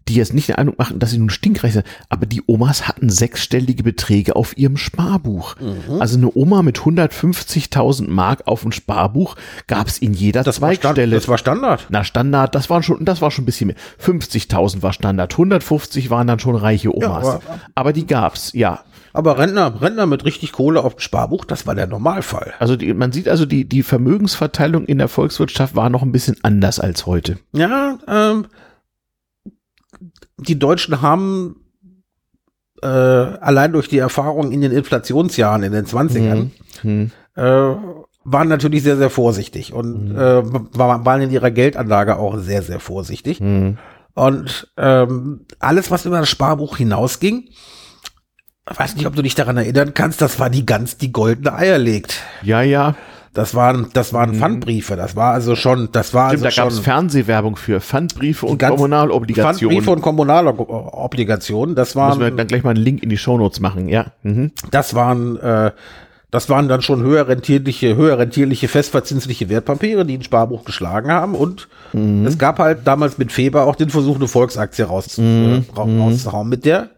die 0.06 0.16
jetzt 0.16 0.34
nicht 0.34 0.48
den 0.48 0.56
Eindruck 0.56 0.78
machten, 0.78 0.98
dass 0.98 1.12
sie 1.12 1.18
nun 1.18 1.30
stinkreich 1.30 1.72
sind, 1.72 1.86
aber 2.10 2.26
die 2.26 2.42
Omas 2.46 2.86
hatten 2.86 3.08
sechsstellige 3.08 3.82
Beträge 3.82 4.36
auf 4.36 4.58
ihrem 4.58 4.76
Sparbuch. 4.76 5.56
Mhm. 5.58 5.98
Also 5.98 6.18
eine 6.18 6.30
Oma 6.34 6.60
mit 6.60 6.78
150.000 6.78 8.10
Mark 8.10 8.42
auf 8.46 8.60
dem 8.62 8.72
Sparbuch 8.72 9.36
gab 9.66 9.88
es 9.88 9.96
in 9.96 10.12
jeder 10.12 10.42
Das 10.42 10.60
war, 10.60 10.74
Zweigstelle. 10.74 11.14
das 11.16 11.26
war 11.26 11.38
Standard. 11.38 11.86
Na, 11.88 12.04
Standard, 12.04 12.54
das 12.54 12.68
war 12.68 12.82
schon, 12.82 13.06
das 13.06 13.22
war 13.22 13.30
schon 13.30 13.44
ein 13.44 13.46
bisschen 13.46 13.68
mehr. 13.68 13.76
50.000 14.04 14.82
war 14.82 14.92
Standard, 14.92 15.32
150 15.32 16.10
waren 16.10 16.26
dann 16.26 16.38
schon 16.38 16.54
reiche 16.54 16.94
Omas. 16.94 17.24
aber- 17.26 17.40
aber, 17.74 17.92
die 17.94 18.06
gab's, 18.06 18.52
ja. 18.52 18.80
Aber 19.16 19.38
Rentner, 19.38 19.80
Rentner 19.80 20.06
mit 20.06 20.24
richtig 20.24 20.52
Kohle 20.52 20.82
auf 20.82 20.96
dem 20.96 21.00
Sparbuch, 21.00 21.44
das 21.44 21.66
war 21.68 21.74
der 21.76 21.86
Normalfall. 21.86 22.52
Also 22.58 22.74
die, 22.76 22.92
man 22.92 23.12
sieht 23.12 23.28
also, 23.28 23.46
die, 23.46 23.64
die 23.64 23.82
Vermögensverteilung 23.84 24.84
in 24.86 24.98
der 24.98 25.06
Volkswirtschaft 25.08 25.76
war 25.76 25.88
noch 25.88 26.02
ein 26.02 26.10
bisschen 26.12 26.36
anders 26.42 26.80
als 26.80 27.06
heute. 27.06 27.38
Ja, 27.52 27.98
ähm, 28.08 28.46
die 30.38 30.58
Deutschen 30.58 31.00
haben 31.00 31.56
äh, 32.82 32.86
allein 32.88 33.72
durch 33.72 33.88
die 33.88 33.98
Erfahrung 33.98 34.50
in 34.52 34.60
den 34.60 34.72
Inflationsjahren 34.72 35.62
in 35.62 35.72
den 35.72 35.86
20ern 35.86 36.50
Hm. 36.82 37.10
äh, 37.36 37.42
waren 38.26 38.48
natürlich 38.48 38.82
sehr, 38.82 38.96
sehr 38.96 39.10
vorsichtig 39.10 39.72
und 39.72 40.10
äh, 40.16 40.42
war- 40.76 41.04
waren 41.04 41.20
in 41.22 41.30
ihrer 41.30 41.50
Geldanlage 41.52 42.18
auch 42.18 42.36
sehr, 42.38 42.62
sehr 42.62 42.80
vorsichtig. 42.80 43.38
Hm. 43.38 43.78
Und 44.14 44.72
ähm, 44.76 45.46
alles, 45.60 45.90
was 45.90 46.04
über 46.04 46.18
das 46.20 46.28
Sparbuch 46.28 46.76
hinausging, 46.76 47.48
ich 48.70 48.78
weiß 48.78 48.96
nicht, 48.96 49.06
ob 49.06 49.14
du 49.14 49.22
dich 49.22 49.34
daran 49.34 49.56
erinnern 49.56 49.92
kannst, 49.94 50.20
das 50.22 50.38
war 50.40 50.48
die 50.50 50.64
ganz 50.64 50.96
die 50.96 51.12
goldene 51.12 51.52
Eier 51.54 51.78
legt. 51.78 52.22
Ja, 52.42 52.62
ja. 52.62 52.94
Das 53.34 53.54
waren, 53.56 53.88
das 53.94 54.12
waren 54.12 54.34
Pfandbriefe. 54.34 54.94
Das 54.94 55.16
war 55.16 55.32
also 55.32 55.56
schon, 55.56 55.88
das 55.90 56.14
war 56.14 56.26
Mhm. 56.26 56.36
Stimmt, 56.38 56.44
also 56.46 56.56
da 56.56 56.62
gab's 56.62 56.74
schon 56.76 56.84
Fernsehwerbung 56.84 57.56
für 57.56 57.80
Pfandbriefe 57.80 58.46
und 58.46 58.62
Kommunalobligationen. 58.62 59.56
Pfandbriefe 59.58 59.90
und 59.90 60.02
Kommunalobligationen. 60.02 61.74
Das 61.74 61.94
Müssen 61.96 62.20
wir 62.20 62.26
waren, 62.26 62.36
dann 62.36 62.46
gleich 62.46 62.62
mal 62.62 62.70
einen 62.70 62.84
Link 62.84 63.02
in 63.02 63.08
die 63.10 63.18
Shownotes 63.18 63.60
machen, 63.60 63.88
ja. 63.88 64.06
Mhm. 64.22 64.52
das 64.70 64.94
waren, 64.94 65.36
äh, 65.38 65.72
das 66.30 66.48
waren 66.48 66.68
dann 66.68 66.82
schon 66.82 67.02
höher 67.02 67.28
rentierliche, 67.28 67.94
höher 67.96 68.18
rentierliche, 68.18 68.66
festverzinsliche 68.68 69.48
Wertpapiere, 69.48 70.04
die 70.04 70.18
ein 70.18 70.22
Sparbuch 70.22 70.64
geschlagen 70.64 71.10
haben. 71.12 71.34
Und 71.34 71.68
Mhm. 71.92 72.26
es 72.26 72.38
gab 72.38 72.58
halt 72.58 72.80
damals 72.84 73.18
mit 73.18 73.30
Feber 73.30 73.66
auch 73.66 73.76
den 73.76 73.90
Versuch, 73.90 74.16
eine 74.16 74.26
Volksaktie 74.28 74.84
raus, 74.84 75.18
Mhm. 75.18 75.64
äh, 75.74 75.76
ra- 75.78 75.84
rauszuhauen, 76.04 76.48
mit 76.48 76.64
der 76.64 76.90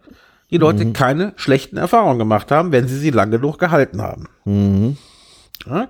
die 0.51 0.59
Leute 0.59 0.93
keine 0.93 1.33
schlechten 1.37 1.77
Erfahrungen 1.77 2.19
gemacht 2.19 2.51
haben, 2.51 2.73
wenn 2.73 2.89
sie 2.89 2.99
sie 2.99 3.11
lang 3.11 3.31
genug 3.31 3.59
gehalten 3.59 4.01
haben. 4.01 4.29
Mhm. 4.45 4.97
Ja? 5.67 5.89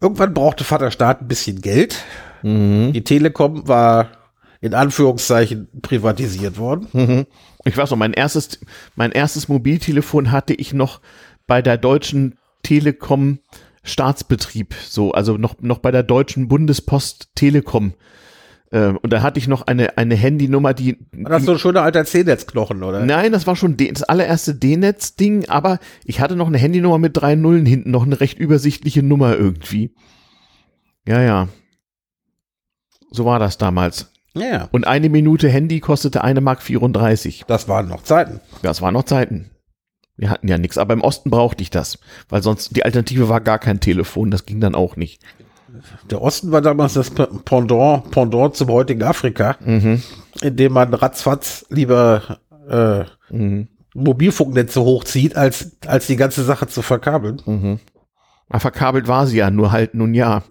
Irgendwann 0.00 0.34
brauchte 0.34 0.64
Vater 0.64 0.90
Staat 0.90 1.20
ein 1.20 1.28
bisschen 1.28 1.60
Geld. 1.60 2.02
Mhm. 2.42 2.92
Die 2.92 3.04
Telekom 3.04 3.66
war 3.68 4.08
in 4.60 4.74
Anführungszeichen 4.74 5.68
privatisiert 5.82 6.58
worden. 6.58 6.86
Mhm. 6.92 7.26
Ich 7.64 7.76
weiß 7.76 7.90
noch, 7.90 7.98
mein 7.98 8.12
erstes, 8.12 8.60
mein 8.94 9.12
erstes 9.12 9.48
Mobiltelefon 9.48 10.30
hatte 10.30 10.54
ich 10.54 10.72
noch 10.72 11.00
bei 11.46 11.62
der 11.62 11.76
Deutschen 11.76 12.38
Telekom 12.62 13.40
Staatsbetrieb, 13.82 14.74
so, 14.86 15.12
also 15.12 15.38
noch, 15.38 15.60
noch 15.60 15.78
bei 15.78 15.90
der 15.90 16.02
Deutschen 16.02 16.48
Bundespost 16.48 17.30
Telekom. 17.34 17.94
Ähm, 18.72 18.98
und 19.02 19.12
da 19.12 19.22
hatte 19.22 19.38
ich 19.38 19.48
noch 19.48 19.66
eine, 19.66 19.98
eine 19.98 20.14
Handynummer, 20.14 20.74
die. 20.74 20.98
War 21.12 21.32
das 21.32 21.44
so 21.44 21.52
ein 21.52 21.58
schöner 21.58 21.82
alter 21.82 22.04
C-Netzknochen, 22.04 22.82
oder? 22.82 23.04
Nein, 23.04 23.32
das 23.32 23.46
war 23.46 23.56
schon 23.56 23.76
das 23.76 24.02
allererste 24.04 24.54
D-Netz-Ding, 24.54 25.48
aber 25.48 25.80
ich 26.04 26.20
hatte 26.20 26.36
noch 26.36 26.46
eine 26.46 26.58
Handynummer 26.58 26.98
mit 26.98 27.16
drei 27.16 27.34
Nullen 27.34 27.66
hinten, 27.66 27.90
noch 27.90 28.04
eine 28.04 28.20
recht 28.20 28.38
übersichtliche 28.38 29.02
Nummer 29.02 29.36
irgendwie. 29.36 29.92
Ja, 31.06 31.20
ja. 31.20 31.48
So 33.10 33.24
war 33.24 33.40
das 33.40 33.58
damals. 33.58 34.12
Ja, 34.34 34.68
Und 34.70 34.86
eine 34.86 35.08
Minute 35.08 35.48
Handy 35.48 35.80
kostete 35.80 36.22
eine 36.22 36.40
Mark 36.40 36.62
34. 36.62 37.44
das 37.48 37.66
waren 37.66 37.88
noch 37.88 38.02
Zeiten. 38.02 38.40
Das 38.62 38.80
waren 38.80 38.94
noch 38.94 39.02
Zeiten. 39.02 39.50
Wir 40.16 40.30
hatten 40.30 40.46
ja 40.46 40.58
nichts, 40.58 40.78
aber 40.78 40.94
im 40.94 41.00
Osten 41.00 41.30
brauchte 41.30 41.62
ich 41.62 41.70
das, 41.70 41.98
weil 42.28 42.42
sonst 42.42 42.76
die 42.76 42.84
Alternative 42.84 43.28
war 43.28 43.40
gar 43.40 43.58
kein 43.58 43.80
Telefon, 43.80 44.30
das 44.30 44.46
ging 44.46 44.60
dann 44.60 44.74
auch 44.74 44.94
nicht. 44.94 45.20
Der 46.10 46.20
Osten 46.22 46.50
war 46.52 46.60
damals 46.60 46.94
das 46.94 47.10
Pendant, 47.10 48.10
Pendant 48.10 48.54
zum 48.56 48.68
heutigen 48.68 49.02
Afrika, 49.02 49.56
Mhm. 49.64 50.02
in 50.42 50.56
dem 50.56 50.72
man 50.72 50.92
ratzfatz 50.94 51.66
lieber 51.70 52.38
äh, 52.68 53.04
Mhm. 53.34 53.68
Mobilfunknetze 53.94 54.80
hochzieht, 54.80 55.36
als, 55.36 55.76
als 55.86 56.06
die 56.06 56.16
ganze 56.16 56.44
Sache 56.44 56.66
zu 56.68 56.82
verkabeln. 56.82 57.42
Mhm. 57.44 57.80
Aber 58.48 58.60
verkabelt 58.60 59.08
war 59.08 59.26
sie 59.26 59.38
ja, 59.38 59.50
nur 59.50 59.72
halt 59.72 59.94
nun 59.94 60.14
ja. 60.14 60.42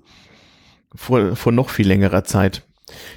Vor, 0.95 1.35
vor 1.35 1.51
noch 1.51 1.69
viel 1.69 1.87
längerer 1.87 2.23
Zeit. 2.23 2.63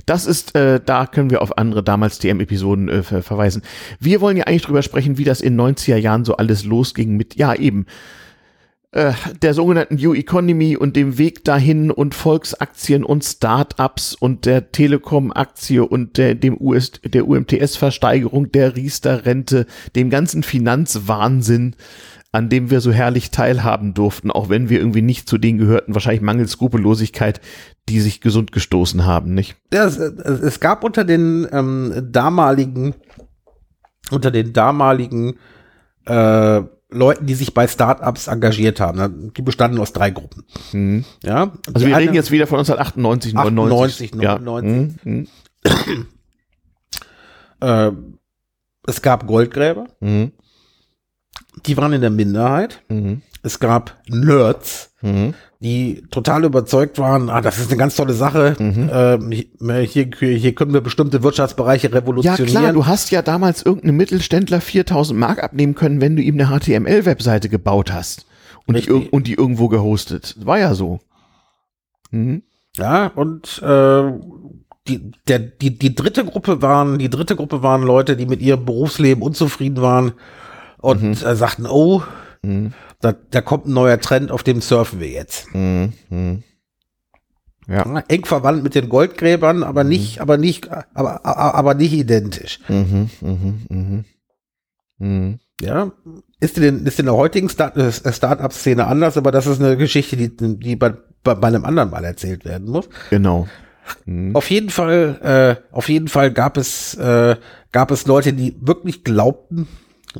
Das 0.05 0.27
ist, 0.27 0.55
äh, 0.55 0.79
da 0.85 1.07
können 1.07 1.31
wir 1.31 1.41
auf 1.41 1.57
andere 1.57 1.83
damals 1.83 2.19
DM-Episoden 2.19 2.89
äh, 2.91 3.03
ver 3.03 3.23
verweisen. 3.23 3.63
Wir 3.99 4.21
wollen 4.21 4.37
ja 4.37 4.45
eigentlich 4.45 4.63
drüber 4.63 4.83
sprechen, 4.83 5.17
wie 5.17 5.25
das 5.25 5.41
in 5.41 5.59
90er 5.59 5.97
Jahren 5.97 6.25
so 6.27 6.37
alles 6.37 6.65
losging 6.65 7.17
mit, 7.17 7.37
ja 7.37 7.55
eben, 7.55 7.87
der 8.95 9.55
sogenannten 9.55 9.95
New 9.95 10.13
Economy 10.13 10.77
und 10.77 10.97
dem 10.97 11.17
Weg 11.17 11.45
dahin 11.45 11.91
und 11.91 12.15
Volksaktien 12.15 13.05
und 13.05 13.25
Start-ups 13.25 14.15
und 14.15 14.45
der 14.45 14.71
Telekom-Aktie 14.71 15.83
und 15.83 16.19
der, 16.19 16.35
dem 16.35 16.61
US, 16.61 16.93
der 17.03 17.27
UMTS-Versteigerung, 17.27 18.53
der 18.53 18.77
Riester-Rente, 18.77 19.67
dem 19.97 20.11
ganzen 20.11 20.43
Finanzwahnsinn, 20.43 21.75
an 22.33 22.51
dem 22.51 22.71
wir 22.71 22.83
so 22.83 22.93
herrlich 22.93 23.31
teilhaben 23.31 23.95
durften, 23.95 24.31
auch 24.31 24.51
wenn 24.51 24.69
wir 24.69 24.79
irgendwie 24.79 25.03
nicht 25.03 25.27
zu 25.27 25.39
denen 25.39 25.59
gehörten, 25.59 25.95
wahrscheinlich 25.95 26.23
mangels 26.23 26.53
Skrupellosigkeit, 26.53 27.41
die 27.89 28.01
sich 28.01 28.21
gesund 28.21 28.53
gestoßen 28.53 29.07
haben, 29.07 29.33
nicht? 29.33 29.57
Ja, 29.73 29.87
es, 29.87 29.97
es 29.97 30.41
es 30.41 30.61
gab 30.61 30.85
unter 30.85 31.05
den 31.05 31.47
ähm, 31.51 32.09
damaligen, 32.11 32.95
unter 34.11 34.31
den 34.31 34.53
damaligen 34.53 35.37
äh, 36.05 36.63
Leuten, 36.93 37.27
die 37.27 37.35
sich 37.35 37.55
bei 37.55 37.67
Startups 37.69 38.27
engagiert 38.29 38.81
haben, 38.81 39.33
die 39.37 39.43
bestanden 39.43 39.79
aus 39.81 39.93
drei 39.93 40.11
Gruppen. 40.11 40.45
Mhm. 40.73 41.05
Ja, 41.23 41.53
Also 41.73 41.87
wir 41.87 41.95
eine- 41.97 42.05
reden 42.05 42.15
jetzt 42.15 42.31
wieder 42.31 42.47
von 42.47 42.59
1998, 42.59 43.35
99. 43.35 44.13
98, 44.13 44.23
ja. 44.23 44.39
99. 44.39 45.05
Mhm. 45.05 45.29
äh, 47.61 47.93
es 48.87 49.03
gab 49.03 49.27
Goldgräber, 49.27 49.87
Mhm. 50.01 50.33
die 51.67 51.77
waren 51.77 51.93
in 51.93 52.01
der 52.01 52.11
Minderheit. 52.11 52.83
Mhm. 52.89 53.23
Es 53.43 53.59
gab 53.59 54.01
Nerds, 54.09 54.92
Mhm. 55.03 55.35
die 55.61 56.05
total 56.11 56.45
überzeugt 56.45 56.99
waren, 56.99 57.29
ah, 57.29 57.41
das 57.41 57.59
ist 57.59 57.69
eine 57.71 57.77
ganz 57.77 57.97
tolle 57.97 58.15
Sache. 58.15 58.57
Mhm. 58.59 58.91
Ähm, 58.93 59.31
hier, 59.87 60.09
hier 60.17 60.55
können 60.55 60.73
wir 60.73 60.81
bestimmte 60.81 61.23
Wirtschaftsbereiche 61.23 61.89
Ja 61.89 61.95
revolutionieren. 61.99 62.47
klar, 62.47 62.73
du 62.73 62.87
hast 62.87 63.11
ja 63.11 63.21
damals 63.23 63.63
irgendeinem 63.63 63.97
Mittelständler 63.97 64.61
4000 64.61 65.19
Mark 65.19 65.43
abnehmen 65.43 65.75
können, 65.75 66.01
wenn 66.01 66.17
du 66.17 66.23
ihm 66.23 66.39
eine 66.41 66.49
HTML-Webseite 66.49 67.49
gebaut 67.49 67.93
hast 67.93 68.27
und 68.67 68.75
die, 68.75 68.81
Richtig. 68.81 69.07
ir- 69.09 69.13
und 69.13 69.27
die 69.27 69.35
irgendwo 69.35 69.69
gehostet. 69.69 70.37
War 70.45 70.59
ja 70.59 70.75
so. 70.75 71.01
Mhm. 72.11 72.43
Ja, 72.77 73.09
und 73.09 73.61
äh, 73.63 74.13
die, 74.89 75.13
der, 75.29 75.39
die, 75.39 75.79
die 75.79 75.95
dritte 75.95 76.25
Gruppe 76.25 76.63
waren, 76.63 76.99
die 76.99 77.11
dritte 77.11 77.37
Gruppe 77.37 77.63
waren 77.63 77.83
Leute, 77.83 78.17
die 78.17 78.27
mit 78.27 78.41
ihrem 78.41 78.65
Berufsleben 78.65 79.23
unzufrieden 79.23 79.83
waren 79.83 80.13
und 80.79 81.25
äh, 81.25 81.37
sagten, 81.37 81.67
oh, 81.67 82.03
Mhm. 82.43 82.73
da, 83.01 83.13
da 83.13 83.41
kommt 83.41 83.67
ein 83.67 83.73
neuer 83.73 84.01
Trend, 84.01 84.31
auf 84.31 84.43
dem 84.43 84.61
surfen 84.61 85.01
wir 85.01 85.09
jetzt. 85.09 85.55
Mhm. 85.55 85.93
Mhm. 86.11 86.43
Ja. 87.69 88.03
Eng 88.09 88.25
verwandt 88.25 88.65
mit 88.65 88.75
den 88.75 88.89
Goldgräbern, 88.89 89.63
aber 89.63 89.85
nicht, 89.85 90.21
aber 90.21 90.37
nicht, 90.37 90.69
aber, 90.71 91.25
aber, 91.25 91.55
aber 91.55 91.75
nicht 91.75 91.93
identisch. 91.93 92.59
Mhm. 92.69 93.11
Mhm. 93.21 93.67
Mhm. 93.69 94.05
Mhm. 94.99 95.39
Ja, 95.61 95.93
ist 96.41 96.59
in, 96.59 96.87
ist 96.87 96.99
in 96.99 97.07
der 97.07 97.15
heutigen 97.15 97.49
äh, 97.49 97.93
Start-up-Szene 97.93 98.87
anders, 98.87 99.17
aber 99.17 99.31
das 99.31 99.47
ist 99.47 99.61
eine 99.61 99.77
Geschichte, 99.77 100.17
die, 100.17 100.37
die 100.37 100.75
bei, 100.75 100.95
bei, 101.23 101.37
bei 101.37 101.47
einem 101.47 101.65
anderen 101.65 101.91
Mal 101.91 102.05
erzählt 102.05 102.45
werden 102.45 102.69
muss. 102.69 102.89
Genau. 103.11 103.47
Mhm. 104.07 104.35
Auf 104.35 104.51
jeden 104.51 104.71
Fall, 104.71 105.59
äh, 105.71 105.75
auf 105.75 105.89
jeden 105.89 106.09
Fall 106.09 106.33
gab 106.33 106.57
es, 106.57 106.95
äh, 106.95 107.37
gab 107.71 107.93
es 107.93 108.07
Leute, 108.07 108.33
die 108.33 108.57
wirklich 108.61 109.05
glaubten, 109.05 109.69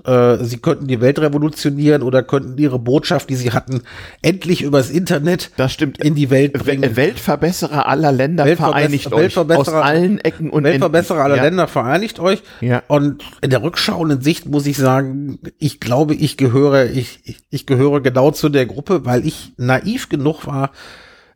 äh, 0.05 0.39
sie 0.45 0.59
könnten 0.59 0.87
die 0.87 1.01
Welt 1.01 1.19
revolutionieren 1.19 2.03
oder 2.03 2.23
könnten 2.23 2.57
ihre 2.59 2.79
Botschaft, 2.79 3.29
die 3.31 3.35
sie 3.35 3.53
hatten, 3.53 3.83
endlich 4.23 4.63
übers 4.63 4.91
Internet 4.91 5.51
Das 5.57 5.73
stimmt. 5.73 6.03
in 6.03 6.15
die 6.15 6.31
Welt 6.31 6.55
We- 6.55 6.59
bringen. 6.65 6.97
Weltverbesserer 6.97 7.87
aller 7.87 8.13
Länder 8.13 8.45
Weltverbesser- 8.45 8.57
vereinigt 8.57 9.13
euch 9.13 9.37
aus 9.37 9.47
Weltverbesserer- 9.49 9.81
allen 9.83 10.19
Ecken 10.21 10.51
und 10.51 10.65
Weltverbesserer 10.65 11.23
aller 11.25 11.37
ja. 11.37 11.43
Länder 11.43 11.69
vereinigt 11.69 12.21
euch. 12.21 12.43
Ja. 12.61 12.83
Und 12.89 13.23
in 13.41 13.51
der 13.51 13.63
rückschauenden 13.63 14.21
Sicht 14.23 14.47
muss 14.47 14.67
ich 14.67 14.77
sagen, 14.77 15.39
ich 15.59 15.81
glaube, 15.81 16.15
ich 16.15 16.37
gehöre, 16.37 16.87
ich, 16.91 17.21
ich, 17.25 17.39
ich 17.51 17.67
gehöre 17.67 18.01
genau 18.01 18.31
zu 18.31 18.49
der 18.49 18.67
Gruppe, 18.67 19.05
weil 19.05 19.27
ich 19.27 19.53
naiv 19.57 20.09
genug 20.09 20.47
war, 20.47 20.71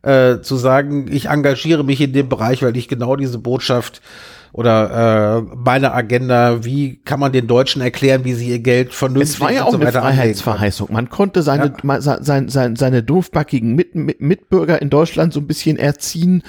äh, 0.03 0.41
zu 0.41 0.55
sagen, 0.55 1.07
ich 1.11 1.27
engagiere 1.29 1.83
mich 1.83 1.99
in 2.01 2.13
dem 2.13 2.29
Bereich, 2.29 2.63
weil 2.63 2.77
ich 2.77 2.87
genau 2.87 3.15
diese 3.15 3.39
Botschaft 3.39 4.01
oder 4.57 5.37
äh, 5.37 5.55
meine 5.55 5.93
Agenda, 5.93 6.65
wie 6.65 6.97
kann 7.05 7.19
man 7.19 7.31
den 7.31 7.47
Deutschen 7.47 7.81
erklären, 7.81 8.25
wie 8.25 8.33
sie 8.33 8.49
ihr 8.49 8.59
Geld 8.59 8.93
vernünftig 8.93 9.35
Es 9.35 9.39
war 9.39 9.51
ja 9.51 9.63
auch 9.65 9.71
so 9.71 9.77
eine 9.79 9.91
Freiheitsverheißung. 9.91 10.89
Man 10.91 11.09
konnte 11.09 11.43
seine, 11.43 11.65
Ja. 11.67 11.73
ma- 11.83 12.01
sa- 12.01 12.23
sein, 12.23 12.49
sein, 12.49 12.75
seine 12.75 13.03
doofbackigen 13.03 13.75
Mit, 13.75 13.93
Mit, 13.95 14.19
Mitbürger 14.19 14.81
in 14.81 14.89
Deutschland 14.89 15.31
so 15.31 15.39
ein 15.39 15.47
bisschen 15.47 15.77
erziehen. 15.77 16.41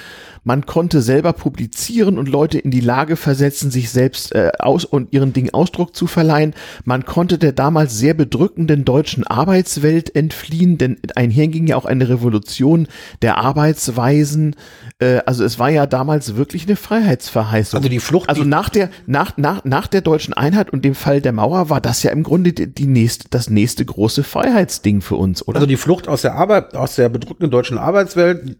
Man 0.44 0.64
konnte 0.64 1.02
selber 1.02 1.34
publizieren 1.34 2.16
und 2.16 2.26
Leute 2.30 2.58
in 2.58 2.70
die 2.70 2.80
Lage 2.80 3.16
versetzen, 3.16 3.70
sich 3.70 3.90
selbst 3.90 4.34
äh, 4.34 4.52
aus 4.58 4.86
und 4.86 5.12
ihren 5.12 5.34
Dingen 5.34 5.52
Ausdruck 5.52 5.94
zu 5.94 6.06
verleihen. 6.06 6.54
Man 6.86 7.04
konnte 7.04 7.36
der 7.36 7.52
damals 7.52 7.98
sehr 7.98 8.14
bedrückenden 8.14 8.86
deutschen 8.86 9.26
Arbeitswelt 9.26 10.16
entfliehen, 10.16 10.78
denn 10.78 10.96
einher 11.14 11.48
ging 11.48 11.66
ja 11.66 11.76
auch 11.76 11.84
eine 11.84 12.08
Revolution 12.08 12.88
der 13.20 13.36
Arbeitsweisen. 13.36 14.56
Äh, 15.00 15.18
also 15.26 15.44
es 15.44 15.58
war 15.58 15.68
ja 15.68 15.84
damals 15.86 16.36
wirklich 16.36 16.66
eine 16.66 16.76
Freiheitsverheißung. 16.76 17.78
Also 17.78 17.88
die 17.98 18.04
Flucht, 18.04 18.28
Also 18.28 18.42
die- 18.44 18.48
nach 18.48 18.68
der, 18.68 18.90
nach, 19.06 19.36
nach, 19.36 19.64
nach 19.64 19.86
der 19.86 20.00
deutschen 20.00 20.34
Einheit 20.34 20.70
und 20.70 20.84
dem 20.84 20.94
Fall 20.94 21.20
der 21.20 21.32
Mauer 21.32 21.68
war 21.70 21.80
das 21.80 22.02
ja 22.02 22.10
im 22.10 22.22
Grunde 22.22 22.52
die, 22.52 22.72
die 22.72 22.86
nächste, 22.86 23.28
das 23.30 23.50
nächste 23.50 23.84
große 23.84 24.22
Freiheitsding 24.24 25.00
für 25.00 25.16
uns, 25.16 25.46
oder? 25.46 25.56
Also 25.56 25.66
die 25.66 25.76
Flucht 25.76 26.08
aus 26.08 26.22
der 26.22 26.34
Arbeit, 26.34 26.74
aus 26.74 26.94
der 26.96 27.08
bedrückten 27.08 27.50
deutschen 27.50 27.78
Arbeitswelt, 27.78 28.56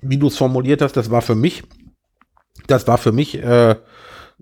wie 0.00 0.16
du 0.18 0.26
es 0.26 0.36
formuliert 0.36 0.82
hast, 0.82 0.96
das 0.96 1.10
war 1.10 1.22
für 1.22 1.34
mich, 1.34 1.62
das 2.66 2.86
war 2.86 2.98
für 2.98 3.12
mich 3.12 3.36
äh, 3.42 3.76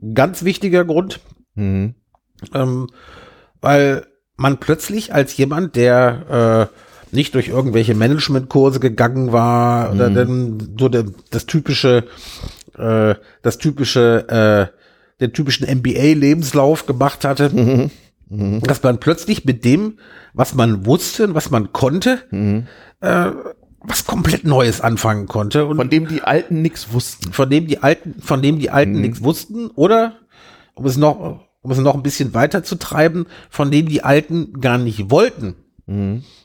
ein 0.03 0.15
ganz 0.15 0.45
wichtiger 0.45 0.85
Grund, 0.85 1.21
Mhm. 1.55 1.95
ähm, 2.55 2.87
weil 3.61 4.07
man 4.37 4.59
plötzlich 4.59 5.13
als 5.13 5.37
jemand, 5.37 5.77
der 5.77 6.69
äh, 6.71 7.15
nicht 7.15 7.35
durch 7.35 7.49
irgendwelche 7.49 7.95
Managementkurse 7.97 8.79
gegangen 8.81 9.33
war 9.33 9.93
oder 9.93 10.09
dann 10.11 10.75
so 10.79 10.89
der, 10.89 11.05
das 11.31 11.45
typische, 11.47 12.05
äh, 12.79 13.15
das 13.43 13.59
typische, 13.59 14.71
äh, 14.73 15.21
den 15.21 15.33
typischen 15.33 15.67
MBA-Lebenslauf 15.69 16.87
gemacht 16.87 17.25
hatte, 17.25 17.91
dass 18.29 18.83
man 18.83 19.01
plötzlich 19.01 19.45
mit 19.45 19.65
dem, 19.65 19.99
was 20.35 20.55
man 20.55 20.87
wusste, 20.87 21.25
und 21.29 21.35
was 21.35 21.51
man 21.51 21.73
konnte, 21.73 22.23
äh, 23.01 23.31
was 23.83 24.05
komplett 24.07 24.45
Neues 24.45 24.81
anfangen 24.81 25.27
konnte 25.27 25.67
und 25.67 25.77
Von 25.77 25.91
dem 25.91 26.07
die 26.07 26.23
Alten 26.23 26.63
nichts 26.63 26.93
wussten. 26.93 27.33
von 27.33 27.49
dem 27.51 27.67
die 27.67 27.83
Alten, 27.83 28.21
von 28.23 28.43
dem 28.43 28.59
die 28.59 28.71
Alten 28.71 29.01
nichts 29.01 29.23
wussten, 29.23 29.69
oder 29.69 30.19
um 30.75 30.87
es 30.87 30.97
noch, 30.97 31.41
um 31.63 31.71
es 31.71 31.79
noch 31.79 31.95
ein 31.95 32.03
bisschen 32.03 32.33
weiter 32.35 32.63
zu 32.63 32.77
treiben, 32.77 33.27
von 33.51 33.71
dem 33.71 33.89
die 33.89 34.03
Alten 34.05 34.61
gar 34.61 34.79
nicht 34.79 35.11
wollten, 35.11 35.57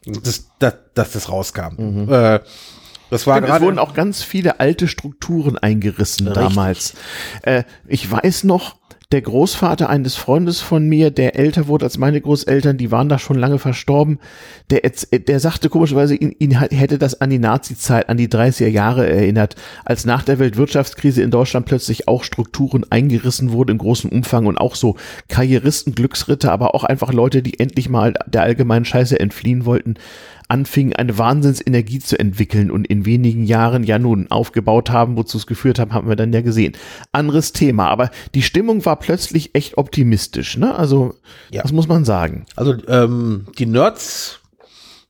dass, 0.05 0.49
dass, 0.59 0.73
dass 0.95 1.11
das 1.11 1.30
rauskam. 1.30 2.09
Äh, 2.09 2.39
das 3.10 3.28
war 3.28 3.36
Stimmt, 3.36 3.47
es 3.47 3.51
gerade 3.51 3.66
wurden 3.66 3.80
auch 3.80 3.93
ganz 3.93 4.24
viele 4.24 4.60
alte 4.60 4.88
Strukturen 4.88 5.58
eingerissen 5.58 6.28
Richtig. 6.28 6.43
damals. 6.56 6.93
Äh, 7.43 7.64
ich 7.88 8.10
weiß 8.10 8.43
noch, 8.45 8.76
der 9.12 9.22
Großvater 9.22 9.88
eines 9.88 10.16
Freundes 10.16 10.62
von 10.62 10.89
mir, 10.89 11.12
der 11.12 11.38
älter 11.38 11.68
wurde 11.68 11.86
als 11.86 11.99
meine 11.99 12.20
Großeltern, 12.20 12.78
die 12.78 12.91
waren 12.91 13.08
da 13.08 13.20
schon 13.20 13.38
lange 13.38 13.60
verstorben, 13.60 14.20
der, 14.72 14.84
erz- 14.84 15.08
der 15.12 15.39
sagte 15.39 15.70
komischerweise, 15.70 16.16
ihn, 16.16 16.36
ihn 16.39 16.60
hätte 16.60 16.97
das 16.97 17.22
an 17.22 17.30
die 17.30 17.38
Nazi-Zeit, 17.38 18.10
an 18.10 18.18
die 18.18 18.28
30er 18.28 18.68
Jahre 18.68 19.08
erinnert, 19.08 19.56
als 19.86 20.06
nach 20.06 20.24
der 20.24 20.39
Weltwirtschaftskrise 20.39 21.22
in 21.22 21.30
Deutschland 21.30 21.68
plötzlich 21.68 22.08
auch 22.08 22.24
Strukturen 22.24 22.84
eingerissen 22.89 23.51
wurden 23.51 23.72
im 23.72 23.78
großen 23.78 24.10
Umfang 24.10 24.47
und 24.47 24.58
auch 24.58 24.74
so 24.74 24.97
Karrieristen, 25.30 25.93
Glücksritter, 25.93 26.51
aber 26.51 26.74
auch 26.74 26.84
einfach 26.84 27.14
Leute, 27.14 27.43
die 27.43 27.60
endlich 27.60 27.89
mal 27.89 28.16
der 28.26 28.41
allgemeinen 28.41 28.86
Scheiße 28.86 29.20
entfliehen 29.20 29.66
wollten, 29.66 29.95
anfingen, 30.48 30.93
eine 30.96 31.18
Wahnsinnsenergie 31.18 32.00
zu 32.00 32.20
entwickeln 32.20 32.70
und 32.72 32.86
in 32.88 33.06
wenigen 33.06 33.43
Jahren 33.43 33.84
ja 33.84 33.98
nun 34.00 34.30
aufgebaut 34.30 34.89
haben, 34.89 35.18
wozu 35.18 35.38
es 35.38 35.48
geführt 35.48 35.80
haben, 35.80 35.93
haben 35.93 36.08
wir 36.08 36.16
dann 36.16 36.34
ja 36.34 36.41
gesehen. 36.41 36.74
Anderes 37.12 37.52
Thema, 37.54 37.88
aber 37.89 38.12
die 38.36 38.41
Stimmung 38.41 38.86
war 38.86 38.98
plötzlich 38.98 39.56
echt 39.56 39.78
optimistisch, 39.78 40.58
ne? 40.58 40.76
Also, 40.76 41.16
Ja. 41.52 41.64
was 41.64 41.72
muss 41.72 41.88
man 41.88 42.06
sagen? 42.06 42.46
Also 42.56 42.76
ähm, 42.88 43.48
die 43.58 43.66
Nerds, 43.66 44.39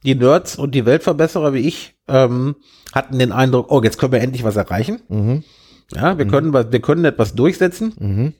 die 0.03 0.15
Nerds 0.15 0.55
und 0.57 0.73
die 0.75 0.85
Weltverbesserer 0.85 1.53
wie 1.53 1.59
ich 1.67 1.95
ähm, 2.07 2.55
hatten 2.93 3.19
den 3.19 3.31
Eindruck, 3.31 3.71
oh, 3.71 3.81
jetzt 3.83 3.97
können 3.97 4.11
wir 4.13 4.21
endlich 4.21 4.43
was 4.43 4.55
erreichen. 4.55 5.01
Mhm. 5.09 5.43
Ja, 5.93 6.17
wir 6.17 6.27
können 6.27 6.53
was, 6.53 6.71
wir 6.71 6.81
können 6.81 7.03
etwas 7.05 7.35
durchsetzen. 7.35 7.93
Mhm. 7.99 8.33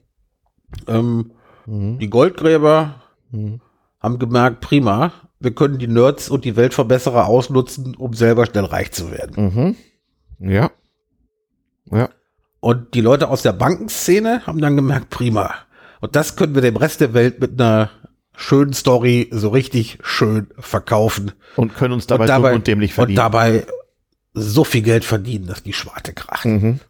Ähm, 0.88 1.32
Mhm. 1.66 1.98
die 1.98 2.08
Goldgräber 2.10 3.02
Mhm. 3.32 3.60
haben 4.00 4.18
gemerkt, 4.20 4.60
prima, 4.60 5.12
wir 5.38 5.54
können 5.54 5.78
die 5.78 5.88
Nerds 5.88 6.28
und 6.28 6.44
die 6.44 6.56
Weltverbesserer 6.56 7.26
ausnutzen, 7.26 7.94
um 7.94 8.14
selber 8.14 8.46
schnell 8.46 8.64
reich 8.64 8.92
zu 8.92 9.10
werden. 9.10 9.76
Mhm. 10.38 10.50
Ja. 10.50 10.70
Ja. 11.90 12.08
Und 12.60 12.94
die 12.94 13.00
Leute 13.00 13.28
aus 13.28 13.42
der 13.42 13.52
Bankenszene 13.52 14.46
haben 14.46 14.60
dann 14.60 14.76
gemerkt, 14.76 15.10
prima. 15.10 15.54
Und 16.00 16.16
das 16.16 16.36
können 16.36 16.54
wir 16.54 16.62
dem 16.62 16.76
Rest 16.76 17.00
der 17.00 17.14
Welt 17.14 17.40
mit 17.40 17.60
einer 17.60 17.90
schönen 18.34 18.72
Story 18.72 19.28
so 19.30 19.48
richtig 19.48 19.98
schön 20.02 20.48
verkaufen. 20.58 21.32
Und 21.56 21.74
können 21.74 21.94
uns 21.94 22.06
dabei, 22.06 22.24
und 22.24 22.28
dabei, 22.28 22.54
und 22.54 22.66
dämlich 22.66 22.90
und 22.92 22.94
verdienen. 22.94 23.16
dabei 23.16 23.66
so 24.34 24.64
viel 24.64 24.82
Geld 24.82 25.04
verdienen, 25.04 25.46
dass 25.46 25.62
die 25.62 25.72
Schwarte 25.72 26.12
kracht. 26.12 26.44
Mhm. 26.44 26.80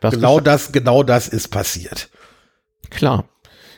Das 0.00 0.14
Genau 0.14 0.40
das, 0.40 0.72
genau 0.72 1.02
das 1.02 1.28
ist 1.28 1.48
passiert. 1.48 2.10
Klar, 2.90 3.24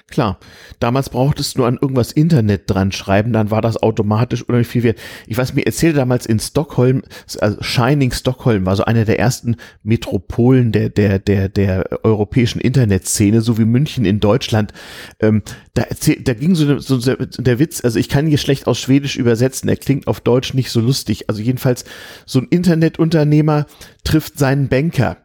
klar. 0.09 0.39
Damals 0.81 1.11
brauchtest 1.11 1.55
du 1.55 1.61
nur 1.61 1.69
an 1.69 1.79
irgendwas 1.81 2.13
Internet 2.13 2.63
dran 2.67 2.93
schreiben, 2.93 3.33
dann 3.33 3.51
war 3.51 3.61
das 3.61 3.83
automatisch 3.83 4.43
unheimlich 4.43 4.69
viel 4.69 4.83
wert. 4.83 4.99
Ich 5.27 5.37
weiß, 5.37 5.55
mir 5.55 5.67
erzählte 5.67 5.99
damals 5.99 6.27
in 6.27 6.41
Stockholm, 6.41 7.03
also 7.41 7.63
Shining 7.63 8.13
Stockholm 8.13 8.67
war 8.67 8.77
so 8.77 8.85
eine 8.85 9.05
der 9.05 9.19
ersten 9.19 9.57
Metropolen 9.83 10.73
der, 10.73 10.89
der, 10.89 11.19
der, 11.19 11.49
der 11.49 12.05
europäischen 12.05 12.61
Internetszene, 12.61 13.41
so 13.41 13.59
wie 13.59 13.65
München 13.65 14.05
in 14.05 14.21
Deutschland. 14.21 14.73
Ähm, 15.21 15.43
da, 15.75 15.83
erzähl, 15.83 16.23
da 16.23 16.35
ging 16.35 16.55
so, 16.55 16.79
so 16.79 16.99
der 16.99 17.49
der 17.49 17.59
Witz, 17.59 17.85
also 17.85 17.99
ich 17.99 18.09
kann 18.09 18.27
hier 18.27 18.39
schlecht 18.39 18.67
aus 18.67 18.79
Schwedisch 18.79 19.17
übersetzen, 19.17 19.67
der 19.67 19.77
klingt 19.77 20.07
auf 20.07 20.21
Deutsch 20.21 20.55
nicht 20.55 20.71
so 20.71 20.81
lustig. 20.81 21.29
Also 21.29 21.43
jedenfalls, 21.43 21.85
so 22.27 22.41
ein 22.41 22.49
Internetunternehmer 22.49 23.67
trifft 24.05 24.39
seinen 24.39 24.69
Banker 24.69 25.17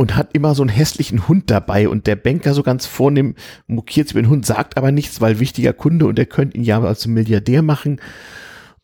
und 0.00 0.16
hat 0.16 0.30
immer 0.32 0.54
so 0.54 0.62
einen 0.62 0.70
hässlichen 0.70 1.28
Hund 1.28 1.50
dabei 1.50 1.86
und 1.86 2.06
der 2.06 2.16
Banker 2.16 2.54
so 2.54 2.62
ganz 2.62 2.86
vornehm 2.86 3.34
mokiert 3.66 4.08
sich 4.08 4.14
über 4.14 4.22
den 4.22 4.30
Hund, 4.30 4.46
sagt 4.46 4.78
aber 4.78 4.92
nichts, 4.92 5.20
weil 5.20 5.40
wichtiger 5.40 5.74
Kunde 5.74 6.06
und 6.06 6.18
er 6.18 6.24
könnte 6.24 6.56
ihn 6.56 6.64
ja 6.64 6.80
als 6.80 7.06
Milliardär 7.06 7.60
machen. 7.60 8.00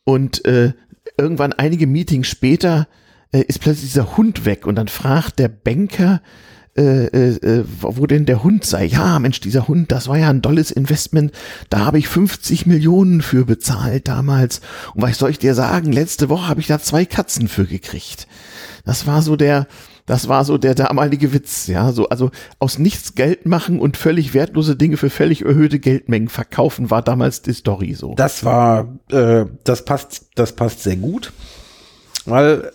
Und 0.03 0.45
äh, 0.45 0.73
irgendwann 1.17 1.53
einige 1.53 1.87
Meetings 1.87 2.27
später 2.27 2.87
äh, 3.31 3.41
ist 3.41 3.61
plötzlich 3.61 3.93
dieser 3.93 4.15
Hund 4.15 4.45
weg 4.45 4.67
und 4.67 4.75
dann 4.75 4.89
fragt 4.89 5.39
der 5.39 5.47
Banker, 5.47 6.21
äh, 6.77 7.05
äh, 7.07 7.61
äh, 7.61 7.63
wo 7.81 8.05
denn 8.05 8.27
der 8.27 8.43
Hund 8.43 8.63
sei. 8.63 8.85
Ja, 8.85 9.17
Mensch, 9.17 9.39
dieser 9.39 9.67
Hund, 9.67 9.91
das 9.91 10.07
war 10.07 10.19
ja 10.19 10.29
ein 10.29 10.43
dolles 10.43 10.69
Investment. 10.69 11.31
Da 11.71 11.79
habe 11.79 11.97
ich 11.97 12.07
50 12.07 12.67
Millionen 12.67 13.23
für 13.23 13.43
bezahlt 13.43 14.07
damals. 14.07 14.61
Und 14.93 15.01
was 15.01 15.17
soll 15.17 15.31
ich 15.31 15.39
dir 15.39 15.55
sagen? 15.55 15.91
Letzte 15.91 16.29
Woche 16.29 16.47
habe 16.47 16.61
ich 16.61 16.67
da 16.67 16.77
zwei 16.77 17.05
Katzen 17.05 17.47
für 17.47 17.65
gekriegt. 17.65 18.27
Das 18.85 19.07
war 19.07 19.23
so 19.23 19.35
der, 19.35 19.65
das 20.07 20.27
war 20.29 20.45
so 20.45 20.57
der 20.57 20.73
damalige 20.73 21.33
Witz, 21.33 21.67
ja, 21.67 21.91
so, 21.91 22.07
also 22.09 22.31
aus 22.59 22.79
nichts 22.79 23.13
Geld 23.13 23.45
machen 23.45 23.79
und 23.79 23.97
völlig 23.97 24.33
wertlose 24.33 24.75
Dinge 24.75 24.97
für 24.97 25.09
völlig 25.09 25.43
erhöhte 25.45 25.79
Geldmengen 25.79 26.29
verkaufen 26.29 26.89
war 26.89 27.01
damals 27.03 27.41
die 27.43 27.53
Story 27.53 27.93
so. 27.93 28.15
Das 28.15 28.43
war, 28.43 28.87
äh, 29.11 29.45
das 29.65 29.85
passt, 29.85 30.29
das 30.35 30.53
passt 30.53 30.81
sehr 30.83 30.95
gut, 30.95 31.33
weil 32.25 32.71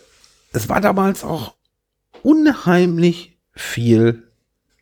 es 0.52 0.68
war 0.68 0.80
damals 0.82 1.24
auch 1.24 1.54
unheimlich 2.22 3.38
viel 3.54 4.24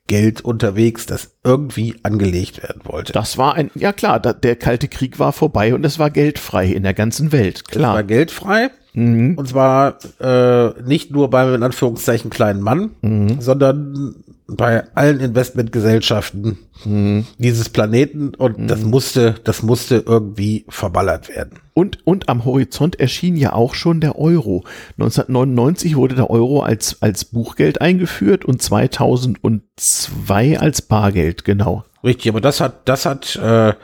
Geld 0.08 0.40
unterwegs, 0.40 1.06
das 1.06 1.36
irgendwie 1.44 1.94
angelegt 2.02 2.64
werden 2.64 2.82
wollte. 2.84 3.12
Das 3.12 3.38
war 3.38 3.54
ein, 3.54 3.70
ja 3.76 3.92
klar, 3.92 4.18
da, 4.18 4.32
der 4.32 4.56
Kalte 4.56 4.88
Krieg 4.88 5.20
war 5.20 5.32
vorbei 5.32 5.72
und 5.72 5.86
es 5.86 6.00
war 6.00 6.10
geldfrei 6.10 6.66
in 6.66 6.82
der 6.82 6.94
ganzen 6.94 7.30
Welt, 7.30 7.62
Es 7.68 7.76
war 7.76 7.92
klar. 7.92 8.02
geldfrei 8.02 8.70
Mhm. 8.92 9.34
und 9.36 9.48
zwar 9.48 9.98
äh, 10.20 10.82
nicht 10.82 11.10
nur 11.10 11.30
beim 11.30 11.54
in 11.54 11.62
Anführungszeichen 11.62 12.30
kleinen 12.30 12.60
Mann, 12.60 12.90
Mhm. 13.02 13.40
sondern 13.40 14.14
bei 14.52 14.82
allen 14.96 15.20
Investmentgesellschaften 15.20 16.58
Mhm. 16.84 17.24
dieses 17.38 17.68
Planeten 17.68 18.34
und 18.34 18.68
das 18.68 18.82
musste, 18.82 19.36
das 19.44 19.62
musste 19.62 20.02
irgendwie 20.06 20.64
verballert 20.68 21.28
werden. 21.28 21.58
Und, 21.74 21.98
und 22.04 22.28
am 22.28 22.44
Horizont 22.44 22.98
erschien 22.98 23.36
ja 23.36 23.52
auch 23.52 23.74
schon 23.74 24.00
der 24.00 24.18
Euro. 24.18 24.64
1999 24.98 25.94
wurde 25.96 26.16
der 26.16 26.30
Euro 26.30 26.62
als, 26.62 27.00
als 27.00 27.24
Buchgeld 27.26 27.80
eingeführt 27.80 28.44
und 28.44 28.60
2002 28.60 30.58
als 30.58 30.82
Bargeld, 30.82 31.44
genau. 31.44 31.84
Richtig, 32.02 32.30
aber 32.30 32.40
das 32.40 32.60
hat, 32.60 32.88
das 32.88 33.06
hat, 33.06 33.36
äh, 33.36 33.74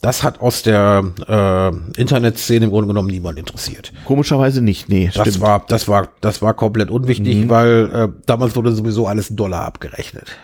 das 0.00 0.22
hat 0.22 0.40
aus 0.40 0.62
der 0.62 1.04
äh, 1.26 2.00
Internetszene 2.00 2.66
im 2.66 2.70
Grunde 2.70 2.88
genommen 2.88 3.08
niemand 3.08 3.38
interessiert. 3.38 3.92
Komischerweise 4.04 4.62
nicht, 4.62 4.88
nee, 4.88 5.10
Das 5.12 5.28
stimmt. 5.28 5.40
war, 5.40 5.64
das 5.66 5.88
war, 5.88 6.08
das 6.20 6.42
war 6.42 6.54
komplett 6.54 6.90
unwichtig, 6.90 7.48
weil 7.48 7.90
äh, 7.92 8.08
damals 8.26 8.56
wurde 8.56 8.72
sowieso 8.72 9.06
alles 9.06 9.30
in 9.30 9.36
Dollar 9.36 9.64
abgerechnet. 9.64 10.36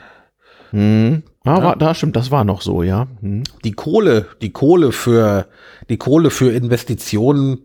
Mhm. 0.73 1.23
Ah, 1.45 1.59
ja. 1.59 1.75
da 1.75 1.95
stimmt, 1.95 2.17
das 2.17 2.31
war 2.31 2.45
noch 2.45 2.63
so, 2.63 2.83
ja. 2.83 3.09
Hm. 3.21 3.43
Die 3.65 3.73
Kohle, 3.73 4.27
die 4.41 4.53
Kohle 4.53 4.93
für, 4.93 5.47
die 5.89 5.97
Kohle 5.97 6.31
für 6.31 6.53
Investitionen, 6.53 7.65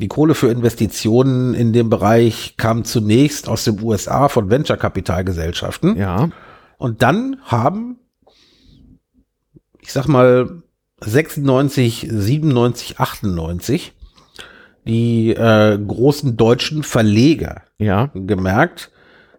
die 0.00 0.08
Kohle 0.08 0.34
für 0.34 0.48
Investitionen 0.48 1.54
in 1.54 1.72
dem 1.72 1.90
Bereich 1.90 2.56
kam 2.56 2.84
zunächst 2.84 3.48
aus 3.48 3.64
den 3.64 3.82
USA 3.82 4.28
von 4.28 4.50
Venture-Kapitalgesellschaften. 4.50 5.96
Ja. 5.96 6.30
Und 6.78 7.02
dann 7.02 7.36
haben, 7.44 7.98
ich 9.80 9.92
sag 9.92 10.06
mal, 10.06 10.62
96, 11.00 12.08
97, 12.10 12.98
98 12.98 13.92
die 14.86 15.30
äh, 15.30 15.78
großen 15.78 16.36
deutschen 16.36 16.82
Verleger 16.82 17.62
ja. 17.78 18.10
gemerkt, 18.14 18.90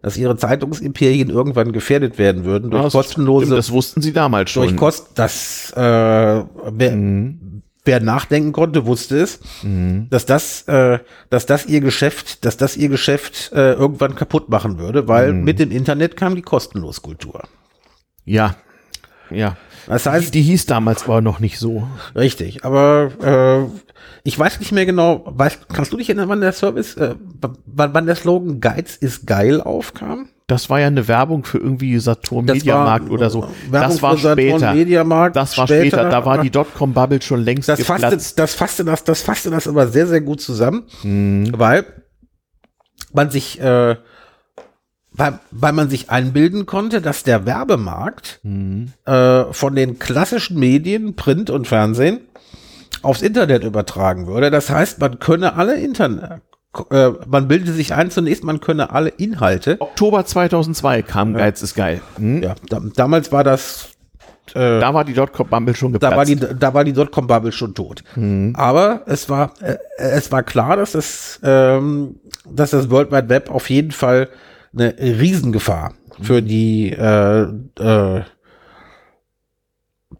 dass 0.02 0.16
ihre 0.16 0.38
Zeitungsimperien 0.38 1.30
irgendwann 1.30 1.72
gefährdet 1.72 2.18
werden 2.18 2.46
würden 2.46 2.72
durch 2.72 2.84
das 2.84 2.94
kostenlose. 2.94 3.48
Stimmt, 3.48 3.58
das 3.58 3.72
wussten 3.72 4.02
sie 4.02 4.14
damals 4.14 4.52
schon. 4.52 4.64
Durch 4.64 4.78
Kost, 4.78 5.08
das 5.16 5.74
äh, 5.76 5.80
wer, 5.80 6.96
mhm. 6.96 7.64
wer 7.84 8.00
nachdenken 8.00 8.52
konnte, 8.52 8.86
wusste 8.86 9.20
es, 9.20 9.40
mhm. 9.64 10.08
dass 10.10 10.26
das, 10.26 10.68
äh, 10.68 11.00
dass 11.32 11.48
das 11.48 11.66
ihr 11.66 11.82
Geschäft, 11.82 12.46
dass 12.46 12.56
das 12.56 12.78
ihr 12.78 12.90
Geschäft 12.90 13.52
äh, 13.52 13.74
irgendwann 13.74 14.16
kaputt 14.16 14.50
machen 14.50 14.78
würde, 14.78 15.08
weil 15.08 15.34
mhm. 15.34 15.44
mit 15.44 15.60
dem 15.60 15.72
Internet 15.72 16.16
kam 16.16 16.36
die 16.36 16.44
Kostenloskultur. 16.44 17.44
Ja, 18.24 18.56
ja. 19.32 19.58
Das 19.90 20.06
heißt, 20.06 20.28
die, 20.28 20.44
die, 20.44 20.44
hieß 20.44 20.68
damals 20.68 21.06
aber 21.06 21.20
noch 21.20 21.40
nicht 21.40 21.58
so. 21.58 21.88
Richtig, 22.16 22.64
aber 22.64 23.10
äh, 23.24 23.80
ich 24.24 24.38
weiß 24.38 24.60
nicht 24.60 24.72
mehr 24.72 24.86
genau, 24.86 25.24
weißt, 25.26 25.68
kannst 25.68 25.92
du 25.92 25.98
dich 25.98 26.10
erinnern, 26.10 26.30
wann 26.30 26.42
der 26.42 26.54
Service, 26.54 26.96
äh, 26.96 27.16
wann, 27.66 27.94
wann 27.96 28.06
der 28.06 28.16
Slogan 28.16 28.62
Geiz 28.62 28.96
ist 28.96 29.26
geil 29.26 29.60
aufkam? 29.60 30.30
Das 30.46 30.70
war 30.70 30.80
ja 30.80 30.88
eine 30.88 31.08
Werbung 31.08 31.44
für 31.44 31.58
irgendwie 31.58 31.98
Saturn 31.98 32.46
Mediamarkt 32.46 33.10
oder 33.10 33.32
so. 33.32 33.50
Werbung 33.72 33.90
das 33.90 34.02
war 34.04 34.18
später. 34.18 34.74
Mediamarkt 34.76 35.36
das 35.36 35.58
war 35.58 35.66
später. 35.66 35.98
später. 35.98 36.10
Da 36.10 36.24
war 36.24 36.40
die 36.40 36.52
Dotcom 36.52 36.94
Bubble 36.94 37.22
schon 37.24 37.44
längst 37.44 37.68
das 37.68 37.82
fasste, 37.82 38.18
das 38.36 38.54
fasste 38.54 38.86
das, 38.86 39.04
das 39.04 39.22
fasste 39.24 39.50
das 39.50 39.68
aber 39.68 39.88
sehr 39.88 40.06
sehr 40.06 40.22
gut 40.22 40.40
zusammen, 40.40 40.84
hm. 41.02 41.52
weil 41.58 41.86
man 43.12 43.32
sich 43.32 43.60
äh, 43.60 43.96
weil, 45.20 45.40
weil 45.52 45.74
man 45.74 45.90
sich 45.90 46.10
einbilden 46.10 46.66
konnte, 46.66 47.02
dass 47.02 47.24
der 47.24 47.46
Werbemarkt 47.46 48.40
mhm. 48.44 48.94
äh, 49.06 49.44
von 49.52 49.76
den 49.76 50.00
klassischen 50.00 50.58
Medien, 50.58 51.16
Print 51.16 51.50
und 51.50 51.68
Fernsehen, 51.68 52.22
aufs 53.02 53.22
Internet 53.22 53.64
übertragen 53.64 54.28
würde. 54.28 54.50
Das 54.50 54.70
heißt, 54.70 55.00
man 55.00 55.20
könne 55.20 55.56
alle 55.56 55.76
Internet, 55.76 56.42
äh, 56.90 57.10
man 57.28 57.48
bildete 57.48 57.74
sich 57.74 57.94
ein 57.94 58.12
zunächst, 58.12 58.44
man 58.44 58.62
könne 58.62 58.92
alle 58.92 59.10
Inhalte. 59.10 59.78
Oktober 59.80 60.26
2002 60.26 61.02
kam 61.02 61.34
Geiz 61.34 61.62
ist 61.62 61.76
geil. 61.76 62.02
Hm? 62.18 62.42
Ja, 62.42 62.56
da, 62.70 62.82
damals 62.96 63.32
war 63.32 63.44
das 63.44 63.90
äh, 64.56 64.80
da 64.80 64.94
war 64.94 65.04
die 65.04 65.14
Dotcom-Bubble 65.14 65.76
schon 65.76 65.94
geplatzt. 65.94 66.12
Da 66.12 66.18
war 66.18 66.26
die, 66.26 66.36
da 66.36 66.74
war 66.74 66.84
die 66.84 66.94
Dotcom-Bubble 66.94 67.52
schon 67.52 67.76
tot. 67.76 68.04
Mhm. 68.16 68.54
Aber 68.56 69.02
es 69.06 69.30
war, 69.30 69.54
äh, 69.62 69.78
es 69.98 70.32
war 70.32 70.44
klar, 70.44 70.78
dass 70.78 70.94
das, 70.94 71.40
ähm, 71.44 72.16
dass 72.50 72.72
das 72.72 72.90
World 72.90 73.12
Wide 73.12 73.30
Web 73.30 73.52
auf 73.52 73.70
jeden 73.70 73.92
Fall 73.92 74.30
eine 74.74 74.96
Riesengefahr 74.98 75.94
für 76.22 76.42
die 76.42 76.92
äh, 76.92 77.42
äh, 77.80 78.24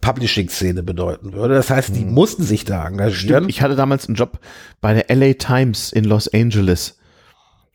Publishing-Szene 0.02 0.84
bedeuten 0.84 1.34
würde. 1.34 1.56
Das 1.56 1.70
heißt, 1.70 1.96
die 1.96 2.06
mhm. 2.06 2.14
mussten 2.14 2.44
sich 2.44 2.64
da 2.64 2.88
engagieren. 2.88 3.44
Stimmt. 3.44 3.50
Ich 3.50 3.62
hatte 3.62 3.76
damals 3.76 4.08
einen 4.08 4.16
Job 4.16 4.40
bei 4.82 4.94
der 4.94 5.16
LA 5.16 5.34
Times 5.34 5.92
in 5.92 6.06
Los 6.06 6.34
Angeles. 6.34 6.98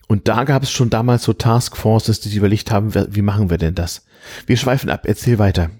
Und 0.07 0.27
da 0.27 0.43
gab 0.43 0.63
es 0.63 0.71
schon 0.71 0.89
damals 0.89 1.23
so 1.23 1.33
Taskforces, 1.33 2.19
die 2.19 2.29
sich 2.29 2.37
überlegt 2.37 2.71
haben, 2.71 2.93
wie 2.93 3.21
machen 3.21 3.49
wir 3.49 3.57
denn 3.57 3.75
das? 3.75 4.05
Wir 4.45 4.57
schweifen 4.57 4.89
ab, 4.89 5.01
erzähl 5.05 5.39
weiter. 5.39 5.71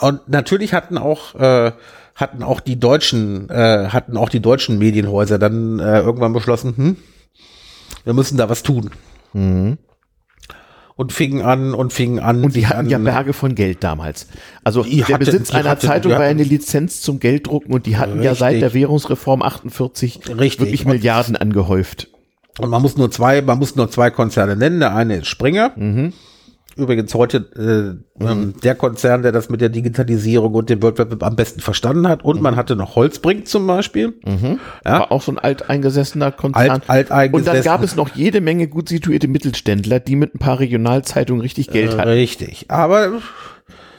Und 0.00 0.28
natürlich 0.28 0.74
hatten 0.74 0.96
auch 0.96 1.34
äh, 1.34 1.72
hatten 2.14 2.42
auch 2.42 2.60
die 2.60 2.78
deutschen 2.78 3.50
äh, 3.50 3.88
hatten 3.88 4.16
auch 4.16 4.28
die 4.28 4.40
deutschen 4.40 4.78
Medienhäuser 4.78 5.38
dann 5.38 5.80
äh, 5.80 6.00
irgendwann 6.00 6.32
beschlossen, 6.32 6.76
hm, 6.76 6.96
wir 8.04 8.14
müssen 8.14 8.38
da 8.38 8.48
was 8.48 8.62
tun. 8.62 8.90
Mhm 9.32 9.78
und 10.98 11.12
fingen 11.12 11.42
an 11.42 11.74
und 11.74 11.92
fingen 11.92 12.18
an. 12.18 12.42
Und 12.42 12.56
die 12.56 12.66
hatten 12.66 12.90
ja 12.90 12.98
Berge 12.98 13.32
von 13.32 13.54
Geld 13.54 13.84
damals. 13.84 14.26
Also 14.64 14.82
der 14.82 15.06
hatte, 15.06 15.18
Besitz 15.18 15.52
einer 15.52 15.70
hatte, 15.70 15.86
Zeitung 15.86 16.10
war 16.10 16.22
eine 16.22 16.42
Lizenz 16.42 17.02
zum 17.02 17.20
Gelddrucken 17.20 17.72
und 17.72 17.86
die 17.86 17.96
hatten 17.96 18.14
richtig. 18.14 18.24
ja 18.26 18.34
seit 18.34 18.60
der 18.60 18.74
Währungsreform 18.74 19.42
48 19.42 20.28
richtig. 20.40 20.58
wirklich 20.58 20.86
Milliarden 20.86 21.36
angehäuft. 21.36 22.08
Und 22.58 22.70
man 22.70 22.82
muss 22.82 22.96
nur 22.96 23.12
zwei, 23.12 23.42
man 23.42 23.60
muss 23.60 23.76
nur 23.76 23.88
zwei 23.88 24.10
Konzerne 24.10 24.56
nennen. 24.56 24.80
Der 24.80 24.92
eine 24.92 25.18
ist 25.18 25.28
Springer. 25.28 25.70
Mhm 25.76 26.12
übrigens 26.78 27.12
heute 27.14 28.00
äh, 28.18 28.24
mhm. 28.24 28.54
der 28.62 28.74
Konzern, 28.74 29.22
der 29.22 29.32
das 29.32 29.48
mit 29.48 29.60
der 29.60 29.68
Digitalisierung 29.68 30.54
und 30.54 30.70
dem 30.70 30.82
World 30.82 30.98
Web 30.98 31.22
am 31.22 31.36
besten 31.36 31.60
verstanden 31.60 32.08
hat. 32.08 32.24
Und 32.24 32.36
mhm. 32.36 32.42
man 32.42 32.56
hatte 32.56 32.76
noch 32.76 32.96
Holzbrink 32.96 33.48
zum 33.48 33.66
Beispiel. 33.66 34.14
Mhm. 34.24 34.60
Ja. 34.84 35.00
War 35.00 35.12
auch 35.12 35.22
so 35.22 35.32
ein 35.32 35.38
alteingesessener 35.38 36.32
Konzern. 36.32 36.70
Alt, 36.70 36.90
alteingesessen. 36.90 37.48
Und 37.48 37.54
dann 37.54 37.64
gab 37.64 37.82
es 37.82 37.96
noch 37.96 38.14
jede 38.14 38.40
Menge 38.40 38.68
gut 38.68 38.88
situierte 38.88 39.28
Mittelständler, 39.28 40.00
die 40.00 40.16
mit 40.16 40.34
ein 40.34 40.38
paar 40.38 40.60
Regionalzeitungen 40.60 41.42
richtig 41.42 41.68
Geld 41.68 41.94
äh, 41.94 41.98
hatten. 41.98 42.08
Richtig. 42.08 42.66
Aber 42.68 43.20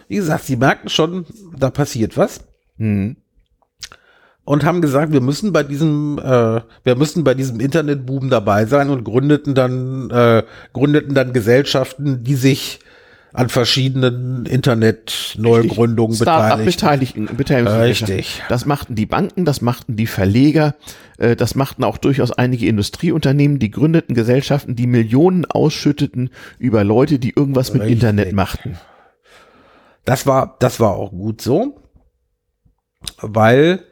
wie 0.08 0.16
gesagt, 0.16 0.46
sie 0.46 0.56
merkten 0.56 0.90
schon, 0.90 1.26
da 1.58 1.70
passiert 1.70 2.18
was. 2.18 2.42
Mhm 2.78 3.18
und 4.50 4.66
haben 4.66 4.82
gesagt, 4.82 5.14
wir 5.14 5.22
müssen 5.22 5.54
bei 5.54 5.62
diesem, 5.62 6.18
äh, 6.18 6.62
wir 6.84 6.96
müssen 6.96 7.24
bei 7.24 7.36
diesem 7.36 7.60
Internetboom 7.60 8.32
dabei 8.32 8.66
sein 8.66 8.90
und 8.90 9.04
gründeten 9.04 9.54
dann, 9.54 10.10
äh, 10.10 10.42
gründeten 10.74 11.14
dann 11.14 11.34
Gesellschaften, 11.34 12.24
die 12.24 12.34
sich 12.34 12.80
an 13.32 13.50
verschiedenen 13.50 14.48
Internet-Neugründungen 14.48 16.18
beteiligten. 16.18 17.30
Beteiligten, 17.38 17.80
Richtig. 17.80 18.42
Das 18.50 18.66
machten 18.66 18.96
die 18.96 19.06
Banken, 19.06 19.46
das 19.46 19.62
machten 19.62 19.96
die 19.96 20.08
Verleger, 20.08 20.74
äh, 21.20 21.36
das 21.36 21.54
machten 21.54 21.84
auch 21.84 22.00
durchaus 22.00 22.32
einige 22.32 22.66
Industrieunternehmen, 22.66 23.60
die 23.60 23.70
gründeten 23.70 24.16
Gesellschaften, 24.16 24.76
die 24.76 24.88
Millionen 24.88 25.46
ausschütteten 25.46 26.32
über 26.58 26.84
Leute, 26.84 27.20
die 27.20 27.36
irgendwas 27.36 27.72
mit 27.74 27.84
Richtig. 27.84 27.98
Internet 27.98 28.34
machten. 28.34 28.80
Das 30.06 30.26
war, 30.26 30.58
das 30.58 30.80
war 30.80 30.96
auch 30.96 31.12
gut 31.12 31.40
so, 31.40 31.80
weil 33.22 33.86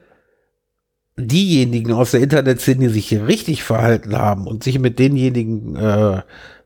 diejenigen 1.18 1.92
aus 1.94 2.12
der 2.12 2.22
Internetszene, 2.22 2.88
die 2.88 2.94
sich 2.94 3.20
richtig 3.20 3.64
verhalten 3.64 4.16
haben 4.16 4.46
und 4.46 4.64
sich 4.64 4.80
mit 4.80 5.00
denjenigen, 5.00 5.76
äh, 5.76 6.22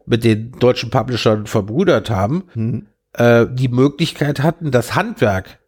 mit 0.06 0.24
den 0.24 0.52
deutschen 0.60 0.90
Publishern 0.90 1.48
verbrüdert 1.48 2.10
haben, 2.10 2.44
mhm. 2.54 2.88
äh, 3.14 3.48
die 3.50 3.70
Möglichkeit 3.70 4.44
hatten, 4.44 4.72
das 4.72 4.96
Handwerk, 4.96 5.60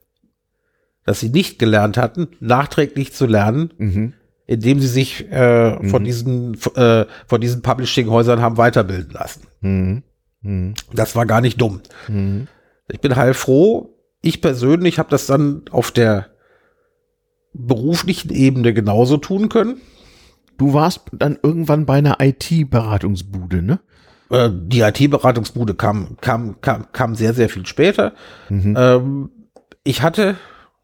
das 1.05 1.21
sie 1.21 1.29
nicht 1.29 1.59
gelernt 1.59 1.97
hatten, 1.97 2.27
nachträglich 2.41 3.13
zu 3.13 3.25
lernen, 3.25 3.73
mhm. 3.77 4.13
indem 4.47 4.81
sie 4.81 4.87
sich 4.87 5.31
äh, 5.31 5.77
mhm. 5.77 5.89
von 5.89 6.03
diesen 6.03 6.57
äh, 6.75 7.05
von 7.25 7.39
diesen 7.39 7.61
Publishing-Häusern 7.61 8.41
haben 8.41 8.57
weiterbilden 8.57 9.13
lassen. 9.13 9.47
Mhm. 9.61 10.03
Mhm. 10.41 10.73
Das 10.93 11.15
war 11.15 11.25
gar 11.25 11.39
nicht 11.39 11.59
dumm. 11.59 11.79
Mhm. 12.09 12.47
Ich 12.89 12.99
bin 12.99 13.15
heilfroh. 13.15 13.95
Ich 14.21 14.41
persönlich 14.41 14.99
habe 14.99 15.09
das 15.09 15.25
dann 15.25 15.63
auf 15.71 15.91
der 15.91 16.32
beruflichen 17.53 18.31
Ebene 18.31 18.73
genauso 18.73 19.17
tun 19.17 19.49
können. 19.49 19.77
Du 20.57 20.73
warst 20.73 21.01
dann 21.11 21.37
irgendwann 21.41 21.85
bei 21.85 21.95
einer 21.95 22.17
IT-Beratungsbude, 22.19 23.61
ne? 23.61 23.79
Äh, 24.29 24.49
die 24.51 24.81
IT-Beratungsbude 24.81 25.75
kam, 25.75 26.17
kam, 26.21 26.61
kam, 26.61 26.91
kam 26.91 27.15
sehr, 27.15 27.33
sehr 27.33 27.49
viel 27.49 27.65
später. 27.65 28.13
Mhm. 28.49 28.75
Ähm, 28.77 29.29
ich 29.83 30.01
hatte, 30.01 30.35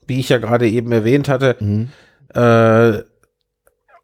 wie 0.07 0.20
ich 0.20 0.30
ja 0.30 0.38
gerade 0.38 0.67
eben 0.70 0.91
erwähnt 0.91 1.30
hatte, 1.30 1.55
mhm. 1.59 1.89
äh, 2.34 3.03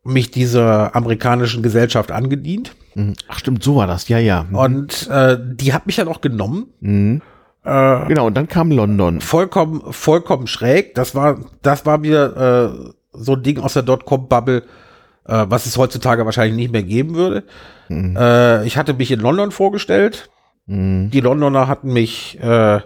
mich 0.04 0.30
dieser 0.32 0.96
amerikanischen 0.96 1.64
Gesellschaft 1.64 2.12
angedient. 2.12 2.76
Mhm. 2.94 3.14
Ach 3.28 3.40
stimmt, 3.40 3.64
so 3.64 3.76
war 3.76 3.88
das, 3.88 4.08
ja, 4.08 4.20
ja. 4.20 4.44
Mhm. 4.44 4.56
Und 4.56 5.10
äh, 5.10 5.38
die 5.40 5.74
hat 5.74 5.88
mich 5.88 5.98
ja 5.98 6.06
noch 6.06 6.22
genommen. 6.22 7.22
Äh, 7.66 8.08
genau, 8.08 8.28
und 8.28 8.36
dann 8.36 8.48
kam 8.48 8.72
London. 8.72 9.22
Vollkommen, 9.22 9.92
vollkommen 9.92 10.48
schräg. 10.48 10.94
Das 10.94 11.16
war, 11.16 11.40
das 11.64 11.86
war 11.86 12.04
wieder 12.04 12.74
äh, 12.74 12.94
so 13.12 13.34
ein 13.34 13.44
Ding 13.44 13.60
aus 13.60 13.74
der 13.74 13.84
Dotcom-Bubble, 13.84 14.64
äh, 15.28 15.46
was 15.50 15.66
es 15.66 15.78
heutzutage 15.78 16.26
wahrscheinlich 16.26 16.56
nicht 16.56 16.72
mehr 16.72 16.84
geben 16.84 17.16
würde. 17.16 17.44
Mhm. 17.90 18.16
Äh, 18.16 18.66
ich 18.66 18.78
hatte 18.78 18.94
mich 18.94 19.12
in 19.12 19.20
London 19.20 19.52
vorgestellt. 19.52 20.30
Mhm. 20.68 21.10
Die 21.10 21.22
Londoner 21.22 21.68
hatten 21.68 21.92
mich, 21.92 22.40
äh, 22.40 22.82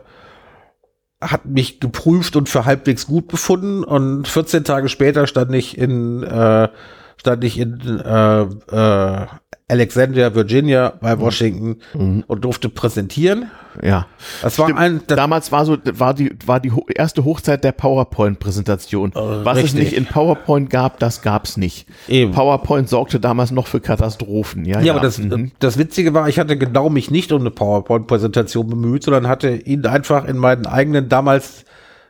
hatten 1.19 1.51
mich 1.51 1.81
geprüft 1.81 2.37
und 2.37 2.47
für 2.47 2.63
halbwegs 2.63 3.05
gut 3.05 3.27
befunden. 3.27 3.83
Und 3.83 4.29
14 4.29 4.63
Tage 4.63 4.87
später 4.87 5.27
stand 5.27 5.53
ich 5.53 5.77
in, 5.77 6.23
äh, 6.23 6.69
stand 7.17 7.43
ich 7.43 7.59
in 7.59 7.99
äh, 7.99 8.41
äh, 8.43 9.27
Alexandria, 9.69 10.33
Virginia 10.33 10.93
bei 10.99 11.15
mhm. 11.15 11.21
Washington 11.21 11.75
mhm. 11.93 12.23
und 12.27 12.43
durfte 12.43 12.69
präsentieren. 12.69 13.51
Ja. 13.83 14.07
Das 14.41 14.57
war 14.57 14.65
Stimmt. 14.65 14.79
ein, 14.79 15.01
das, 15.07 15.15
Damals 15.15 15.51
war 15.51 15.63
so, 15.65 15.77
war 15.93 16.13
die, 16.13 16.35
war 16.45 16.59
die 16.59 16.71
erste 16.95 17.23
Hochzeit 17.23 17.63
der 17.63 17.71
PowerPoint-Präsentation. 17.71 19.11
Was 19.13 19.57
es 19.59 19.63
richtig. 19.65 19.79
nicht 19.81 19.93
in 19.93 20.05
PowerPoint 20.07 20.69
gab, 20.69 20.99
das 20.99 21.21
gab's 21.21 21.55
nicht. 21.55 21.87
Eben. 22.07 22.31
PowerPoint 22.31 22.89
sorgte 22.89 23.19
damals 23.19 23.51
noch 23.51 23.67
für 23.67 23.79
Katastrophen. 23.79 24.65
Ja, 24.65 24.81
ja, 24.81 24.93
aber 24.93 25.01
das, 25.01 25.19
Mhm. 25.19 25.51
das 25.59 25.77
Witzige 25.77 26.13
war, 26.13 26.27
ich 26.27 26.39
hatte 26.39 26.57
genau 26.57 26.89
mich 26.89 27.11
nicht 27.11 27.31
um 27.31 27.41
eine 27.41 27.51
PowerPoint-Präsentation 27.51 28.67
bemüht, 28.67 29.03
sondern 29.03 29.27
hatte 29.27 29.49
ihn 29.51 29.85
einfach 29.85 30.25
in 30.25 30.37
meinen 30.37 30.65
eigenen 30.65 31.07
damals 31.07 31.63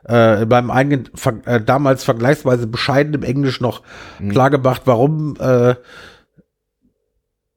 äh, 0.07 0.43
in 0.43 0.47
meinem 0.49 0.71
eigenen 0.71 1.09
ver 1.13 1.33
äh, 1.45 1.61
damals 1.61 2.05
vergleichsweise 2.05 2.67
bescheidenen 2.67 3.21
Englisch 3.21 3.59
noch 3.59 3.81
Mhm. 4.19 4.29
klargemacht, 4.29 4.83
warum 4.85 5.35
äh, 5.39 5.75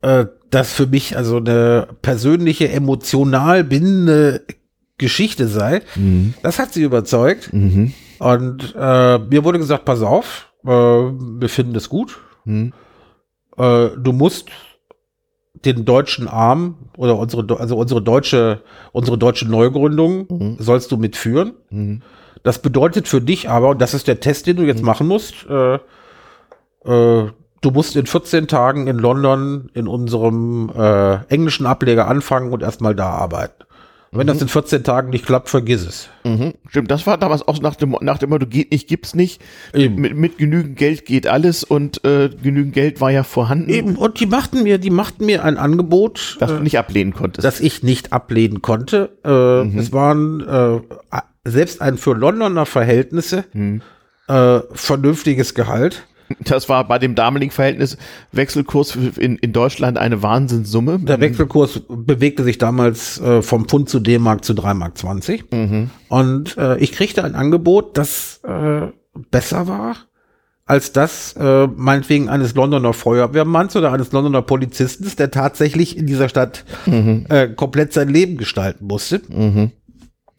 äh, 0.03 0.27
das 0.51 0.73
für 0.73 0.87
mich 0.87 1.17
also 1.17 1.39
eine 1.39 1.89
persönliche, 2.03 2.69
emotional 2.69 3.65
bindende 3.65 4.43
Geschichte 4.99 5.49
sei. 5.49 5.81
Mhm. 5.97 6.35
Das 6.43 6.59
hat 6.59 6.73
sie 6.73 6.83
überzeugt. 6.83 7.53
Mhm. 7.53 7.95
Und 8.19 8.75
äh, 8.79 9.19
mir 9.19 9.45
wurde 9.45 9.59
gesagt, 9.59 9.85
pass 9.85 10.03
auf, 10.03 10.53
äh, 10.65 10.69
wir 10.69 11.49
finden 11.49 11.75
es 11.75 11.89
gut. 11.89 12.19
Mhm. 12.45 12.73
Äh, 13.57 13.89
du 13.97 14.13
musst 14.13 14.49
den 15.65 15.85
deutschen 15.85 16.29
Arm 16.29 16.77
oder 16.97 17.19
unsere, 17.19 17.59
also 17.59 17.77
unsere 17.77 18.03
deutsche, 18.03 18.63
unsere 18.93 19.17
deutsche 19.19 19.49
Neugründung 19.49 20.27
Mhm. 20.29 20.57
sollst 20.59 20.91
du 20.93 20.97
mitführen. 20.97 21.53
Mhm. 21.71 22.03
Das 22.43 22.61
bedeutet 22.61 23.07
für 23.09 23.21
dich 23.21 23.49
aber, 23.49 23.71
und 23.71 23.81
das 23.81 23.95
ist 23.95 24.09
der 24.09 24.21
Test, 24.21 24.47
den 24.47 24.57
du 24.57 24.63
Mhm. 24.63 24.69
jetzt 24.69 24.83
machen 24.83 25.07
musst, 25.07 25.47
äh, 25.49 25.79
äh, 26.85 27.31
du 27.63 27.71
musst 27.71 27.97
in 27.97 28.05
14 28.07 28.47
Tagen 28.49 28.87
in 28.87 28.99
London 28.99 29.71
in 29.73 29.89
unserem 29.89 30.71
äh, 30.77 31.25
englischen 31.33 31.65
Ableger 31.67 32.07
anfangen 32.07 32.53
und 32.53 32.63
erstmal 32.63 32.95
da 32.95 33.09
arbeiten. 33.09 33.65
Und 34.11 34.19
wenn 34.19 34.27
das 34.27 34.43
in 34.43 34.49
14 34.49 34.85
Tagen 34.85 35.09
nicht 35.09 35.25
klappt, 35.25 35.49
vergiss 35.49 35.87
es. 35.87 36.09
Mhm. 36.25 36.53
Stimmt, 36.69 36.91
das 36.91 37.07
war 37.07 37.17
damals 37.17 37.49
auch 37.49 37.63
nach 37.63 37.77
dem, 37.77 37.97
nach 38.03 38.19
dem 38.19 38.29
Motto, 38.29 38.45
geht 38.47 38.71
nicht, 38.71 38.87
gibt's 38.87 39.15
nicht. 39.15 39.41
Mit, 39.73 40.15
mit 40.15 40.37
genügend 40.37 40.77
Geld 40.77 41.07
geht 41.07 41.27
alles 41.27 41.65
und 41.65 42.05
äh, 42.05 42.29
genügend 42.29 42.75
Geld 42.75 43.01
war 43.01 43.11
ja 43.11 43.23
vorhanden, 43.23 43.71
Eben, 43.71 43.97
und 43.97 44.21
die 44.21 44.27
machten 44.27 44.65
mir, 44.65 44.77
die 44.77 44.91
machten 44.91 45.25
mir 45.25 45.43
ein 45.47 45.57
Angebot, 45.57 46.37
das 46.41 46.51
äh, 46.51 46.57
du 46.57 46.63
nicht 46.63 46.77
ablehnen 46.79 47.15
konntest. 47.15 47.43
das 47.47 47.59
ich 47.61 47.83
nicht 47.83 48.13
ablehnen 48.13 48.61
konnte. 48.61 49.17
Äh, 49.25 49.79
Es 49.79 49.93
waren 49.93 50.41
äh, 50.47 50.81
selbst 51.49 51.81
ein 51.81 51.97
für 51.97 52.13
Londoner 52.13 52.67
Verhältnisse 52.67 53.45
äh, 54.29 54.61
vernünftiges 54.73 55.55
Gehalt. 55.55 56.07
Das 56.41 56.69
war 56.69 56.87
bei 56.87 56.99
dem 56.99 57.15
damaligen 57.15 57.51
Verhältnis 57.51 57.97
Wechselkurs 58.33 58.97
in, 58.97 59.37
in 59.37 59.53
Deutschland 59.53 59.99
eine 59.99 60.23
Wahnsinnssumme. 60.23 60.99
Der 61.01 61.21
Wechselkurs 61.21 61.83
bewegte 61.89 62.45
sich 62.45 62.59
damals 62.59 63.21
äh, 63.21 63.43
vom 63.43 63.67
Pfund 63.67 63.89
zu 63.89 64.01
D-Mark 64.01 64.45
zu 64.45 64.55
3 64.55 64.75
Mark 64.75 64.99
20. 64.99 65.45
Und 66.09 66.57
äh, 66.57 66.79
ich 66.79 66.93
kriegte 66.93 67.25
ein 67.25 67.35
Angebot, 67.35 67.97
das 67.97 68.41
äh, 68.45 68.89
besser 69.31 69.67
war 69.69 69.97
als 70.65 70.93
das 70.93 71.35
äh, 71.35 71.67
meinetwegen 71.67 72.29
eines 72.29 72.55
Londoner 72.55 72.93
Feuerwehrmanns 72.93 73.77
oder 73.77 73.93
eines 73.93 74.13
Londoner 74.13 74.43
Polizisten, 74.43 75.11
der 75.19 75.31
tatsächlich 75.31 75.99
in 75.99 76.07
dieser 76.07 76.29
Stadt 76.29 76.65
äh, 77.29 77.49
komplett 77.49 77.93
sein 77.93 78.09
Leben 78.09 78.37
gestalten 78.39 78.87
musste. 78.87 79.21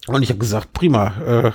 Und 0.08 0.24
ich 0.24 0.30
habe 0.30 0.40
gesagt, 0.40 0.74
prima, 0.74 1.14
äh, 1.26 1.52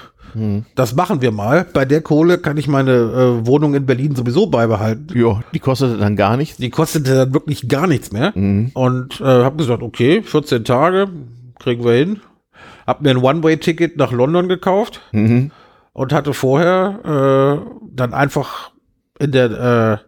das 0.74 0.94
machen 0.94 1.20
wir 1.22 1.30
mal. 1.32 1.66
Bei 1.72 1.84
der 1.84 2.00
Kohle 2.02 2.38
kann 2.38 2.56
ich 2.56 2.68
meine 2.68 2.92
äh, 2.92 3.46
Wohnung 3.46 3.74
in 3.74 3.86
Berlin 3.86 4.14
sowieso 4.14 4.46
beibehalten. 4.46 5.06
Ja, 5.18 5.40
die 5.54 5.58
kostete 5.58 5.96
dann 5.96 6.16
gar 6.16 6.36
nichts. 6.36 6.56
Die 6.58 6.70
kostete 6.70 7.14
dann 7.14 7.34
wirklich 7.34 7.68
gar 7.68 7.86
nichts 7.86 8.12
mehr. 8.12 8.32
Und 8.74 9.20
äh, 9.20 9.24
habe 9.24 9.56
gesagt, 9.56 9.82
okay, 9.82 10.22
14 10.22 10.64
Tage 10.64 11.08
kriegen 11.58 11.84
wir 11.84 11.92
hin. 11.94 12.20
Hab 12.86 13.02
mir 13.02 13.10
ein 13.10 13.16
One-Way-Ticket 13.18 13.96
nach 13.96 14.12
London 14.12 14.48
gekauft 14.48 15.00
Mhm. 15.12 15.50
und 15.92 16.12
hatte 16.12 16.32
vorher 16.34 17.60
äh, 17.64 17.70
dann 17.94 18.14
einfach 18.14 18.70
in 19.18 19.32
der 19.32 20.00
äh, 20.04 20.07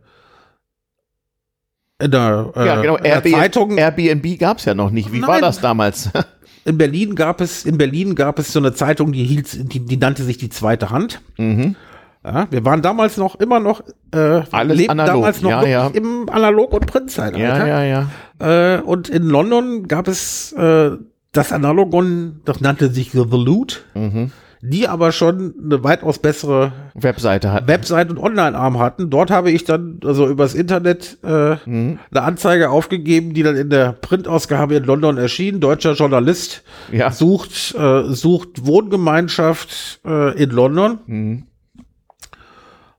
in 2.01 2.11
der, 2.11 2.53
äh, 2.57 2.67
ja, 2.67 2.81
genau. 2.81 2.97
Airbnb, 2.99 3.35
Zeitung 3.37 3.79
Airbnb 3.79 4.39
gab's 4.39 4.65
ja 4.65 4.75
noch 4.75 4.91
nicht. 4.91 5.13
Wie 5.13 5.23
war 5.23 5.31
Nein. 5.31 5.43
das 5.43 5.61
damals? 5.61 6.11
in 6.65 6.79
Berlin 6.79 7.15
gab 7.15 7.41
es 7.41 7.65
in 7.65 7.79
Berlin 7.79 8.15
gab 8.15 8.39
es 8.39 8.53
so 8.53 8.59
eine 8.59 8.73
Zeitung, 8.75 9.13
die 9.13 9.25
hielt, 9.25 9.73
die, 9.73 9.81
die 9.81 9.97
nannte 9.97 10.25
sich 10.25 10.39
die 10.39 10.51
zweite 10.51 10.91
Hand. 10.91 11.21
mhm. 11.37 11.77
Ja, 12.23 12.49
wir 12.51 12.63
waren 12.67 12.83
damals 12.83 13.17
noch 13.17 13.37
immer 13.37 13.61
noch 13.61 13.81
äh, 14.13 14.43
Alles 14.51 14.77
lebten 14.77 14.91
analog, 15.01 15.15
damals 15.23 15.41
noch 15.41 15.51
ja, 15.51 15.65
ja. 15.65 15.87
im 15.87 16.29
Analog- 16.29 16.75
und 16.75 16.87
Printzeitalter. 16.87 17.67
Ja, 17.67 17.83
ja, 17.83 18.07
ja. 18.39 18.77
Äh, 18.77 18.83
und 18.83 19.09
in 19.09 19.23
London 19.23 19.89
gab 19.89 20.07
es 20.07 20.53
äh, 20.53 20.91
das 21.33 21.51
Analogon, 21.51 22.43
das 22.45 22.61
nannte 22.61 22.91
sich 22.91 23.13
The 23.13 23.25
Loot, 23.25 23.87
Mhm. 23.95 24.33
Die 24.63 24.87
aber 24.89 25.11
schon 25.13 25.55
eine 25.65 25.83
weitaus 25.85 26.19
bessere 26.19 26.73
Webseite 26.95 27.51
hat. 27.53 27.67
Website 27.67 28.11
und 28.11 28.19
Online-Arm 28.19 28.79
hatten. 28.79 29.09
Dort 29.09 29.31
habe 29.31 29.51
ich 29.51 29.65
dann 29.65 30.01
also 30.05 30.29
übers 30.29 30.55
Internet 30.55 31.17
äh, 31.25 31.57
Mhm. 31.65 31.99
eine 32.11 32.23
Anzeige 32.23 32.69
aufgegeben, 32.71 33.33
die 33.33 33.43
dann 33.43 33.57
in 33.57 33.71
der 33.71 33.93
Printausgabe 33.93 34.75
in 34.75 34.85
London 34.85 35.17
erschien. 35.17 35.61
Deutscher 35.61 35.95
Journalist 35.95 36.63
Ja. 36.93 37.11
sucht, 37.11 37.75
äh, 37.75 38.03
sucht 38.13 38.67
Wohngemeinschaft 38.67 40.01
äh, 40.05 40.43
in 40.43 40.51
London. 40.51 40.99
Mhm. 41.07 41.47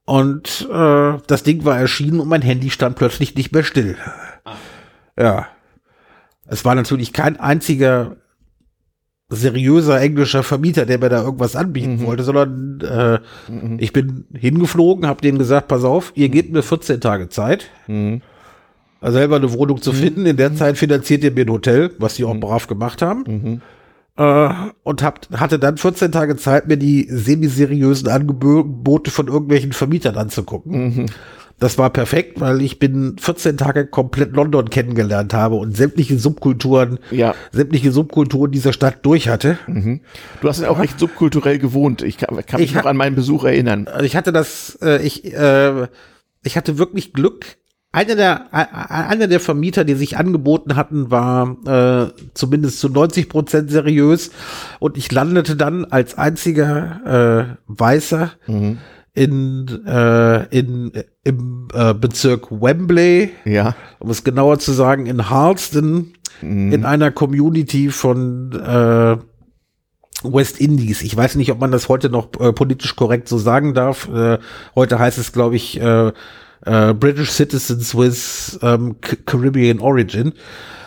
Und 0.06 0.68
äh, 0.72 1.18
das 1.28 1.44
Ding 1.44 1.64
war 1.64 1.78
erschienen 1.78 2.20
und 2.20 2.28
mein 2.28 2.42
Handy 2.42 2.70
stand 2.70 2.96
plötzlich 2.96 3.36
nicht 3.36 3.54
mehr 3.54 3.64
still. 3.64 3.98
Ja. 5.18 5.48
Es 6.48 6.66
war 6.66 6.76
natürlich 6.76 7.14
kein 7.14 7.40
einziger 7.40 8.18
seriöser 9.34 10.00
englischer 10.02 10.44
Vermieter, 10.44 10.86
der 10.86 11.00
mir 11.00 11.10
da 11.10 11.24
irgendwas 11.24 11.56
anbieten 11.56 12.04
wollte, 12.06 12.24
sondern 12.24 12.82
äh, 12.82 13.20
ich 13.82 13.94
bin 13.94 14.26
hingeflogen, 14.34 15.08
habe 15.08 15.22
denen 15.22 15.38
gesagt, 15.40 15.68
pass 15.70 15.84
auf, 15.86 16.12
ihr 16.16 16.30
gebt 16.30 16.52
mir 16.52 16.62
14 16.62 17.00
Tage 17.02 17.30
Zeit, 17.30 17.70
Mhm. 17.88 18.22
selber 19.02 19.38
eine 19.38 19.52
Wohnung 19.54 19.82
zu 19.82 19.94
finden. 19.94 20.26
In 20.26 20.38
der 20.38 20.54
Zeit 20.54 20.78
finanziert 20.78 21.24
ihr 21.24 21.32
mir 21.32 21.46
ein 21.46 21.50
Hotel, 21.52 21.92
was 21.98 22.16
die 22.16 22.26
auch 22.26 22.36
brav 22.36 22.68
gemacht 22.68 23.02
haben. 23.02 23.62
Äh, 24.18 24.50
und 24.84 25.02
hab, 25.02 25.28
hatte 25.40 25.58
dann 25.58 25.78
14 25.78 26.12
Tage 26.12 26.36
Zeit, 26.36 26.68
mir 26.68 26.78
die 26.78 27.08
semi-seriösen 27.10 28.10
Angebote 28.10 29.10
von 29.10 29.28
irgendwelchen 29.28 29.72
Vermietern 29.72 30.18
anzugucken. 30.18 31.10
Das 31.62 31.78
war 31.78 31.92
perfekt, 31.92 32.42
weil 32.42 32.60
ich 32.62 32.80
bin 32.80 33.18
14 33.20 33.56
Tage 33.56 33.86
komplett 33.86 34.36
London 34.36 34.72
kennengelernt 34.72 35.32
habe 35.36 35.56
und 35.56 35.78
sämtliche 35.78 36.18
Subkulturen, 36.18 36.98
Ja. 37.12 37.36
sämtliche 37.52 37.92
Subkulturen 37.92 38.52
dieser 38.52 38.74
Stadt 38.74 39.06
durch 39.06 39.30
hatte. 39.30 39.60
Du 39.68 40.50
hast 40.50 40.60
ja 40.60 40.70
auch 40.72 40.80
recht 40.80 41.00
subkulturell 41.00 41.60
gewohnt. 41.60 42.02
Ich 42.02 42.18
kann, 42.18 42.36
kann 42.48 42.60
mich 42.60 42.72
Ich 42.72 42.76
noch 42.76 42.86
an 42.88 42.98
meinen 42.98 43.16
Besuch 43.16 43.44
erinnern. 43.44 43.88
Also 43.88 44.06
ich 44.06 44.16
hatte 44.16 44.34
das, 44.34 44.80
äh, 44.82 45.06
ich, 45.06 45.34
äh, 45.36 45.88
ich 46.44 46.58
hatte 46.58 46.80
wirklich 46.80 47.14
Glück. 47.14 47.46
Einer 47.92 48.16
der, 48.16 48.52
einer 48.54 49.28
der 49.28 49.40
Vermieter, 49.40 49.84
die 49.84 49.94
sich 49.94 50.18
angeboten 50.18 50.76
hatten, 50.76 51.12
war 51.12 51.58
äh, 51.68 52.12
zumindest 52.34 52.80
zu 52.80 52.90
90 52.90 53.30
Prozent 53.30 53.70
seriös. 53.70 54.32
Und 54.80 54.98
ich 54.98 55.12
landete 55.12 55.56
dann 55.56 55.86
als 55.86 56.18
einziger 56.18 57.58
äh, 57.58 57.58
Weißer 57.68 58.32
in, 59.14 59.68
äh, 59.86 60.46
in, 60.58 60.92
im 61.24 61.68
äh, 61.74 61.94
Bezirk 61.94 62.50
Wembley, 62.52 63.32
Ja. 63.46 63.76
um 64.00 64.10
es 64.10 64.24
genauer 64.24 64.60
zu 64.60 64.72
sagen, 64.72 65.06
in 65.06 65.30
Harleston, 65.30 66.14
in 66.42 66.86
einer 66.86 67.12
Community 67.12 67.90
von 67.90 68.52
äh, 68.54 69.18
West 70.24 70.60
Indies. 70.60 71.04
Ich 71.04 71.16
weiß 71.16 71.36
nicht, 71.36 71.52
ob 71.52 71.60
man 71.60 71.72
das 71.72 71.88
heute 71.88 72.10
noch 72.10 72.30
äh, 72.40 72.52
politisch 72.52 72.96
korrekt 72.96 73.28
so 73.28 73.38
sagen 73.38 73.76
darf. 73.76 74.10
Äh, 74.10 74.40
heute 74.74 74.98
heißt 74.98 75.20
es, 75.20 75.34
glaube 75.34 75.56
ich, 75.56 75.80
äh, 75.80 76.12
äh, 76.66 76.94
British 76.94 77.30
Citizens 77.32 77.96
with 77.96 78.58
ähm, 78.64 78.96
Caribbean 79.02 79.80
Origin. 79.80 80.34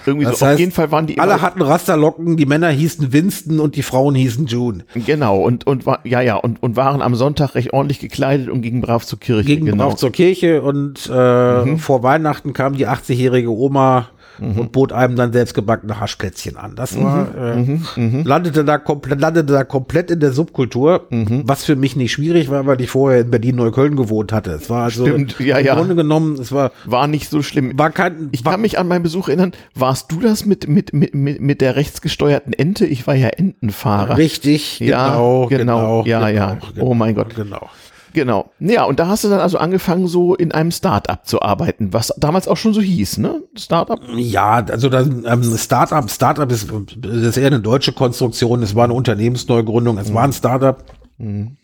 Irgendwie 0.07 0.27
Das 0.27 0.39
so. 0.39 0.45
Auf 0.45 0.51
heißt, 0.53 0.61
jeden 0.61 0.73
Fall 0.73 0.91
waren 0.91 1.07
die 1.07 1.19
Alle 1.19 1.41
hatten 1.41 1.63
Rasterlocken, 1.63 2.37
die 2.37 2.47
Männer 2.47 2.69
hießen 2.69 3.13
Winston 3.13 3.61
und 3.61 3.77
die 3.77 3.83
Frauen 3.83 4.15
hießen 4.15 4.47
June. 4.47 4.85
Genau, 4.95 5.41
und, 5.41 5.67
und 5.67 5.87
war, 5.87 6.01
ja, 6.05 6.21
ja, 6.21 6.37
und, 6.37 6.63
und 6.63 6.77
waren 6.77 7.03
am 7.03 7.15
Sonntag 7.15 7.55
recht 7.55 7.73
ordentlich 7.73 7.99
gekleidet 8.01 8.49
und 8.49 8.63
gingen 8.63 8.81
brav 8.81 9.05
zur 9.07 9.19
Kirche. 9.21 9.45
Gingen 9.45 9.67
genau. 9.67 9.85
auch 9.89 9.95
zur 9.95 10.11
Kirche 10.13 10.63
und 10.63 11.11
äh, 11.13 11.65
Mhm. 11.65 11.79
vor 11.79 12.03
Weihnachten 12.03 12.53
kam 12.53 12.75
die 12.77 12.87
80-jährige 12.89 13.51
Oma 13.51 14.09
und 14.39 14.73
bot 14.73 14.93
einem 14.93 15.17
dann 15.17 15.33
selbstgebackene 15.33 16.01
Haschplätzchen 16.01 16.57
an. 16.57 16.75
Das 16.77 16.99
war, 17.01 17.29
Mhm. 17.57 17.83
äh, 17.97 18.23
landete 18.25 18.65
da 18.65 18.79
komplett, 18.79 19.21
landete 19.21 19.53
da 19.53 19.65
komplett 19.65 20.11
in 20.11 20.21
der 20.21 20.33
Subkultur, 20.33 21.07
Mhm. 21.11 21.43
was 21.47 21.65
für 21.65 21.77
mich 21.77 21.97
nicht 21.97 22.13
schwierig 22.13 22.51
war, 22.51 22.67
weil 22.67 22.81
ich 22.81 22.91
vorher 22.91 23.21
in 23.21 23.31
Berlin-Neukölln 23.31 23.97
gewohnt 23.97 24.33
hatte. 24.33 24.51
Es 24.53 24.69
war 24.71 24.85
also 24.85 25.07
Stimmt, 25.07 25.39
ja, 25.41 25.59
im 25.59 25.67
ja. 25.67 25.75
Grunde 25.75 25.95
genommen, 25.95 26.35
es 26.41 26.53
war, 26.53 26.73
War 26.85 27.07
nicht 27.07 27.31
so 27.31 27.43
schlimm. 27.43 27.79
war 27.79 27.91
kein, 27.91 28.29
ich 28.33 28.45
war, 28.45 28.53
kann 28.53 28.61
mich 28.61 28.79
an 28.79 28.89
meinen 28.89 29.03
Besuch 29.03 29.29
erinnern. 29.29 29.53
Warst 29.75 30.11
du 30.13 30.21
das 30.21 30.45
mit, 30.47 30.69
mit, 30.69 30.93
mit, 30.93 31.15
mit, 31.15 31.41
mit 31.41 31.61
der 31.61 31.77
rechtsgesteuerten 31.77 32.53
Ente? 32.53 32.87
Ich 32.87 33.07
war 33.07 33.15
ja 33.15 33.29
Entenfahrer. 33.29 34.17
richtig, 34.17 34.81
Ja, 34.81 35.09
genau, 35.11 35.47
genau, 35.47 36.03
genau, 36.03 36.05
ja, 36.07 36.19
genau, 36.31 36.31
ja. 36.41 36.59
genau, 36.75 36.87
Oh 36.87 36.95
mein 36.95 37.15
Gott. 37.15 37.35
Genau. 37.35 37.69
Genau. 38.15 38.53
Ja, 38.61 38.85
und 38.85 39.01
da 39.01 39.09
hast 39.09 39.25
du 39.25 39.29
dann 39.29 39.41
also 39.41 39.59
angefangen, 39.59 40.07
so 40.07 40.35
in 40.37 40.53
einem 40.53 40.71
Start-up 40.71 41.27
zu 41.27 41.43
arbeiten, 41.43 41.93
was 41.93 42.15
damals 42.17 42.47
auch 42.49 42.57
schon 42.57 42.73
so 42.73 42.81
hieß, 42.81 43.19
ne? 43.19 43.43
Start-up? 43.57 44.01
Ja, 44.17 44.65
also 44.71 44.89
das 44.89 45.09
ähm, 45.09 45.57
Startup, 45.59 46.09
Startup 46.09 46.51
ist, 46.51 46.71
ist 47.03 47.37
eher 47.37 47.49
eine 47.49 47.61
deutsche 47.61 47.93
Konstruktion. 47.93 48.63
Es 48.63 48.75
war 48.77 48.85
eine 48.85 48.95
Unternehmensneugründung, 48.95 49.99
es 49.99 50.15
war 50.15 50.25
ein 50.25 50.33
Startup, 50.33 50.83
Mhm. 51.19 51.57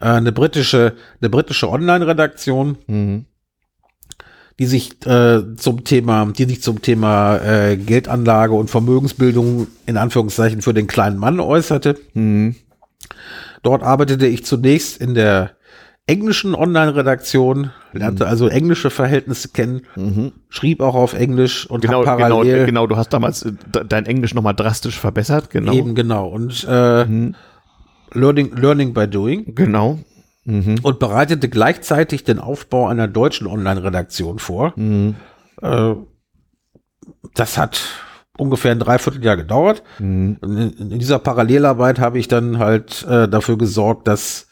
äh, 0.00 0.04
eine 0.06 0.32
britische, 0.32 0.94
eine 1.20 1.30
britische 1.30 1.68
Online-Redaktion, 1.70 2.78
Mhm. 2.86 3.26
die 4.58 4.66
sich 4.66 5.06
äh, 5.06 5.54
zum 5.56 5.84
Thema, 5.84 6.26
die 6.26 6.44
sich 6.44 6.62
zum 6.62 6.80
Thema 6.80 7.36
äh, 7.38 7.76
Geldanlage 7.76 8.54
und 8.54 8.70
Vermögensbildung 8.70 9.66
in 9.84 9.96
Anführungszeichen 9.98 10.62
für 10.62 10.72
den 10.74 10.86
kleinen 10.86 11.18
Mann 11.18 11.40
äußerte. 11.40 11.98
Mhm. 12.14 12.56
Dort 13.62 13.82
arbeitete 13.82 14.26
ich 14.26 14.44
zunächst 14.44 14.98
in 15.00 15.14
der 15.14 15.52
englischen 16.06 16.54
Online-Redaktion, 16.54 17.70
lernte 17.92 18.26
also 18.26 18.48
englische 18.48 18.90
Verhältnisse 18.90 19.48
kennen, 19.48 19.82
schrieb 20.50 20.80
auch 20.80 20.94
auf 20.94 21.14
Englisch 21.14 21.66
und 21.68 21.78
Mhm. 21.82 21.86
Genau, 21.88 22.06
hab 22.06 22.18
genau, 22.18 22.28
parallel 22.40 22.66
genau, 22.66 22.86
du 22.86 22.96
hast 22.96 23.08
damals 23.12 23.42
äh, 23.42 23.52
de- 23.74 23.84
dein 23.88 24.04
Englisch 24.06 24.34
nochmal 24.34 24.54
drastisch 24.54 24.98
verbessert, 24.98 25.48
genau. 25.50 25.72
eben 25.72 25.94
genau 25.94 26.28
und 26.28 26.64
äh, 26.64 27.06
Learning, 28.12 28.54
Learning 28.56 28.92
by 28.92 29.08
Doing 29.08 29.54
Genau. 29.54 29.98
Mhm. 30.44 30.76
und 30.82 30.98
bereitete 30.98 31.48
gleichzeitig 31.48 32.22
den 32.24 32.38
Aufbau 32.38 32.86
einer 32.86 33.08
deutschen 33.08 33.46
Online-Redaktion 33.46 34.38
vor. 34.38 34.74
Mhm. 34.76 35.14
Äh, 35.62 35.94
das 37.34 37.56
hat 37.56 37.80
ungefähr 38.36 38.72
ein 38.72 38.78
Dreivierteljahr 38.78 39.38
gedauert. 39.38 39.82
Mhm. 39.98 40.36
In, 40.42 40.70
in 40.90 40.98
dieser 40.98 41.18
Parallelarbeit 41.18 41.98
habe 41.98 42.18
ich 42.18 42.28
dann 42.28 42.58
halt 42.58 43.06
äh, 43.08 43.26
dafür 43.26 43.56
gesorgt, 43.56 44.06
dass 44.06 44.48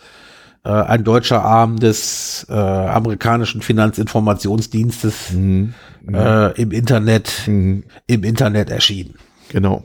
äh, 0.65 0.71
ein 0.71 1.05
deutscher 1.05 1.43
Arm 1.43 1.79
des 1.79 2.47
äh, 2.49 2.53
amerikanischen 2.55 3.63
Finanzinformationsdienstes 3.63 5.33
Mhm. 5.33 5.75
äh, 6.13 6.53
im 6.61 6.71
Internet 6.71 7.43
Mhm. 7.47 7.85
im 8.07 8.25
Internet 8.25 8.71
erschien. 8.71 9.15
Genau. 9.51 9.85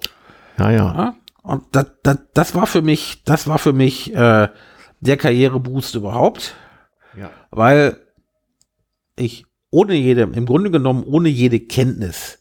Ja, 0.57 0.71
ja. 0.71 0.77
Ja? 0.77 1.15
Und 1.43 1.63
das, 1.71 1.87
das, 2.03 2.17
das 2.33 2.55
war 2.55 2.67
für 2.67 2.81
mich, 2.81 3.23
das 3.25 3.47
war 3.47 3.57
für 3.57 3.73
mich 3.73 4.13
äh, 4.13 4.49
der 4.99 5.17
Karriereboost 5.17 5.95
überhaupt, 5.95 6.55
ja. 7.17 7.29
weil 7.51 7.97
ich 9.15 9.45
ohne 9.69 9.93
jede, 9.95 10.23
im 10.23 10.45
Grunde 10.45 10.71
genommen 10.71 11.03
ohne 11.03 11.29
jede 11.29 11.59
Kenntnis 11.59 12.39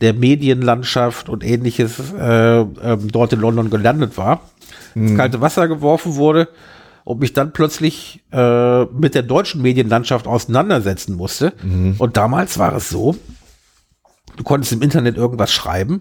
der 0.00 0.12
Medienlandschaft 0.12 1.28
und 1.28 1.44
ähnliches 1.44 2.12
äh, 2.12 2.60
ähm, 2.60 3.10
dort 3.10 3.32
in 3.32 3.40
London 3.40 3.70
gelandet 3.70 4.16
war, 4.16 4.42
ins 4.94 5.16
kalte 5.16 5.40
Wasser 5.40 5.68
geworfen 5.68 6.16
wurde 6.16 6.48
und 7.06 7.20
mich 7.20 7.32
dann 7.32 7.52
plötzlich 7.52 8.24
äh, 8.32 8.84
mit 8.86 9.14
der 9.14 9.22
deutschen 9.22 9.62
Medienlandschaft 9.62 10.26
auseinandersetzen 10.26 11.14
musste. 11.14 11.52
Und 11.98 12.16
damals 12.16 12.58
war 12.58 12.74
es 12.74 12.88
so, 12.88 13.14
du 14.36 14.42
konntest 14.42 14.72
im 14.72 14.82
Internet 14.82 15.16
irgendwas 15.16 15.52
schreiben, 15.52 16.00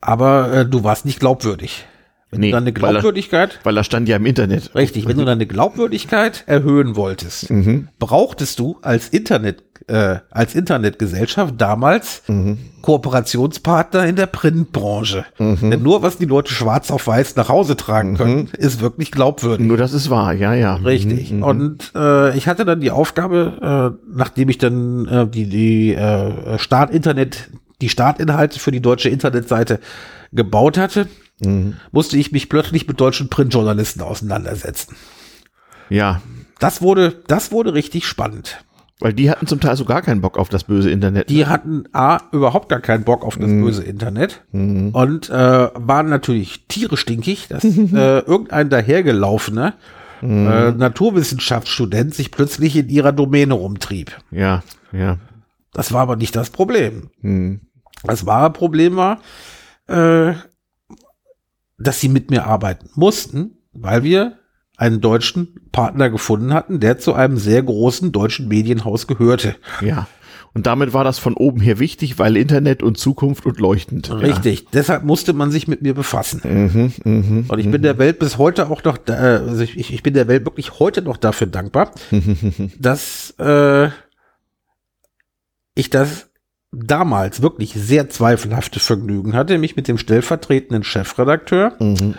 aber 0.00 0.50
äh, 0.52 0.66
du 0.66 0.82
warst 0.82 1.04
nicht 1.04 1.20
glaubwürdig. 1.20 1.84
Wenn 2.34 2.40
Nee, 2.40 2.50
du 2.50 2.56
er- 2.56 2.72
Glaubwürdigkeit, 2.72 3.58
Weil 3.64 3.74
das 3.74 3.86
stand 3.86 4.08
ja 4.08 4.16
im 4.16 4.26
Internet. 4.26 4.74
richtig, 4.74 5.06
wenn 5.08 5.16
du 5.16 5.24
deine 5.24 5.46
Glaubwürdigkeit 5.46 6.44
erhöhen 6.46 6.96
wolltest, 6.96 7.52
brauchtest 7.98 8.58
du 8.58 8.78
als 8.82 9.08
Internet, 9.08 9.62
äh, 9.88 10.16
als 10.30 10.54
Internetgesellschaft 10.54 11.54
damals 11.58 12.22
Kooperationspartner 12.82 14.06
in 14.06 14.16
der 14.16 14.26
Printbranche. 14.26 15.24
Denn 15.38 15.82
nur 15.82 16.02
was 16.02 16.18
die 16.18 16.24
Leute 16.26 16.52
schwarz 16.52 16.90
auf 16.90 17.06
weiß 17.06 17.36
nach 17.36 17.48
Hause 17.48 17.76
tragen 17.76 18.16
können, 18.16 18.48
ist 18.58 18.80
wirklich 18.80 19.10
glaubwürdig. 19.10 19.66
Nur 19.66 19.76
das 19.76 19.92
ist 19.92 20.10
wahr, 20.10 20.32
ja, 20.32 20.54
ja. 20.54 20.74
Richtig. 20.76 21.32
Mhm. 21.32 21.42
Und 21.42 21.92
äh, 21.94 22.36
ich 22.36 22.46
hatte 22.48 22.64
dann 22.64 22.80
die 22.80 22.90
Aufgabe, 22.90 23.94
äh, 23.94 24.06
nachdem 24.16 24.48
ich 24.48 24.58
dann 24.58 25.06
äh, 25.06 25.26
die, 25.26 25.48
die 25.48 25.94
äh, 25.94 26.58
Startinternet, 26.58 27.48
die 27.80 27.88
Startinhalte 27.88 28.58
für 28.58 28.70
die 28.70 28.80
deutsche 28.80 29.08
Internetseite 29.08 29.80
gebaut 30.32 30.78
hatte, 30.78 31.06
Mhm. 31.40 31.74
musste 31.90 32.16
ich 32.16 32.32
mich 32.32 32.48
plötzlich 32.48 32.86
mit 32.86 33.00
deutschen 33.00 33.28
Printjournalisten 33.28 34.02
auseinandersetzen. 34.02 34.96
Ja. 35.88 36.22
Das 36.60 36.80
wurde, 36.80 37.22
das 37.26 37.50
wurde 37.52 37.74
richtig 37.74 38.06
spannend. 38.06 38.64
Weil 39.00 39.12
die 39.12 39.28
hatten 39.28 39.46
zum 39.48 39.60
Teil 39.60 39.76
so 39.76 39.84
gar 39.84 40.02
keinen 40.02 40.20
Bock 40.20 40.38
auf 40.38 40.48
das 40.48 40.64
böse 40.64 40.88
Internet. 40.90 41.28
Die 41.28 41.46
hatten 41.46 41.84
A, 41.92 42.20
überhaupt 42.30 42.68
gar 42.68 42.80
keinen 42.80 43.02
Bock 43.04 43.24
auf 43.24 43.36
das 43.36 43.50
böse 43.50 43.82
Internet 43.82 44.44
und 44.52 45.28
äh, 45.30 45.68
waren 45.74 46.08
natürlich 46.08 46.66
tierisch 46.68 47.00
stinkig, 47.00 47.48
dass 47.48 47.64
äh, 47.64 48.20
irgendein 48.20 48.70
dahergelaufener 48.70 49.74
äh, 50.22 50.70
Naturwissenschaftsstudent 50.70 52.14
sich 52.14 52.30
plötzlich 52.30 52.76
in 52.76 52.88
ihrer 52.88 53.12
Domäne 53.12 53.54
rumtrieb. 53.54 54.16
ja, 54.30 54.62
ja. 54.92 55.18
Das 55.72 55.92
war 55.92 56.02
aber 56.02 56.14
nicht 56.14 56.36
das 56.36 56.50
Problem. 56.50 57.10
Mhm. 57.20 57.62
Das 58.04 58.26
wahre 58.26 58.52
Problem 58.52 58.94
war, 58.94 59.18
äh, 59.88 60.34
dass 61.78 62.00
sie 62.00 62.08
mit 62.08 62.30
mir 62.30 62.46
arbeiten 62.46 62.88
mussten, 62.94 63.58
weil 63.72 64.02
wir 64.02 64.38
einen 64.76 65.00
deutschen 65.00 65.60
Partner 65.72 66.10
gefunden 66.10 66.52
hatten, 66.52 66.80
der 66.80 66.98
zu 66.98 67.14
einem 67.14 67.36
sehr 67.36 67.62
großen 67.62 68.10
deutschen 68.12 68.48
Medienhaus 68.48 69.06
gehörte. 69.06 69.54
Ja. 69.80 70.08
Und 70.52 70.66
damit 70.66 70.92
war 70.92 71.02
das 71.02 71.18
von 71.18 71.34
oben 71.34 71.60
her 71.60 71.80
wichtig, 71.80 72.18
weil 72.20 72.36
Internet 72.36 72.82
und 72.82 72.96
Zukunft 72.96 73.44
und 73.44 73.58
leuchtend. 73.58 74.10
Richtig. 74.12 74.66
Deshalb 74.72 75.02
musste 75.02 75.32
man 75.32 75.50
sich 75.50 75.66
mit 75.66 75.82
mir 75.82 75.94
befassen. 75.94 76.40
Mhm, 76.44 76.92
mhm. 77.12 77.44
Und 77.48 77.58
ich 77.58 77.68
bin 77.68 77.82
der 77.82 77.98
Welt 77.98 78.20
bis 78.20 78.38
heute 78.38 78.68
auch 78.70 78.84
noch, 78.84 78.96
da- 78.96 79.38
äh, 79.38 79.38
also 79.40 79.62
ich, 79.62 79.92
ich 79.92 80.02
bin 80.04 80.14
der 80.14 80.28
Welt 80.28 80.44
wirklich 80.44 80.78
heute 80.78 81.02
noch 81.02 81.16
dafür 81.16 81.48
dankbar, 81.48 81.90
dass 82.78 83.34
äh, 83.38 83.88
ich 85.74 85.90
das 85.90 86.30
damals 86.74 87.42
wirklich 87.42 87.72
sehr 87.74 88.08
zweifelhafte 88.10 88.80
Vergnügen 88.80 89.34
hatte, 89.34 89.58
mich 89.58 89.76
mit 89.76 89.88
dem 89.88 89.98
stellvertretenden 89.98 90.84
Chefredakteur 90.84 91.72
Mhm. 91.78 92.14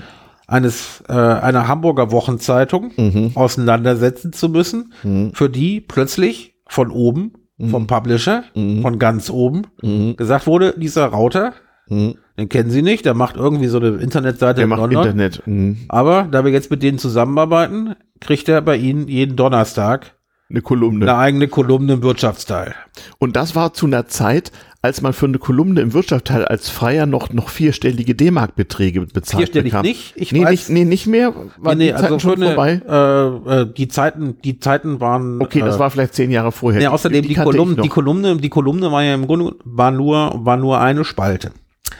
eines 0.47 1.03
äh, 1.09 1.13
einer 1.13 1.67
Hamburger 1.67 2.11
Wochenzeitung 2.11 2.91
Mhm. 2.97 3.31
auseinandersetzen 3.35 4.33
zu 4.33 4.49
müssen, 4.49 4.93
Mhm. 5.03 5.33
für 5.33 5.49
die 5.49 5.81
plötzlich 5.81 6.55
von 6.67 6.91
oben, 6.91 7.33
vom 7.69 7.87
Publisher, 7.87 8.43
Mhm. 8.53 8.81
von 8.81 8.99
ganz 8.99 9.29
oben 9.29 9.63
Mhm. 9.81 10.15
gesagt 10.17 10.45
wurde, 10.45 10.73
dieser 10.77 11.05
Router, 11.07 11.53
Mhm. 11.87 12.15
den 12.37 12.49
kennen 12.49 12.69
Sie 12.69 12.81
nicht, 12.81 13.05
der 13.05 13.13
macht 13.13 13.37
irgendwie 13.37 13.67
so 13.67 13.77
eine 13.79 13.89
Internetseite 13.97 14.55
Der 14.55 14.63
in 14.65 14.69
macht 14.69 14.81
London. 14.81 15.03
Internet. 15.03 15.41
Mhm. 15.45 15.77
Aber 15.87 16.27
da 16.29 16.43
wir 16.43 16.51
jetzt 16.51 16.69
mit 16.71 16.83
denen 16.83 16.97
zusammenarbeiten, 16.97 17.95
kriegt 18.19 18.49
er 18.49 18.61
bei 18.61 18.75
Ihnen 18.77 19.07
jeden 19.07 19.35
Donnerstag 19.35 20.14
Eine 20.49 20.61
Kolumne. 20.61 21.05
eine 21.05 21.17
eigene 21.17 21.47
Kolumne 21.47 21.93
im 21.93 22.03
Wirtschaftsteil. 22.03 22.75
Und 23.17 23.35
das 23.35 23.55
war 23.55 23.73
zu 23.73 23.87
einer 23.87 24.07
Zeit, 24.07 24.51
als 24.83 25.01
man 25.01 25.13
für 25.13 25.25
eine 25.25 25.39
Kolumne 25.39 25.81
im 25.81 25.93
Wirtschaftsteil 25.93 26.45
als 26.45 26.69
Freier 26.69 27.07
noch, 27.07 27.33
noch 27.33 27.49
vierstellige 27.49 28.13
D-Mark-Beträge 28.13 29.01
bezahlt 29.01 29.39
Vierstellig 29.39 29.71
bekam. 29.71 29.85
nicht, 29.87 30.13
ich 30.15 30.31
nee, 30.31 30.45
weiß- 30.45 30.51
nicht, 30.51 30.69
nee, 30.69 30.85
nicht 30.85 31.07
mehr. 31.07 31.33
War 31.57 31.73
nee, 31.73 31.85
nee, 31.85 31.91
die 31.91 31.93
Zeiten 31.93 32.13
also 32.13 32.19
schon 32.19 32.37
für 32.37 32.45
vorbei? 32.45 32.81
eine, 32.85 33.41
äh, 33.47 33.61
äh, 33.61 33.73
die 33.73 33.87
Zeiten, 33.87 34.37
die 34.43 34.59
Zeiten 34.59 34.99
waren. 34.99 35.41
Okay, 35.41 35.61
das 35.61 35.77
äh, 35.77 35.79
war 35.79 35.89
vielleicht 35.89 36.13
zehn 36.13 36.29
Jahre 36.29 36.51
vorher. 36.51 36.79
Nee, 36.79 36.87
außerdem 36.87 37.23
die, 37.23 37.33
kannte 37.33 37.49
ich 37.49 37.57
Kolumne, 37.57 37.81
die 37.81 37.89
Kolumne, 37.89 38.37
die 38.37 38.49
Kolumne 38.49 38.91
war 38.91 39.03
ja 39.03 39.15
im 39.15 39.25
Grunde 39.25 39.55
war 39.63 39.89
nur, 39.89 40.45
war 40.45 40.57
nur 40.57 40.79
eine 40.79 41.03
Spalte. 41.03 41.51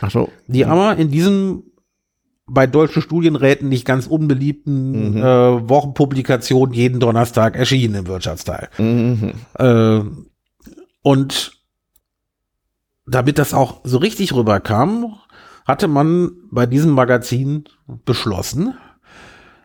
Ach 0.02 0.12
so. 0.12 0.30
Die 0.46 0.66
aber 0.66 0.98
in 0.98 1.10
diesem 1.10 1.64
bei 2.48 2.68
deutschen 2.68 3.02
Studienräten 3.02 3.70
nicht 3.70 3.86
ganz 3.86 4.08
unbeliebten 4.08 5.12
Mhm. 5.14 5.18
äh, 5.18 5.70
Wochenpublikation 5.70 6.74
jeden 6.74 7.00
Donnerstag 7.00 7.56
erschienen 7.56 7.96
im 7.96 8.08
Wirtschaftsteil. 8.08 8.70
Mhm. 8.78 9.34
Äh, 9.58 10.02
und 11.02 11.52
damit 13.08 13.38
das 13.38 13.54
auch 13.54 13.82
so 13.84 13.98
richtig 13.98 14.34
rüberkam, 14.34 15.16
hatte 15.66 15.88
man 15.88 16.32
bei 16.52 16.66
diesem 16.66 16.91
Magazin 16.91 17.66
beschlossen, 18.06 18.76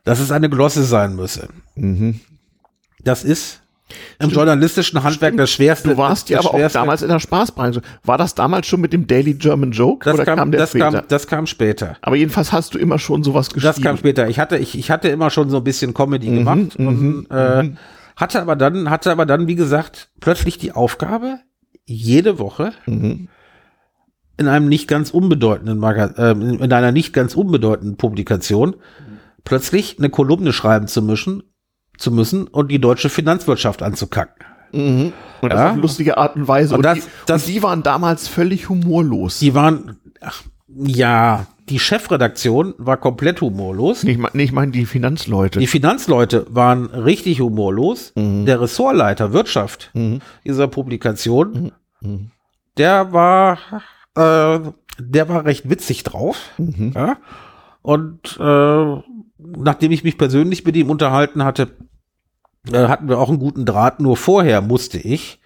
dass 0.04 0.20
es 0.20 0.30
eine 0.32 0.48
Glosse 0.48 0.84
sein 0.84 1.14
müsse. 1.16 1.48
Mhm. 1.74 2.20
Das 3.02 3.24
ist 3.24 3.62
im 4.18 4.30
journalistischen 4.30 5.02
Handwerk 5.02 5.36
das 5.36 5.50
schwerste. 5.50 5.90
Du 5.90 5.96
warst 5.96 6.28
ja 6.30 6.38
aber 6.40 6.54
auch 6.54 6.70
damals 6.72 7.02
in 7.02 7.08
der 7.08 7.20
Spaßbranche. 7.20 7.82
War 8.04 8.18
das 8.18 8.34
damals 8.34 8.66
schon 8.66 8.80
mit 8.80 8.92
dem 8.92 9.06
Daily 9.06 9.34
German 9.34 9.72
Joke 9.72 10.04
Das 10.04 10.14
oder 10.14 10.24
kam, 10.24 10.38
kam, 10.38 10.50
der 10.52 10.60
das, 10.60 10.70
später? 10.70 10.90
kam, 10.92 11.02
das 11.08 11.26
kam 11.26 11.46
später. 11.46 11.96
aber 12.02 12.16
jedenfalls 12.16 12.52
hast 12.52 12.74
du 12.74 12.78
immer 12.78 12.98
schon 12.98 13.22
sowas 13.22 13.48
geschrieben. 13.50 13.74
Das 13.74 13.82
kam 13.82 13.96
später. 13.96 14.28
Ich 14.28 14.38
hatte, 14.38 14.56
ich, 14.58 14.78
ich 14.78 14.90
hatte 14.90 15.08
immer 15.08 15.30
schon 15.30 15.50
so 15.50 15.58
ein 15.58 15.64
bisschen 15.64 15.94
Comedy 15.94 16.26
gemacht 16.28 16.76
und 16.76 17.26
äh, 17.30 17.70
hatte 18.16 18.40
aber 18.42 18.56
dann, 18.56 18.90
hatte 18.90 19.10
aber 19.10 19.26
dann, 19.26 19.46
wie 19.46 19.54
gesagt, 19.56 20.10
plötzlich 20.20 20.58
die 20.58 20.72
Aufgabe, 20.72 21.38
jede 21.86 22.38
Woche 22.38 22.72
Mhm. 22.86 23.28
in 24.36 24.48
einem 24.48 24.68
nicht 24.68 24.88
ganz 24.88 25.10
unbedeutenden 25.10 25.78
Maga 25.78 26.06
äh, 26.16 26.30
in 26.32 26.60
in 26.60 26.72
einer 26.72 26.92
nicht 26.92 27.12
ganz 27.12 27.34
unbedeutenden 27.34 27.96
Publikation 27.96 28.76
plötzlich 29.44 29.96
eine 29.98 30.10
Kolumne 30.10 30.52
schreiben 30.52 30.86
zu 30.86 31.02
müssen, 31.02 31.42
zu 32.00 32.10
müssen 32.10 32.46
und 32.46 32.70
die 32.70 32.80
deutsche 32.80 33.08
Finanzwirtschaft 33.08 33.82
anzukacken. 33.82 34.44
Mhm. 34.72 35.12
Und 35.40 35.52
das 35.52 35.58
Ja. 35.60 35.70
auf 35.72 35.76
lustige 35.76 36.16
Art 36.18 36.36
und 36.36 36.48
Weise. 36.48 36.74
Und 36.74 36.78
Und, 36.78 36.82
das- 36.84 36.98
die, 37.04 37.10
das- 37.26 37.46
und 37.46 37.54
die 37.54 37.62
waren 37.62 37.82
damals 37.82 38.28
völlig 38.28 38.68
humorlos. 38.68 39.38
Die 39.40 39.54
waren, 39.54 39.96
ach, 40.20 40.42
ja, 40.68 41.46
die 41.68 41.78
Chefredaktion 41.78 42.74
war 42.78 42.96
komplett 42.96 43.40
humorlos. 43.40 44.02
Ich 44.04 44.18
meine 44.18 44.42
ich 44.42 44.52
mein 44.52 44.72
die 44.72 44.86
Finanzleute. 44.86 45.58
Die 45.60 45.66
Finanzleute 45.66 46.46
waren 46.50 46.86
richtig 46.86 47.40
humorlos. 47.40 48.12
Der 48.16 48.60
Ressortleiter 48.60 49.32
Wirtschaft 49.32 49.92
dieser 50.44 50.66
Publikation, 50.68 51.70
der 52.76 53.12
war, 53.12 53.58
äh, 54.16 54.60
der 54.98 55.28
war 55.28 55.44
recht 55.44 55.68
witzig 55.70 56.02
drauf. 56.04 56.36
Ja? 56.58 57.18
Und 57.82 58.36
äh, 58.40 58.96
nachdem 59.38 59.92
ich 59.92 60.04
mich 60.04 60.18
persönlich 60.18 60.64
mit 60.64 60.76
ihm 60.76 60.90
unterhalten 60.90 61.44
hatte, 61.44 61.68
äh, 62.70 62.88
hatten 62.88 63.08
wir 63.08 63.18
auch 63.18 63.28
einen 63.28 63.38
guten 63.38 63.64
Draht. 63.64 64.00
Nur 64.00 64.16
vorher 64.16 64.60
musste 64.60 64.98
ich, 64.98 65.40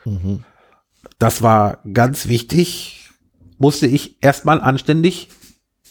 das 1.18 1.42
war 1.42 1.78
ganz 1.92 2.28
wichtig, 2.28 3.10
musste 3.58 3.86
ich 3.86 4.16
erstmal 4.22 4.60
anständig, 4.60 5.28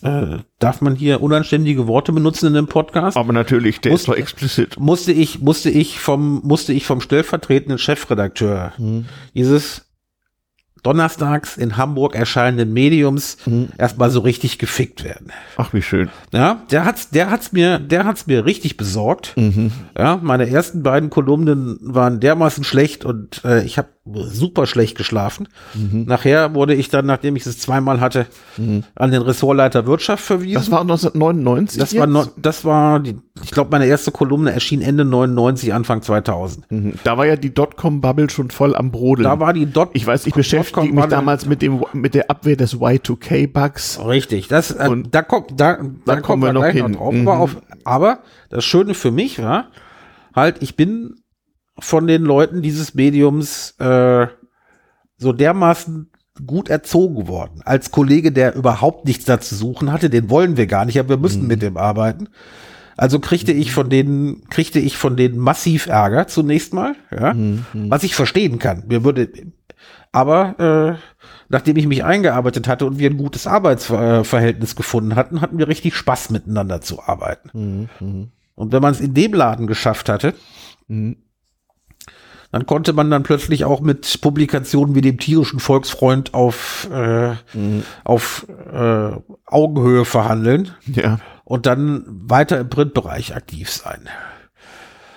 äh, 0.01 0.39
darf 0.59 0.81
man 0.81 0.95
hier 0.95 1.21
unanständige 1.21 1.87
Worte 1.87 2.11
benutzen 2.11 2.47
in 2.47 2.53
dem 2.55 2.67
Podcast? 2.67 3.15
Aber 3.15 3.31
natürlich, 3.31 3.79
der 3.79 3.93
Muss- 3.93 4.07
ist 4.07 4.15
explizit. 4.15 4.77
musste 4.79 5.13
ich, 5.13 5.39
musste 5.39 5.69
ich 5.69 5.99
vom, 5.99 6.41
musste 6.43 6.73
ich 6.73 6.85
vom 6.85 6.99
stellvertretenden 6.99 7.77
Chefredakteur 7.77 8.73
dieses 9.33 9.82
donnerstags 10.83 11.57
in 11.57 11.77
Hamburg 11.77 12.15
erscheinenden 12.15 12.73
Mediums 12.73 13.37
erstmal 13.77 14.11
so 14.11 14.19
richtig 14.19 14.59
gefickt 14.59 15.03
werden. 15.03 15.31
Ach, 15.57 15.73
wie 15.73 15.81
schön. 15.81 16.09
Ja, 16.31 16.61
der 16.71 16.85
hat's, 16.85 17.09
der 17.09 17.31
hat's 17.31 17.51
mir, 17.51 17.79
der 17.79 18.05
hat's 18.05 18.27
mir 18.27 18.45
richtig 18.45 18.77
besorgt. 18.77 19.35
Ja, 19.97 20.19
meine 20.21 20.49
ersten 20.49 20.83
beiden 20.83 21.09
Kolumnen 21.09 21.77
waren 21.81 22.19
dermaßen 22.19 22.63
schlecht 22.63 23.05
und 23.05 23.43
äh, 23.45 23.63
ich 23.63 23.77
habe 23.77 23.89
super 24.05 24.65
schlecht 24.65 24.97
geschlafen. 24.97 25.47
Nachher 25.73 26.53
wurde 26.53 26.73
ich 26.73 26.89
dann, 26.89 27.05
nachdem 27.05 27.37
ich 27.37 27.45
es 27.45 27.57
zweimal 27.57 28.01
hatte, 28.01 28.27
an 28.95 29.11
den 29.11 29.21
Ressortleiter 29.21 29.85
Wirtschaft 29.87 30.23
verwiesen. 30.25 30.55
Das 30.55 30.71
war 30.71 30.81
1999. 30.81 31.79
Das 31.79 31.95
war, 31.95 32.01
jetzt? 32.01 32.13
no, 32.13 32.25
das 32.35 32.65
war 32.65 32.99
die, 32.99 33.15
ich 33.41 33.51
glaube, 33.51 33.71
meine 33.71 33.85
erste 33.85 34.11
Kolumne 34.11 34.51
erschien 34.51 34.81
Ende 34.81 35.05
99, 35.05 35.73
Anfang 35.73 36.01
2000. 36.01 36.69
Mhm. 36.69 36.93
Da 37.05 37.17
war 37.17 37.25
ja 37.25 37.37
die 37.37 37.53
Dotcom-Bubble 37.53 38.29
schon 38.29 38.49
voll 38.49 38.75
am 38.75 38.91
Brodeln. 38.91 39.23
Da 39.23 39.39
war 39.39 39.53
die 39.53 39.67
Dot. 39.67 39.91
ich 39.93 40.05
weiß, 40.05 40.27
ich 40.27 40.33
beschäftige 40.33 40.91
mich 40.93 41.05
damals 41.05 41.45
mit 41.45 41.61
dem 41.61 41.83
mit 41.93 42.13
der 42.13 42.29
Abwehr 42.29 42.57
des 42.57 42.75
Y2K-Bugs. 42.75 44.01
Richtig, 44.05 44.49
das, 44.49 44.71
äh, 44.71 44.89
Und 44.89 45.15
da 45.15 45.21
kommt, 45.21 45.57
da, 45.59 45.77
da, 46.05 46.19
kommen 46.19 46.43
wir 46.43 46.51
noch 46.51 46.65
hin. 46.65 46.93
drauf. 46.93 47.13
Mhm. 47.13 47.27
Auf, 47.29 47.57
aber 47.85 48.19
das 48.49 48.65
Schöne 48.65 48.95
für 48.95 49.11
mich 49.11 49.41
war, 49.41 49.69
halt, 50.35 50.61
ich 50.61 50.75
bin 50.75 51.22
von 51.79 52.07
den 52.07 52.23
Leuten 52.23 52.61
dieses 52.61 52.93
Mediums 52.93 53.71
äh, 53.79 54.27
so 55.17 55.33
dermaßen 55.33 56.09
gut 56.45 56.69
erzogen 56.69 57.27
worden. 57.27 57.61
Als 57.63 57.91
Kollege, 57.91 58.31
der 58.31 58.55
überhaupt 58.55 59.05
nichts 59.05 59.25
da 59.25 59.39
zu 59.39 59.55
suchen 59.55 59.91
hatte, 59.91 60.09
den 60.09 60.29
wollen 60.29 60.57
wir 60.57 60.67
gar 60.67 60.85
nicht, 60.85 60.99
aber 60.99 61.09
wir 61.09 61.17
müssen 61.17 61.47
mit 61.47 61.61
dem 61.61 61.77
arbeiten. 61.77 62.29
Also 62.97 63.19
kriegte 63.19 63.51
ich 63.51 63.71
von 63.71 63.89
denen, 63.89 64.47
kriegte 64.49 64.79
ich 64.79 64.97
von 64.97 65.15
denen 65.15 65.37
massiv 65.37 65.87
Ärger 65.87 66.27
zunächst 66.27 66.73
mal, 66.73 66.95
ja, 67.11 67.33
was 67.89 68.03
ich 68.03 68.15
verstehen 68.15 68.59
kann. 68.59 68.83
Mir 68.87 69.03
würde, 69.03 69.29
aber 70.11 70.99
äh, 70.99 71.23
nachdem 71.49 71.77
ich 71.77 71.87
mich 71.87 72.03
eingearbeitet 72.03 72.67
hatte 72.67 72.85
und 72.85 72.99
wir 72.99 73.09
ein 73.09 73.17
gutes 73.17 73.47
Arbeitsverhältnis 73.47 74.75
gefunden 74.75 75.15
hatten, 75.15 75.41
hatten 75.41 75.57
wir 75.57 75.67
richtig 75.67 75.95
Spaß 75.95 76.29
miteinander 76.29 76.81
zu 76.81 77.01
arbeiten. 77.01 77.49
Und 78.55 78.71
wenn 78.71 78.81
man 78.81 78.91
es 78.91 79.01
in 79.01 79.15
dem 79.15 79.33
Laden 79.33 79.65
geschafft 79.65 80.07
hatte, 80.09 80.35
dann 82.53 82.67
konnte 82.67 82.93
man 82.93 83.09
dann 83.09 83.23
plötzlich 83.23 83.65
auch 83.65 83.81
mit 83.81 84.21
Publikationen 84.21 84.93
wie 84.93 85.01
dem 85.01 85.17
tierischen 85.17 85.59
Volksfreund 85.59 86.35
auf, 86.35 86.87
äh, 86.93 87.31
auf 88.03 88.45
äh, 88.71 89.09
Augenhöhe 89.47 90.05
verhandeln 90.05 90.69
Ja. 90.85 91.19
und 91.45 91.65
dann 91.65 92.05
weiter 92.07 92.59
im 92.59 92.69
Printbereich 92.69 93.35
aktiv 93.35 93.71
sein. 93.71 94.07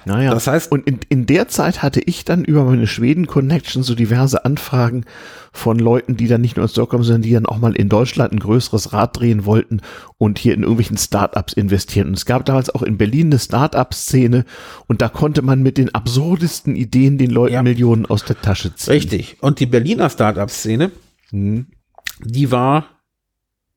Naja. 0.07 0.33
Das 0.33 0.47
heißt- 0.47 0.69
und 0.69 0.87
in, 0.87 1.01
in 1.09 1.27
der 1.27 1.49
Zeit 1.49 1.83
hatte 1.83 2.01
ich 2.01 2.25
dann 2.25 2.45
über 2.45 2.63
meine 2.65 2.87
Schweden-Connection 2.87 3.83
so 3.83 3.97
diverse 3.97 4.45
Anfragen 4.45 5.05
von 5.53 5.81
Leuten, 5.81 6.17
die 6.17 6.29
dann 6.29 6.41
nicht 6.41 6.57
nur 6.57 6.65
aus 6.65 6.71
Stockholm, 6.71 7.03
sondern 7.03 7.23
die 7.23 7.33
dann 7.33 7.45
auch 7.45 7.59
mal 7.59 7.75
in 7.75 7.89
Deutschland 7.89 8.33
ein 8.33 8.39
größeres 8.39 8.93
Rad 8.93 9.19
drehen 9.19 9.47
wollten 9.47 9.81
und 10.17 10.39
hier 10.39 10.55
in 10.55 10.63
irgendwelchen 10.63 10.97
Startups 10.97 11.55
investieren. 11.55 12.07
Und 12.09 12.15
es 12.15 12.25
gab 12.25 12.45
damals 12.45 12.71
auch 12.73 12.83
in 12.83 12.99
Berlin 12.99 13.27
eine 13.27 13.41
Startup-Szene 13.41 14.45
und 14.87 15.03
da 15.03 15.09
konnte 15.09 15.43
man 15.43 15.61
mit 15.65 15.77
den 15.77 15.93
absurdesten 15.93 16.77
Ideen 16.77 17.19
den 17.19 17.31
Leuten 17.31 17.55
Ja. 17.55 17.63
Millionen 17.65 18.07
aus 18.07 18.25
der 18.25 18.41
Tasche 18.41 18.73
ziehen. 18.77 18.93
Richtig. 18.93 19.39
Und 19.41 19.59
die 19.59 19.67
Berliner 19.67 20.09
Startup-Szene, 20.09 20.93
die 21.33 22.51
war 22.53 22.87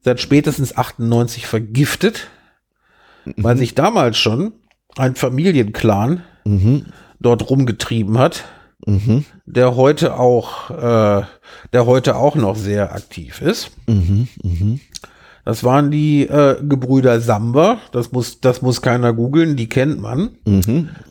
seit 0.03 0.19
spätestens 0.21 0.77
98 0.77 1.47
vergiftet, 1.47 2.27
weil 3.35 3.57
sich 3.57 3.73
damals 3.73 4.19
schon 4.19 4.53
ein 4.97 5.15
Familienclan 5.15 6.23
dort 7.19 7.49
rumgetrieben 7.49 8.17
hat, 8.17 8.45
der 9.45 9.75
heute 9.75 10.17
auch, 10.17 10.69
äh, 10.71 11.23
der 11.73 11.85
heute 11.85 12.15
auch 12.15 12.35
noch 12.35 12.55
sehr 12.55 12.93
aktiv 12.93 13.41
ist. 13.41 13.71
Das 15.45 15.63
waren 15.63 15.91
die 15.91 16.23
äh, 16.23 16.57
Gebrüder 16.63 17.19
Samba. 17.21 17.77
Das 17.91 18.11
muss, 18.11 18.39
das 18.41 18.61
muss 18.61 18.81
keiner 18.81 19.13
googeln. 19.13 19.55
Die 19.55 19.67
kennt 19.69 19.99
man. 20.01 20.29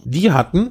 Die 0.05 0.33
hatten 0.33 0.71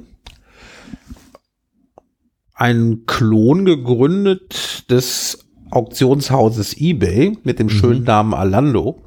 einen 2.54 3.06
Klon 3.06 3.64
gegründet 3.64 4.90
des 4.90 5.46
Auktionshauses 5.70 6.76
eBay 6.80 7.38
mit 7.44 7.58
dem 7.58 7.68
schönen 7.70 8.04
Namen 8.04 8.34
Alando. 8.34 9.02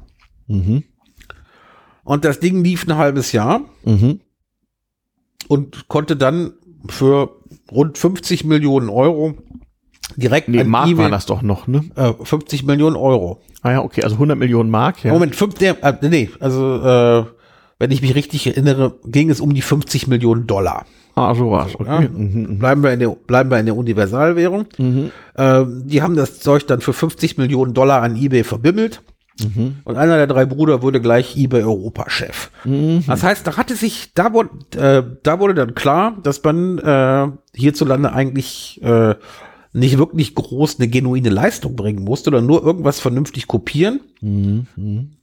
Und 2.04 2.24
das 2.24 2.40
Ding 2.40 2.64
lief 2.64 2.86
ein 2.86 2.96
halbes 2.96 3.32
Jahr 3.32 3.60
und 5.48 5.88
konnte 5.88 6.16
dann 6.16 6.52
für 6.88 7.30
rund 7.70 7.98
50 7.98 8.44
Millionen 8.44 8.88
Euro 8.88 9.34
direkt 10.16 10.48
Nee, 10.48 10.64
Mark 10.64 10.88
eBay, 10.88 11.04
war 11.04 11.10
das 11.10 11.26
doch 11.26 11.42
noch, 11.42 11.66
ne? 11.66 11.84
äh, 11.96 12.12
50 12.22 12.64
Millionen 12.64 12.96
Euro. 12.96 13.40
Ah 13.62 13.72
ja, 13.72 13.82
okay, 13.82 14.02
also 14.02 14.16
100 14.16 14.36
Millionen 14.38 14.68
Mark, 14.70 15.04
ja. 15.04 15.12
Moment, 15.12 15.34
fünf, 15.36 15.54
der, 15.54 15.82
äh, 15.84 15.94
nee, 16.08 16.28
also 16.40 16.76
äh, 16.82 17.24
wenn 17.78 17.90
ich 17.90 18.02
mich 18.02 18.14
richtig 18.14 18.46
erinnere, 18.46 18.98
ging 19.04 19.30
es 19.30 19.40
um 19.40 19.54
die 19.54 19.62
50 19.62 20.08
Millionen 20.08 20.46
Dollar. 20.46 20.84
Ah, 21.14 21.34
so 21.34 21.50
war's. 21.50 21.72
Ja, 21.72 21.98
Okay. 21.98 22.08
Mhm. 22.08 22.58
bleiben, 22.58 22.82
wir 22.82 22.92
in 22.92 23.00
der, 23.00 23.08
bleiben 23.10 23.50
wir 23.50 23.60
in 23.60 23.66
der 23.66 23.76
Universalwährung. 23.76 24.66
Ähm, 25.36 25.82
die 25.86 26.00
haben 26.02 26.16
das 26.16 26.40
Zeug 26.40 26.66
dann 26.66 26.80
für 26.80 26.92
50 26.92 27.38
Millionen 27.38 27.74
Dollar 27.74 28.02
an 28.02 28.16
eBay 28.16 28.44
verbimmelt. 28.44 29.02
Und 29.84 29.96
einer 29.96 30.16
der 30.16 30.26
drei 30.26 30.44
Brüder 30.44 30.82
wurde 30.82 31.00
gleich 31.00 31.36
eBay 31.36 31.62
Europa-Chef. 31.62 32.50
Das 33.06 33.22
heißt, 33.22 33.46
da 33.46 33.56
hatte 33.56 33.74
sich, 33.76 34.12
da 34.14 34.32
wurde, 34.32 34.50
äh, 34.76 35.02
da 35.22 35.40
wurde 35.40 35.54
dann 35.54 35.74
klar, 35.74 36.18
dass 36.22 36.42
man 36.44 36.78
äh, 36.78 37.28
hierzulande 37.54 38.12
eigentlich 38.12 38.80
äh, 38.82 39.14
nicht 39.72 39.96
wirklich 39.96 40.34
groß 40.34 40.78
eine 40.78 40.88
genuine 40.88 41.30
Leistung 41.30 41.76
bringen 41.76 42.04
musste, 42.04 42.28
oder 42.28 42.42
nur 42.42 42.62
irgendwas 42.62 43.00
vernünftig 43.00 43.46
kopieren. 43.48 44.00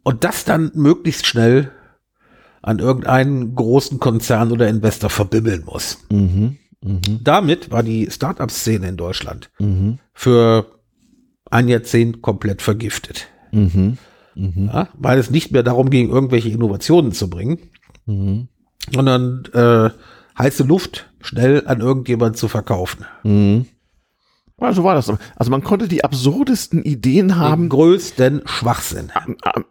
Und 0.03 0.23
das 0.23 0.43
dann 0.43 0.71
möglichst 0.73 1.27
schnell 1.27 1.71
an 2.61 2.79
irgendeinen 2.79 3.53
großen 3.55 3.99
Konzern 3.99 4.51
oder 4.51 4.67
Investor 4.67 5.09
verbimmeln 5.11 5.63
muss. 5.65 5.99
Damit 7.23 7.71
war 7.71 7.83
die 7.83 8.09
Startup-Szene 8.09 8.87
in 8.89 8.97
Deutschland 8.97 9.49
für 10.13 10.65
ein 11.51 11.67
Jahrzehnt 11.67 12.21
komplett 12.21 12.61
vergiftet. 12.61 13.27
Ja, 14.35 14.87
weil 14.97 15.19
es 15.19 15.29
nicht 15.29 15.51
mehr 15.51 15.63
darum 15.63 15.89
ging, 15.89 16.09
irgendwelche 16.09 16.49
Innovationen 16.49 17.11
zu 17.11 17.29
bringen, 17.29 17.57
sondern 18.93 19.43
äh, 19.53 19.89
heiße 20.37 20.63
Luft 20.63 21.09
schnell 21.21 21.63
an 21.67 21.81
irgendjemand 21.81 22.37
zu 22.37 22.47
verkaufen. 22.47 23.05
Ja, 24.61 24.73
so 24.73 24.83
war 24.83 24.95
das. 24.95 25.11
Also 25.35 25.51
man 25.51 25.63
konnte 25.63 25.87
die 25.87 26.03
absurdesten 26.03 26.83
Ideen 26.83 27.37
haben. 27.37 27.53
Am 27.53 27.69
größten 27.69 28.41
Schwachsinn. 28.45 29.11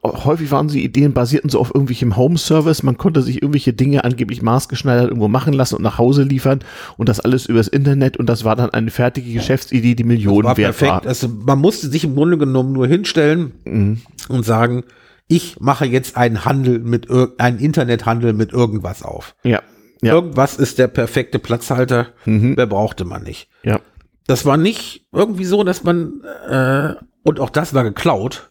Häufig 0.02 0.50
waren 0.50 0.68
sie 0.68 0.82
Ideen, 0.82 1.12
basierten 1.12 1.50
so 1.50 1.60
auf 1.60 1.74
irgendwelchem 1.74 2.16
Home-Service. 2.16 2.82
Man 2.82 2.96
konnte 2.98 3.22
sich 3.22 3.42
irgendwelche 3.42 3.72
Dinge 3.72 4.04
angeblich 4.04 4.42
maßgeschneidert 4.42 5.08
irgendwo 5.08 5.28
machen 5.28 5.52
lassen 5.52 5.76
und 5.76 5.82
nach 5.82 5.98
Hause 5.98 6.22
liefern 6.22 6.60
und 6.96 7.08
das 7.08 7.20
alles 7.20 7.46
übers 7.46 7.68
Internet 7.68 8.16
und 8.16 8.26
das 8.28 8.44
war 8.44 8.56
dann 8.56 8.70
eine 8.70 8.90
fertige 8.90 9.32
Geschäftsidee, 9.32 9.94
die 9.94 10.04
Millionen 10.04 10.44
war 10.44 10.56
wert 10.56 10.76
perfekt. 10.76 10.90
war. 10.90 11.06
Also 11.06 11.28
man 11.28 11.58
musste 11.58 11.88
sich 11.88 12.04
im 12.04 12.14
Grunde 12.14 12.38
genommen 12.38 12.72
nur 12.72 12.86
hinstellen 12.86 14.00
und 14.28 14.44
sagen, 14.44 14.84
ich 15.28 15.60
mache 15.60 15.84
jetzt 15.84 16.16
einen 16.16 16.44
Handel 16.44 16.78
mit 16.78 17.08
einen 17.38 17.58
Internethandel 17.58 18.32
mit 18.32 18.52
irgendwas 18.52 19.02
auf. 19.02 19.34
Ja, 19.44 19.60
ja, 20.00 20.12
Irgendwas 20.14 20.56
ist 20.56 20.78
der 20.78 20.86
perfekte 20.88 21.38
Platzhalter. 21.38 22.06
Wer 22.24 22.66
brauchte 22.66 23.04
man 23.04 23.22
nicht? 23.24 23.48
ja. 23.62 23.80
Das 24.28 24.44
war 24.44 24.56
nicht 24.56 25.06
irgendwie 25.10 25.44
so, 25.44 25.64
dass 25.64 25.82
man 25.82 26.22
äh, 26.48 26.94
und 27.24 27.40
auch 27.40 27.50
das 27.50 27.74
war 27.74 27.82
geklaut, 27.82 28.50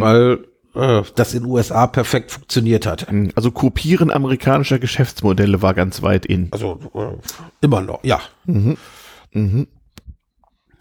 weil 0.00 0.44
äh, 0.74 1.02
das 1.14 1.34
in 1.34 1.42
den 1.44 1.50
USA 1.50 1.86
perfekt 1.86 2.32
funktioniert 2.32 2.86
hat. 2.86 3.06
Also 3.36 3.50
Kopieren 3.52 4.10
amerikanischer 4.10 4.78
Geschäftsmodelle 4.78 5.62
war 5.62 5.74
ganz 5.74 6.02
weit 6.02 6.26
in. 6.26 6.48
Also 6.50 6.80
äh, 6.94 7.16
immer 7.60 7.80
noch, 7.82 8.02
ja. 8.02 8.20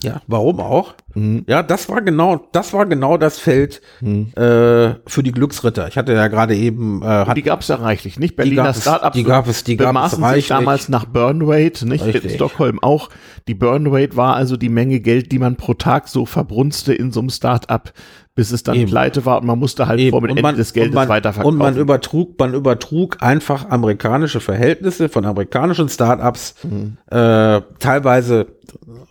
Ja, 0.03 0.21
warum 0.27 0.59
auch? 0.59 0.93
Mhm. 1.15 1.43
Ja, 1.47 1.63
das 1.63 1.89
war 1.89 2.01
genau, 2.01 2.47
das 2.51 2.71
war 2.73 2.85
genau 2.85 3.17
das 3.17 3.39
Feld 3.39 3.81
mhm. 3.99 4.31
äh, 4.35 4.93
für 5.07 5.23
die 5.23 5.31
Glücksritter. 5.31 5.87
Ich 5.87 5.97
hatte 5.97 6.13
ja 6.13 6.27
gerade 6.27 6.55
eben. 6.55 7.01
Äh, 7.01 7.33
die 7.33 7.41
gab 7.41 7.61
es 7.61 7.69
ja 7.69 7.77
reichlich, 7.77 8.19
nicht? 8.19 8.35
Berliner 8.35 8.75
Startups. 8.75 9.15
Die 9.15 9.23
gab 9.23 9.47
es, 9.47 9.63
die 9.63 9.75
gab 9.75 9.95
es 9.95 10.21
reichlich. 10.21 10.47
damals 10.49 10.89
nach 10.89 11.05
Burnrate, 11.05 11.87
nicht? 11.87 12.05
Richtig. 12.05 12.25
In 12.25 12.29
Stockholm 12.31 12.79
auch. 12.81 13.09
Die 13.47 13.55
Burnrate 13.55 14.15
war 14.15 14.35
also 14.35 14.55
die 14.55 14.69
Menge 14.69 14.99
Geld, 14.99 15.31
die 15.31 15.39
man 15.39 15.55
pro 15.55 15.73
Tag 15.73 16.07
so 16.07 16.27
verbrunste 16.27 16.93
in 16.93 17.11
so 17.11 17.19
einem 17.19 17.29
Startup 17.29 17.91
bis 18.37 18.51
es 18.51 18.61
dann 18.61 18.75
Eben. 18.75 18.91
pleite 18.91 19.25
war 19.25 19.41
und 19.41 19.47
man 19.47 19.57
musste 19.57 19.87
halt 19.87 19.99
Eben. 19.99 20.11
vor 20.11 20.21
dem 20.21 20.37
Ende 20.37 20.53
des 20.53 20.71
Geldes 20.71 20.93
man, 20.93 21.09
weiterverkaufen. 21.09 21.55
Und 21.55 21.57
man 21.57 21.75
übertrug, 21.75 22.37
man 22.37 22.53
übertrug 22.53 23.17
einfach 23.19 23.71
amerikanische 23.71 24.39
Verhältnisse 24.39 25.09
von 25.09 25.25
amerikanischen 25.25 25.89
Startups, 25.89 26.53
mhm. 26.61 26.97
äh, 27.09 27.61
teilweise 27.79 28.45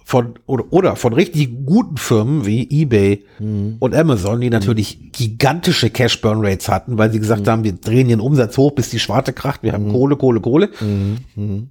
von 0.04 0.34
oder, 0.46 0.66
oder 0.70 0.94
von 0.94 1.12
richtig 1.12 1.66
guten 1.66 1.96
Firmen 1.96 2.46
wie 2.46 2.68
eBay 2.70 3.24
mhm. 3.40 3.78
und 3.80 3.96
Amazon, 3.96 4.40
die 4.40 4.48
natürlich 4.48 5.00
mhm. 5.00 5.10
gigantische 5.10 5.90
Cash 5.90 6.20
Burn 6.20 6.46
Rates 6.46 6.68
hatten, 6.68 6.96
weil 6.96 7.10
sie 7.10 7.18
gesagt 7.18 7.46
mhm. 7.46 7.50
haben, 7.50 7.64
wir 7.64 7.72
drehen 7.72 8.06
den 8.06 8.20
Umsatz 8.20 8.56
hoch, 8.56 8.76
bis 8.76 8.90
die 8.90 9.00
Schwarte 9.00 9.32
kracht, 9.32 9.64
wir 9.64 9.72
haben 9.72 9.88
mhm. 9.88 9.92
Kohle, 9.92 10.14
Kohle, 10.14 10.40
Kohle. 10.40 10.70
Mhm. 10.80 11.70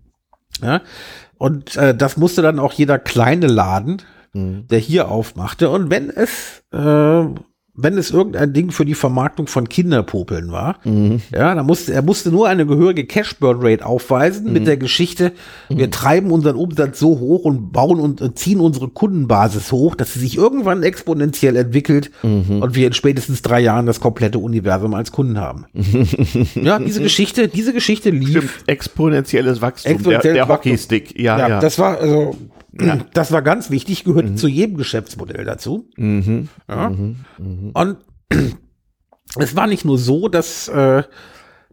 Ja, 0.62 0.82
und 1.38 1.78
äh, 1.78 1.96
das 1.96 2.18
musste 2.18 2.42
dann 2.42 2.60
auch 2.60 2.74
jeder 2.74 3.00
kleine 3.00 3.48
Laden 3.48 4.02
Mhm. 4.36 4.68
der 4.70 4.80
hier 4.80 5.10
aufmachte. 5.10 5.70
Und 5.70 5.90
wenn 5.90 6.10
es, 6.10 6.64
äh, 6.74 7.26
wenn 7.78 7.98
es 7.98 8.12
irgendein 8.12 8.54
Ding 8.54 8.72
für 8.72 8.86
die 8.86 8.94
Vermarktung 8.94 9.48
von 9.48 9.68
Kinderpopeln 9.70 10.52
war, 10.52 10.80
mhm. 10.84 11.22
ja, 11.34 11.56
dann 11.56 11.66
musste 11.66 11.94
er 11.94 12.02
musste 12.02 12.32
nur 12.32 12.48
eine 12.48 12.66
gehörige 12.66 13.06
Cash 13.06 13.38
Burn 13.40 13.60
Rate 13.62 13.86
aufweisen 13.86 14.48
mhm. 14.48 14.54
mit 14.54 14.68
der 14.68 14.76
Geschichte, 14.76 15.32
wir 15.70 15.88
mhm. 15.88 15.92
treiben 15.92 16.32
unseren 16.32 16.58
Umsatz 16.58 17.00
so 17.00 17.20
hoch 17.20 17.46
und 17.46 17.72
bauen 17.72 18.00
und 18.00 18.22
äh, 18.22 18.34
ziehen 18.34 18.60
unsere 18.60 18.90
Kundenbasis 18.90 19.72
hoch, 19.72 19.96
dass 19.96 20.14
sie 20.14 20.20
sich 20.20 20.38
irgendwann 20.38 20.84
exponentiell 20.84 21.56
entwickelt 21.56 22.12
mhm. 22.24 22.62
und 22.62 22.76
wir 22.76 22.88
in 22.88 22.94
spätestens 22.94 23.42
drei 23.42 23.62
Jahren 23.62 23.86
das 23.86 24.02
komplette 24.02 24.40
Universum 24.40 24.94
als 24.94 25.14
Kunden 25.14 25.40
haben. 25.40 25.66
ja, 26.56 26.80
diese 26.80 27.02
Geschichte, 27.02 27.48
diese 27.48 27.74
Geschichte 27.74 28.10
lief. 28.10 28.30
Stimmt, 28.30 28.52
exponentielles 28.68 29.62
Wachstum, 29.62 29.94
exponentielles 29.94 30.36
der, 30.36 30.46
der 30.46 30.48
Hockeystick, 30.48 31.18
ja, 31.18 31.40
ja, 31.40 31.50
ja. 31.50 31.60
Das 31.62 31.80
war 31.80 32.00
also 32.00 32.36
ja. 32.80 33.00
Das 33.14 33.32
war 33.32 33.42
ganz 33.42 33.70
wichtig, 33.70 34.04
gehört 34.04 34.26
mhm. 34.26 34.38
zu 34.38 34.48
jedem 34.48 34.78
Geschäftsmodell 34.78 35.46
dazu. 35.46 35.90
Mhm. 35.98 36.50
Ja. 36.68 36.90
Mhm. 36.90 37.18
mhm. 37.38 37.72
Und 37.74 37.98
es 39.38 39.56
war 39.56 39.68
nicht 39.68 39.86
nur 39.86 39.98
so, 39.98 40.28
dass 40.28 40.68
äh, 40.68 41.04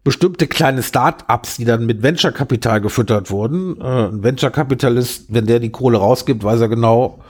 bestimmte 0.05 0.47
kleine 0.47 0.83
Start-ups, 0.83 1.57
die 1.57 1.65
dann 1.65 1.87
mit 1.87 2.03
Venture-Kapital 2.03 2.81
gefüttert 2.81 3.31
wurden, 3.31 3.81
äh, 3.81 4.09
ein 4.09 4.23
Venture-Kapitalist, 4.23 5.27
wenn 5.29 5.47
der 5.47 5.61
die 5.61 5.71
Kohle 5.71 5.99
rausgibt, 5.99 6.43
weiß 6.43 6.61
er 6.61 6.69
genau, 6.69 7.21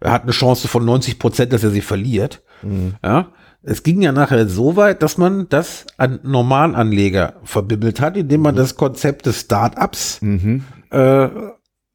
er 0.00 0.12
hat 0.12 0.22
eine 0.22 0.32
Chance 0.32 0.68
von 0.68 0.84
90 0.84 1.18
Prozent, 1.18 1.52
dass 1.52 1.64
er 1.64 1.70
sie 1.70 1.82
verliert. 1.82 2.42
Mhm. 2.62 2.94
Ja. 3.02 3.28
Es 3.62 3.82
ging 3.82 4.00
ja 4.00 4.12
nachher 4.12 4.48
so 4.48 4.76
weit, 4.76 5.02
dass 5.02 5.18
man 5.18 5.46
das 5.50 5.86
an 5.98 6.20
Normalanleger 6.22 7.34
verbibbelt 7.44 8.00
hat, 8.00 8.16
indem 8.16 8.40
man 8.40 8.54
mhm. 8.54 8.58
das 8.58 8.76
Konzept 8.76 9.26
des 9.26 9.40
Start-ups 9.40 10.20
äh, 10.90 11.28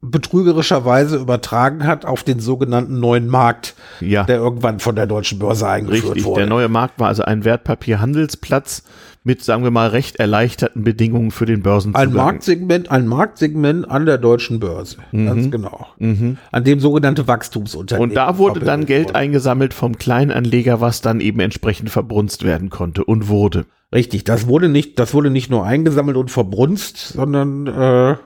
betrügerischerweise 0.02 1.16
übertragen 1.16 1.86
hat 1.86 2.04
auf 2.04 2.22
den 2.22 2.38
sogenannten 2.38 3.00
neuen 3.00 3.28
Markt, 3.28 3.74
ja. 4.00 4.24
der 4.24 4.36
irgendwann 4.36 4.78
von 4.78 4.94
der 4.94 5.06
deutschen 5.06 5.38
Börse 5.38 5.68
eingeführt 5.68 6.04
Richtig, 6.04 6.24
wurde. 6.24 6.40
Der 6.40 6.48
neue 6.48 6.68
Markt 6.68 7.00
war 7.00 7.08
also 7.08 7.22
ein 7.22 7.44
Wertpapierhandelsplatz 7.44 8.82
mit, 9.24 9.42
sagen 9.42 9.64
wir 9.64 9.72
mal, 9.72 9.88
recht 9.88 10.16
erleichterten 10.16 10.84
Bedingungen 10.84 11.32
für 11.32 11.46
den 11.46 11.62
Börsenzugang. 11.62 12.08
Ein 12.08 12.14
Marktsegment, 12.14 12.90
ein 12.92 13.08
Marktsegment 13.08 13.90
an 13.90 14.06
der 14.06 14.18
deutschen 14.18 14.60
Börse, 14.60 14.98
mhm. 15.10 15.26
ganz 15.26 15.50
genau. 15.50 15.86
Mhm. 15.98 16.38
An 16.52 16.62
dem 16.62 16.78
sogenannte 16.78 17.26
Wachstumsunternehmen. 17.26 18.10
Und 18.10 18.14
da 18.14 18.38
wurde 18.38 18.60
dann 18.60 18.86
Geld 18.86 19.08
wurde. 19.08 19.18
eingesammelt 19.18 19.74
vom 19.74 19.98
Kleinanleger, 19.98 20.80
was 20.80 21.00
dann 21.00 21.20
eben 21.20 21.40
entsprechend 21.40 21.90
verbrunst 21.90 22.44
werden 22.44 22.70
konnte 22.70 23.02
und 23.02 23.28
wurde. 23.28 23.66
Richtig, 23.92 24.24
das 24.24 24.46
wurde 24.46 24.68
nicht, 24.68 24.98
das 24.98 25.14
wurde 25.14 25.30
nicht 25.30 25.50
nur 25.50 25.64
eingesammelt 25.64 26.16
und 26.16 26.30
verbrunst, 26.30 26.96
sondern 27.14 27.66
äh, 27.66 28.16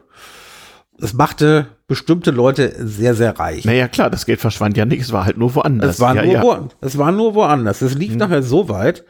es 1.02 1.14
machte 1.14 1.68
bestimmte 1.86 2.30
Leute 2.30 2.74
sehr, 2.78 3.14
sehr 3.14 3.38
reich. 3.38 3.64
Naja, 3.64 3.88
klar, 3.88 4.10
das 4.10 4.26
Geld 4.26 4.40
verschwand 4.40 4.76
ja 4.76 4.84
nicht, 4.84 5.00
es 5.00 5.12
war 5.12 5.24
halt 5.24 5.38
nur 5.38 5.54
woanders. 5.54 5.96
Es 5.96 6.00
war, 6.00 6.14
ja, 6.14 6.22
nur, 6.22 6.32
ja. 6.32 6.42
Wo, 6.42 6.68
es 6.80 6.98
war 6.98 7.12
nur 7.12 7.34
woanders. 7.34 7.82
Es 7.82 7.94
lief 7.94 8.12
mhm. 8.12 8.18
nachher 8.18 8.42
so 8.42 8.68
weit, 8.68 9.04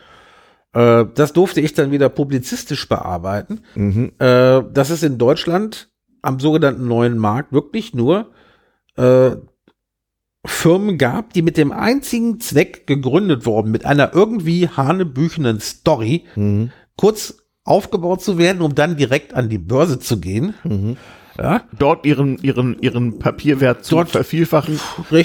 äh, 0.72 1.04
das 1.14 1.32
durfte 1.32 1.60
ich 1.60 1.74
dann 1.74 1.90
wieder 1.90 2.08
publizistisch 2.08 2.88
bearbeiten, 2.88 3.60
mhm. 3.74 4.12
äh, 4.18 4.62
dass 4.72 4.90
es 4.90 5.02
in 5.02 5.18
Deutschland 5.18 5.90
am 6.22 6.38
sogenannten 6.38 6.86
neuen 6.86 7.18
Markt 7.18 7.52
wirklich 7.52 7.94
nur 7.94 8.30
äh, 8.96 9.32
Firmen 10.46 10.96
gab, 10.96 11.34
die 11.34 11.42
mit 11.42 11.56
dem 11.56 11.72
einzigen 11.72 12.40
Zweck 12.40 12.86
gegründet 12.86 13.44
wurden, 13.44 13.70
mit 13.70 13.84
einer 13.84 14.14
irgendwie 14.14 14.68
hanebüchenen 14.68 15.60
Story, 15.60 16.24
mhm. 16.34 16.70
kurz 16.96 17.36
aufgebaut 17.64 18.22
zu 18.22 18.38
werden, 18.38 18.62
um 18.62 18.74
dann 18.74 18.96
direkt 18.96 19.34
an 19.34 19.50
die 19.50 19.58
Börse 19.58 19.98
zu 19.98 20.18
gehen. 20.18 20.54
Ja? 21.40 21.62
dort 21.78 22.04
ihren, 22.04 22.38
ihren, 22.38 22.78
ihren 22.80 23.18
Papierwert 23.18 23.84
zu 23.84 23.96
dort 23.96 24.10
vervielfachen 24.10 24.78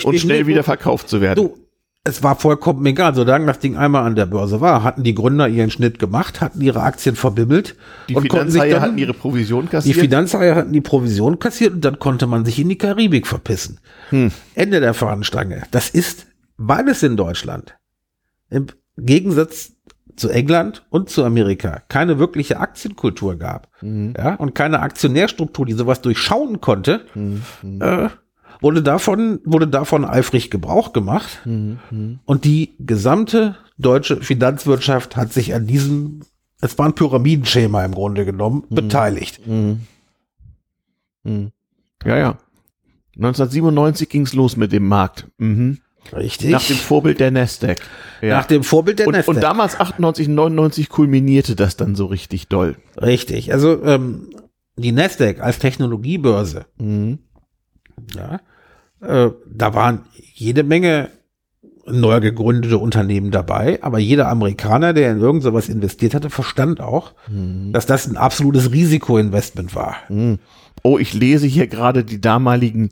und 0.04 0.20
schnell 0.20 0.48
wieder 0.48 0.64
verkauft 0.64 1.10
zu 1.10 1.20
werden. 1.20 1.36
Du, 1.36 1.66
es 2.08 2.22
war 2.22 2.36
vollkommen 2.36 2.86
egal, 2.86 3.16
solange 3.16 3.48
das 3.48 3.58
Ding 3.60 3.78
einmal 3.78 4.06
an 4.06 4.16
der 4.16 4.28
Börse 4.28 4.62
war, 4.62 4.84
hatten 4.84 5.04
die 5.04 5.16
Gründer 5.16 5.50
ihren 5.50 5.72
Schnitt 5.72 5.98
gemacht, 5.98 6.40
hatten 6.40 6.62
ihre 6.62 6.84
Aktien 6.84 7.16
verbimmelt. 7.16 7.76
Die 8.08 8.16
Finanzhaie 8.16 8.80
hatten 8.80 8.98
ihre 9.00 9.16
Provision 9.16 9.68
kassiert. 9.68 9.96
Die 9.96 10.00
Finanzhaie 10.00 10.54
hatten 10.54 10.72
die 10.72 10.82
Provision 10.82 11.40
kassiert 11.40 11.74
und 11.74 11.82
dann 11.84 11.98
konnte 11.98 12.28
man 12.28 12.46
sich 12.46 12.60
in 12.60 12.70
die 12.70 12.78
Karibik 12.78 13.26
verpissen. 13.26 13.80
Hm. 14.10 14.32
Ende 14.54 14.82
der 14.82 14.94
Fahnenstange. 14.94 15.64
Das 15.72 15.90
ist, 15.90 16.28
weil 16.58 16.88
es 16.90 17.02
in 17.02 17.18
Deutschland 17.18 17.76
im 18.52 18.68
Gegensatz 18.98 19.75
zu 20.16 20.30
England 20.30 20.86
und 20.90 21.10
zu 21.10 21.24
Amerika 21.24 21.82
keine 21.88 22.20
wirkliche 22.20 22.60
Aktienkultur 22.60 23.36
gab, 23.38 23.70
mhm. 23.82 24.14
ja, 24.18 24.36
und 24.36 24.56
keine 24.56 24.80
Aktionärstruktur, 24.80 25.66
die 25.66 25.74
sowas 25.74 26.02
durchschauen 26.02 26.62
konnte, 26.62 27.06
mhm. 27.14 27.42
äh, 27.80 28.10
wurde 28.62 28.82
davon, 28.82 29.40
wurde 29.46 29.68
davon 29.68 30.06
eifrig 30.06 30.50
Gebrauch 30.50 30.94
gemacht. 30.94 31.42
Mhm. 31.46 32.20
Und 32.26 32.46
die 32.46 32.76
gesamte 32.80 33.56
deutsche 33.78 34.18
Finanzwirtschaft 34.22 35.16
hat 35.16 35.34
sich 35.34 35.54
an 35.54 35.68
diesem, 35.68 36.22
es 36.62 36.78
war 36.78 36.86
ein 36.88 36.96
Pyramidenschema 36.96 37.84
im 37.84 37.94
Grunde 37.94 38.26
genommen, 38.26 38.64
mhm. 38.70 38.76
beteiligt. 38.76 39.46
Mhm. 39.46 39.82
Mhm. 41.24 41.52
Ja, 42.04 42.18
ja. 42.18 42.38
1997 43.18 44.10
ging's 44.10 44.34
los 44.34 44.58
mit 44.58 44.72
dem 44.72 44.88
Markt. 44.88 45.28
Mhm. 45.38 45.80
Richtig. 46.14 46.52
Nach 46.52 46.64
dem 46.64 46.78
Vorbild 46.78 47.20
der 47.20 47.32
Nasdaq. 47.32 47.80
Ja. 48.22 48.38
Nach 48.38 48.46
dem 48.46 48.64
Vorbild 48.64 49.00
der 49.00 49.08
und, 49.08 49.14
Nasdaq. 49.14 49.36
Und 49.36 49.42
damals 49.42 49.80
98, 49.80 50.28
99 50.28 50.90
kulminierte 50.90 51.56
das 51.56 51.78
dann 51.78 51.96
so 51.96 52.06
richtig 52.06 52.48
doll. 52.48 52.76
Richtig. 53.02 53.54
Also 53.54 53.84
ähm, 53.84 54.30
die 54.76 54.92
Nasdaq 54.92 55.42
als 55.42 55.60
Technologiebörse. 55.60 56.66
Mhm. 56.78 57.20
Ja, 58.14 58.42
äh, 59.02 59.32
da 59.48 59.74
waren 59.74 60.06
jede 60.34 60.64
Menge 60.64 61.10
neu 61.88 62.20
gegründete 62.20 62.78
Unternehmen 62.78 63.32
dabei, 63.32 63.80
aber 63.82 64.00
jeder 64.00 64.30
Amerikaner, 64.30 64.94
der 64.94 65.12
in 65.12 65.20
irgend 65.20 65.44
sowas 65.44 65.70
investiert 65.70 66.14
hatte, 66.14 66.30
verstand 66.30 66.82
auch, 66.82 67.14
mhm. 67.30 67.72
dass 67.74 67.86
das 67.86 68.08
ein 68.08 68.18
absolutes 68.18 68.72
Risikoinvestment 68.72 69.76
war. 69.76 69.98
Mhm 70.10 70.40
oh, 70.86 71.00
ich 71.00 71.14
lese 71.14 71.48
hier 71.48 71.68
gerade 71.68 72.04
die 72.04 72.22
damaligen, 72.22 72.90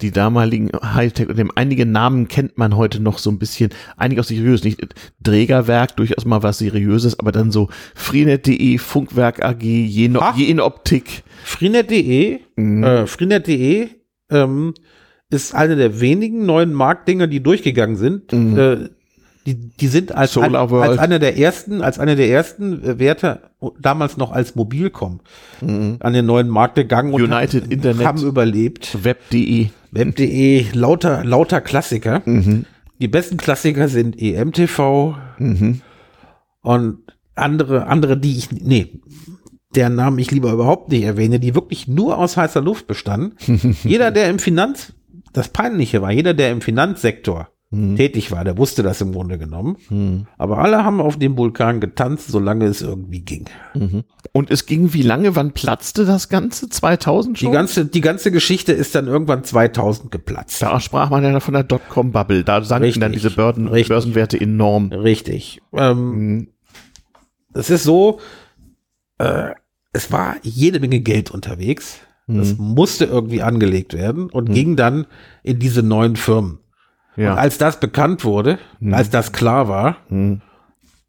die 0.00 0.10
damaligen 0.10 0.70
Hightech 0.82 1.28
und 1.28 1.50
einige 1.54 1.86
Namen 1.86 2.26
kennt 2.26 2.58
man 2.58 2.76
heute 2.76 3.00
noch 3.00 3.18
so 3.18 3.30
ein 3.30 3.38
bisschen, 3.38 3.70
einige 3.96 4.20
auch 4.20 4.24
seriös, 4.24 4.64
nicht 4.64 4.82
Trägerwerk, 5.22 5.96
durchaus 5.96 6.24
mal 6.24 6.42
was 6.42 6.58
seriöses, 6.58 7.18
aber 7.20 7.30
dann 7.32 7.52
so 7.52 7.68
freenet.de, 7.94 8.78
Funkwerk 8.78 9.44
AG, 9.44 9.62
Jen, 9.62 10.18
Jenoptik. 10.36 11.22
Freenet.de, 11.44 12.40
mhm. 12.56 12.82
äh, 12.82 13.06
freenet.de, 13.06 13.88
ähm, 14.30 14.74
ist 15.30 15.54
eine 15.54 15.76
der 15.76 16.00
wenigen 16.00 16.46
neuen 16.46 16.72
Marktdinger, 16.72 17.26
die 17.26 17.42
durchgegangen 17.42 17.96
sind. 17.96 18.32
Mhm. 18.32 18.58
Äh, 18.58 18.88
die, 19.46 19.54
die 19.54 19.86
sind 19.86 20.12
als, 20.12 20.36
ein, 20.36 20.56
als 20.56 20.98
einer 20.98 21.20
der 21.20 21.38
ersten, 21.38 21.80
als 21.80 22.00
einer 22.00 22.16
der 22.16 22.28
ersten 22.28 22.82
äh, 22.82 22.98
Werte 22.98 23.42
damals 23.80 24.16
noch 24.16 24.32
als 24.32 24.56
Mobilcom 24.56 25.20
mhm. 25.60 25.96
an 26.00 26.12
den 26.12 26.26
neuen 26.26 26.48
Markt 26.48 26.74
gegangen 26.74 27.14
und 27.14 27.22
United 27.22 27.64
haben, 27.64 27.70
Internet 27.70 28.06
haben 28.06 28.22
überlebt. 28.22 29.04
Web.de. 29.04 29.68
Web.de, 29.92 30.66
lauter, 30.72 31.24
lauter 31.24 31.60
Klassiker. 31.60 32.22
Mhm. 32.24 32.64
Die 33.00 33.08
besten 33.08 33.36
Klassiker 33.36 33.88
sind 33.88 34.20
EMTV 34.20 35.14
mhm. 35.38 35.80
und 36.62 36.98
andere, 37.36 37.86
andere, 37.86 38.16
die 38.16 38.36
ich, 38.38 38.50
nee, 38.50 39.00
deren 39.76 39.94
Namen 39.94 40.18
ich 40.18 40.30
lieber 40.30 40.52
überhaupt 40.52 40.90
nicht 40.90 41.04
erwähne, 41.04 41.38
die 41.38 41.54
wirklich 41.54 41.86
nur 41.86 42.18
aus 42.18 42.36
heißer 42.36 42.62
Luft 42.62 42.86
bestanden. 42.86 43.36
jeder, 43.84 44.10
der 44.10 44.28
im 44.30 44.38
Finanz, 44.38 44.92
das 45.36 45.48
Peinliche 45.48 46.02
war, 46.02 46.10
jeder, 46.10 46.34
der 46.34 46.50
im 46.50 46.60
Finanzsektor 46.60 47.48
tätig 47.96 48.30
war, 48.30 48.44
der 48.44 48.56
wusste 48.56 48.84
das 48.84 49.00
im 49.00 49.12
Grunde 49.12 49.38
genommen. 49.38 50.26
Aber 50.38 50.58
alle 50.58 50.84
haben 50.84 51.00
auf 51.00 51.18
dem 51.18 51.36
Vulkan 51.36 51.80
getanzt, 51.80 52.28
solange 52.28 52.64
es 52.66 52.80
irgendwie 52.80 53.20
ging. 53.20 53.46
Und 54.32 54.50
es 54.52 54.66
ging 54.66 54.92
wie 54.92 55.02
lange? 55.02 55.34
Wann 55.34 55.52
platzte 55.52 56.04
das 56.04 56.28
Ganze? 56.28 56.68
2000 56.68 57.38
schon? 57.38 57.50
Die 57.50 57.52
ganze, 57.52 57.84
die 57.84 58.00
ganze 58.00 58.30
Geschichte 58.30 58.72
ist 58.72 58.94
dann 58.94 59.08
irgendwann 59.08 59.42
2000 59.42 60.12
geplatzt. 60.12 60.62
da 60.62 60.78
sprach 60.78 61.10
man 61.10 61.24
ja 61.24 61.40
von 61.40 61.54
der 61.54 61.64
Dotcom-Bubble. 61.64 62.44
Da 62.44 62.62
sanken 62.62 62.84
Richtig. 62.84 63.00
dann 63.00 63.12
diese 63.12 63.32
Börden, 63.32 63.66
Richtig. 63.66 63.88
Börsenwerte 63.88 64.40
enorm. 64.40 64.92
Richtig. 64.92 65.60
Ähm, 65.74 66.48
Es 67.52 67.68
ist 67.68 67.82
so, 67.82 68.20
äh, 69.18 69.50
es 69.92 70.12
war 70.12 70.36
jede 70.42 70.78
Menge 70.78 71.00
Geld 71.00 71.30
unterwegs. 71.32 71.98
Das 72.28 72.58
musste 72.58 73.04
irgendwie 73.04 73.42
angelegt 73.42 73.94
werden 73.94 74.30
und 74.30 74.52
ging 74.52 74.74
dann 74.74 75.06
in 75.44 75.58
diese 75.60 75.82
neuen 75.82 76.16
Firmen. 76.16 76.58
Ja. 77.16 77.32
Und 77.32 77.38
als 77.38 77.56
das 77.56 77.78
bekannt 77.78 78.24
wurde, 78.24 78.58
als 78.90 79.10
das 79.10 79.32
klar 79.32 79.68
war, 79.68 79.96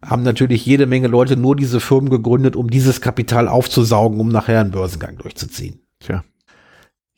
haben 0.05 0.23
natürlich 0.23 0.65
jede 0.65 0.85
Menge 0.85 1.07
Leute 1.07 1.35
nur 1.35 1.55
diese 1.55 1.79
Firmen 1.79 2.09
gegründet, 2.09 2.55
um 2.55 2.69
dieses 2.69 3.01
Kapital 3.01 3.47
aufzusaugen, 3.47 4.19
um 4.19 4.29
nachher 4.29 4.61
einen 4.61 4.71
Börsengang 4.71 5.17
durchzuziehen. 5.17 5.81
Tja. 5.99 6.23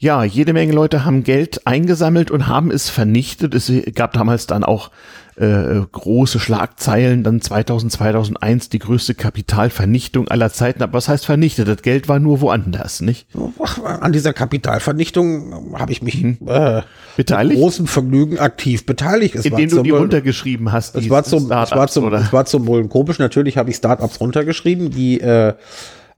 Ja, 0.01 0.23
jede 0.23 0.53
Menge 0.53 0.71
Leute 0.71 1.03
haben 1.03 1.25
Geld 1.25 1.67
eingesammelt 1.67 2.31
und 2.31 2.47
haben 2.47 2.71
es 2.71 2.89
vernichtet. 2.89 3.53
Es 3.53 3.69
gab 3.95 4.13
damals 4.13 4.47
dann 4.47 4.63
auch 4.63 4.91
äh, 5.35 5.81
große 5.91 6.39
Schlagzeilen, 6.39 7.25
dann 7.25 7.41
2000, 7.41 7.91
2001 7.91 8.69
die 8.69 8.79
größte 8.79 9.13
Kapitalvernichtung 9.13 10.29
aller 10.29 10.53
Zeiten. 10.53 10.81
Aber 10.83 10.93
was 10.93 11.09
heißt 11.09 11.25
vernichtet? 11.25 11.67
Das 11.67 11.81
Geld 11.81 12.07
war 12.07 12.19
nur 12.19 12.39
woanders, 12.39 13.01
nicht? 13.01 13.27
An 13.83 14.13
dieser 14.13 14.31
Kapitalvernichtung 14.31 15.77
habe 15.77 15.91
ich 15.91 16.01
mich 16.01 16.23
äh, 16.23 16.27
mit 16.27 16.85
Beteiligt? 17.17 17.59
großem 17.59 17.87
Vergnügen 17.87 18.39
aktiv 18.39 18.85
beteiligt. 18.85 19.35
Es 19.35 19.43
Indem 19.43 19.69
du 19.69 19.83
die 19.83 19.89
runtergeschrieben 19.89 20.71
hast. 20.71 20.95
Es 20.95 21.03
die 21.03 21.09
war 21.09 21.25
zum, 21.25 21.51
es 21.51 21.71
war 21.71 21.89
zum, 21.89 22.13
es 22.13 22.31
war 22.31 22.45
zum 22.45 22.67
wohl 22.67 22.87
komisch. 22.87 23.19
Natürlich 23.19 23.57
habe 23.57 23.69
ich 23.69 23.75
Startups 23.75 24.21
runtergeschrieben, 24.21 24.91
die 24.91 25.19
äh, 25.19 25.55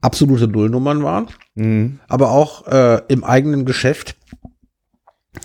absolute 0.02 0.46
Nullnummern 0.48 1.02
waren, 1.02 1.28
Mhm. 1.54 2.00
aber 2.08 2.30
auch 2.30 2.66
äh, 2.66 3.00
im 3.08 3.24
eigenen 3.24 3.64
Geschäft. 3.64 4.16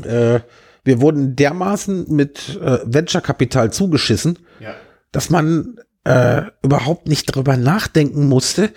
Äh, 0.04 0.40
wir 0.84 1.02
wurden 1.02 1.36
dermaßen 1.36 2.06
mit 2.14 2.60
äh, 2.62 2.80
Venture-Kapital 2.86 3.72
zugeschissen, 3.72 4.40
Ja. 4.60 4.74
dass 5.12 5.30
man 5.30 5.78
äh, 6.06 6.44
überhaupt 6.64 7.08
nicht 7.08 7.30
darüber 7.36 7.58
nachdenken 7.58 8.28
musste, 8.30 8.72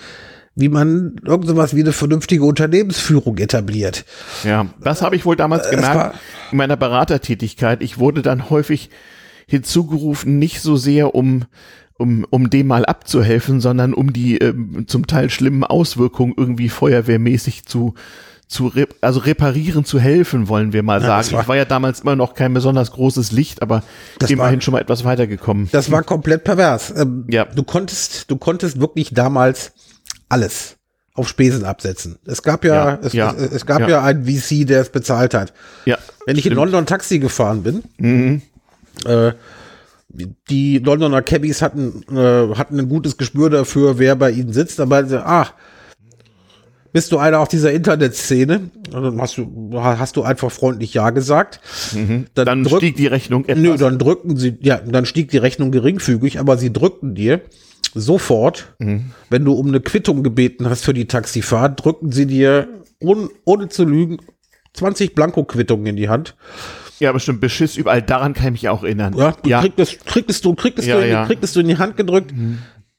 wie 0.57 0.69
man 0.69 1.16
irgend 1.24 1.47
sowas 1.47 1.77
wie 1.77 1.81
eine 1.81 1.93
vernünftige 1.93 2.44
Unternehmensführung 2.44 3.39
etabliert. 3.39 4.05
Ja, 4.43 4.66
das 4.81 5.01
habe 5.02 5.15
ich 5.15 5.24
wohl 5.24 5.36
damals 5.36 5.65
Es 5.66 5.70
gemerkt 5.70 6.16
in 6.51 6.59
meiner 6.59 6.77
Beratertätigkeit. 6.77 7.82
Ich 7.82 7.98
wurde 7.98 8.23
dann 8.23 8.51
häufig 8.51 8.90
hinzugerufen, 9.47 10.39
nicht 10.40 10.61
so 10.61 10.74
sehr 10.77 11.15
um 11.15 11.44
um, 12.01 12.27
um 12.31 12.51
dem 12.51 12.66
mal 12.66 12.85
abzuhelfen, 12.86 13.60
sondern 13.60 13.94
um 13.94 14.12
die 14.12 14.39
ähm, 14.39 14.85
zum 14.89 15.06
Teil 15.06 15.31
schlimmen 15.31 15.62
Auswirkungen 15.64 16.35
irgendwie 16.36 16.68
feuerwehrmäßig 16.68 17.66
zu 17.66 17.94
zu 18.48 18.66
rep 18.66 18.97
also 19.01 19.20
reparieren 19.20 19.85
zu 19.85 20.01
helfen, 20.01 20.48
wollen 20.48 20.72
wir 20.72 20.82
mal 20.82 21.01
Ja, 21.01 21.22
sagen. 21.22 21.32
war- 21.36 21.43
ich 21.43 21.48
war 21.48 21.56
ja 21.56 21.64
damals 21.64 22.01
immer 22.01 22.16
noch 22.16 22.35
kein 22.35 22.52
besonders 22.52 22.90
großes 22.90 23.31
Licht, 23.31 23.62
aber 23.62 23.85
immerhin 24.28 24.56
war- 24.56 24.60
schon 24.60 24.72
mal 24.72 24.81
etwas 24.81 25.05
weitergekommen. 25.05 25.68
Das 25.70 25.93
war 25.93 26.02
komplett 26.02 26.43
pervers. 26.43 26.93
Ähm, 26.97 27.27
Ja. 27.28 27.44
Du 27.44 27.62
konntest, 27.62 28.28
du 28.28 28.36
konntest 28.36 28.81
wirklich 28.81 29.14
damals 29.14 29.70
alles 30.28 30.77
auf 31.14 31.28
Spesen 31.28 31.64
absetzen. 31.64 32.18
Es 32.24 32.43
gab 32.43 32.64
ja, 32.64 32.74
Ja, 32.74 32.98
es, 33.02 33.12
ja, 33.12 33.31
es, 33.32 33.52
es 33.52 33.66
gab 33.66 33.82
ja. 33.82 33.89
ja. 33.89 34.02
einen 34.02 34.24
VC, 34.24 34.64
der 34.66 34.81
es 34.81 34.89
bezahlt 34.90 35.32
hat. 35.32 35.52
Ja, 35.85 35.98
Wenn 36.27 36.36
ich 36.36 36.47
in 36.47 36.55
London 36.55 36.86
Taxi 36.86 37.20
gefahren 37.20 37.62
bin, 37.62 38.43
äh, 39.05 39.32
die 40.12 40.78
Londoner 40.78 41.23
Cabbies 41.23 41.62
hatten, 41.62 42.03
äh, 42.12 42.55
hatten 42.57 42.78
ein 42.81 42.89
gutes 42.89 43.16
Gespür 43.16 43.49
dafür, 43.51 43.99
wer 43.99 44.16
bei 44.16 44.31
ihnen 44.31 44.53
sitzt, 44.53 44.81
aber 44.81 45.05
sie, 45.07 45.24
ah, 45.24 45.47
bist 46.93 47.12
du 47.12 47.19
einer 47.19 47.39
auf 47.39 47.47
dieser 47.49 47.73
Internetszene? 47.73 48.70
Dann 48.91 49.20
hast 49.20 49.39
du, 49.39 49.70
hast 49.74 50.16
du 50.16 50.23
einfach 50.24 50.51
freundlich 50.51 50.93
Ja 50.95 51.11
gesagt. 51.11 51.61
dann 52.35 52.65
drück- 52.66 52.78
stieg 52.78 52.97
die 52.97 53.07
Rechnung 53.07 53.45
etwas. 53.45 53.59
Nö, 53.62 53.77
dann 53.77 53.99
drückten 53.99 54.37
sie, 54.37 54.57
ja, 54.61 54.78
dann 54.78 55.07
stieg 55.07 55.31
die 55.31 55.39
Rechnung 55.39 55.70
geringfügig, 55.70 56.41
aber 56.41 56.59
sie 56.59 56.73
drückten 56.73 57.15
dir 57.15 57.43
sofort, 57.95 58.74
wenn 59.31 59.45
du 59.45 59.53
um 59.53 59.69
eine 59.69 59.81
Quittung 59.81 60.23
gebeten 60.24 60.69
hast 60.69 60.85
für 60.85 60.95
die 60.95 61.07
Taxifahrt, 61.07 61.85
drückten 61.85 62.11
sie 62.12 62.27
dir, 62.27 62.66
ohne, 63.01 63.28
ohne 63.45 63.69
zu 63.69 63.85
lügen, 63.85 64.19
20 64.74 65.15
Blanko-Quittungen 65.15 65.87
in 65.87 65.97
die 65.97 66.09
Hand. 66.09 66.37
Ja, 67.01 67.10
bestimmt 67.12 67.40
Beschiss 67.40 67.77
überall. 67.77 68.02
Daran 68.02 68.35
kann 68.35 68.47
ich 68.48 68.52
mich 68.62 68.68
auch 68.68 68.82
erinnern. 68.85 69.14
Ja, 69.16 69.35
du 69.43 69.48
ja. 69.51 69.60
kriegtest, 69.60 70.06
kriegtest 70.06 70.44
du, 70.44 70.55
kriegtest 70.55 70.86
Ja, 70.89 70.97
du, 70.98 71.02
in- 71.05 71.10
ja. 71.10 71.27
kriegtest 71.27 71.56
du 71.56 71.60
in 71.60 71.68
die 71.68 71.78
Hand 71.78 71.97
gedrückt. 71.97 72.32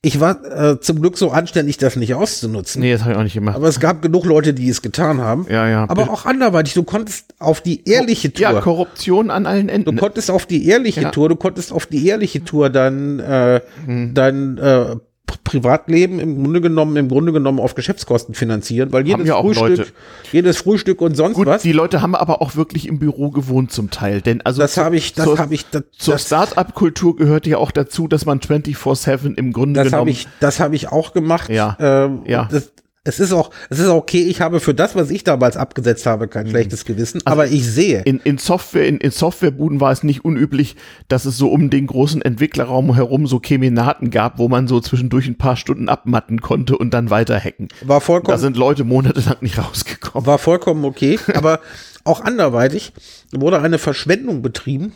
Ich 0.04 0.20
war 0.20 0.44
äh, 0.44 0.80
zum 0.80 1.00
Glück 1.00 1.16
so 1.16 1.30
anständig, 1.30 1.78
das 1.78 1.96
nicht 1.96 2.16
auszunutzen. 2.16 2.82
Nee, 2.82 2.92
das 2.92 3.02
habe 3.02 3.12
ich 3.12 3.18
auch 3.20 3.24
nicht 3.24 3.36
gemacht. 3.36 3.56
Aber 3.56 3.68
es 3.68 3.80
gab 3.80 4.02
genug 4.02 4.26
Leute, 4.26 4.52
die 4.56 4.68
es 4.68 4.82
getan 4.82 5.22
haben. 5.22 5.46
Ja, 5.48 5.68
ja. 5.70 5.86
Aber 5.88 6.10
auch 6.10 6.26
anderweitig. 6.26 6.74
Du 6.74 6.82
konntest 6.82 7.36
auf 7.38 7.62
die 7.62 7.88
ehrliche 7.88 8.34
Tour. 8.34 8.42
ja, 8.42 8.60
Korruption 8.62 9.30
an 9.30 9.46
allen 9.46 9.68
Du 9.68 9.74
Enden. 9.74 9.98
konntest 9.98 10.32
auf 10.32 10.48
die 10.48 10.66
ehrliche 10.68 11.02
Ja. 11.02 11.12
Tour, 11.12 11.30
du 11.30 11.36
konntest 11.36 11.72
auf 11.72 11.86
die 11.86 12.08
ehrliche 12.08 12.44
Tour 12.44 12.72
dann 12.72 13.20
äh, 13.20 13.62
dein 13.86 14.58
äh, 14.58 14.86
P- 14.96 15.02
Privatleben 15.38 16.20
im 16.20 16.44
Grunde 16.44 16.62
genommen, 16.62 16.96
im 16.98 17.10
Grunde 17.10 17.32
genommen 17.32 17.60
auf 17.60 17.76
Geschäftskosten 17.76 18.36
finanzieren, 18.36 18.92
weil 18.92 19.08
jedes 19.08 19.28
ja 19.28 19.40
Frühstück, 19.42 19.78
Leute. 19.78 19.86
jedes 20.32 20.58
Frühstück 20.58 21.02
und 21.02 21.16
sonst 21.16 21.36
Gut, 21.36 21.48
was. 21.48 21.62
die 21.62 21.72
Leute 21.72 22.02
haben 22.02 22.16
aber 22.16 22.42
auch 22.42 22.56
wirklich 22.56 22.88
im 22.88 23.00
Büro 23.00 23.30
gewohnt 23.32 23.72
zum 23.72 23.90
Teil, 23.92 24.22
denn 24.22 24.42
also 24.42 24.62
Das 24.62 24.78
habe 24.78 24.96
ich, 24.96 25.14
das 25.14 25.26
zur, 25.26 25.38
habe 25.40 25.54
ich, 25.54 25.66
das, 25.70 25.84
zur 25.98 26.14
das, 26.16 26.26
Start-up-Kultur 26.26 27.16
gehört 27.16 27.48
ja 27.48 27.58
auch 27.58 27.72
dazu, 27.72 28.08
dass 28.08 28.26
man 28.26 28.40
24/7 28.40 29.38
im 29.38 29.54
Grunde 29.54 29.80
das 29.80 29.86
genommen 29.86 30.00
habe 30.02 30.10
ich, 30.12 30.28
das 30.40 30.60
habe 30.60 30.76
ich 30.76 30.90
auch 30.90 31.14
gemacht. 31.14 31.50
Ja. 31.50 31.78
Ähm, 31.80 32.22
Ja. 32.26 32.48
Das, 32.52 32.72
es 33.04 33.20
ist 33.20 33.34
auch, 33.34 33.50
es 33.72 33.80
ist 33.80 33.88
okay. 33.88 34.22
Ich 34.24 34.42
habe 34.42 34.60
für 34.60 34.76
das, 34.76 34.96
was 34.96 35.10
ich 35.10 35.24
damals 35.24 35.58
abgesetzt 35.58 36.06
habe, 36.06 36.28
kein 36.28 36.48
schlechtes 36.48 36.86
Gewissen. 36.86 37.22
aber 37.26 37.48
ich 37.48 37.66
sehe, 37.66 37.82
Mhm. 37.92 37.98
Also 38.06 38.10
in, 38.10 38.20
in 38.20 38.38
Software 38.38 38.88
in, 38.88 38.98
in 38.98 39.12
Softwarebuden 39.12 39.80
war 39.82 39.92
es 39.92 40.04
nicht 40.04 40.24
unüblich, 40.24 40.76
dass 41.08 41.26
es 41.26 41.38
so 41.38 41.50
um 41.52 41.70
den 41.72 41.88
großen 41.88 42.22
Entwicklerraum 42.22 42.94
herum 42.94 43.26
so 43.26 43.40
Keminaten 43.40 44.12
gab, 44.12 44.38
wo 44.38 44.48
man 44.50 44.68
so 44.68 44.80
zwischendurch 44.80 45.28
ein 45.28 45.38
paar 45.38 45.58
Stunden 45.58 45.90
abmatten 45.90 46.42
konnte 46.42 46.78
und 46.78 46.94
dann 46.94 47.10
weiter 47.10 47.40
hacken. 47.40 47.70
war 47.82 48.00
Da 48.00 48.06
vollkommen, 48.06 48.38
sind 48.38 48.56
Leute 48.58 48.84
monatelang 48.84 49.38
nicht 49.42 49.58
rausgekommen. 49.58 50.28
war 50.28 50.38
vollkommen 50.38 50.86
okay. 50.86 51.18
aber 51.34 51.60
auch 52.04 52.22
anderweitig 52.22 52.94
wurde 53.32 53.62
eine 53.62 53.80
Verschwendung 53.80 54.42
betrieben. 54.44 54.94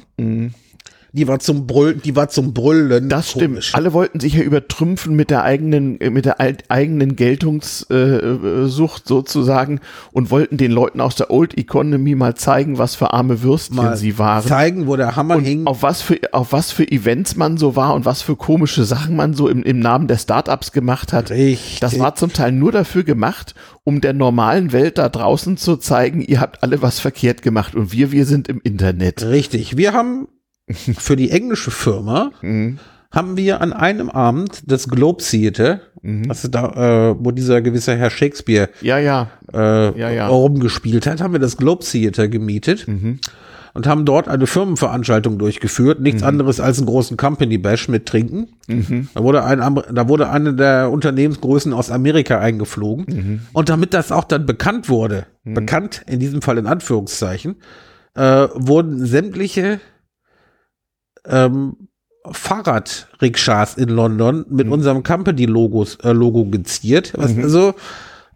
Die 1.16 1.30
war 1.30 1.40
zum 1.40 1.66
Brüllen, 1.66 2.02
die 2.04 2.14
war 2.18 2.28
zum 2.28 2.54
Brüllen. 2.54 3.08
Das 3.08 3.32
stimmt. 3.32 3.46
komisch. 3.46 3.74
Alle 3.74 3.94
wollten 3.94 4.20
sich 4.20 4.34
ja 4.34 4.42
übertrümpfen 4.44 5.16
mit 5.16 5.30
der 5.30 5.44
eigenen, 5.44 6.02
äh, 6.02 6.10
mit 6.10 6.26
der 6.26 6.42
eigenen 6.42 7.16
Geltungssucht 7.16 7.90
äh, 7.90 8.66
Sucht 8.68 9.08
sozusagen 9.08 9.80
und 10.12 10.30
wollten 10.30 10.58
den 10.58 10.72
Leuten 10.72 11.00
aus 11.00 11.16
der 11.16 11.32
Old 11.32 11.58
Economy 11.58 12.16
mal 12.16 12.36
zeigen, 12.36 12.78
was 12.78 12.96
für 12.96 13.14
arme 13.14 13.42
Würstchen 13.42 13.78
Mal 13.78 13.96
sie 13.96 14.18
waren. 14.18 14.44
zeigen, 14.44 14.88
wo 14.88 14.98
der 14.98 15.16
Hammer 15.16 15.40
hing. 15.40 15.66
Auf 15.68 15.84
was 15.84 16.02
für, 16.02 16.20
auf 16.34 16.52
was 16.52 16.74
für 16.74 16.86
Events 16.92 17.38
man 17.38 17.58
so 17.58 17.78
war 17.78 17.94
und 17.94 18.04
was 18.04 18.22
für 18.22 18.36
komische 18.36 18.84
Sachen 18.84 19.16
man 19.16 19.34
so 19.34 19.48
im, 19.48 19.64
im 19.64 19.80
Namen 19.80 20.10
der 20.10 20.18
Startups 20.18 20.74
gemacht 20.74 21.14
hat. 21.14 21.32
Richtig. 21.32 21.80
Das 21.80 21.98
war 21.98 22.16
zum 22.16 22.34
Teil 22.34 22.52
nur 22.52 22.74
dafür 22.74 23.06
gemacht, 23.06 23.56
um 23.86 24.02
der 24.02 24.12
normalen 24.12 24.74
Welt 24.74 24.98
da 24.98 25.08
draußen 25.08 25.56
zu 25.56 25.78
zeigen, 25.78 26.20
ihr 26.20 26.42
habt 26.42 26.62
alle 26.62 26.82
was 26.82 27.00
verkehrt 27.00 27.42
gemacht 27.42 27.74
und 27.74 27.94
wir, 27.94 28.12
wir 28.12 28.26
sind 28.26 28.50
im 28.50 28.60
Internet. 28.62 29.24
Richtig. 29.24 29.78
Wir 29.78 29.94
haben 29.94 30.28
für 30.70 31.16
die 31.16 31.30
englische 31.32 31.72
Firma 31.72 32.32
Mhm. 32.42 32.80
haben 33.12 33.38
wir 33.38 33.62
an 33.62 33.72
einem 33.72 34.10
Abend 34.10 34.64
das 34.66 34.88
Globe 34.88 35.24
Theater, 35.24 35.82
Mhm. 36.02 36.26
also 36.30 36.48
da, 36.48 37.12
äh, 37.12 37.16
wo 37.20 37.32
dieser 37.32 37.62
gewisse 37.62 37.96
Herr 37.96 38.10
Shakespeare 38.10 38.70
Ja, 38.82 38.98
ja. 38.98 39.30
äh, 39.54 39.98
Ja, 40.00 40.10
ja. 40.10 40.28
rumgespielt 40.28 41.06
hat, 41.08 41.22
haben 41.22 41.34
wir 41.34 41.40
das 41.40 41.58
Globe 41.58 41.84
Theater 41.86 42.28
gemietet 42.28 42.88
Mhm. 42.88 43.20
und 43.76 43.86
haben 43.88 44.06
dort 44.06 44.28
eine 44.28 44.48
Firmenveranstaltung 44.48 45.38
durchgeführt. 45.38 46.00
Nichts 46.00 46.24
anderes 46.24 46.60
als 46.60 46.80
einen 46.80 46.88
großen 46.88 47.16
Company 47.16 47.58
Bash 47.60 47.88
mit 47.88 48.06
Trinken. 48.08 48.48
Mhm. 48.68 49.10
Da 49.14 49.22
wurde 49.24 49.44
ein, 49.44 49.60
da 49.60 50.08
wurde 50.10 50.30
eine 50.30 50.54
der 50.56 50.90
Unternehmensgrößen 50.92 51.74
aus 51.74 51.92
Amerika 51.92 52.40
eingeflogen. 52.40 53.06
Mhm. 53.08 53.40
Und 53.54 53.70
damit 53.70 53.94
das 53.94 54.12
auch 54.12 54.24
dann 54.24 54.46
bekannt 54.48 54.90
wurde, 54.90 55.26
bekannt 55.44 56.02
in 56.08 56.20
diesem 56.20 56.42
Fall 56.42 56.58
in 56.58 56.66
Anführungszeichen, 56.66 57.56
äh, 58.16 58.48
wurden 58.56 59.06
sämtliche 59.06 59.80
ähm, 61.30 61.76
Fahrradrikschas 62.76 63.76
in 63.77 63.89
London 63.89 64.45
Mhm. 64.49 64.56
mit 64.56 64.68
unserem 64.69 65.03
Company-Logos 65.03 65.95
äh, 66.03 66.11
Logo 66.11 66.45
geziert, 66.45 67.14
was 67.15 67.38
also 67.38 67.73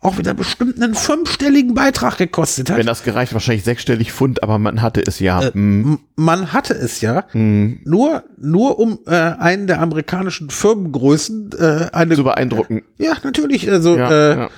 auch 0.01 0.17
wieder 0.17 0.33
bestimmt 0.33 0.81
einen 0.81 0.95
fünfstelligen 0.95 1.73
Beitrag 1.73 2.17
gekostet 2.17 2.69
hat. 2.69 2.77
Wenn 2.77 2.85
das 2.85 3.03
gereicht, 3.03 3.33
wahrscheinlich 3.33 3.65
sechsstellig 3.65 4.13
Pfund, 4.13 4.43
aber 4.43 4.57
man 4.57 4.81
hatte 4.81 5.01
es 5.05 5.19
ja. 5.19 5.41
Äh, 5.43 5.51
Mm. 5.53 5.81
M- 5.83 5.99
Man 6.15 6.53
hatte 6.53 6.73
es 6.73 7.01
ja, 7.01 7.25
nur, 7.33 8.23
nur 8.37 8.79
um 8.79 8.99
äh, 9.07 9.11
einen 9.15 9.67
der 9.67 9.81
amerikanischen 9.81 10.49
Firmengrößen 10.49 11.49
äh, 11.59 11.87
eine 11.91 12.15
Zu 12.15 12.23
beeindrucken. 12.23 12.83
Ja, 12.97 13.13
natürlich. 13.23 13.69
Also 13.69 13.97
Ja, 13.97 14.09
äh, 14.11 14.37
ja. 14.37 14.49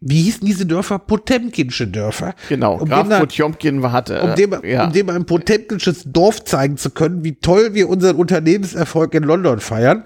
Wie 0.00 0.22
hießen 0.22 0.46
diese 0.46 0.64
Dörfer? 0.66 0.98
Potemkinsche 0.98 1.86
Dörfer. 1.88 2.34
Genau, 2.48 2.76
um 2.78 2.88
Graf 2.88 3.02
dem, 3.02 3.10
da- 3.10 3.18
Potjomkin 3.20 3.92
hatte. 3.92 4.20
um, 4.22 4.34
dem, 4.34 4.54
ja. 4.64 4.86
um 4.86 4.92
dem 4.92 5.08
ein 5.10 5.24
potemkinsches 5.24 6.04
Dorf 6.06 6.44
zeigen 6.44 6.76
zu 6.76 6.90
können, 6.90 7.24
wie 7.24 7.34
toll 7.34 7.74
wir 7.74 7.88
unseren 7.88 8.16
Unternehmenserfolg 8.16 9.14
in 9.14 9.24
London 9.24 9.60
feiern. 9.60 10.04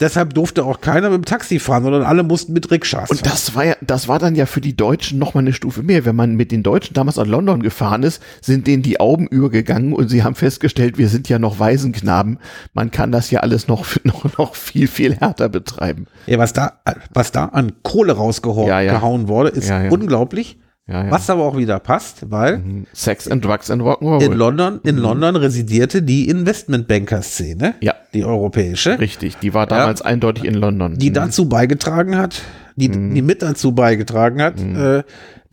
Deshalb 0.00 0.34
durfte 0.34 0.64
auch 0.64 0.80
keiner 0.80 1.10
mit 1.10 1.16
dem 1.18 1.24
Taxi 1.24 1.58
fahren, 1.58 1.82
sondern 1.84 2.02
alle 2.02 2.22
mussten 2.22 2.52
mit 2.52 2.70
Rikschas 2.70 3.10
Und 3.10 3.18
fahren. 3.20 3.30
das 3.30 3.54
war 3.54 3.64
ja, 3.64 3.76
das 3.80 4.08
war 4.08 4.18
dann 4.18 4.34
ja 4.34 4.46
für 4.46 4.60
die 4.60 4.76
Deutschen 4.76 5.18
noch 5.18 5.34
mal 5.34 5.40
eine 5.40 5.52
Stufe 5.52 5.82
mehr. 5.82 6.04
Wenn 6.04 6.16
man 6.16 6.34
mit 6.36 6.50
den 6.50 6.62
Deutschen 6.62 6.94
damals 6.94 7.18
an 7.18 7.28
London 7.28 7.62
gefahren 7.62 8.02
ist, 8.02 8.22
sind 8.40 8.66
denen 8.66 8.82
die 8.82 8.98
Augen 9.00 9.26
übergegangen 9.26 9.92
und 9.92 10.08
sie 10.08 10.22
haben 10.22 10.34
festgestellt, 10.34 10.98
wir 10.98 11.08
sind 11.08 11.28
ja 11.28 11.38
noch 11.38 11.58
Waisenknaben. 11.58 12.38
Man 12.72 12.90
kann 12.90 13.12
das 13.12 13.30
ja 13.30 13.40
alles 13.40 13.68
noch, 13.68 13.86
noch, 14.04 14.38
noch 14.38 14.54
viel, 14.54 14.88
viel 14.88 15.14
härter 15.16 15.48
betreiben. 15.48 16.06
Ja, 16.26 16.38
was 16.38 16.52
da, 16.52 16.80
was 17.12 17.30
da 17.32 17.46
an 17.46 17.72
Kohle 17.82 18.14
rausgehauen 18.14 18.68
Ja, 18.68 18.80
ja. 18.80 18.92
gehauen 18.94 19.28
wurde, 19.34 19.50
ist 19.50 19.68
Ja, 19.68 19.82
ja. 19.84 19.90
unglaublich. 19.90 20.58
Ja, 20.86 21.06
ja. 21.06 21.10
Was 21.10 21.30
aber 21.30 21.44
auch 21.44 21.56
wieder 21.56 21.78
passt, 21.80 22.30
weil 22.30 22.62
Sex 22.92 23.26
and 23.26 23.42
Drugs 23.42 23.70
and 23.70 23.80
in 23.80 23.88
Rock'n'Roll. 23.88 24.34
London, 24.34 24.80
in 24.84 24.96
London 24.98 25.34
residierte 25.36 26.02
die 26.02 26.28
Investmentbanker-Szene, 26.28 27.68
Mhm. 27.68 27.74
Ja. 27.80 27.94
die 28.12 28.22
europäische, 28.24 28.98
Richtig, 28.98 29.36
die 29.38 29.54
war 29.54 29.66
damals 29.66 30.02
eindeutig 30.02 30.44
in 30.44 30.54
London. 30.54 30.98
die 30.98 31.08
Mhm. 31.10 31.14
dazu 31.14 31.48
beigetragen 31.48 32.16
hat, 32.18 32.42
die, 32.76 32.88
die 32.90 33.22
mit 33.22 33.40
dazu 33.42 33.72
beigetragen 33.72 34.42
hat, 34.42 34.60
Mhm. 34.60 34.76
äh, 34.76 35.02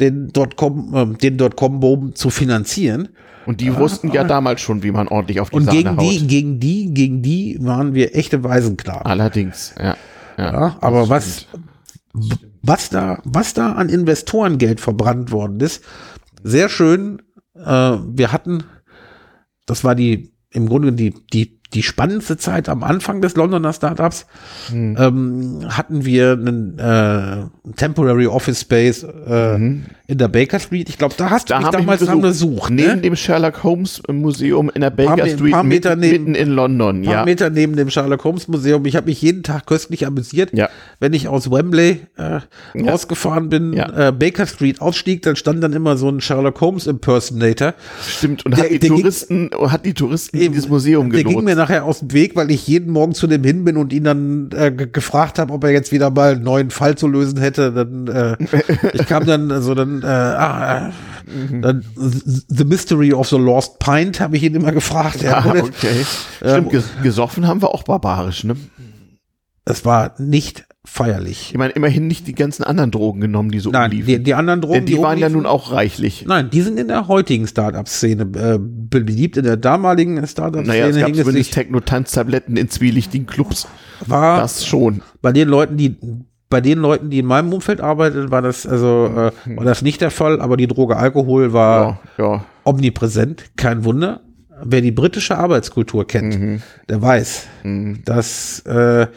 den 0.01 0.27
Dotcom, 0.33 0.93
äh, 1.13 1.17
den 1.17 1.37
Dotcom-Boom 1.37 2.13
zu 2.15 2.29
finanzieren. 2.29 3.07
Und 3.45 3.61
die 3.61 3.75
wussten 3.75 4.11
ja 4.11 4.23
damals 4.25 4.59
schon, 4.61 4.83
wie 4.83 4.91
man 4.91 5.07
ordentlich 5.07 5.39
auf 5.39 5.49
die 5.49 5.55
Und 5.55 5.63
Sahne 5.65 5.77
gegen 5.77 5.97
haut. 5.97 6.03
die, 6.11 6.27
gegen 6.27 6.59
die, 6.59 6.93
gegen 6.93 7.21
die 7.21 7.57
waren 7.61 7.93
wir 7.93 8.15
echte 8.15 8.43
Waisenknaben. 8.43 9.05
Allerdings, 9.05 9.73
ja. 9.79 9.95
Ja, 10.37 10.51
Ja, 10.51 10.77
aber 10.81 11.07
was, 11.09 11.47
stimmt. 11.47 12.50
Was 12.61 12.89
da, 12.89 13.21
was 13.23 13.53
da 13.53 13.73
an 13.73 13.89
Investorengeld 13.89 14.79
verbrannt 14.79 15.31
worden 15.31 15.59
ist, 15.59 15.83
sehr 16.43 16.69
schön. 16.69 17.21
Äh, 17.55 17.61
wir 17.63 18.31
hatten, 18.31 18.63
das 19.65 19.83
war 19.83 19.95
die, 19.95 20.33
im 20.51 20.67
Grunde 20.67 20.93
die, 20.93 21.13
die, 21.33 21.60
die 21.73 21.83
spannendste 21.83 22.37
Zeit 22.37 22.67
am 22.69 22.83
Anfang 22.83 23.21
des 23.21 23.35
Londoner 23.35 23.71
Startups, 23.73 24.25
Hm. 24.69 24.97
ähm, 24.99 25.59
hatten 25.69 26.03
wir 26.05 26.33
einen 26.33 26.77
äh, 26.79 27.45
Temporary 27.77 28.27
Office 28.27 28.61
Space 28.61 29.03
äh, 29.03 29.55
in 29.55 30.17
der 30.17 30.27
Baker 30.27 30.59
Street. 30.59 30.89
Ich 30.89 30.97
glaube, 30.97 31.15
da 31.17 31.29
hast 31.29 31.49
du 31.49 31.53
Mhm. 31.55 31.59
Da 31.59 31.59
mich 31.59 31.65
habe 31.67 31.77
ich 31.77 31.83
damals 31.85 31.99
besucht. 32.01 32.21
besucht. 32.21 32.69
Neben 32.71 32.95
ne? 32.95 33.01
dem 33.01 33.15
Sherlock 33.15 33.63
Holmes 33.63 34.01
Museum 34.11 34.69
in 34.73 34.81
der 34.81 34.89
Paar 34.89 35.15
Baker 35.15 35.23
Me- 35.25 35.33
Street, 35.35 35.51
paar 35.53 35.63
Meter 35.63 35.95
mitten, 35.95 36.01
neben- 36.11 36.23
mitten 36.31 36.35
in 36.35 36.49
London, 36.55 36.95
Ein 36.97 37.03
paar 37.05 37.13
ja. 37.13 37.25
Meter 37.25 37.49
neben 37.49 37.75
dem 37.77 37.89
Sherlock 37.89 38.23
Holmes 38.25 38.47
Museum. 38.49 38.85
Ich 38.85 38.95
habe 38.97 39.05
mich 39.07 39.21
jeden 39.21 39.43
Tag 39.43 39.65
köstlich 39.65 40.05
amüsiert. 40.05 40.49
Ja. 40.53 40.69
Wenn 40.99 41.13
ich 41.13 41.27
aus 41.29 41.49
Wembley 41.49 42.01
äh, 42.17 42.39
Ja. 42.73 42.91
rausgefahren 42.91 43.47
bin, 43.49 43.73
Ja. 43.73 44.09
äh, 44.09 44.11
Baker 44.11 44.45
Street 44.47 44.81
ausstieg, 44.81 45.21
dann 45.21 45.35
stand 45.37 45.63
dann 45.63 45.71
immer 45.73 45.95
so 45.95 46.09
ein 46.09 46.19
Sherlock 46.19 46.59
Holmes 46.59 46.87
Impersonator. 46.87 47.73
Stimmt, 48.05 48.45
und 48.45 48.57
Der- 48.57 48.65
hat 48.65 48.71
die 48.71 48.79
der 48.79 48.89
ging- 48.89 48.97
Touristen, 48.99 49.49
hat 49.67 49.85
die 49.85 49.93
Touristen 49.93 50.37
in 50.37 50.51
dieses 50.51 50.67
Museum 50.67 51.09
gelotst. 51.09 51.27
Nachher 51.61 51.85
aus 51.85 51.99
dem 51.99 52.11
Weg, 52.13 52.35
weil 52.35 52.51
ich 52.51 52.67
jeden 52.67 52.91
Morgen 52.91 53.13
zu 53.13 53.27
dem 53.27 53.43
hin 53.43 53.63
bin 53.63 53.77
und 53.77 53.93
ihn 53.93 54.03
dann 54.03 54.49
äh, 54.53 54.71
ge- 54.71 54.87
gefragt 54.91 55.39
habe, 55.39 55.53
ob 55.53 55.63
er 55.63 55.71
jetzt 55.71 55.91
wieder 55.91 56.09
mal 56.09 56.33
einen 56.33 56.43
neuen 56.43 56.69
Fall 56.71 56.95
zu 56.95 57.07
lösen 57.07 57.39
hätte. 57.39 57.71
Dann 57.71 58.07
äh, 58.07 58.37
ich 58.93 59.05
kam 59.07 59.25
dann 59.25 59.51
also 59.51 59.73
dann, 59.75 60.01
äh, 60.03 60.05
ah, 60.05 60.87
äh, 60.87 60.91
Mhm. 61.31 61.61
dann 61.61 61.85
The 61.95 62.65
Mystery 62.65 63.13
of 63.13 63.29
the 63.29 63.37
Lost 63.37 63.77
Pint 63.79 64.19
habe 64.19 64.35
ich 64.35 64.43
ihn 64.43 64.55
immer 64.55 64.71
gefragt. 64.71 65.21
Ja, 65.21 65.37
Ah, 65.37 65.53
okay. 65.61 66.03
Stimmt, 66.39 66.71
ges 66.71 66.85
gesoffen 67.03 67.47
haben 67.47 67.61
wir 67.61 67.69
auch 67.69 67.83
barbarisch, 67.83 68.43
ne? 68.43 68.55
Es 69.63 69.85
war 69.85 70.15
nicht 70.17 70.65
feierlich. 70.83 71.49
Ich 71.51 71.57
meine, 71.57 71.73
immerhin 71.73 72.07
nicht 72.07 72.27
die 72.27 72.33
ganzen 72.33 72.63
anderen 72.63 72.89
Drogen 72.91 73.21
genommen, 73.21 73.51
die 73.51 73.59
so 73.59 73.69
Nein, 73.69 73.91
umliefen. 73.91 74.07
die, 74.07 74.23
die 74.23 74.33
anderen 74.33 74.61
Drogen, 74.61 74.73
Denn 74.73 74.85
die 74.87 74.97
waren 74.97 75.19
ja 75.19 75.29
nun 75.29 75.45
auch 75.45 75.71
reichlich. 75.71 76.25
Nein, 76.27 76.49
die 76.49 76.61
sind 76.61 76.79
in 76.79 76.87
der 76.87 77.07
heutigen 77.07 77.47
Startup-Szene 77.47 78.23
äh, 78.23 78.57
beliebt. 78.59 79.37
In 79.37 79.43
der 79.43 79.57
damaligen 79.57 80.25
Startup-Szene 80.25 80.67
Naja, 80.67 80.87
es 80.87 80.97
gab 80.97 81.13
zumindest 81.15 81.53
Techno-Tanztabletten 81.53 82.57
in 82.57 82.69
zwielichtigen 82.69 83.27
Clubs. 83.27 83.67
war 84.07 84.39
Das 84.41 84.65
schon. 84.65 85.01
bei 85.21 85.31
den 85.31 85.47
Leuten, 85.49 85.77
die 85.77 85.95
bei 86.49 86.59
den 86.59 86.79
Leuten, 86.79 87.09
die 87.09 87.19
in 87.19 87.25
meinem 87.27 87.53
Umfeld 87.53 87.79
arbeiteten, 87.79 88.29
war 88.29 88.41
das 88.41 88.65
also 88.65 89.05
äh, 89.45 89.55
war 89.55 89.63
das 89.63 89.81
nicht 89.83 90.01
der 90.01 90.11
Fall, 90.11 90.41
aber 90.41 90.57
die 90.57 90.67
Droge 90.67 90.97
Alkohol 90.97 91.53
war 91.53 91.99
Ja, 92.17 92.25
ja. 92.25 92.45
omnipräsent, 92.65 93.51
kein 93.55 93.85
Wunder. 93.85 94.19
Wer 94.63 94.81
die 94.81 94.91
britische 94.91 95.37
Arbeitskultur 95.37 96.05
kennt, 96.05 96.61
der 96.89 97.01
weiß, 97.01 97.47
dass 98.05 98.59
äh, 98.65 99.07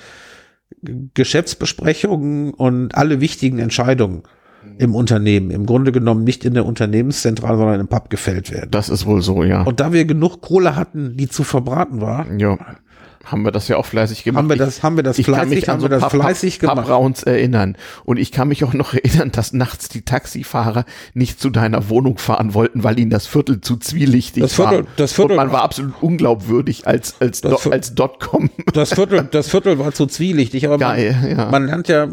Geschäftsbesprechungen 0.82 2.52
und 2.54 2.94
alle 2.94 3.20
wichtigen 3.20 3.58
Entscheidungen 3.58 4.22
im 4.78 4.94
Unternehmen 4.94 5.50
im 5.50 5.66
Grunde 5.66 5.92
genommen 5.92 6.24
nicht 6.24 6.44
in 6.44 6.54
der 6.54 6.66
Unternehmenszentrale, 6.66 7.56
sondern 7.58 7.80
im 7.80 7.88
Pub 7.88 8.10
gefällt 8.10 8.50
werden. 8.50 8.70
Das 8.70 8.88
ist 8.88 9.06
wohl 9.06 9.22
so, 9.22 9.44
ja. 9.44 9.62
Und 9.62 9.80
da 9.80 9.92
wir 9.92 10.04
genug 10.04 10.40
Kohle 10.40 10.76
hatten, 10.76 11.16
die 11.16 11.28
zu 11.28 11.44
verbraten 11.44 12.00
war, 12.00 12.30
ja. 12.38 12.58
Haben 13.24 13.42
wir 13.44 13.52
das 13.52 13.68
ja 13.68 13.76
auch 13.76 13.86
fleißig 13.86 14.24
gemacht. 14.24 14.38
haben 14.42 14.48
wir 14.48 14.56
das, 14.56 14.82
haben 14.82 14.96
wir 14.96 15.02
das 15.02 15.18
ich 15.18 15.26
kann 15.26 15.34
fleißig, 15.36 15.54
mich 15.54 15.68
an 15.68 15.72
haben 15.74 15.80
so 15.80 15.84
wir 15.90 15.98
das 15.98 16.10
fleißig 16.10 16.54
Pub- 16.56 16.60
gemacht. 16.60 16.86
Pub-Rounds 16.86 17.22
erinnern. 17.22 17.76
Und 18.04 18.18
ich 18.18 18.32
kann 18.32 18.48
mich 18.48 18.64
auch 18.64 18.72
noch 18.74 18.92
erinnern, 18.94 19.30
dass 19.32 19.52
nachts 19.52 19.88
die 19.88 20.02
Taxifahrer 20.02 20.84
nicht 21.14 21.40
zu 21.40 21.50
deiner 21.50 21.88
Wohnung 21.88 22.18
fahren 22.18 22.54
wollten, 22.54 22.84
weil 22.84 22.98
ihnen 22.98 23.10
das 23.10 23.26
Viertel 23.26 23.60
zu 23.60 23.76
zwielichtig 23.76 24.42
Das 24.42 24.54
Viertel- 24.54 24.84
war. 24.84 24.86
das 24.96 25.12
Viertel- 25.12 25.32
Und 25.32 25.36
man 25.38 25.52
war 25.52 25.62
absolut 25.62 25.94
unglaubwürdig 26.02 26.86
als, 26.86 27.14
als, 27.20 27.40
Das 27.40 27.62
Do, 27.62 27.70
als 27.70 27.94
Dotcom. 27.94 28.50
Das 28.72 28.92
Viertel, 28.94 29.24
das 29.30 29.48
Viertel 29.48 29.78
war 29.78 29.92
zu 29.92 30.06
zwielichtig, 30.06 30.66
aber 30.66 30.78
Geil, 30.78 31.16
man, 31.22 31.30
ja. 31.38 31.50
man 31.50 31.66
lernt 31.66 31.88
ja, 31.88 32.08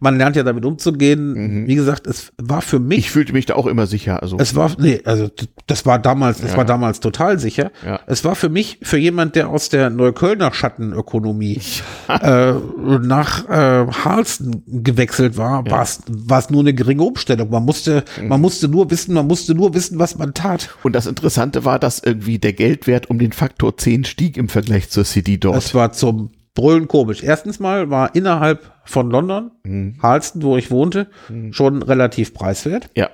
man 0.00 0.16
lernt 0.18 0.36
ja 0.36 0.42
damit 0.42 0.64
umzugehen. 0.64 1.66
Wie 1.66 1.74
gesagt, 1.74 2.06
es 2.06 2.32
war 2.40 2.62
für 2.62 2.78
mich, 2.78 2.98
Ich 2.98 3.10
fühlte 3.10 3.32
mich 3.32 3.46
da 3.46 3.54
auch 3.54 3.66
immer 3.66 3.86
sicher. 3.86 4.22
Also, 4.22 4.36
es 4.38 4.54
war, 4.54 4.70
nee, 4.78 5.00
also 5.04 5.28
das 5.66 5.86
war 5.86 5.98
damals, 5.98 6.40
das 6.40 6.56
war 6.56 6.64
damals 6.64 7.00
total 7.00 7.38
sicher. 7.38 7.70
Ja. 7.84 8.00
Es 8.06 8.24
war 8.24 8.34
für 8.34 8.48
mich, 8.48 8.78
für 8.82 8.98
jemand, 8.98 9.34
der 9.36 9.48
aus 9.48 9.68
der 9.68 9.90
Neuköllner 9.90 10.52
Schattenökonomie 10.52 11.60
äh, 12.08 12.52
nach 12.52 13.48
äh, 13.48 13.86
Harleston 13.90 14.62
gewechselt 14.66 15.36
war, 15.36 15.64
war 15.70 15.82
es 15.82 16.00
war 16.08 16.38
es 16.38 16.50
nur 16.50 16.60
eine 16.60 16.74
geringe 16.74 17.02
Umstellung. 17.02 17.50
Man 17.50 17.64
musste, 17.64 18.04
Mhm. 18.20 18.28
man 18.28 18.40
musste 18.40 18.68
nur 18.68 18.90
wissen, 18.90 19.14
man 19.14 19.26
musste 19.26 19.54
nur 19.54 19.74
wissen, 19.74 19.98
was 19.98 20.16
man 20.18 20.34
tat. 20.34 20.68
und 20.82 20.94
das 20.94 21.06
Interessante 21.06 21.64
war, 21.64 21.78
dass 21.78 21.98
irgendwie 21.98 22.38
der 22.38 22.52
Geldwert 22.52 23.08
um 23.10 23.18
den 23.18 23.32
Faktor 23.32 23.76
10 23.76 24.04
stieg 24.04 24.36
im 24.36 24.48
Vergleich 24.48 24.90
zur 24.90 25.04
City 25.04 25.38
dort. 25.38 25.56
Es 25.56 25.74
war 25.74 25.92
zum 25.92 26.30
Brüllen 26.54 26.86
komisch. 26.88 27.22
Erstens 27.22 27.58
mal 27.60 27.90
war 27.90 28.14
innerhalb 28.14 28.72
von 28.84 29.10
London, 29.10 29.50
Mhm. 29.64 29.96
Harleston, 30.02 30.42
wo 30.42 30.56
ich 30.56 30.70
wohnte, 30.70 31.08
schon 31.50 31.82
relativ 31.82 32.32
preiswert. 32.34 32.90
ja. 32.94 33.10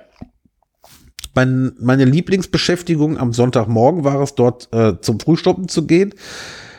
Mein, 1.33 1.71
meine 1.79 2.03
Lieblingsbeschäftigung 2.03 3.17
am 3.17 3.31
Sonntagmorgen 3.31 4.03
war 4.03 4.19
es, 4.21 4.35
dort 4.35 4.67
äh, 4.73 4.99
zum 4.99 5.17
Frühstoppen 5.21 5.69
zu 5.69 5.87
gehen. 5.87 6.13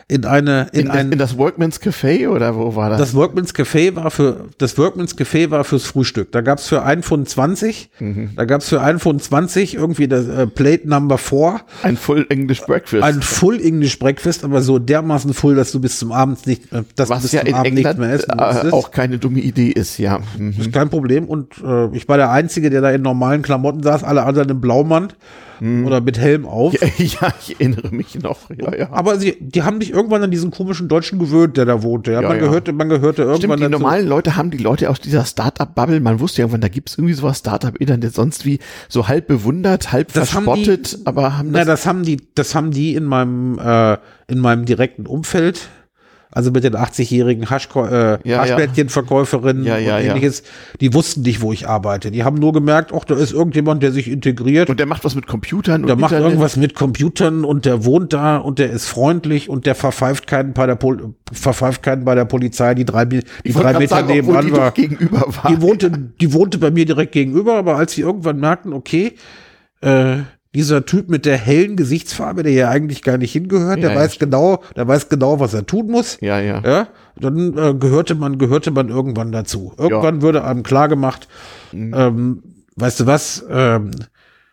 In 0.09 0.25
eine, 0.25 0.69
in, 0.73 0.81
In, 0.83 0.91
ein, 0.91 1.13
in 1.13 1.19
das 1.19 1.39
Workman's 1.39 1.81
Café 1.81 2.29
oder 2.29 2.57
wo 2.57 2.75
war 2.77 2.91
das? 2.91 2.99
das 2.99 3.15
Workman's 3.15 3.55
Café 3.55 3.95
war 3.95 4.11
für 4.11 4.47
das 4.59 4.77
Workman's 4.77 5.17
Café 5.17 5.51
war 5.51 5.65
fürs 5.65 5.85
Frühstück. 5.85 6.33
Da 6.33 6.41
gab's 6.41 6.69
für 6.69 6.83
1 6.83 7.07
Pfund 7.07 7.29
20, 7.29 7.91
Mhm. 8.01 8.31
da 8.37 8.45
gab's 8.45 8.69
für 8.69 8.81
1 8.81 9.01
Pfund 9.03 9.23
20 9.23 9.75
irgendwie 9.75 10.09
das 10.09 10.27
äh, 10.29 10.47
Plate 10.47 10.89
Number 10.89 11.19
4, 11.19 11.61
ein 11.83 11.97
Full 11.97 12.27
English 12.29 12.61
Breakfast. 12.63 13.03
ein 13.03 13.23
Full 13.23 13.61
English 13.65 13.99
Breakfast, 13.99 14.45
aber 14.45 14.61
so 14.63 14.79
dermaßen 14.79 15.33
full, 15.35 15.55
dass 15.55 15.73
du 15.73 15.81
bis 15.81 15.99
zum 15.99 16.13
Abend 16.13 16.47
nicht, 16.47 16.73
äh, 16.73 16.83
dass 16.97 17.09
du 17.09 17.15
was 17.15 17.23
bis 17.23 17.33
ja 17.33 17.45
zum 17.45 17.55
Abend 17.55 17.67
England 17.69 17.99
nichts 17.99 17.99
mehr 17.99 18.13
essen 18.13 18.39
äh, 18.39 18.45
musstest. 18.53 18.73
auch 18.73 18.91
keine 18.91 19.19
dumme 19.19 19.41
Idee 19.41 19.69
ist, 19.71 19.99
ja. 19.99 20.21
Mhm. 20.39 20.55
ist 20.59 20.73
kein 20.73 20.91
Problem. 20.91 21.25
Und 21.27 21.55
äh, 21.65 21.95
ich 21.97 22.09
war 22.09 22.17
der 22.17 22.31
Einzige, 22.31 22.71
der 22.71 22.81
da 22.81 22.91
in 22.91 23.03
normalen 23.03 23.43
Klamotten 23.43 23.83
saß, 23.83 24.05
alle 24.05 24.25
anderen 24.25 24.49
im 24.51 24.61
Blaumann 24.61 25.09
oder 25.63 26.01
mit 26.01 26.19
Helm 26.19 26.45
auf. 26.45 26.73
Ja, 26.75 26.89
ja, 26.99 27.35
ich 27.41 27.55
erinnere 27.55 27.95
mich 27.95 28.21
noch. 28.21 28.51
Ja, 28.51 28.77
ja. 28.77 28.89
Aber 28.91 29.19
sie, 29.19 29.37
die 29.39 29.63
haben 29.63 29.81
sich 29.81 29.93
irgendwann 29.93 30.23
an 30.23 30.31
diesen 30.31 30.51
komischen 30.51 30.89
Deutschen 30.89 31.19
gewöhnt, 31.19 31.57
der 31.57 31.67
da 31.67 31.83
wohnte. 31.83 32.13
Ja, 32.13 32.23
man. 32.23 32.39
Gehörte, 32.39 32.73
man 32.73 32.89
gehörte 32.89 33.23
irgendwann 33.23 33.39
Stimmt, 33.39 33.59
die 33.59 33.63
dazu. 33.65 33.71
normalen 33.71 34.09
Leute 34.09 34.37
haben 34.37 34.51
die 34.51 34.59
Leute 34.59 34.91
aus 34.91 35.01
dieser 35.01 35.25
Startup-Bubble, 35.25 36.01
man 36.01 36.19
wusste 36.19 36.39
ja 36.39 36.45
irgendwann, 36.45 36.63
da 36.63 36.69
gibt's 36.69 36.99
irgendwie 36.99 37.15
sowas 37.15 37.39
Startup-Internet, 37.39 38.13
sonst 38.15 38.45
wie 38.45 38.59
so 38.89 39.07
halb 39.07 39.29
bewundert, 39.29 39.93
halb 39.93 40.13
Das 40.13 40.35
haben 40.35 40.45
verspottet, 40.45 40.99
aber 41.05 41.39
haben 41.39 41.51
Na, 41.53 41.59
das, 41.61 41.67
das 41.67 41.87
haben 41.87 42.03
die, 42.03 42.17
das 42.35 42.55
haben 42.55 42.73
die 42.73 42.95
in 42.95 43.05
meinem, 43.05 43.59
äh, 43.59 43.99
in 44.29 44.39
meinem 44.41 44.65
direkten 44.65 45.07
Umfeld. 45.07 45.69
Also 46.35 46.51
mit 46.51 46.65
den 46.65 46.75
80-jährigen 46.75 47.51
Haschko 47.51 47.85
äh, 47.87 48.19
ja. 48.25 48.39
Haschblättchenverkäuferinnen 48.41 49.65
Ja, 49.65 49.77
ja, 49.79 49.97
und 49.99 50.03
ähnliches, 50.03 50.43
die 50.81 50.95
wussten 50.95 51.23
nicht, 51.23 51.43
wo 51.43 51.53
ich 51.53 51.69
arbeite. 51.69 52.11
Die 52.11 52.25
haben 52.25 52.37
nur 52.39 52.53
gemerkt, 52.53 52.91
ach, 52.95 53.05
da 53.05 53.15
ist 53.15 53.33
irgendjemand, 53.33 53.83
der 53.83 53.93
sich 53.93 54.09
integriert. 54.11 54.71
und 54.71 54.81
der 54.81 54.87
macht 54.87 55.05
was 55.05 55.15
mit 55.15 55.27
Computern 55.27 55.87
Der 55.87 55.97
macht 55.97 56.13
Internet. 56.13 56.31
irgendwas 56.33 56.57
mit 56.57 56.75
Computern 56.75 57.45
und 57.45 57.65
der 57.67 57.85
wohnt 57.85 58.13
da 58.13 58.39
und 58.39 58.59
der 58.59 58.71
ist 58.71 58.87
freundlich 58.87 59.49
und 59.49 59.67
der 59.67 59.75
verpfeift 59.75 60.27
keinen 60.27 60.53
bei 60.55 60.67
der, 60.67 60.77
Pol 60.77 61.15
verpfeift 61.33 61.83
keinen 61.83 62.05
bei 62.05 62.15
der 62.15 62.25
Polizei, 62.25 62.75
die 62.75 62.85
drei, 62.85 63.05
die 63.05 63.21
Ich 63.45 63.55
drei 63.55 63.75
Meter 63.75 63.97
sagen, 63.97 64.09
nebenan 64.09 64.47
die 64.47 64.53
war. 64.53 64.71
gegenüber 64.73 65.25
war. 65.27 65.51
Die 65.51 65.61
wohnte, 65.61 65.91
die 66.21 66.33
wohnte 66.33 66.59
bei 66.59 66.71
mir 66.71 66.87
direkt 66.87 67.13
gegenüber, 67.13 67.55
aber 67.57 67.77
als 67.77 67.93
sie 67.93 68.01
irgendwann 68.01 68.41
merkten, 68.41 68.73
okay, 68.73 69.13
äh, 69.83 70.17
dieser 70.55 70.85
Typ 70.85 71.09
mit 71.09 71.25
der 71.25 71.37
hellen 71.39 71.77
Gesichtsfarbe, 71.77 72.43
der 72.43 72.53
ja 72.53 72.69
eigentlich 72.69 73.03
gar 73.03 73.17
nicht 73.19 73.33
hingehört, 73.33 73.77
Ja, 73.79 73.89
der 73.89 73.91
ja, 73.93 73.97
weiß 73.97 74.19
genau, 74.19 74.63
der 74.77 74.87
weiß 74.87 75.09
genau, 75.09 75.41
was 75.41 75.55
er 75.55 75.65
tun 75.67 75.87
muss. 75.91 76.19
Ja, 76.21 76.39
ja. 76.41 76.61
Ja, 76.65 76.89
dann 77.19 77.57
äh, 77.57 77.75
gehörte 77.75 78.15
man, 78.15 78.39
gehörte 78.39 78.71
man 78.71 78.89
irgendwann 78.89 79.33
dazu. 79.33 79.73
Irgendwann 79.79 80.21
würde 80.23 80.45
einem 80.45 80.63
klar 80.63 80.89
gemacht, 80.89 81.29
Mhm. 81.73 81.95
ähm, 81.97 82.43
weißt 82.77 83.01
du 83.01 83.07
was, 83.07 83.45
ähm, 83.51 83.93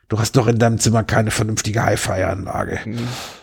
du 0.08 0.18
hast 0.20 0.38
doch 0.38 0.48
in 0.48 0.58
deinem 0.58 0.78
Zimmer 0.80 1.04
keine 1.04 1.32
vernünftige 1.32 1.84
Hi-Fi-Anlage. 1.84 2.80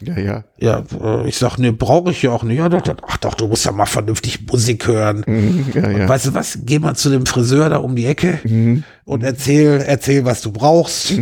Ja, 0.00 0.18
ja. 0.18 0.44
Ja, 0.58 0.82
äh, 1.00 1.28
ich 1.28 1.36
sag, 1.36 1.58
nee, 1.58 1.70
brauche 1.72 2.10
ich 2.10 2.22
ja 2.22 2.30
auch 2.30 2.42
nicht. 2.42 2.58
Ja, 2.58 2.70
doch, 2.70 2.80
doch, 2.80 2.96
ach 3.06 3.18
doch, 3.18 3.34
du 3.34 3.48
musst 3.48 3.66
ja 3.66 3.72
mal 3.72 3.84
vernünftig 3.86 4.46
Musik 4.50 4.86
hören. 4.86 5.22
Mhm, 5.26 5.66
Ja, 5.74 5.90
ja. 5.90 6.08
Weißt 6.08 6.26
du 6.28 6.34
was, 6.34 6.58
geh 6.64 6.78
mal 6.78 6.94
zu 6.94 7.10
dem 7.10 7.26
Friseur 7.26 7.68
da 7.68 7.76
um 7.76 7.94
die 7.96 8.06
Ecke 8.06 8.40
Mhm. 8.44 8.82
und 9.04 9.22
erzähl, 9.22 9.84
erzähl, 9.86 10.24
was 10.24 10.40
du 10.40 10.52
brauchst. 10.52 11.12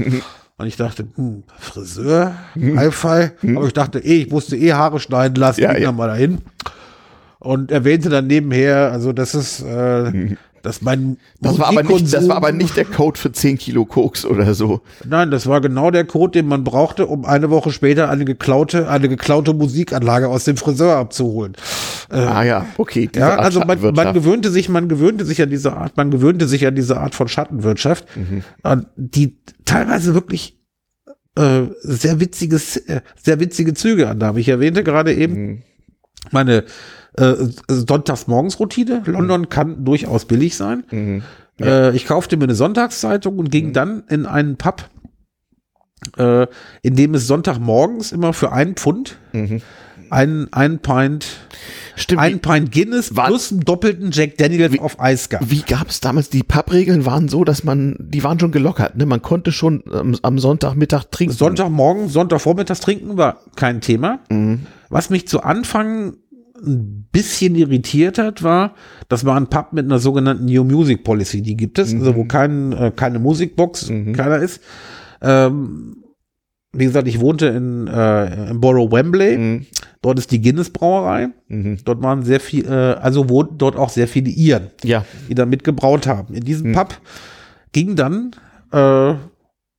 Und 0.57 0.67
ich 0.67 0.77
dachte, 0.77 1.07
hm, 1.17 1.43
Friseur, 1.59 2.35
Hi-Fi. 2.55 3.31
Aber 3.57 3.67
ich 3.67 3.73
dachte, 3.73 3.99
eh, 3.99 4.23
ich 4.23 4.31
musste 4.31 4.57
eh 4.57 4.73
Haare 4.73 5.01
schneiden 5.01 5.37
lassen. 5.37 5.63
Ja, 5.63 5.77
ja. 5.77 5.87
dann 5.87 5.97
mal 5.97 6.07
dahin. 6.07 6.43
Und 7.41 7.71
erwähnte 7.71 8.09
dann 8.09 8.27
nebenher, 8.29 8.93
also 8.93 9.13
das 9.13 9.35
ist, 9.35 9.61
äh, 9.63 10.37
dass 10.63 10.81
mein. 10.81 11.19
Das 11.41 11.59
war, 11.59 11.69
aber 11.69 11.83
nicht, 11.83 12.13
das 12.13 12.29
war 12.29 12.37
aber 12.37 12.53
nicht 12.53 12.77
der 12.77 12.87
Code 12.87 13.19
für 13.19 13.33
10 13.33 13.59
Kilo 13.59 13.85
Koks 13.85 14.25
oder 14.25 14.55
so. 14.55 14.81
Nein, 15.05 15.31
das 15.31 15.47
war 15.47 15.61
genau 15.61 15.91
der 15.91 16.05
Code, 16.05 16.33
den 16.33 16.47
man 16.47 16.65
brauchte, 16.65 17.07
um 17.07 17.25
eine 17.25 17.51
Woche 17.51 17.71
später 17.71 18.09
eine 18.09 18.25
geklaute, 18.25 18.89
eine 18.89 19.09
geklaute 19.09 19.53
Musikanlage 19.53 20.29
aus 20.29 20.45
dem 20.45 20.57
Friseur 20.57 20.97
abzuholen. 20.97 21.55
Ah 22.19 22.43
ja, 22.43 22.67
okay. 22.79 23.09
Ja, 23.15 23.37
also 23.37 23.61
man, 23.61 23.81
man 23.95 24.15
gewöhnte 24.15 24.51
sich, 24.51 24.69
man 24.69 24.89
gewöhnte 24.89 25.25
sich 25.25 25.43
an 25.43 25.51
diese 25.51 25.75
Art, 25.77 25.97
man 25.97 26.11
gewöhnte 26.11 26.47
sich 26.47 26.67
an 26.67 26.75
diese 26.75 26.99
Art 26.99 27.15
von 27.15 27.29
Schattenwirtschaft, 27.29 28.07
äh, 28.63 28.77
die 28.97 29.39
teilweise 29.65 30.15
wirklich 30.15 30.61
äh, 31.37 31.63
sehr 31.81 32.21
witziges, 32.21 32.77
äh, 32.77 33.01
sehr 33.21 33.41
witzige 33.41 33.75
Züge 33.75 34.09
annahm. 34.09 34.37
Ich 34.37 34.49
erwähnte 34.49 34.85
gerade 34.85 35.13
eben 35.15 35.63
meine 36.31 36.65
äh, 37.17 37.35
Sonntagsmorgensroutine. 37.69 39.03
London 39.07 39.49
kann 39.49 39.85
durchaus 39.85 40.25
billig 40.25 40.57
sein. 40.57 40.85
Äh, 41.61 41.97
ich 41.97 42.07
kaufte 42.07 42.37
mir 42.37 42.45
eine 42.45 42.55
Sonntagszeitung 42.55 43.39
und 43.39 43.51
ging 43.51 43.73
dann 43.73 44.05
in 44.09 44.27
einen 44.27 44.57
Pub, 44.57 44.89
äh, 46.17 46.47
in 46.83 46.97
dem 46.97 47.15
es 47.15 47.27
Sonntagmorgens 47.27 48.13
immer 48.13 48.33
für 48.33 48.53
einen 48.53 48.75
Pfund 48.75 49.19
einen, 50.15 50.53
einen 50.53 50.79
Pint 50.79 51.27
Stimmt. 51.97 52.21
ein 52.23 52.41
Pint 52.41 52.73
Guinness 52.73 53.15
War- 53.17 53.27
plus 53.27 53.53
einen 53.53 53.61
doppelten 53.61 54.11
Jack 54.13 54.37
Daniels 54.39 54.79
auf 54.79 54.99
Eis 55.01 55.29
gab. 55.29 55.49
Wie 55.51 55.61
gab 55.63 55.91
es 55.91 56.01
damals, 56.01 56.31
die 56.31 56.43
Pappregeln 56.43 57.05
waren 57.05 57.29
so, 57.29 57.45
dass 57.45 57.65
man, 57.65 57.97
die 58.01 58.25
waren 58.25 58.39
schon 58.41 58.51
gelockert, 58.53 58.97
ne? 58.97 59.07
Man 59.07 59.23
konnte 59.23 59.53
schon 59.53 59.85
ähm, 59.93 60.17
am 60.23 60.39
Sonntagmittag 60.39 61.05
trinken. 61.11 61.35
Sonntagmorgen, 61.35 62.09
Sonntagvormittags 62.09 62.81
trinken 62.81 63.17
war 63.17 63.41
kein 63.57 63.81
Thema. 63.81 64.21
Was 64.89 65.11
mich 65.11 65.29
zu 65.29 65.43
Anfang 65.43 66.15
ein 66.65 67.07
bisschen 67.13 67.57
irritiert 67.57 68.17
hat, 68.19 68.43
war, 68.43 68.75
das 69.09 69.25
war 69.27 69.37
ein 69.37 69.49
Pub 69.49 69.73
mit 69.73 69.85
einer 69.85 69.99
sogenannten 69.99 70.47
New 70.47 70.65
Music 70.65 71.05
Policy. 71.05 71.43
Die 71.43 71.57
gibt 71.57 71.79
es, 71.79 71.93
also 71.93 72.17
wo 72.17 72.25
kein, 72.25 72.73
äh, 72.73 72.93
keine 72.95 73.19
Musikbox, 73.19 73.89
keiner 73.89 74.39
ist. 74.39 74.61
Ähm, 75.21 75.97
wie 76.75 76.85
gesagt, 76.85 77.09
ich 77.09 77.21
wohnte 77.21 77.47
in, 77.47 77.87
äh, 77.87 78.51
in 78.51 78.61
Borough 78.61 78.91
Wembley. 78.93 79.39
Mhm. 79.39 79.67
Dort 80.03 80.19
ist 80.19 80.31
die 80.31 80.41
Guinness 80.41 80.71
Brauerei. 80.71 81.29
Mhm. 81.49 81.79
Dort 81.85 82.03
waren 82.03 82.23
sehr 82.23 82.41
viel, 82.41 82.67
äh, 82.67 82.71
also 82.71 83.29
wohnten 83.29 83.59
dort 83.59 83.77
auch 83.77 83.89
sehr 83.89 84.09
viele 84.09 84.31
Iren. 84.31 84.69
Ja. 84.83 85.05
die 85.29 85.35
da 85.35 85.47
mitgebraut 85.47 86.07
haben. 86.07 86.35
In 86.35 86.45
diesem 86.45 86.73
Pub 86.73 86.99
ging 87.73 87.97
dann 87.97 88.33
äh, 88.73 89.15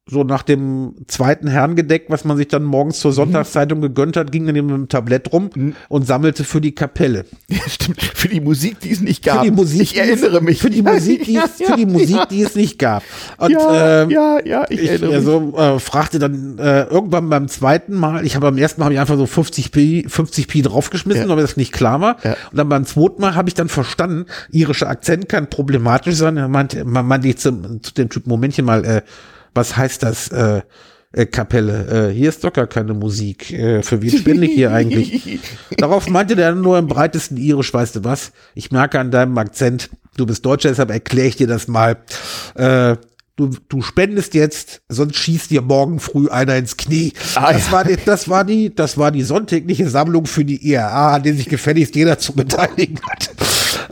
so 0.07 0.23
nach 0.23 0.43
dem 0.43 0.93
zweiten 1.07 1.47
Herrengedeck, 1.47 2.05
was 2.09 2.25
man 2.25 2.37
sich 2.37 2.47
dann 2.47 2.63
morgens 2.63 2.99
zur 2.99 3.11
Sonntagszeitung 3.11 3.81
gegönnt 3.81 4.15
hat, 4.17 4.31
ging 4.31 4.45
dann 4.45 4.55
eben 4.55 4.67
mit 4.67 4.75
dem 4.75 4.87
Tablett 4.87 5.33
rum 5.33 5.49
und 5.89 6.05
sammelte 6.05 6.43
für 6.43 6.61
die 6.61 6.75
Kapelle. 6.75 7.25
ja, 7.49 7.57
stimmt. 7.67 7.99
Für 8.01 8.27
die 8.27 8.39
Musik, 8.39 8.79
die 8.81 8.91
es 8.91 9.01
nicht 9.01 9.23
gab. 9.23 9.39
Für 9.39 9.45
die 9.45 9.51
Musik, 9.51 9.81
ich 9.81 9.97
erinnere 9.97 10.41
mich. 10.41 10.61
Für 10.61 10.69
die 10.69 10.83
Musik, 10.83 11.23
die 11.25 11.37
es, 11.37 11.53
für 11.59 11.75
die 11.75 11.87
Musik, 11.87 12.29
die 12.29 12.43
es 12.43 12.53
nicht 12.55 12.77
gab. 12.77 13.01
Und 13.39 13.49
ja, 13.51 14.03
ähm, 14.03 14.11
ja, 14.11 14.37
ja, 14.45 14.65
ich, 14.69 14.79
ich 14.83 14.89
erinnere 14.91 15.07
mich. 15.09 15.15
also, 15.17 15.53
äh, 15.57 15.79
fragte 15.79 16.19
dann 16.19 16.59
äh, 16.59 16.83
irgendwann 16.83 17.27
beim 17.29 17.47
zweiten 17.47 17.95
Mal, 17.95 18.23
ich 18.27 18.35
habe 18.35 18.45
beim 18.45 18.59
ersten 18.59 18.81
Mal 18.81 18.85
habe 18.85 18.93
ich 18.93 18.99
einfach 18.99 19.17
so 19.17 19.25
50 19.25 19.71
Pi, 19.71 20.05
50 20.07 20.47
Pi 20.47 20.61
draufgeschmissen, 20.61 21.23
Ja. 21.23 21.29
weil 21.29 21.37
mir 21.37 21.41
das 21.41 21.57
nicht 21.57 21.71
klar 21.71 21.99
war. 21.99 22.17
Ja. 22.23 22.35
Und 22.51 22.57
dann 22.57 22.69
beim 22.69 22.85
zweiten 22.85 23.21
Mal 23.21 23.33
habe 23.33 23.49
ich 23.49 23.55
dann 23.55 23.69
verstanden, 23.69 24.25
irischer 24.51 24.87
Akzent 24.87 25.29
kann 25.29 25.49
problematisch 25.49 26.13
sein. 26.15 26.37
Er 26.37 26.47
meinte, 26.47 26.85
man 26.85 27.07
meinte 27.07 27.27
ich 27.27 27.37
zu, 27.37 27.79
zu 27.79 27.91
dem 27.95 28.09
Typen, 28.09 28.29
Momentchen 28.29 28.65
mal, 28.65 28.85
äh, 28.85 29.01
was 29.55 29.75
heißt 29.75 30.03
das, 30.03 30.27
äh, 30.27 30.61
äh, 31.13 31.25
Kapelle? 31.25 32.09
Äh, 32.09 32.13
hier 32.13 32.29
ist 32.29 32.43
doch 32.43 32.53
gar 32.53 32.67
keine 32.67 32.93
Musik. 32.93 33.51
Äh, 33.51 33.81
für 33.81 34.01
wen 34.01 34.11
spende 34.17 34.45
ich 34.45 34.53
hier 34.53 34.71
eigentlich? 34.71 35.39
Darauf 35.77 36.09
meinte 36.09 36.35
der 36.35 36.53
nur 36.53 36.77
im 36.77 36.87
breitesten 36.87 37.37
Irisch, 37.37 37.73
weißt 37.73 37.95
du 37.97 38.03
was? 38.03 38.31
Ich 38.53 38.71
merke 38.71 38.99
an 38.99 39.11
deinem 39.11 39.37
Akzent, 39.37 39.89
du 40.17 40.25
bist 40.25 40.45
Deutscher, 40.45 40.69
deshalb 40.69 40.91
erkläre 40.91 41.27
ich 41.27 41.37
dir 41.37 41.47
das 41.47 41.67
mal. 41.67 41.97
Äh, 42.55 42.97
du, 43.37 43.49
du 43.69 43.81
spendest 43.81 44.33
jetzt, 44.33 44.81
sonst 44.89 45.15
schießt 45.17 45.51
dir 45.51 45.61
morgen 45.61 45.99
früh 45.99 46.27
einer 46.29 46.55
ins 46.57 46.75
Knie. 46.77 47.13
Ah, 47.35 47.53
das, 47.53 47.67
ja. 47.67 47.71
war 47.71 47.83
die, 47.85 47.97
das, 48.03 48.29
war 48.29 48.43
die, 48.43 48.75
das 48.75 48.97
war 48.97 49.11
die 49.11 49.23
sonntägliche 49.23 49.89
Sammlung 49.89 50.25
für 50.25 50.43
die 50.45 50.67
IRA, 50.69 51.15
an 51.15 51.23
der 51.23 51.33
sich 51.33 51.47
gefälligst 51.47 51.95
jeder 51.95 52.19
zu 52.19 52.33
beteiligen 52.33 52.99
hat. 53.09 53.31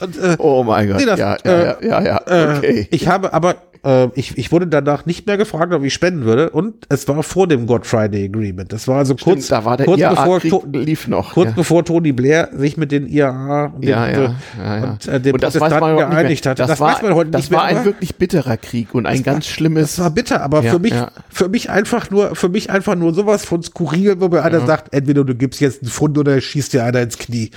Und, 0.01 0.17
äh, 0.17 0.35
Oh 0.39 0.63
mein 0.63 0.89
Gott. 0.89 0.97
Nee, 0.97 1.05
das- 1.05 1.19
ja, 1.19 1.35
äh, 1.35 1.65
ja, 1.65 1.77
ja, 1.81 2.01
ja, 2.03 2.17
äh, 2.27 2.41
ja. 2.51 2.57
Okay. 2.57 2.87
Ich 2.91 3.07
habe 3.07 3.33
aber, 3.33 3.55
äh, 3.83 4.07
ich, 4.15 4.37
ich 4.37 4.51
wurde 4.51 4.67
danach 4.67 5.05
nicht 5.05 5.25
mehr 5.27 5.37
gefragt, 5.37 5.73
ob 5.73 5.83
ich 5.83 5.93
spenden 5.93 6.25
würde. 6.25 6.49
Und 6.49 6.85
es 6.89 7.07
war 7.07 7.21
vor 7.23 7.47
dem 7.47 7.67
God 7.67 7.85
Friday 7.85 8.25
Agreement. 8.25 8.71
Das 8.71 8.87
war 8.87 8.97
also 8.99 9.15
kurz, 9.15 9.45
Stimmt, 9.45 9.65
war 9.65 9.77
kurz, 9.77 9.99
bevor, 10.01 10.39
To- 10.41 10.63
lief 10.71 11.07
noch. 11.07 11.33
kurz 11.33 11.49
ja. 11.49 11.53
bevor 11.55 11.83
Tony 11.85 12.11
Blair 12.11 12.49
sich 12.53 12.77
mit 12.77 12.91
den 12.91 13.07
IAA 13.07 13.65
und, 13.75 13.83
Ja, 13.85 14.05
den, 14.07 14.35
ja, 14.57 14.77
äh, 14.77 14.83
und 14.83 15.07
äh, 15.07 15.19
den 15.19 15.33
Und 15.33 15.43
das 15.43 15.57
Protestanten 15.57 15.97
geeinigt 15.97 16.45
hat. 16.45 16.59
Das, 16.59 16.67
Das, 16.69 16.79
war, 16.79 16.93
weiß 16.95 17.01
man 17.01 17.15
heute 17.15 17.31
das 17.31 17.41
nicht 17.41 17.51
mehr. 17.51 17.59
war 17.59 17.65
ein 17.65 17.85
wirklich 17.85 18.15
bitterer 18.15 18.57
Krieg 18.57 18.93
und 18.93 19.05
ein 19.05 19.23
ganz 19.23 19.45
schlimmes. 19.47 19.95
das 19.95 19.99
war 19.99 20.11
bitter, 20.11 20.41
aber 20.41 20.63
für 20.63 20.79
mich, 20.79 20.93
für 21.29 21.49
mich 21.49 21.69
einfach 21.69 22.09
nur, 22.09 22.35
für 22.35 22.49
mich 22.49 22.69
einfach 22.69 22.95
nur 22.95 23.13
sowas 23.13 23.43
von 23.45 23.61
skurril, 23.63 24.19
wo 24.19 24.29
mir 24.29 24.43
einer 24.43 24.65
sagt, 24.65 24.93
entweder 24.93 25.23
du 25.23 25.35
gibst 25.35 25.59
jetzt 25.59 25.81
einen 25.81 25.91
Pfund 25.91 26.17
oder 26.17 26.39
schießt 26.39 26.73
dir 26.73 26.83
einer 26.85 27.01
ins 27.01 27.17
Knie. 27.17 27.51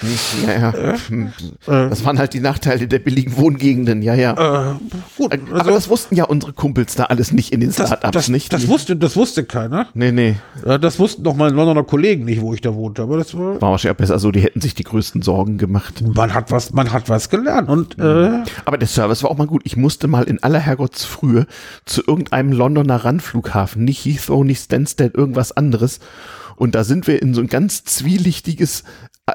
ja, 0.46 0.52
ja. 0.74 0.94
Hm. 1.08 1.32
Das 1.66 2.04
waren 2.04 2.18
halt 2.18 2.32
die 2.34 2.40
Nachteile 2.40 2.88
der 2.88 2.98
billigen 2.98 3.36
Wohngegenden, 3.36 4.02
ja, 4.02 4.14
ja. 4.14 4.32
Äh, 4.72 4.74
gut, 5.16 5.32
Aber 5.32 5.58
also 5.60 5.70
das 5.70 5.88
wussten 5.88 6.15
ja 6.16 6.24
unsere 6.24 6.52
Kumpels 6.52 6.94
da 6.94 7.04
alles 7.04 7.32
nicht 7.32 7.52
in 7.52 7.60
den 7.60 7.72
Startups, 7.72 8.10
das, 8.10 8.28
nicht? 8.28 8.52
das 8.52 8.66
wusste, 8.68 8.96
das 8.96 9.16
wusste 9.16 9.44
keiner. 9.44 9.88
nee, 9.94 10.12
nee. 10.12 10.36
Das 10.64 10.98
wussten 10.98 11.22
noch 11.22 11.36
meine 11.36 11.54
Londoner 11.54 11.84
Kollegen 11.84 12.24
nicht, 12.24 12.40
wo 12.40 12.52
ich 12.54 12.60
da 12.60 12.74
wohnte, 12.74 13.02
aber 13.02 13.18
das 13.18 13.36
war, 13.36 13.60
War 13.60 13.70
wahrscheinlich 13.70 13.98
besser 13.98 14.18
so, 14.18 14.30
die 14.32 14.40
hätten 14.40 14.60
sich 14.60 14.74
die 14.74 14.84
größten 14.84 15.22
Sorgen 15.22 15.58
gemacht. 15.58 16.02
man 16.14 16.34
hat 16.34 16.50
was, 16.50 16.72
man 16.72 16.92
hat 16.92 17.08
was 17.08 17.28
gelernt 17.28 17.68
und 17.68 17.98
äh, 17.98 18.42
Aber 18.64 18.78
der 18.78 18.88
Service 18.88 19.22
war 19.22 19.30
auch 19.30 19.36
mal 19.38 19.46
gut. 19.46 19.62
Ich 19.64 19.76
musste 19.76 20.08
mal 20.08 20.24
in 20.24 20.42
aller 20.42 20.58
Herrgottsfrühe 20.58 21.46
zu 21.84 22.02
irgendeinem 22.06 22.52
Londoner 22.52 22.96
Randflughafen, 22.96 23.84
nicht 23.84 24.04
Heathrow, 24.04 24.44
nicht 24.44 24.62
Stansted, 24.64 25.14
irgendwas 25.14 25.52
anderes. 25.52 26.00
Und 26.56 26.74
da 26.74 26.84
sind 26.84 27.06
wir 27.06 27.20
in 27.20 27.34
so 27.34 27.42
ein 27.42 27.48
ganz 27.48 27.84
zwielichtiges 27.84 28.82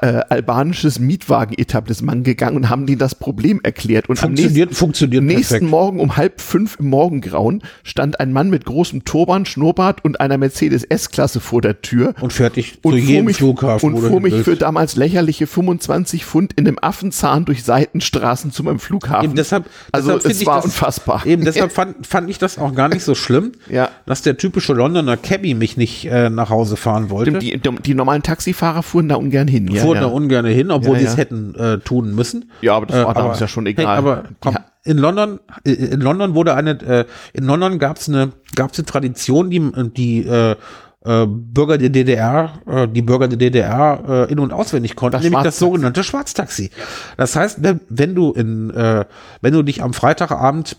äh, 0.00 0.22
albanisches 0.30 0.98
Mietwagen-Etablissement 1.00 2.24
gegangen 2.24 2.56
und 2.56 2.70
haben 2.70 2.86
denen 2.86 2.98
das 2.98 3.14
Problem 3.14 3.60
erklärt. 3.62 4.08
Und 4.08 4.22
am 4.22 4.30
nächsten, 4.32 4.44
funktioniert, 4.48 4.74
funktioniert 4.74 5.22
nächsten 5.24 5.48
perfekt. 5.54 5.70
Morgen 5.70 6.00
um 6.00 6.16
halb 6.16 6.40
fünf 6.40 6.76
im 6.80 6.88
Morgengrauen 6.88 7.62
stand 7.84 8.18
ein 8.18 8.32
Mann 8.32 8.48
mit 8.48 8.64
großem 8.64 9.04
Turban, 9.04 9.44
Schnurrbart 9.44 10.02
und 10.04 10.18
einer 10.20 10.38
Mercedes 10.38 10.84
S-Klasse 10.84 11.40
vor 11.40 11.60
der 11.60 11.82
Tür 11.82 12.14
Und 12.22 12.32
fertig 12.32 12.78
und 12.82 12.92
zu 12.92 12.98
jedem 12.98 13.26
mich, 13.26 13.36
Flughafen. 13.36 13.92
und 13.92 14.00
fuhr 14.00 14.20
mich 14.20 14.34
für 14.42 14.56
damals 14.56 14.96
lächerliche 14.96 15.46
25 15.46 16.24
Pfund 16.24 16.54
in 16.54 16.66
einem 16.66 16.78
Affenzahn 16.80 17.44
durch 17.44 17.62
Seitenstraßen 17.62 18.50
zu 18.50 18.62
meinem 18.64 18.78
Flughafen. 18.78 19.26
Eben 19.26 19.34
deshalb, 19.34 19.66
also 19.92 20.14
deshalb 20.14 20.32
es 20.34 20.46
war 20.46 20.56
das, 20.56 20.64
unfassbar. 20.66 21.26
Eben 21.26 21.44
deshalb 21.44 21.70
fand, 21.74 22.06
fand 22.06 22.30
ich 22.30 22.38
das 22.38 22.56
auch 22.58 22.74
gar 22.74 22.88
nicht 22.88 23.02
so 23.02 23.14
schlimm, 23.14 23.52
Ja. 23.68 23.90
dass 24.06 24.22
der 24.22 24.38
typische 24.38 24.72
Londoner 24.72 25.18
Cabby 25.18 25.52
mich 25.52 25.76
nicht 25.76 26.06
äh, 26.06 26.30
nach 26.30 26.48
Hause 26.48 26.76
fahren 26.76 27.10
wollte. 27.10 27.38
die, 27.38 27.58
die, 27.58 27.70
die 27.84 27.94
normalen 27.94 28.22
Taxifahrer 28.22 28.82
fuhren 28.82 29.08
da 29.10 29.16
ungern 29.16 29.48
hin. 29.48 29.68
Ja, 29.68 29.81
fuhren 29.82 29.96
ja. 29.96 30.02
da 30.02 30.06
ungern 30.08 30.46
hin, 30.46 30.70
obwohl 30.70 30.98
ja. 30.98 31.08
es 31.08 31.16
hätten 31.16 31.54
äh, 31.54 31.78
tun 31.78 32.14
müssen. 32.14 32.50
Ja, 32.60 32.76
aber 32.76 32.86
das 32.86 32.96
Äh, 32.96 33.04
war 33.04 33.14
damals 33.14 33.40
ja 33.40 33.48
schon 33.48 33.66
egal. 33.66 33.86
Hey, 33.86 33.96
aber 33.96 34.24
komm, 34.40 34.56
in 34.84 34.98
London, 34.98 35.40
äh, 35.64 35.72
in 35.72 36.00
London 36.00 36.34
wurde 36.34 36.54
eine, 36.54 36.70
äh, 36.80 37.04
in 37.32 37.44
London 37.44 37.78
gab 37.78 37.98
es 37.98 38.08
eine, 38.08 38.32
gab 38.54 38.72
es 38.72 38.78
eine 38.78 38.86
Tradition, 38.86 39.50
die 39.50 39.60
die 39.94 40.26
äh, 40.26 40.56
äh, 41.04 41.26
Bürger 41.26 41.78
der 41.78 41.90
DDR, 41.90 42.52
äh, 42.66 42.88
die 42.88 43.02
Bürger 43.02 43.28
der 43.28 43.38
DDR 43.38 44.26
äh, 44.28 44.32
in 44.32 44.38
und 44.38 44.52
auswendig 44.52 44.96
konnten, 44.96 45.14
Das 45.14 45.22
nämlich 45.22 45.42
das 45.42 45.58
sogenannte 45.58 46.04
Schwarztaxi. 46.04 46.70
Das 47.16 47.36
heißt, 47.36 47.62
wenn, 47.62 47.80
wenn 47.88 48.14
du 48.14 48.32
in, 48.32 48.70
äh, 48.70 49.04
wenn 49.40 49.52
du 49.52 49.62
dich 49.62 49.82
am 49.82 49.94
Freitagabend 49.94 50.76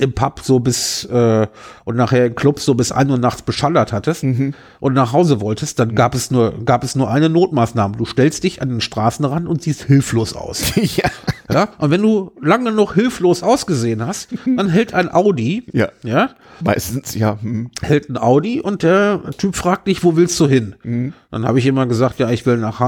im 0.00 0.12
Pub 0.14 0.40
so 0.42 0.60
bis 0.60 1.04
äh, 1.06 1.46
und 1.84 1.96
nachher 1.96 2.26
im 2.26 2.34
Club 2.34 2.60
so 2.60 2.74
bis 2.74 2.92
ein 2.92 3.10
Uhr 3.10 3.18
nachts 3.18 3.42
beschallert 3.42 3.92
hattest 3.92 4.22
Mhm. 4.24 4.54
und 4.80 4.94
nach 4.94 5.12
Hause 5.12 5.40
wolltest, 5.40 5.78
dann 5.78 5.94
gab 5.94 6.14
es 6.14 6.30
nur 6.30 6.64
gab 6.64 6.84
es 6.84 6.94
nur 6.94 7.10
eine 7.10 7.28
Notmaßnahme. 7.28 7.96
Du 7.96 8.04
stellst 8.04 8.44
dich 8.44 8.62
an 8.62 8.68
den 8.68 8.80
Straßenrand 8.80 9.46
und 9.48 9.62
siehst 9.62 9.82
hilflos 9.84 10.34
aus. 10.34 10.72
ja. 10.76 11.10
Ja? 11.52 11.68
Und 11.78 11.90
wenn 11.90 12.00
du 12.02 12.32
lange 12.40 12.72
noch 12.72 12.94
hilflos 12.94 13.42
ausgesehen 13.42 14.06
hast, 14.06 14.28
dann 14.46 14.68
hält 14.70 14.94
ein 14.94 15.12
Audi, 15.12 15.64
Ja. 15.72 15.88
ja, 16.02 16.30
Meistens, 16.64 17.14
ja. 17.14 17.36
hm. 17.40 17.70
hält 17.82 18.08
ein 18.08 18.16
Audi 18.16 18.60
und 18.60 18.82
der 18.82 19.20
Typ 19.36 19.54
fragt 19.54 19.86
dich, 19.86 20.02
wo 20.04 20.16
willst 20.16 20.40
du 20.40 20.48
hin? 20.48 20.74
Mhm. 20.82 21.12
Dann 21.30 21.46
habe 21.46 21.58
ich 21.58 21.66
immer 21.66 21.86
gesagt, 21.86 22.18
ja, 22.18 22.30
ich 22.30 22.46
will 22.46 22.56
nach 22.56 22.80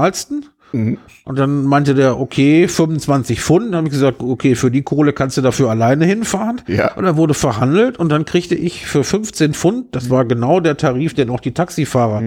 Harleston. 0.73 0.97
Und 1.23 1.37
dann 1.39 1.63
meinte 1.63 1.93
der, 1.95 2.19
okay, 2.19 2.67
25 2.67 3.41
Pfund. 3.41 3.67
Dann 3.67 3.75
habe 3.75 3.87
ich 3.87 3.93
gesagt, 3.93 4.21
okay, 4.21 4.55
für 4.55 4.71
die 4.71 4.81
Kohle 4.81 5.13
kannst 5.13 5.37
du 5.37 5.41
dafür 5.41 5.69
alleine 5.69 6.05
hinfahren. 6.05 6.61
Ja. 6.67 6.93
Und 6.95 7.03
dann 7.03 7.17
wurde 7.17 7.33
verhandelt 7.33 7.97
und 7.97 8.09
dann 8.09 8.25
kriegte 8.25 8.55
ich 8.55 8.85
für 8.85 9.03
15 9.03 9.53
Pfund, 9.53 9.95
das 9.95 10.09
war 10.09 10.25
genau 10.25 10.59
der 10.59 10.77
Tarif, 10.77 11.13
den 11.13 11.29
auch 11.29 11.39
die 11.39 11.53
Taxifahrer 11.53 12.21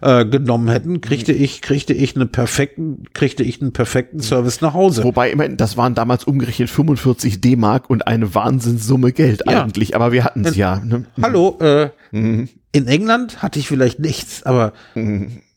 äh, 0.00 0.24
genommen 0.26 0.68
hätten, 0.68 1.00
kriegte 1.00 1.32
ich, 1.32 1.62
kriegte 1.62 1.92
ich 1.94 2.16
einen 2.16 2.30
perfekten, 2.30 3.04
kriegte 3.14 3.42
ich 3.42 3.60
einen 3.60 3.72
perfekten 3.72 4.20
Service 4.20 4.60
nach 4.60 4.74
Hause. 4.74 5.04
Wobei 5.04 5.30
immerhin, 5.30 5.56
das 5.56 5.76
waren 5.76 5.94
damals 5.94 6.24
umgerechnet 6.24 6.70
45 6.70 7.40
D-Mark 7.40 7.88
und 7.88 8.06
eine 8.06 8.34
Wahnsinnssumme 8.34 9.12
Geld 9.12 9.42
Ja. 9.48 9.62
eigentlich, 9.62 9.96
aber 9.96 10.12
wir 10.12 10.24
hatten 10.24 10.44
es 10.44 10.56
ja. 10.56 10.80
Ne? 10.84 11.04
Hallo, 11.22 11.58
äh, 11.60 11.88
in 12.12 12.48
England 12.72 13.42
hatte 13.42 13.58
ich 13.58 13.68
vielleicht 13.68 13.98
nichts, 13.98 14.42
aber 14.42 14.72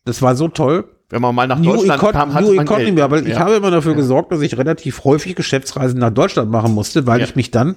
das 0.06 0.22
war 0.22 0.36
so 0.36 0.48
toll. 0.48 0.86
Wenn 1.10 1.22
man 1.22 1.36
mal 1.36 1.48
nach 1.48 1.60
New, 1.60 1.72
Deutschland 1.76 2.02
Econ 2.02 2.12
kam, 2.14 2.34
hatte 2.34 2.46
New 2.48 2.56
man 2.56 2.66
Economy, 2.66 2.86
Geld. 2.92 3.00
aber 3.02 3.20
ich 3.22 3.28
Ja. 3.28 3.40
habe 3.40 3.54
immer 3.56 3.70
dafür 3.72 3.94
gesorgt, 3.94 4.32
dass 4.32 4.42
ich 4.42 4.58
relativ 4.58 5.04
häufig 5.04 5.36
Geschäftsreisen 5.36 6.00
nach 6.00 6.10
Deutschland 6.10 6.50
machen 6.50 6.74
musste, 6.74 7.06
weil 7.06 7.20
Ja. 7.20 7.26
Mhm. 7.26 7.30
ich 7.30 7.36
mich 7.36 7.52
dann 7.52 7.76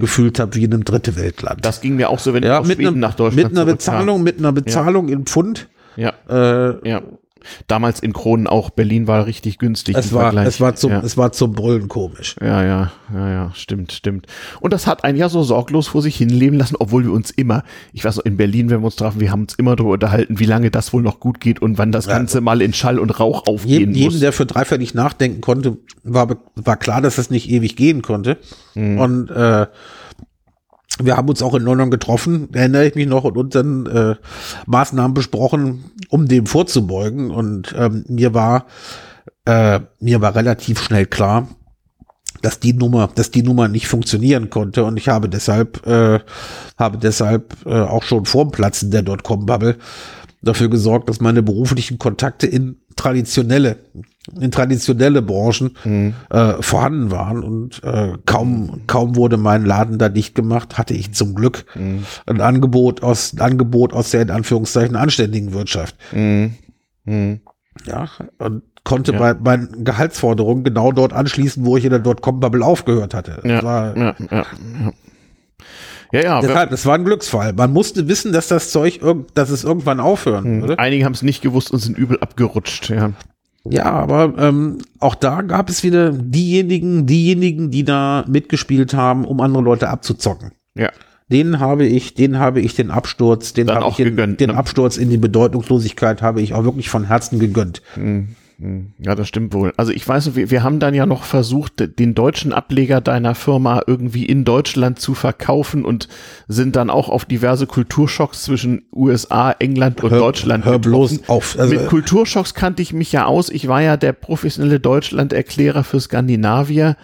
gefühlt 0.00 0.38
habe 0.38 0.54
wie 0.54 0.64
in 0.64 0.72
einem 0.72 0.84
dritte 0.84 1.16
Weltland. 1.16 1.64
Das 1.64 1.80
ging 1.80 1.96
mir 1.96 2.08
auch 2.08 2.18
so, 2.20 2.32
wenn 2.34 2.42
ja, 2.44 2.54
ich 2.54 2.60
aus 2.60 2.68
mit, 2.68 2.76
Schweden 2.76 2.88
einem, 2.90 3.00
nach 3.00 3.14
Deutschland 3.14 3.50
mit 3.50 3.58
einer. 3.58 3.66
Bezahlung, 3.66 4.22
mit 4.22 4.38
einer 4.38 4.52
Bezahlung 4.52 5.08
in 5.08 5.24
Pfund. 5.26 5.68
Ja, 5.96 6.12
Äh, 6.30 6.88
ja. 6.88 7.02
Damals 7.66 8.00
in 8.00 8.12
Kronen 8.12 8.46
auch. 8.46 8.70
Berlin 8.70 9.06
war 9.06 9.26
richtig 9.26 9.58
günstig. 9.58 9.96
es 9.96 10.12
war, 10.12 10.22
Vergleich. 10.22 10.48
es 10.48 10.60
war 10.60 10.74
zum, 10.74 10.92
ja. 10.92 11.00
es 11.00 11.16
war 11.16 11.32
zum 11.32 11.52
Brüllen 11.52 11.88
komisch. 11.88 12.36
Ja, 12.40 12.64
ja, 12.64 12.92
ja, 13.12 13.30
ja, 13.30 13.50
stimmt, 13.54 13.92
stimmt. 13.92 14.26
Und 14.60 14.72
das 14.72 14.86
hat 14.86 15.04
einen 15.04 15.18
ja 15.18 15.28
so 15.28 15.42
sorglos 15.42 15.88
vor 15.88 16.02
sich 16.02 16.16
hinleben 16.16 16.58
lassen, 16.58 16.76
obwohl 16.78 17.04
wir 17.04 17.12
uns 17.12 17.30
immer, 17.30 17.64
ich 17.92 18.04
weiß 18.04 18.16
noch, 18.16 18.24
in 18.24 18.36
Berlin, 18.36 18.70
wenn 18.70 18.80
wir 18.80 18.86
uns 18.86 18.96
trafen, 18.96 19.20
wir 19.20 19.30
haben 19.30 19.42
uns 19.42 19.54
immer 19.54 19.76
darüber 19.76 19.94
unterhalten, 19.94 20.38
wie 20.38 20.44
lange 20.44 20.70
das 20.70 20.92
wohl 20.92 21.02
noch 21.02 21.20
gut 21.20 21.40
geht 21.40 21.60
und 21.60 21.78
wann 21.78 21.92
das 21.92 22.06
Ganze 22.06 22.40
mal 22.40 22.62
in 22.62 22.72
Schall 22.72 22.98
und 22.98 23.10
Rauch 23.18 23.46
aufgehen 23.46 23.80
Jedem, 23.80 23.94
jedem, 23.94 24.12
muss. 24.12 24.20
der 24.20 24.32
für 24.32 24.46
dreifällig 24.46 24.94
nachdenken 24.94 25.40
konnte, 25.40 25.78
war, 26.04 26.36
war 26.54 26.76
klar, 26.76 27.00
dass 27.00 27.18
es 27.18 27.30
nicht 27.30 27.50
ewig 27.50 27.76
gehen 27.76 28.02
konnte. 28.02 28.38
Mhm. 28.74 28.98
Und 28.98 29.30
äh, 29.30 29.66
wir 31.04 31.16
haben 31.16 31.28
uns 31.28 31.42
auch 31.42 31.54
in 31.54 31.62
London 31.62 31.90
getroffen, 31.90 32.48
erinnere 32.52 32.86
ich 32.86 32.94
mich 32.94 33.06
noch, 33.06 33.24
und 33.24 33.36
unseren 33.36 33.86
äh, 33.86 34.14
Maßnahmen 34.66 35.14
besprochen, 35.14 35.84
um 36.08 36.28
dem 36.28 36.46
vorzubeugen. 36.46 37.30
Und 37.30 37.74
ähm, 37.76 38.04
mir 38.08 38.34
war 38.34 38.66
äh, 39.44 39.80
mir 40.00 40.20
war 40.20 40.34
relativ 40.34 40.80
schnell 40.80 41.06
klar, 41.06 41.48
dass 42.42 42.60
die 42.60 42.72
Nummer, 42.72 43.08
dass 43.14 43.30
die 43.30 43.42
Nummer 43.42 43.68
nicht 43.68 43.86
funktionieren 43.86 44.50
konnte. 44.50 44.84
Und 44.84 44.96
ich 44.96 45.08
habe 45.08 45.28
deshalb 45.28 45.86
äh, 45.86 46.20
habe 46.78 46.98
deshalb 46.98 47.56
äh, 47.66 47.80
auch 47.80 48.02
schon 48.02 48.24
vor 48.24 48.44
dem 48.44 48.52
Platzen 48.52 48.90
der 48.90 49.02
Dotcom-Bubble 49.02 49.76
dafür 50.42 50.68
gesorgt, 50.68 51.08
dass 51.08 51.20
meine 51.20 51.42
beruflichen 51.42 51.98
Kontakte 51.98 52.46
in 52.46 52.80
traditionelle, 52.96 53.78
in 54.40 54.50
traditionelle 54.52 55.20
Branchen 55.22 55.74
äh, 56.30 56.52
vorhanden 56.62 57.10
waren 57.10 57.42
und 57.42 57.82
äh, 57.82 58.12
kaum, 58.24 58.82
kaum 58.86 59.16
wurde 59.16 59.36
mein 59.36 59.64
Laden 59.64 59.98
da 59.98 60.08
dicht 60.08 60.34
gemacht, 60.34 60.78
hatte 60.78 60.94
ich 60.94 61.12
zum 61.12 61.34
Glück 61.34 61.64
ein 61.74 62.40
Angebot 62.40 63.02
aus, 63.02 63.32
ein 63.32 63.40
Angebot 63.40 63.92
aus 63.92 64.10
der 64.10 64.22
in 64.22 64.30
Anführungszeichen 64.30 64.94
anständigen 64.96 65.52
Wirtschaft. 65.52 65.96
Mhm. 66.12 66.54
Mhm. 67.04 67.40
Ja, 67.86 68.08
und 68.38 68.62
konnte 68.84 69.12
Ja. 69.12 69.18
bei 69.18 69.34
meinen 69.34 69.84
Gehaltsforderungen 69.84 70.62
genau 70.62 70.92
dort 70.92 71.12
anschließen, 71.12 71.64
wo 71.64 71.76
ich 71.76 71.84
in 71.84 71.90
der 71.90 71.98
Dotcom-Bubble 71.98 72.64
aufgehört 72.64 73.14
hatte. 73.14 73.40
Das 73.42 73.50
Ja, 73.50 73.62
war, 73.62 73.96
ja, 73.96 74.14
ja, 74.18 74.26
ja. 74.30 74.92
Ja, 76.14 76.40
Deshalb, 76.42 76.68
das 76.70 76.84
war 76.84 76.94
ein 76.96 77.04
Glücksfall. 77.06 77.54
Man 77.54 77.72
musste 77.72 78.06
wissen, 78.06 78.32
dass 78.32 78.46
das 78.48 78.70
Zeug, 78.70 79.00
dass 79.34 79.48
es 79.48 79.64
irgendwann 79.64 79.98
aufhören 79.98 80.60
würde. 80.60 80.78
einige 80.78 81.06
haben 81.06 81.14
es 81.14 81.22
nicht 81.22 81.40
gewusst 81.40 81.70
und 81.72 81.78
sind 81.78 81.96
übel 81.96 82.18
abgerutscht. 82.20 82.90
Ja. 82.90 83.12
Ja, 83.64 83.84
aber 83.84 84.34
ähm, 84.38 84.78
auch 84.98 85.14
da 85.14 85.42
gab 85.42 85.68
es 85.68 85.82
wieder 85.84 86.10
diejenigen, 86.10 87.06
diejenigen, 87.06 87.70
die 87.70 87.84
da 87.84 88.24
mitgespielt 88.26 88.94
haben, 88.94 89.24
um 89.24 89.40
andere 89.40 89.62
Leute 89.62 89.88
abzuzocken. 89.88 90.52
ja. 90.74 90.90
Den 91.30 91.60
habe 91.60 91.86
ich, 91.86 92.12
den 92.12 92.38
habe 92.38 92.60
ich 92.60 92.74
den 92.74 92.90
Absturz, 92.90 93.54
den 93.54 93.68
Dann 93.68 93.76
habe 93.76 93.88
ich 93.88 93.96
den, 93.96 94.04
gegönnt, 94.04 94.40
den 94.40 94.50
ne? 94.50 94.56
Absturz 94.56 94.98
in 94.98 95.08
die 95.08 95.16
Bedeutungslosigkeit 95.16 96.20
habe 96.20 96.42
ich 96.42 96.52
auch 96.52 96.64
wirklich 96.64 96.90
von 96.90 97.04
Herzen 97.04 97.38
gegönnt. 97.38 97.80
Ja, 98.98 99.14
das 99.16 99.26
stimmt 99.26 99.54
wohl. 99.54 99.72
Also 99.76 99.90
ich 99.90 100.06
weiß, 100.06 100.36
wir, 100.36 100.50
wir 100.50 100.62
haben 100.62 100.78
dann 100.78 100.94
ja 100.94 101.04
noch 101.04 101.24
versucht, 101.24 101.98
den 101.98 102.14
deutschen 102.14 102.52
Ableger 102.52 103.00
deiner 103.00 103.34
Firma 103.34 103.82
irgendwie 103.86 104.24
in 104.24 104.44
Deutschland 104.44 105.00
zu 105.00 105.14
verkaufen 105.14 105.84
und 105.84 106.06
sind 106.46 106.76
dann 106.76 106.88
auch 106.88 107.08
auf 107.08 107.24
diverse 107.24 107.66
Kulturschocks 107.66 108.44
zwischen 108.44 108.84
USA, 108.94 109.50
England 109.58 110.02
und 110.04 110.10
Hör- 110.12 110.18
Deutschland 110.20 110.64
hör 110.64 110.78
bloß 110.78 111.28
auf. 111.28 111.56
Also- 111.58 111.74
Mit 111.74 111.88
Kulturschocks 111.88 112.54
kannte 112.54 112.82
ich 112.82 112.92
mich 112.92 113.10
ja 113.10 113.26
aus. 113.26 113.48
Ich 113.48 113.66
war 113.66 113.82
ja 113.82 113.96
der 113.96 114.12
professionelle 114.12 114.78
Deutschland-Erklärer 114.80 115.82
für 115.82 115.98
Skandinavier. 116.00 116.96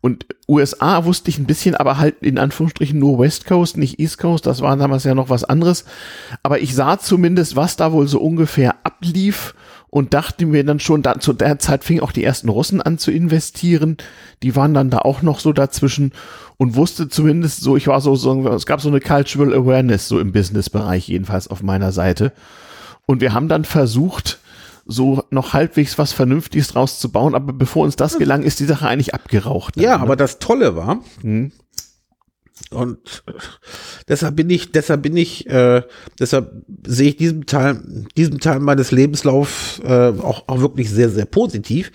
Und 0.00 0.26
USA 0.48 1.04
wusste 1.04 1.28
ich 1.30 1.38
ein 1.38 1.44
bisschen, 1.46 1.76
aber 1.76 1.98
halt 1.98 2.16
in 2.22 2.38
Anführungsstrichen 2.38 2.98
nur 2.98 3.18
West 3.18 3.46
Coast, 3.46 3.76
nicht 3.76 4.00
East 4.00 4.18
Coast. 4.18 4.46
Das 4.46 4.60
war 4.60 4.76
damals 4.76 5.04
ja 5.04 5.14
noch 5.14 5.30
was 5.30 5.44
anderes. 5.44 5.84
Aber 6.42 6.60
ich 6.60 6.74
sah 6.74 6.98
zumindest, 6.98 7.54
was 7.54 7.76
da 7.76 7.92
wohl 7.92 8.08
so 8.08 8.18
ungefähr 8.20 8.74
ablief 8.82 9.54
und 9.92 10.14
dachte 10.14 10.46
mir 10.46 10.64
dann 10.64 10.80
schon, 10.80 11.02
da, 11.02 11.20
zu 11.20 11.34
der 11.34 11.58
Zeit 11.58 11.84
fingen 11.84 12.00
auch 12.00 12.12
die 12.12 12.24
ersten 12.24 12.48
Russen 12.48 12.80
an 12.80 12.96
zu 12.96 13.10
investieren. 13.10 13.98
Die 14.42 14.56
waren 14.56 14.72
dann 14.72 14.88
da 14.88 15.00
auch 15.00 15.20
noch 15.20 15.38
so 15.38 15.52
dazwischen 15.52 16.12
und 16.56 16.76
wusste 16.76 17.10
zumindest 17.10 17.60
so, 17.60 17.76
ich 17.76 17.88
war 17.88 18.00
so, 18.00 18.16
so 18.16 18.48
es 18.48 18.64
gab 18.64 18.80
so 18.80 18.88
eine 18.88 19.00
Cultural 19.00 19.52
Awareness 19.52 20.08
so 20.08 20.18
im 20.18 20.32
Businessbereich 20.32 21.08
jedenfalls 21.08 21.46
auf 21.46 21.62
meiner 21.62 21.92
Seite. 21.92 22.32
Und 23.04 23.20
wir 23.20 23.34
haben 23.34 23.48
dann 23.48 23.66
versucht, 23.66 24.40
so 24.86 25.24
noch 25.28 25.52
halbwegs 25.52 25.98
was 25.98 26.14
Vernünftiges 26.14 26.68
draus 26.68 26.98
zu 26.98 27.12
bauen, 27.12 27.34
aber 27.34 27.52
bevor 27.52 27.84
uns 27.84 27.94
das 27.94 28.16
gelang, 28.16 28.44
ist 28.44 28.60
die 28.60 28.64
Sache 28.64 28.88
eigentlich 28.88 29.12
abgeraucht. 29.12 29.76
Ja, 29.76 29.90
dann, 29.90 30.00
ne? 30.00 30.04
aber 30.04 30.16
das 30.16 30.38
Tolle 30.38 30.74
war, 30.74 31.00
und 32.70 33.24
deshalb 34.08 34.36
bin 34.36 34.50
ich, 34.50 34.72
deshalb 34.72 35.02
bin 35.02 35.16
ich, 35.16 35.48
äh, 35.48 35.82
deshalb 36.18 36.52
sehe 36.86 37.10
ich 37.10 37.16
diesem 37.16 37.46
Teil, 37.46 37.80
diesem 38.16 38.40
Teil 38.40 38.60
meines 38.60 38.90
Lebenslaufs 38.90 39.80
äh, 39.84 40.12
auch, 40.20 40.48
auch 40.48 40.60
wirklich 40.60 40.90
sehr, 40.90 41.10
sehr 41.10 41.26
positiv. 41.26 41.92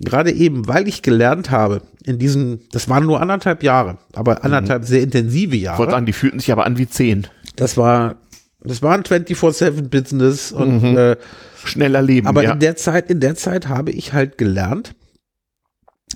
Gerade 0.00 0.32
eben, 0.32 0.66
weil 0.66 0.88
ich 0.88 1.02
gelernt 1.02 1.50
habe, 1.50 1.82
in 2.04 2.18
diesen, 2.18 2.60
das 2.72 2.88
waren 2.88 3.06
nur 3.06 3.20
anderthalb 3.20 3.62
Jahre, 3.62 3.98
aber 4.14 4.44
anderthalb 4.44 4.84
sehr 4.84 5.02
intensive 5.02 5.54
Ich 5.54 5.62
wollte 5.62 5.80
Jahre. 5.82 5.90
sagen, 5.90 6.06
die 6.06 6.12
fühlten 6.12 6.40
sich 6.40 6.50
aber 6.50 6.66
an 6.66 6.76
wie 6.78 6.88
zehn. 6.88 7.28
Das 7.56 7.76
war, 7.76 8.16
das 8.62 8.82
war 8.82 8.94
ein 8.94 9.02
24-7-Business 9.02 10.52
und 10.52 10.96
äh, 10.96 11.16
Schneller 11.64 12.02
leben, 12.02 12.26
aber 12.26 12.42
ja. 12.42 12.52
in 12.52 12.58
der 12.58 12.74
Zeit, 12.76 13.10
in 13.10 13.20
der 13.20 13.36
Zeit 13.36 13.68
habe 13.68 13.92
ich 13.92 14.12
halt 14.12 14.38
gelernt, 14.38 14.94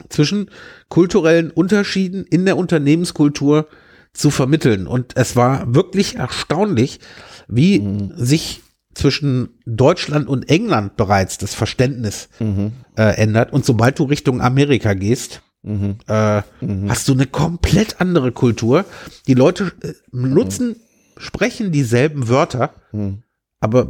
zwischen 0.09 0.51
kulturellen 0.89 1.51
Unterschieden 1.51 2.25
in 2.25 2.45
der 2.45 2.57
Unternehmenskultur 2.57 3.69
zu 4.13 4.31
vermitteln. 4.31 4.87
Und 4.87 5.17
es 5.17 5.37
war 5.37 5.75
wirklich 5.75 6.17
erstaunlich, 6.17 7.01
wie 7.49 7.81
Mhm. 7.81 8.13
sich 8.17 8.63
zwischen 8.95 9.51
Deutschland 9.67 10.27
und 10.29 10.49
England 10.49 10.97
bereits 10.97 11.37
das 11.39 11.55
Verständnis 11.55 12.29
Mhm. 12.41 12.73
äh, 12.97 13.17
ändert. 13.17 13.53
Und 13.53 13.65
sobald 13.67 13.99
du 13.99 14.05
Richtung 14.05 14.41
Amerika 14.41 14.95
gehst, 14.95 15.43
Mhm. 15.63 15.97
äh, 16.07 16.43
hast 16.89 17.09
du 17.09 17.13
eine 17.13 17.27
komplett 17.27 18.01
andere 18.01 18.33
Kultur. 18.33 18.85
Die 19.27 19.35
Leute 19.35 19.73
äh, 19.83 19.93
nutzen, 20.13 20.77
sprechen 21.19 21.73
dieselben 21.73 22.29
Wörter, 22.29 22.71
Mhm. 22.93 23.23
aber, 23.61 23.89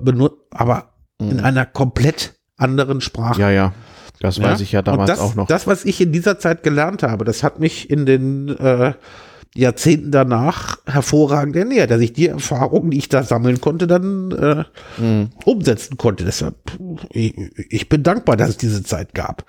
aber 0.50 0.92
in 1.18 1.40
einer 1.40 1.66
komplett 1.66 2.34
anderen 2.56 3.00
Sprache. 3.00 3.40
ja, 3.40 3.50
ja. 3.50 3.74
Das 4.20 4.40
weiß 4.40 4.60
ich 4.60 4.72
ja 4.72 4.82
damals 4.82 5.10
das, 5.10 5.18
auch 5.20 5.34
noch. 5.34 5.46
Das, 5.46 5.66
was 5.66 5.84
ich 5.84 6.00
in 6.00 6.12
dieser 6.12 6.38
Zeit 6.38 6.62
gelernt 6.62 7.02
habe, 7.02 7.24
das 7.24 7.42
hat 7.42 7.60
mich 7.60 7.90
in 7.90 8.06
den 8.06 8.48
äh, 8.48 8.94
Jahrzehnten 9.54 10.10
danach 10.10 10.78
hervorragend 10.86 11.56
ernährt, 11.56 11.90
dass 11.90 12.00
ich 12.00 12.12
die 12.12 12.28
Erfahrungen, 12.28 12.90
die 12.90 12.98
ich 12.98 13.08
da 13.08 13.22
sammeln 13.22 13.60
konnte, 13.60 13.86
dann 13.86 14.30
äh, 14.32 14.64
Mhm. 15.00 15.30
umsetzen 15.44 15.96
konnte. 15.96 16.24
Deshalb, 16.24 16.56
ich, 17.10 17.34
ich 17.70 17.88
bin 17.88 18.02
dankbar, 18.02 18.36
dass 18.36 18.50
es 18.50 18.56
diese 18.58 18.82
Zeit 18.82 19.14
gab. 19.14 19.44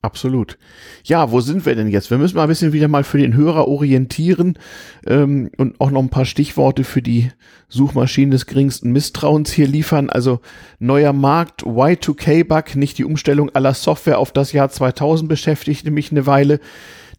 Absolut. 0.00 0.58
Ja, 1.02 1.32
wo 1.32 1.40
sind 1.40 1.66
wir 1.66 1.74
denn 1.74 1.88
jetzt? 1.88 2.08
Wir 2.08 2.18
müssen 2.18 2.36
mal 2.36 2.44
ein 2.44 2.48
bisschen 2.48 2.72
wieder 2.72 2.86
mal 2.86 3.02
für 3.02 3.18
den 3.18 3.34
Hörer 3.34 3.66
orientieren 3.66 4.56
ähm, 5.04 5.50
und 5.56 5.80
auch 5.80 5.90
noch 5.90 6.00
ein 6.00 6.08
paar 6.08 6.24
Stichworte 6.24 6.84
für 6.84 7.02
die 7.02 7.32
Suchmaschinen 7.68 8.30
des 8.30 8.46
geringsten 8.46 8.92
Misstrauens 8.92 9.50
hier 9.50 9.66
liefern. 9.66 10.08
Also 10.08 10.38
neuer 10.78 11.12
Markt, 11.12 11.64
Y2K-Bug, 11.64 12.76
nicht 12.76 12.98
die 12.98 13.04
Umstellung 13.04 13.50
aller 13.50 13.74
Software 13.74 14.20
auf 14.20 14.30
das 14.30 14.52
Jahr 14.52 14.68
2000 14.68 15.28
beschäftigte 15.28 15.90
mich 15.90 16.12
eine 16.12 16.26
Weile. 16.26 16.60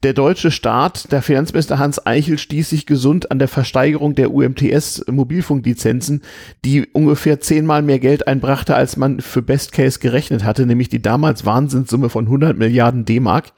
Der 0.01 0.13
deutsche 0.13 0.49
Staat, 0.49 1.11
der 1.11 1.21
Finanzminister 1.21 1.77
Hans 1.77 2.05
Eichel 2.05 2.37
stieß 2.37 2.69
sich 2.69 2.85
gesund 2.85 3.31
an 3.31 3.39
der 3.39 3.49
Versteigerung 3.49 4.15
der 4.15 4.33
UMTS 4.33 5.03
Mobilfunklizenzen, 5.11 6.21
die 6.63 6.87
ungefähr 6.87 7.41
zehnmal 7.41 7.81
mehr 7.81 7.99
Geld 7.99 8.25
einbrachte, 8.25 8.75
als 8.75 8.95
man 8.95 9.19
für 9.19 9.41
Best 9.41 9.73
Case 9.73 9.99
gerechnet 9.99 10.45
hatte, 10.45 10.65
nämlich 10.65 10.87
die 10.87 11.01
damals 11.01 11.45
Wahnsinnssumme 11.45 12.07
von 12.07 12.25
100 12.25 12.57
Milliarden 12.57 13.03
D-Mark. 13.03 13.51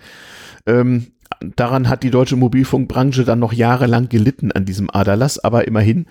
Ähm, 0.65 1.11
daran 1.55 1.87
hat 1.89 2.01
die 2.01 2.09
deutsche 2.09 2.37
Mobilfunkbranche 2.37 3.23
dann 3.23 3.37
noch 3.37 3.53
jahrelang 3.53 4.09
gelitten 4.09 4.51
an 4.51 4.65
diesem 4.65 4.89
Aderlass, 4.89 5.37
aber 5.37 5.67
immerhin, 5.67 6.07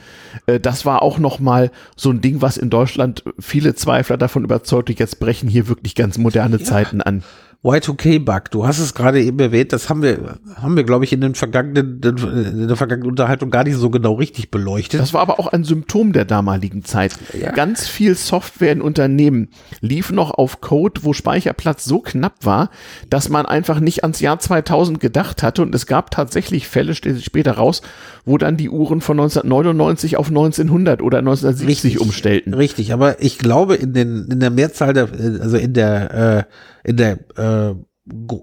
äh, 0.46 0.60
das 0.60 0.86
war 0.86 1.02
auch 1.02 1.18
noch 1.18 1.40
mal 1.40 1.72
so 1.96 2.10
ein 2.10 2.20
Ding, 2.20 2.40
was 2.40 2.56
in 2.56 2.70
Deutschland 2.70 3.24
viele 3.40 3.74
Zweifler 3.74 4.16
davon 4.16 4.44
überzeugte, 4.44 4.92
jetzt 4.92 5.18
brechen 5.18 5.48
hier 5.48 5.66
wirklich 5.66 5.96
ganz 5.96 6.18
moderne 6.18 6.58
ja. 6.58 6.64
Zeiten 6.64 7.00
an. 7.02 7.24
Y2K-Bug, 7.62 8.50
du 8.50 8.66
hast 8.66 8.78
es 8.78 8.94
gerade 8.94 9.22
eben 9.22 9.38
erwähnt, 9.38 9.74
das 9.74 9.90
haben 9.90 10.02
wir, 10.02 10.38
haben 10.54 10.76
wir, 10.76 10.84
glaube 10.84 11.04
ich, 11.04 11.12
in 11.12 11.20
den 11.20 11.34
vergangenen, 11.34 12.00
in 12.02 12.68
der 12.68 12.76
vergangenen 12.76 13.10
Unterhaltung 13.10 13.50
gar 13.50 13.64
nicht 13.64 13.76
so 13.76 13.90
genau 13.90 14.14
richtig 14.14 14.50
beleuchtet. 14.50 14.98
Das 14.98 15.12
war 15.12 15.20
aber 15.20 15.38
auch 15.38 15.46
ein 15.46 15.64
Symptom 15.64 16.14
der 16.14 16.24
damaligen 16.24 16.84
Zeit. 16.84 17.12
Ja. 17.38 17.52
Ganz 17.52 17.86
viel 17.86 18.14
Software 18.14 18.72
in 18.72 18.80
Unternehmen 18.80 19.48
lief 19.82 20.10
noch 20.10 20.30
auf 20.30 20.62
Code, 20.62 21.02
wo 21.04 21.12
Speicherplatz 21.12 21.84
so 21.84 22.00
knapp 22.00 22.46
war, 22.46 22.70
dass 23.10 23.28
man 23.28 23.44
einfach 23.44 23.78
nicht 23.78 24.04
ans 24.04 24.20
Jahr 24.20 24.38
2000 24.38 24.98
gedacht 24.98 25.42
hatte 25.42 25.60
und 25.60 25.74
es 25.74 25.86
gab 25.86 26.10
tatsächlich 26.10 26.66
Fälle, 26.66 26.94
sich 26.94 27.26
später 27.26 27.52
raus, 27.52 27.82
wo 28.24 28.38
dann 28.38 28.56
die 28.56 28.70
Uhren 28.70 29.00
von 29.00 29.18
1999 29.18 30.16
auf 30.16 30.28
1900 30.28 31.02
oder 31.02 31.18
1970 31.18 31.68
richtig, 31.68 32.00
umstellten. 32.00 32.54
Richtig, 32.54 32.92
aber 32.92 33.22
ich 33.22 33.38
glaube 33.38 33.76
in 33.76 33.92
den, 33.92 34.26
in 34.30 34.40
der 34.40 34.50
Mehrzahl 34.50 34.92
der, 34.92 35.08
also 35.40 35.56
in 35.56 35.72
der, 35.72 36.46
äh, 36.84 36.88
in 36.88 36.96
der 36.96 37.18
äh, 37.36 37.74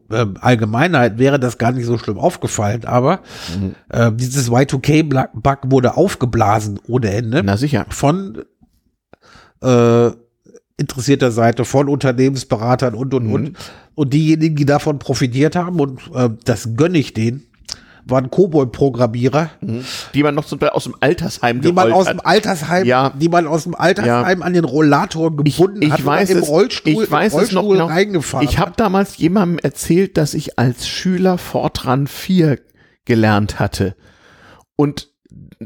äh, 0.09 0.25
Allgemeinheit 0.39 1.17
wäre 1.17 1.39
das 1.39 1.57
gar 1.57 1.71
nicht 1.71 1.85
so 1.85 1.97
schlimm 1.97 2.17
aufgefallen, 2.17 2.85
aber 2.85 3.21
mhm. 3.59 3.75
äh, 3.89 4.11
dieses 4.13 4.49
Y2K-Bug 4.49 5.59
wurde 5.71 5.97
aufgeblasen 5.97 6.79
ohne 6.87 7.09
Ende. 7.11 7.41
Na 7.43 7.57
sicher. 7.57 7.85
Von 7.89 8.43
äh, 9.61 10.11
interessierter 10.77 11.31
Seite, 11.31 11.65
von 11.65 11.89
Unternehmensberatern 11.89 12.93
und 12.93 13.13
und 13.13 13.25
mhm. 13.25 13.33
und. 13.33 13.57
Und 13.95 14.13
diejenigen, 14.13 14.55
die 14.55 14.65
davon 14.65 14.99
profitiert 14.99 15.55
haben, 15.55 15.79
und 15.79 15.99
äh, 16.13 16.29
das 16.45 16.75
gönne 16.75 16.99
ich 16.99 17.15
denen, 17.15 17.47
waren 18.09 18.31
Kobold-Programmierer. 18.31 19.51
Mhm. 19.61 19.83
Die 20.13 20.23
man 20.23 20.35
noch 20.35 20.45
zum 20.45 20.59
Beispiel 20.59 20.75
aus 20.75 20.83
dem 20.85 20.95
Altersheim 20.99 21.61
Die 21.61 21.71
man 21.71 21.91
aus 21.91 22.07
dem 22.07 22.19
Altersheim, 22.19 22.85
ja. 22.85 23.11
die 23.19 23.29
man 23.29 23.47
aus 23.47 23.63
dem 23.63 23.75
Altersheim 23.75 24.39
ja. 24.39 24.45
an 24.45 24.53
den 24.53 24.63
Rollator 24.63 25.35
gebunden 25.35 25.81
ich, 25.81 25.87
ich 25.87 25.93
hat 25.93 26.05
weiß 26.05 26.29
im 26.31 26.39
es, 26.39 26.47
Rollstuhl, 26.47 27.03
ich 27.03 27.11
weiß 27.11 27.33
Rollstuhl 27.33 27.59
es 27.59 27.63
noch 27.63 27.69
genau. 27.69 27.85
reingefahren 27.85 28.47
Ich 28.47 28.59
habe 28.59 28.73
damals 28.75 29.17
jemandem 29.17 29.59
erzählt, 29.59 30.17
dass 30.17 30.33
ich 30.33 30.57
als 30.59 30.87
Schüler 30.87 31.37
Fortran 31.37 32.07
4 32.07 32.59
gelernt 33.05 33.59
hatte 33.59 33.95
und 34.75 35.09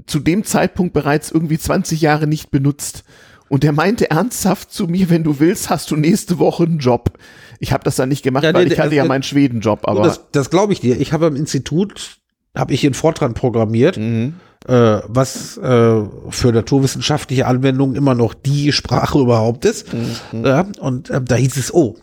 zu 0.05 0.19
dem 0.19 0.43
Zeitpunkt 0.43 0.93
bereits 0.93 1.31
irgendwie 1.31 1.57
20 1.57 2.01
Jahre 2.01 2.27
nicht 2.27 2.51
benutzt. 2.51 3.03
Und 3.49 3.65
er 3.65 3.73
meinte 3.73 4.09
ernsthaft 4.09 4.71
zu 4.71 4.87
mir, 4.87 5.09
wenn 5.09 5.25
du 5.25 5.39
willst, 5.39 5.69
hast 5.69 5.91
du 5.91 5.97
nächste 5.97 6.39
Woche 6.39 6.63
einen 6.63 6.79
Job. 6.79 7.17
Ich 7.59 7.73
habe 7.73 7.83
das 7.83 7.97
dann 7.97 8.07
nicht 8.07 8.23
gemacht, 8.23 8.45
ja, 8.45 8.53
weil 8.53 8.65
nee, 8.65 8.73
ich 8.73 8.79
hatte 8.79 8.95
ja 8.95 9.03
meinen 9.03 9.23
Schwedenjob. 9.23 9.89
Aber 9.89 10.03
das, 10.03 10.21
das 10.31 10.49
glaube 10.49 10.71
ich 10.71 10.79
dir. 10.79 10.99
Ich 11.01 11.11
habe 11.11 11.27
im 11.27 11.35
Institut 11.35 12.20
habe 12.55 12.73
ich 12.73 12.83
in 12.83 12.93
Fortran 12.93 13.33
programmiert, 13.33 13.97
mhm. 13.97 14.35
äh, 14.67 14.99
was 15.07 15.57
äh, 15.57 16.01
für 16.29 16.51
naturwissenschaftliche 16.51 17.47
Anwendungen 17.47 17.95
immer 17.95 18.15
noch 18.15 18.33
die 18.33 18.71
Sprache 18.71 19.19
überhaupt 19.19 19.65
ist. 19.65 19.93
Mhm. 19.93 20.45
Ja, 20.45 20.65
und 20.79 21.09
äh, 21.09 21.21
da 21.21 21.35
hieß 21.35 21.57
es, 21.57 21.73
oh, 21.73 21.97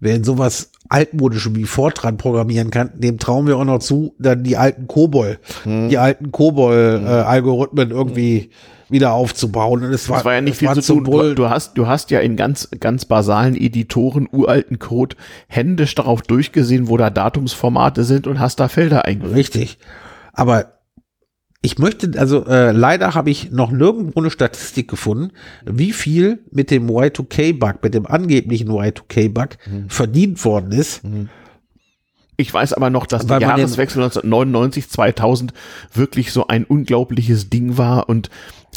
wer 0.00 0.16
in 0.16 0.24
sowas 0.24 0.70
altmodischem 0.88 1.56
wie 1.56 1.64
Fortran 1.64 2.16
programmieren 2.16 2.70
kann, 2.70 2.90
dem 2.94 3.18
trauen 3.18 3.46
wir 3.46 3.56
auch 3.56 3.64
noch 3.64 3.78
zu, 3.78 4.14
dann 4.18 4.44
die 4.44 4.56
alten 4.56 4.86
Kobol, 4.86 5.38
mhm. 5.64 5.88
die 5.88 5.98
alten 5.98 6.30
Kobol-Algorithmen 6.30 7.90
äh, 7.90 7.94
irgendwie 7.94 8.50
wieder 8.88 9.12
aufzubauen. 9.12 9.84
Und 9.84 9.92
es 9.92 10.08
war, 10.08 10.18
das 10.18 10.24
war 10.24 10.34
ja 10.34 10.40
nicht 10.40 10.58
viel 10.58 10.72
zu 10.74 11.00
tun. 11.00 11.04
Du, 11.04 11.34
du, 11.34 11.50
hast, 11.50 11.74
du 11.78 11.86
hast 11.86 12.10
ja 12.10 12.20
in 12.20 12.36
ganz, 12.36 12.68
ganz 12.80 13.04
basalen 13.04 13.56
Editoren 13.56 14.28
uralten 14.30 14.78
Code 14.78 15.16
händisch 15.48 15.94
darauf 15.94 16.22
durchgesehen, 16.22 16.88
wo 16.88 16.96
da 16.96 17.10
Datumsformate 17.10 18.04
sind 18.04 18.26
und 18.26 18.38
hast 18.40 18.60
da 18.60 18.68
Felder 18.68 19.04
eingefügt. 19.04 19.36
Richtig. 19.36 19.78
Aber 20.32 20.74
ich 21.64 21.78
möchte, 21.78 22.12
also 22.18 22.44
äh, 22.44 22.72
leider 22.72 23.14
habe 23.14 23.30
ich 23.30 23.50
noch 23.50 23.70
nirgendwo 23.70 24.20
eine 24.20 24.30
Statistik 24.30 24.86
gefunden, 24.86 25.30
wie 25.64 25.92
viel 25.92 26.40
mit 26.50 26.70
dem 26.70 26.90
Y2K-Bug, 26.90 27.82
mit 27.82 27.94
dem 27.94 28.06
angeblichen 28.06 28.68
Y2K-Bug 28.68 29.56
mhm. 29.66 29.88
verdient 29.88 30.44
worden 30.44 30.72
ist. 30.72 31.02
Mhm. 31.04 31.30
Ich 32.36 32.52
weiß 32.52 32.74
aber 32.74 32.90
noch, 32.90 33.06
dass 33.06 33.26
der 33.26 33.40
Jahreswechsel 33.40 34.02
1999, 34.02 34.90
2000 34.90 35.54
wirklich 35.94 36.32
so 36.32 36.48
ein 36.48 36.64
unglaubliches 36.64 37.48
Ding 37.48 37.78
war 37.78 38.08
und 38.08 38.28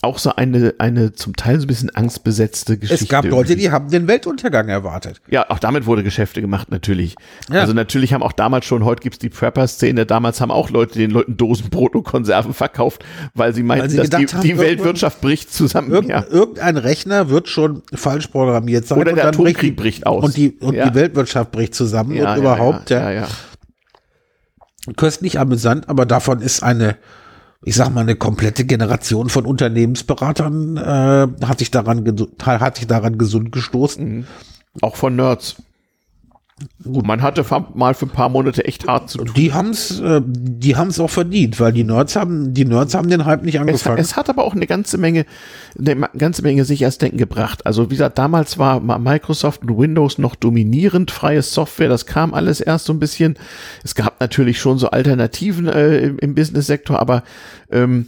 auch 0.02 0.20
so 0.20 0.36
eine, 0.36 0.76
eine 0.78 1.14
zum 1.14 1.36
Teil 1.36 1.60
so 1.60 1.66
ein 1.66 1.68
bisschen 1.68 1.90
angstbesetzte 1.90 2.78
Geschichte. 2.78 3.04
Es 3.06 3.10
gab 3.10 3.26
Leute, 3.26 3.56
die 3.56 3.72
haben 3.72 3.90
den 3.90 4.08
Weltuntergang 4.08 4.70
erwartet. 4.70 5.22
Ja, 5.30 5.50
auch 5.50 5.60
damit 5.60 5.86
wurde 5.86 6.04
Geschäfte 6.04 6.42
gemacht, 6.42 6.70
natürlich. 6.70 7.16
Ja. 7.52 7.62
Also 7.62 7.74
natürlich 7.74 8.14
haben 8.14 8.24
auch 8.24 8.32
damals 8.32 8.66
schon, 8.66 8.86
heute 8.86 9.02
gibt's 9.02 9.20
die 9.20 9.30
Prepper-Szene, 9.30 10.06
damals 10.06 10.40
haben 10.40 10.52
auch 10.52 10.70
Leute 10.70 11.00
den 11.00 11.12
Leuten 11.12 11.38
Dosenbrot 11.38 11.96
und 11.96 12.04
Konserven 12.04 12.54
verkauft, 12.54 13.04
weil 13.34 13.54
sie 13.54 13.64
meinten, 13.64 13.86
weil 13.86 13.90
sie 13.90 13.98
dass 13.98 14.10
die, 14.10 14.28
haben, 14.28 14.42
die 14.42 14.58
Weltwirtschaft 14.58 15.22
bricht 15.22 15.52
zusammen. 15.52 15.92
Irgendein, 15.92 16.24
ja. 16.24 16.30
irgendein 16.30 16.78
Rechner 16.78 17.30
wird 17.30 17.48
schon 17.48 17.82
falsch 17.94 18.28
programmiert 18.28 18.88
sein. 18.88 19.00
Oder 19.00 19.14
der 19.14 19.28
Atomkrieg 19.28 19.76
bricht 19.76 20.06
aus. 20.06 20.24
Und 20.24 20.38
die, 20.38 20.52
und 20.60 20.76
ja. 20.76 20.90
die 20.90 20.96
Weltwirtschaft 20.96 21.52
bricht 21.52 21.74
zusammen 21.74 22.20
und 22.20 22.38
überhaupt. 22.38 22.90
ja, 22.90 23.12
ja. 23.12 23.28
Köstlich 24.96 25.38
amüsant, 25.38 25.90
aber 25.90 26.06
davon 26.06 26.40
ist 26.40 26.64
eine 26.64 26.96
ich 27.64 27.76
sag 27.76 27.90
mal, 27.90 28.02
eine 28.02 28.16
komplette 28.16 28.66
Generation 28.66 29.30
von 29.30 29.46
Unternehmensberatern 29.46 30.78
äh, 30.78 31.46
hat 31.46 31.60
sich 31.60 31.72
daran 31.72 32.06
hat 32.42 32.78
sich 32.78 32.88
daran 32.88 33.18
gesund 33.18 33.52
gestoßen. 33.52 34.18
Mhm. 34.18 34.28
Auch 34.82 34.96
von 34.96 35.16
Nerds. 35.16 35.56
Gut, 36.84 37.06
man 37.06 37.22
hatte 37.22 37.46
mal 37.76 37.94
für 37.94 38.08
ein 38.08 38.12
paar 38.12 38.30
Monate 38.30 38.66
echt 38.66 38.88
hart 38.88 39.12
zu 39.12 39.20
tun. 39.20 39.34
Die 39.36 39.54
haben's, 39.54 40.00
äh, 40.00 40.22
die 40.26 40.76
haben's 40.76 41.00
auch 41.00 41.10
verdient, 41.10 41.60
weil 41.60 41.72
die 41.72 41.84
Nerds 41.84 42.16
haben, 42.16 42.56
die 42.56 42.66
Nerds 42.66 42.96
haben 42.96 43.10
den 43.10 43.26
Hype 43.26 43.44
nicht 43.44 43.60
angefangen. 43.60 44.00
Es, 44.00 44.12
es 44.12 44.16
hat 44.16 44.28
aber 44.28 44.44
auch 44.44 44.56
eine 44.56 44.66
ganze 44.66 44.98
Menge, 44.98 45.28
eine 45.78 46.10
ganze 46.18 46.42
Menge 46.42 46.66
Sicherheitsdenken 46.66 47.20
gebracht. 47.20 47.64
Also 47.68 47.92
wie 47.92 47.96
gesagt, 47.96 48.18
damals 48.18 48.58
war 48.58 48.80
Microsoft 48.80 49.62
und 49.62 49.78
Windows 49.78 50.18
noch 50.18 50.36
dominierend, 50.36 51.12
freie 51.12 51.44
Software, 51.44 51.90
das 51.90 52.08
kam 52.08 52.34
alles 52.34 52.60
erst 52.60 52.86
so 52.86 52.94
ein 52.94 53.00
bisschen. 53.00 53.38
Es 53.84 53.94
gab 53.94 54.20
natürlich 54.20 54.60
schon 54.60 54.80
so 54.80 54.90
Alternativen 54.90 55.68
äh, 55.68 56.00
im, 56.00 56.18
im 56.18 56.34
Business-Sektor, 56.34 57.00
aber 57.00 57.22
ähm, 57.72 58.08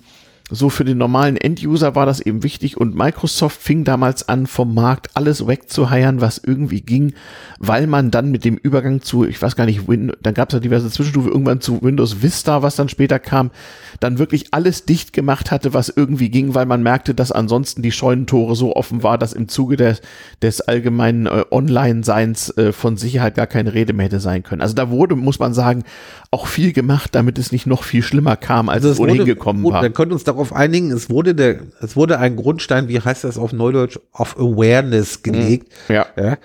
so 0.49 0.69
für 0.69 0.83
den 0.83 0.97
normalen 0.97 1.37
End-User 1.37 1.95
war 1.95 2.05
das 2.05 2.19
eben 2.19 2.43
wichtig 2.43 2.77
und 2.77 2.95
Microsoft 2.95 3.61
fing 3.61 3.83
damals 3.83 4.27
an, 4.27 4.47
vom 4.47 4.73
Markt 4.73 5.09
alles 5.15 5.45
wegzuheiern, 5.45 6.21
was 6.21 6.41
irgendwie 6.43 6.81
ging, 6.81 7.13
weil 7.59 7.87
man 7.87 8.09
dann 8.09 8.31
mit 8.31 8.45
dem 8.45 8.57
Übergang 8.57 9.01
zu, 9.01 9.25
ich 9.25 9.41
weiß 9.41 9.55
gar 9.55 9.65
nicht, 9.65 9.87
Win 9.87 10.11
dann 10.21 10.33
gab 10.33 10.49
es 10.49 10.53
ja 10.53 10.59
diverse 10.59 10.89
Zwischenstufe, 10.89 11.29
irgendwann 11.29 11.61
zu 11.61 11.81
Windows 11.81 12.21
Vista, 12.21 12.63
was 12.63 12.75
dann 12.75 12.89
später 12.89 13.19
kam, 13.19 13.51
dann 13.99 14.17
wirklich 14.17 14.47
alles 14.51 14.85
dicht 14.85 15.13
gemacht 15.13 15.51
hatte, 15.51 15.73
was 15.73 15.89
irgendwie 15.89 16.29
ging, 16.29 16.55
weil 16.55 16.65
man 16.65 16.81
merkte, 16.81 17.13
dass 17.13 17.31
ansonsten 17.31 17.81
die 17.81 17.91
Scheunentore 17.91 18.55
so 18.55 18.75
offen 18.75 19.03
war, 19.03 19.17
dass 19.17 19.33
im 19.33 19.47
Zuge 19.49 19.77
des, 19.77 20.01
des 20.41 20.61
allgemeinen 20.61 21.27
äh, 21.27 21.43
Online-Seins 21.51 22.57
äh, 22.57 22.71
von 22.71 22.97
Sicherheit 22.97 23.35
gar 23.35 23.47
keine 23.47 23.73
Rede 23.73 23.93
mehr 23.93 24.05
hätte 24.05 24.19
sein 24.19 24.43
können. 24.43 24.61
Also 24.61 24.73
da 24.73 24.89
wurde, 24.89 25.15
muss 25.15 25.39
man 25.39 25.53
sagen, 25.53 25.83
auch 26.31 26.47
viel 26.47 26.73
gemacht, 26.73 27.15
damit 27.15 27.39
es 27.39 27.51
nicht 27.51 27.65
noch 27.65 27.83
viel 27.83 28.03
schlimmer 28.03 28.35
kam, 28.35 28.69
als 28.69 28.83
also 28.83 28.93
es 28.93 28.99
ohnehin 28.99 29.25
gekommen 29.25 29.63
war. 29.63 29.81
Wir 29.81 29.89
können 29.89 30.11
uns 30.11 30.23
darauf 30.39 30.53
einigen, 30.53 30.91
es 30.91 31.09
wurde 31.09 31.35
der, 31.35 31.59
es 31.81 31.97
wurde 31.97 32.17
ein 32.17 32.37
Grundstein, 32.37 32.87
wie 32.87 33.01
heißt 33.01 33.25
das 33.25 33.37
auf 33.37 33.51
Neudeutsch, 33.51 33.99
of 34.13 34.37
Awareness 34.37 35.21
gelegt. 35.21 35.67
Mhm. 35.89 35.95
Ja. 35.95 36.05
ja. 36.15 36.37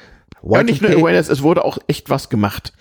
ja 0.43 0.63
nicht 0.65 0.83
nur 0.83 0.91
Awareness, 0.91 1.29
es 1.29 1.43
wurde 1.43 1.65
auch 1.65 1.79
echt 1.87 2.11
was 2.11 2.29
gemacht. 2.29 2.73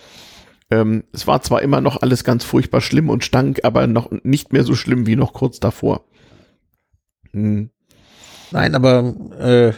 Ähm, 0.70 1.04
es 1.12 1.28
war 1.28 1.40
zwar 1.40 1.62
immer 1.62 1.80
noch 1.80 2.02
alles 2.02 2.24
ganz 2.24 2.42
furchtbar 2.42 2.80
schlimm 2.80 3.10
und 3.10 3.24
stank, 3.24 3.60
aber 3.62 3.86
noch 3.86 4.10
nicht 4.24 4.52
mehr 4.52 4.64
so 4.64 4.74
schlimm 4.74 5.06
wie 5.06 5.14
noch 5.14 5.32
kurz 5.32 5.60
davor. 5.60 6.04
Hm. 7.32 7.70
Nein, 8.50 8.74
aber 8.74 9.14
äh, 9.38 9.72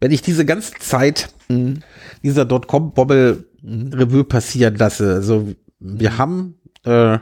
wenn 0.00 0.10
ich 0.10 0.20
diese 0.20 0.44
ganze 0.44 0.74
Zeit 0.74 1.30
mhm. 1.48 1.80
dieser 2.22 2.44
Dotcom-Bobble 2.44 3.44
mhm. 3.62 3.92
Revue 3.94 4.24
passieren 4.24 4.74
lasse, 4.76 5.14
also 5.14 5.54
wir 5.78 6.10
mhm. 6.10 6.18
haben 6.18 6.54
äh, 6.84 7.18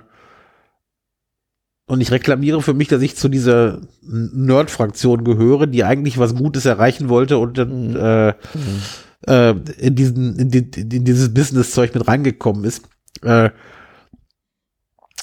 und 1.92 2.00
ich 2.00 2.10
reklamiere 2.10 2.62
für 2.62 2.72
mich, 2.72 2.88
dass 2.88 3.02
ich 3.02 3.16
zu 3.16 3.28
dieser 3.28 3.82
Nerd-Fraktion 4.00 5.24
gehöre, 5.24 5.66
die 5.66 5.84
eigentlich 5.84 6.16
was 6.16 6.34
Gutes 6.34 6.64
erreichen 6.64 7.10
wollte 7.10 7.36
und 7.36 7.58
dann 7.58 7.90
mhm. 7.90 7.96
äh, 7.96 8.28
mhm. 8.30 8.82
äh, 9.26 9.50
in, 9.78 9.94
diesen, 9.94 10.38
in, 10.38 10.48
die, 10.48 10.70
in 10.80 11.04
dieses 11.04 11.34
Business-Zeug 11.34 11.92
mit 11.92 12.08
reingekommen 12.08 12.64
ist. 12.64 12.88
Äh, 13.20 13.50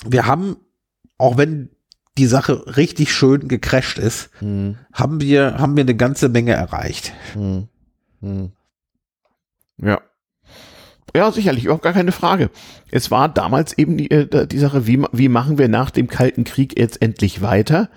wir 0.05 0.27
haben, 0.27 0.57
auch 1.17 1.37
wenn 1.37 1.69
die 2.19 2.27
Sache 2.27 2.77
richtig 2.77 3.15
schön 3.15 3.47
gecrasht 3.47 3.97
ist, 3.97 4.29
mhm. 4.39 4.77
haben 4.93 5.21
wir, 5.21 5.57
haben 5.57 5.75
wir 5.75 5.81
eine 5.81 5.95
ganze 5.95 6.29
Menge 6.29 6.51
erreicht. 6.51 7.13
Mhm. 7.33 7.67
mhm. 8.21 8.51
Ja. 9.77 9.99
Ja, 11.15 11.31
sicherlich, 11.31 11.65
überhaupt 11.65 11.83
gar 11.83 11.93
keine 11.93 12.11
Frage. 12.11 12.49
Es 12.91 13.11
war 13.11 13.29
damals 13.29 13.77
eben 13.77 13.97
die, 13.97 14.11
äh, 14.11 14.47
die 14.47 14.59
Sache, 14.59 14.87
wie, 14.87 15.03
wie 15.11 15.29
machen 15.29 15.57
wir 15.57 15.67
nach 15.67 15.89
dem 15.89 16.07
Kalten 16.07 16.43
Krieg 16.43 16.77
jetzt 16.77 17.01
endlich 17.01 17.41
weiter? 17.41 17.89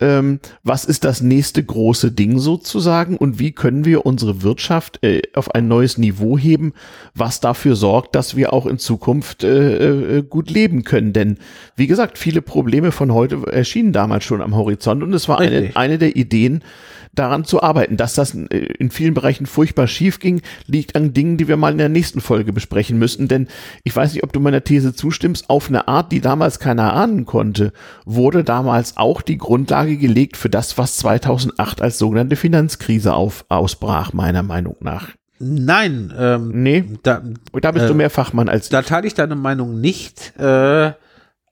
Ähm, 0.00 0.40
was 0.62 0.86
ist 0.86 1.04
das 1.04 1.20
nächste 1.20 1.62
große 1.62 2.10
Ding 2.10 2.38
sozusagen 2.38 3.18
und 3.18 3.38
wie 3.38 3.52
können 3.52 3.84
wir 3.84 4.06
unsere 4.06 4.42
Wirtschaft 4.42 5.04
äh, 5.04 5.20
auf 5.34 5.54
ein 5.54 5.68
neues 5.68 5.98
Niveau 5.98 6.38
heben, 6.38 6.72
was 7.14 7.40
dafür 7.40 7.76
sorgt, 7.76 8.14
dass 8.14 8.34
wir 8.34 8.54
auch 8.54 8.64
in 8.64 8.78
Zukunft 8.78 9.44
äh, 9.44 10.18
äh, 10.18 10.22
gut 10.22 10.50
leben 10.50 10.84
können. 10.84 11.12
Denn 11.12 11.36
wie 11.76 11.86
gesagt, 11.86 12.16
viele 12.16 12.40
Probleme 12.40 12.92
von 12.92 13.12
heute 13.12 13.42
erschienen 13.52 13.92
damals 13.92 14.24
schon 14.24 14.40
am 14.40 14.56
Horizont 14.56 15.02
und 15.02 15.12
es 15.12 15.28
war 15.28 15.38
eine, 15.38 15.72
eine 15.74 15.98
der 15.98 16.16
Ideen, 16.16 16.64
daran 17.12 17.44
zu 17.44 17.62
arbeiten. 17.62 17.96
Dass 17.96 18.14
das 18.14 18.34
äh, 18.34 18.56
in 18.78 18.90
vielen 18.90 19.14
Bereichen 19.14 19.46
furchtbar 19.46 19.86
schief 19.86 20.18
ging, 20.18 20.42
liegt 20.66 20.96
an 20.96 21.12
Dingen, 21.12 21.36
die 21.36 21.48
wir 21.48 21.56
mal 21.56 21.72
in 21.72 21.78
der 21.78 21.88
nächsten 21.88 22.20
Folge 22.20 22.52
besprechen 22.52 22.98
müssen. 22.98 23.28
Denn 23.28 23.48
ich 23.84 23.94
weiß 23.94 24.12
nicht, 24.12 24.24
ob 24.24 24.32
du 24.32 24.40
meiner 24.40 24.64
These 24.64 24.94
zustimmst, 24.94 25.50
auf 25.50 25.68
eine 25.68 25.88
Art, 25.88 26.12
die 26.12 26.20
damals 26.20 26.58
keiner 26.58 26.92
ahnen 26.94 27.26
konnte, 27.26 27.72
wurde 28.04 28.44
damals 28.44 28.96
auch 28.96 29.22
die 29.22 29.38
Grundlage 29.38 29.96
gelegt 29.96 30.36
für 30.36 30.50
das, 30.50 30.78
was 30.78 30.96
2008 30.96 31.82
als 31.82 31.98
sogenannte 31.98 32.36
Finanzkrise 32.36 33.14
auf, 33.14 33.44
ausbrach, 33.48 34.12
meiner 34.12 34.42
Meinung 34.42 34.76
nach. 34.80 35.08
Nein, 35.42 36.12
ähm, 36.18 36.50
nee, 36.62 36.84
da, 37.02 37.22
da 37.52 37.70
bist 37.70 37.86
äh, 37.86 37.88
du 37.88 37.94
mehr 37.94 38.10
Fachmann 38.10 38.50
als 38.50 38.68
Da 38.68 38.82
teile 38.82 39.06
ich 39.06 39.14
deine 39.14 39.36
Meinung 39.36 39.80
nicht. 39.80 40.38
Äh, 40.38 40.92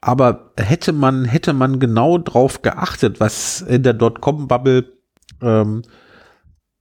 aber 0.01 0.53
hätte 0.57 0.93
man 0.93 1.25
hätte 1.25 1.53
man 1.55 1.81
genau 1.81 2.19
drauf 2.19 2.63
geachtet, 2.63 3.19
was 3.19 3.63
in 3.63 3.83
der 3.83 3.95
Dotcom-Bubble 3.95 4.98
ähm, 5.43 5.83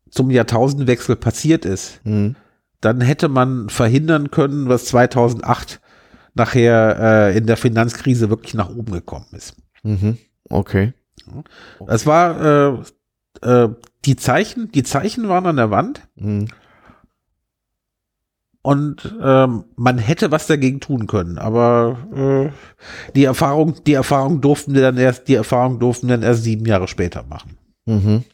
zum 0.09 0.31
Jahrtausendwechsel 0.31 1.15
passiert 1.15 1.65
ist, 1.65 2.01
mhm. 2.03 2.35
dann 2.81 3.01
hätte 3.01 3.29
man 3.29 3.69
verhindern 3.69 4.31
können, 4.31 4.69
was 4.69 4.85
2008 4.85 5.81
nachher 6.33 6.97
äh, 6.99 7.37
in 7.37 7.45
der 7.45 7.57
Finanzkrise 7.57 8.29
wirklich 8.29 8.53
nach 8.53 8.69
oben 8.69 8.91
gekommen 8.91 9.27
ist. 9.31 9.55
Mhm. 9.83 10.17
Okay. 10.49 10.93
Es 11.87 12.05
war 12.05 12.41
äh, 12.41 12.81
äh, 13.41 13.69
die 14.05 14.15
Zeichen, 14.15 14.71
die 14.71 14.83
Zeichen 14.83 15.27
waren 15.27 15.45
an 15.45 15.57
der 15.57 15.71
Wand. 15.71 16.07
Mhm. 16.15 16.47
Und 18.61 19.15
ähm, 19.21 19.63
man 19.77 19.97
hätte 19.97 20.31
was 20.31 20.45
dagegen 20.45 20.81
tun 20.81 21.07
können, 21.07 21.37
aber 21.37 22.51
äh, 22.51 23.11
die 23.13 23.23
Erfahrung, 23.23 23.81
die 23.85 23.93
Erfahrung 23.93 24.41
durften 24.41 24.73
wir 24.73 24.81
dann 24.81 24.97
erst, 24.97 25.29
die 25.29 25.35
Erfahrung 25.35 25.79
durften 25.79 26.09
wir 26.09 26.17
dann 26.17 26.27
erst 26.27 26.43
sieben 26.43 26.65
Jahre 26.65 26.89
später 26.89 27.23
machen. 27.23 27.57
Mhm. 27.85 28.25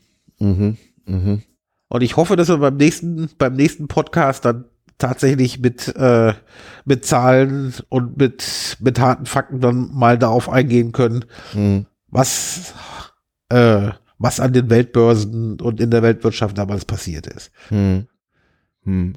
Mhm, 0.43 0.77
mhm. 1.05 1.41
Und 1.87 2.01
ich 2.01 2.17
hoffe, 2.17 2.35
dass 2.35 2.49
wir 2.49 2.57
beim 2.57 2.77
nächsten, 2.77 3.29
beim 3.37 3.53
nächsten 3.53 3.87
Podcast 3.87 4.45
dann 4.45 4.65
tatsächlich 4.97 5.59
mit, 5.59 5.95
äh, 5.95 6.33
mit 6.85 7.05
Zahlen 7.05 7.73
und 7.89 8.17
mit, 8.17 8.77
mit 8.79 8.99
harten 8.99 9.25
Fakten 9.25 9.59
dann 9.59 9.89
mal 9.93 10.17
darauf 10.17 10.49
eingehen 10.49 10.91
können, 10.91 11.25
mhm. 11.53 11.85
was, 12.07 12.73
äh, 13.49 13.91
was 14.17 14.39
an 14.39 14.53
den 14.53 14.69
Weltbörsen 14.69 15.59
und 15.59 15.79
in 15.79 15.91
der 15.91 16.03
Weltwirtschaft 16.03 16.57
damals 16.57 16.85
passiert 16.85 17.27
ist. 17.27 17.51
Mhm. 17.69 18.07
Mhm. 18.83 19.13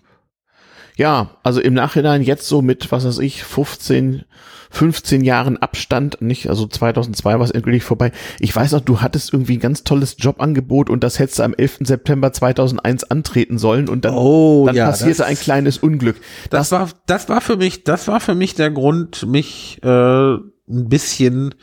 Ja, 0.97 1.31
also 1.43 1.60
im 1.60 1.74
Nachhinein 1.74 2.23
jetzt 2.23 2.48
so 2.48 2.62
mit, 2.62 2.90
was 2.90 3.05
weiß 3.05 3.18
ich, 3.18 3.44
15, 3.44 4.24
15 4.70 5.24
Jahren 5.24 5.59
Abstand, 5.59 6.23
nicht, 6.23 6.48
also 6.48 6.66
2002 6.66 7.39
war 7.39 7.44
es 7.44 7.51
endgültig 7.51 7.85
vorbei. 7.85 8.12
Ich 8.40 8.56
weiß 8.56 8.73
noch, 8.73 8.81
du 8.81 9.02
hattest 9.02 9.32
irgendwie 9.32 9.59
ein 9.59 9.60
ganz 9.60 9.85
tolles 9.85 10.16
Jobangebot 10.18 10.89
und 10.89 11.05
das 11.05 11.18
hättest 11.18 11.39
du 11.39 11.43
am 11.43 11.55
11. 11.55 11.81
September 11.81 12.32
2001 12.32 13.05
antreten 13.05 13.59
sollen 13.59 13.90
und 13.90 14.06
dann, 14.06 14.14
oh, 14.14 14.64
dann 14.66 14.74
ja, 14.74 14.86
passierte 14.86 15.18
das, 15.18 15.27
ein 15.27 15.36
kleines 15.36 15.78
Unglück. 15.78 16.16
Das, 16.48 16.70
das, 16.70 16.73
war, 16.73 16.89
das 17.05 17.28
war 17.28 17.43
für 17.43 17.56
mich, 17.59 17.85
das 17.85 18.09
war 18.09 18.20
für 18.20 18.35
mich 18.35 18.55
der 18.55 18.70
Grund, 18.70 19.27
mich 19.27 19.78
äh, 19.82 19.89
ein 19.89 20.48
bisschen 20.66 21.55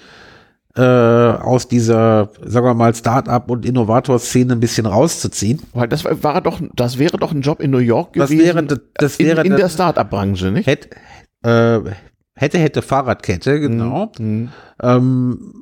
äh, 0.75 0.81
aus 0.81 1.67
dieser, 1.67 2.29
sagen 2.43 2.65
wir 2.65 2.73
mal, 2.73 2.95
Start-up 2.95 3.49
und 3.51 3.65
Innovator-Szene 3.65 4.53
ein 4.53 4.59
bisschen 4.59 4.85
rauszuziehen. 4.85 5.61
Weil 5.73 5.87
das 5.87 6.03
war 6.03 6.41
doch, 6.41 6.59
das 6.75 6.97
wäre 6.97 7.17
doch 7.17 7.31
ein 7.31 7.41
Job 7.41 7.61
in 7.61 7.71
New 7.71 7.77
York 7.77 8.13
gewesen. 8.13 8.37
Das 8.37 8.55
wäre, 8.55 8.81
das 8.95 9.19
wäre 9.19 9.41
in, 9.41 9.51
in 9.51 9.57
der 9.57 9.69
Start-up-Branche, 9.69 10.51
nicht? 10.51 10.65
Hätte, 10.65 10.89
äh, 11.43 11.79
hätte, 12.35 12.57
hätte 12.57 12.81
Fahrradkette, 12.81 13.59
genau. 13.59 14.11
Mhm. 14.17 14.49
Ähm, 14.81 15.53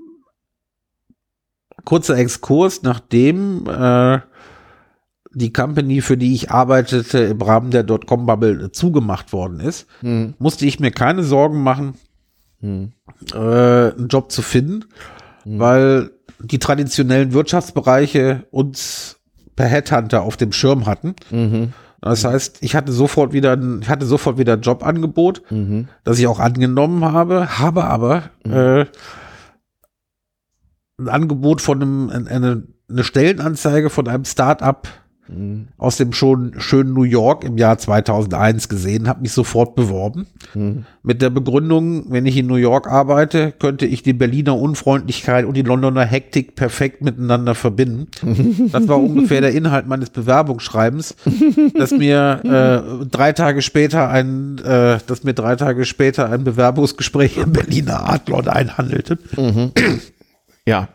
kurzer 1.83 2.17
Exkurs, 2.17 2.83
nachdem 2.83 3.67
äh, 3.67 4.19
die 5.33 5.51
Company, 5.51 6.01
für 6.01 6.15
die 6.15 6.33
ich 6.33 6.51
arbeitete, 6.51 7.19
im 7.19 7.41
Rahmen 7.41 7.71
der 7.71 7.83
Dotcom-Bubble 7.83 8.71
zugemacht 8.71 9.33
worden 9.33 9.59
ist, 9.59 9.88
mhm. 10.01 10.35
musste 10.39 10.65
ich 10.65 10.79
mir 10.79 10.91
keine 10.91 11.23
Sorgen 11.23 11.63
machen, 11.63 11.95
hm. 12.61 12.91
Äh, 13.34 13.38
einen 13.38 14.07
Job 14.07 14.31
zu 14.31 14.41
finden, 14.41 14.85
hm. 15.43 15.60
weil 15.60 16.11
die 16.39 16.60
traditionellen 16.60 17.34
Wirtschaftsbereiche 17.34 18.48
uns 18.52 19.19
per 19.56 19.68
Headhunter 19.68 20.23
auf 20.23 20.38
dem 20.38 20.52
Schirm 20.52 20.85
hatten. 20.85 21.15
Mhm. 21.30 21.73
Das 22.02 22.26
heißt, 22.26 22.57
ich 22.61 22.76
hatte 22.76 22.91
sofort 22.91 23.31
wieder, 23.31 23.60
ich 23.80 23.88
hatte 23.88 24.07
sofort 24.07 24.39
wieder 24.39 24.53
ein 24.53 24.61
Jobangebot, 24.61 25.43
mhm. 25.52 25.88
das 26.03 26.18
ich 26.18 26.26
auch 26.26 26.39
angenommen 26.39 27.06
habe, 27.06 27.60
habe 27.60 27.84
aber 27.84 28.23
mhm. 28.43 28.53
äh, 28.53 28.85
ein 30.99 31.10
Angebot 31.10 31.61
von 31.61 31.81
einem, 31.81 32.10
eine, 32.10 32.64
eine 32.89 33.03
Stellenanzeige 33.03 33.91
von 33.91 34.07
einem 34.07 34.26
Start-up 34.26 34.88
mhm. 35.27 35.68
aus 35.77 35.98
dem 35.98 36.14
schon 36.14 36.53
schönen 36.57 36.93
New 36.93 37.03
York 37.03 37.43
im 37.43 37.57
Jahr 37.57 37.77
2001 37.77 38.69
gesehen, 38.69 39.07
habe 39.07 39.22
mich 39.22 39.31
sofort 39.31 39.76
beworben. 39.76 40.27
Mhm. 40.53 40.85
Mit 41.03 41.22
der 41.22 41.30
Begründung, 41.30 42.11
wenn 42.11 42.26
ich 42.26 42.38
in 42.38 42.48
New 42.48 42.56
York 42.56 42.88
arbeite, 42.88 43.52
könnte 43.52 43.85
ich 43.85 44.03
die 44.03 44.14
Berliner 44.14 44.57
Unfreundlichkeit 44.57 45.45
und 45.45 45.56
die 45.56 45.61
Londoner 45.61 46.06
Hektik 46.06 46.56
perfekt 46.56 47.02
miteinander 47.02 47.56
verbinden. 47.56 48.07
das 48.72 48.88
war 48.88 49.02
ungefähr 49.02 49.41
der 49.41 49.53
Inhalt 49.53 49.88
meines 49.88 50.10
Bewerbungsschreibens, 50.10 51.15
dass 51.77 51.91
mir 51.91 52.41
äh, 53.02 53.06
drei 53.06 53.34
Tage 53.34 53.61
später 53.61 54.10
ein, 54.10 54.57
äh, 54.60 54.99
dass 55.06 55.23
mir 55.23 55.34
drei 55.34 55.56
Tage 55.56 55.85
später 55.85 56.30
ein 56.30 56.43
Bewerbungsgespräch 56.43 57.38
im 57.38 57.52
Berliner 57.52 58.10
Adlon 58.10 58.48
einhandelte. 58.48 59.18
Mhm. 59.35 59.72
Ja. 60.65 60.89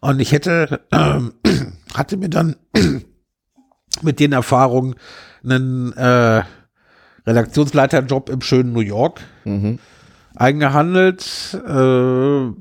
Und 0.00 0.20
ich 0.20 0.32
hätte, 0.32 0.80
äh, 0.90 1.20
hatte 1.94 2.16
mir 2.16 2.28
dann 2.28 2.56
mit 4.02 4.20
den 4.20 4.32
Erfahrungen 4.32 4.94
einen 5.44 5.92
äh, 5.92 6.42
Redaktionsleiterjob 7.26 8.28
im 8.28 8.40
schönen 8.40 8.72
New 8.72 8.80
York 8.80 9.20
mhm. 9.44 9.78
eingehandelt. 10.34 11.60
Äh, 11.66 12.52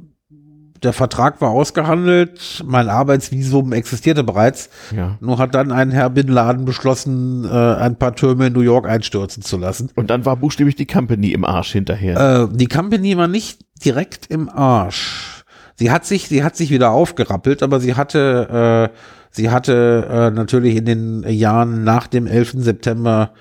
der 0.84 0.93
Vertrag 0.93 1.41
war 1.41 1.51
ausgehandelt, 1.51 2.63
mein 2.65 2.89
Arbeitsvisum 2.89 3.72
existierte 3.72 4.23
bereits. 4.23 4.69
Ja. 4.95 5.18
Nur 5.19 5.38
hat 5.38 5.53
dann 5.53 5.72
ein 5.72 5.91
Herr 5.91 6.09
Bin 6.09 6.27
Laden 6.27 6.65
beschlossen, 6.65 7.45
äh, 7.45 7.49
ein 7.49 7.97
paar 7.97 8.15
Türme 8.15 8.47
in 8.47 8.53
New 8.53 8.61
York 8.61 8.88
einstürzen 8.88 9.43
zu 9.43 9.57
lassen. 9.57 9.91
Und 9.95 10.09
dann 10.09 10.26
war 10.26 10.38
buchstäblich 10.38 10.76
die 10.76 10.88
Company 10.88 11.34
im 11.34 11.45
Arsch 11.45 11.72
hinterher. 11.72 12.49
Äh, 12.51 12.55
die 12.55 12.68
Company 12.68 13.15
war 13.15 13.27
nicht 13.27 13.59
direkt 13.85 14.27
im 14.27 14.49
Arsch. 14.49 15.43
Sie 15.76 15.91
hat 15.91 16.05
sich, 16.05 16.27
sie 16.27 16.43
hat 16.43 16.55
sich 16.55 16.72
wieder 16.72 16.91
aufgerappelt, 16.91 17.61
aber 17.61 17.80
sie 17.80 17.95
hatte 17.95 18.91
äh, 18.91 18.97
Sie 19.32 19.49
hatte 19.49 20.08
äh, 20.10 20.32
natürlich 20.32 20.76
in 20.76 20.86
den 20.86 21.24
Jahren 21.28 21.84
nach 21.84 22.08
dem 22.08 22.28
11. 22.28 22.56
September 22.58 23.32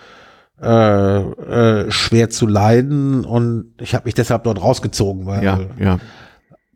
äh, 0.62 1.18
äh, 1.18 1.90
schwer 1.90 2.30
zu 2.30 2.46
leiden 2.46 3.24
und 3.24 3.72
ich 3.80 3.94
habe 3.94 4.04
mich 4.04 4.14
deshalb 4.14 4.44
dort 4.44 4.62
rausgezogen. 4.62 5.26
Weil, 5.26 5.42
ja, 5.42 5.60
ja. 5.78 5.98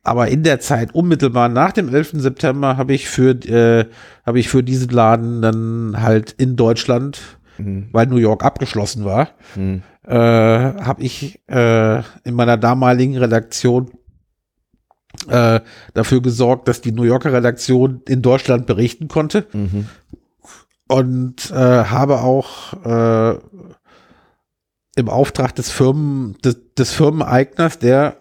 Aber 0.03 0.29
in 0.29 0.43
der 0.43 0.59
Zeit 0.61 0.95
unmittelbar 0.95 1.49
nach 1.49 1.73
dem 1.73 1.95
11. 1.95 2.13
September 2.15 2.77
habe 2.77 2.93
ich 2.93 3.09
für 3.09 3.31
äh, 3.31 3.87
habe 4.27 4.39
ich 4.39 4.49
für 4.49 4.63
diesen 4.63 4.91
Laden 4.91 5.43
dann 5.43 6.03
halt 6.03 6.33
in 6.33 6.57
Deutschland, 6.57 7.21
mhm. 7.59 7.89
weil 7.93 8.07
New 8.07 8.17
York 8.17 8.45
abgeschlossen 8.45 9.05
war, 9.05 9.29
mhm. 9.55 9.83
äh, 10.07 10.15
habe 10.15 11.03
ich 11.03 11.41
äh, 11.49 11.99
in 12.25 12.35
meiner 12.35 12.57
damaligen 12.57 13.17
Redaktion 13.17 13.91
äh, 15.29 15.61
dafür 15.95 16.23
gesorgt, 16.23 16.69
dass 16.69 16.81
die 16.81 16.93
New 16.93 17.05
Yorker 17.05 17.33
Redaktion 17.33 18.03
in 18.09 18.23
Deutschland 18.23 18.67
berichten 18.67 19.09
konnte. 19.09 19.47
Mhm. 19.53 19.87
Und 20.87 21.51
äh, 21.51 21.55
habe 21.55 22.21
auch 22.21 22.75
äh, 22.85 23.39
im 24.97 25.09
Auftrag 25.09 25.55
des 25.55 25.71
Firmen, 25.71 26.37
des, 26.45 26.59
des 26.77 26.93
Firmeneigners, 26.93 27.79
der 27.79 28.17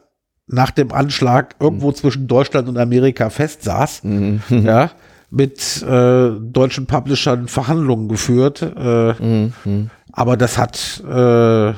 nach 0.48 0.72
dem 0.72 0.92
Anschlag 0.92 1.56
irgendwo 1.60 1.90
mhm. 1.90 1.96
zwischen 1.96 2.28
Deutschland 2.28 2.68
und 2.68 2.78
Amerika 2.78 3.30
festsaß, 3.30 4.04
mhm. 4.04 4.42
ja, 4.50 4.92
mit 5.30 5.82
äh, 5.82 6.32
deutschen 6.40 6.86
Publishern 6.86 7.48
Verhandlungen 7.48 8.08
geführt. 8.08 8.62
Äh, 8.62 9.14
mhm. 9.14 9.90
Aber 10.12 10.38
das 10.38 10.58
hat 10.58 11.04
äh, 11.04 11.74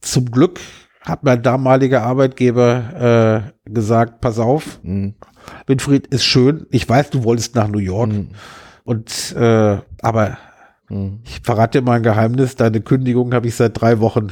zum 0.00 0.30
Glück 0.30 0.60
hat 1.02 1.24
mein 1.24 1.42
damaliger 1.42 2.02
Arbeitgeber 2.02 3.44
äh, 3.66 3.70
gesagt, 3.70 4.20
pass 4.20 4.38
auf, 4.38 4.80
mhm. 4.82 5.14
Winfried 5.66 6.06
ist 6.08 6.24
schön, 6.24 6.66
ich 6.70 6.88
weiß, 6.88 7.10
du 7.10 7.24
wolltest 7.24 7.54
nach 7.54 7.68
New 7.68 7.78
York 7.78 8.12
mhm. 8.12 8.28
und 8.84 9.34
äh, 9.36 9.78
aber 10.00 10.38
Mhm. 10.92 11.20
Ich 11.24 11.40
verrate 11.42 11.80
dir 11.80 11.84
mal 11.84 11.96
ein 11.96 12.02
Geheimnis, 12.02 12.56
deine 12.56 12.80
Kündigung 12.80 13.34
habe 13.34 13.48
ich 13.48 13.56
seit 13.56 13.80
drei 13.80 14.00
Wochen 14.00 14.28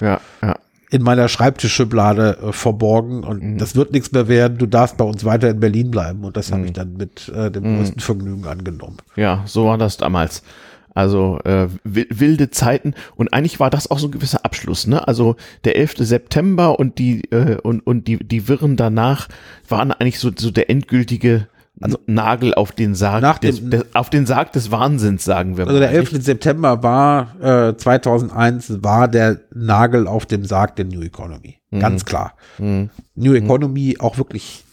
ja, 0.00 0.20
ja. 0.42 0.56
in 0.90 1.02
meiner 1.02 1.28
Schreibtischschublade 1.28 2.38
äh, 2.42 2.52
verborgen 2.52 3.24
und 3.24 3.42
mhm. 3.42 3.58
das 3.58 3.74
wird 3.74 3.92
nichts 3.92 4.12
mehr 4.12 4.28
werden. 4.28 4.58
Du 4.58 4.66
darfst 4.66 4.96
bei 4.96 5.04
uns 5.04 5.24
weiter 5.24 5.50
in 5.50 5.60
Berlin 5.60 5.90
bleiben 5.90 6.24
und 6.24 6.36
das 6.36 6.52
habe 6.52 6.62
ich 6.62 6.70
mhm. 6.70 6.74
dann 6.74 6.96
mit 6.96 7.28
äh, 7.28 7.50
dem 7.50 7.64
mhm. 7.64 7.78
größten 7.78 8.00
Vergnügen 8.00 8.46
angenommen. 8.46 8.98
Ja, 9.16 9.42
so 9.44 9.66
war 9.66 9.76
das 9.76 9.96
damals. 9.96 10.42
Also 10.94 11.40
äh, 11.44 11.68
wilde 11.82 12.50
Zeiten 12.50 12.94
und 13.16 13.32
eigentlich 13.32 13.58
war 13.58 13.70
das 13.70 13.90
auch 13.90 13.98
so 13.98 14.06
ein 14.06 14.12
gewisser 14.12 14.44
Abschluss, 14.44 14.86
ne? 14.86 15.06
Also 15.06 15.34
der 15.64 15.76
11. 15.76 15.96
September 15.98 16.78
und 16.78 16.98
die 16.98 17.24
äh, 17.32 17.56
und 17.60 17.80
und 17.80 18.06
die 18.06 18.18
die 18.18 18.46
Wirren 18.48 18.76
danach 18.76 19.28
waren 19.68 19.90
eigentlich 19.90 20.20
so 20.20 20.30
so 20.36 20.52
der 20.52 20.70
endgültige 20.70 21.48
also 21.80 21.98
Nagel 22.06 22.54
auf 22.54 22.70
den 22.72 22.94
Sarg 22.94 23.22
nach 23.22 23.38
dem, 23.38 23.70
des, 23.70 23.94
auf 23.94 24.08
den 24.08 24.26
Sarg 24.26 24.52
des 24.52 24.70
Wahnsinns, 24.70 25.24
sagen 25.24 25.56
wir 25.56 25.64
mal. 25.64 25.70
Also 25.70 25.80
der 25.80 25.90
11. 25.90 26.22
September 26.22 26.82
war 26.82 27.34
äh, 27.70 27.76
2001 27.76 28.84
war 28.84 29.08
der 29.08 29.40
Nagel 29.52 30.06
auf 30.06 30.26
dem 30.26 30.44
Sarg 30.44 30.76
der 30.76 30.84
New 30.84 31.02
Economy. 31.02 31.58
Mhm. 31.70 31.80
Ganz 31.80 32.04
klar. 32.04 32.34
Mhm. 32.58 32.90
New 33.16 33.32
mhm. 33.32 33.36
Economy 33.36 33.96
auch 33.98 34.18
wirklich. 34.18 34.64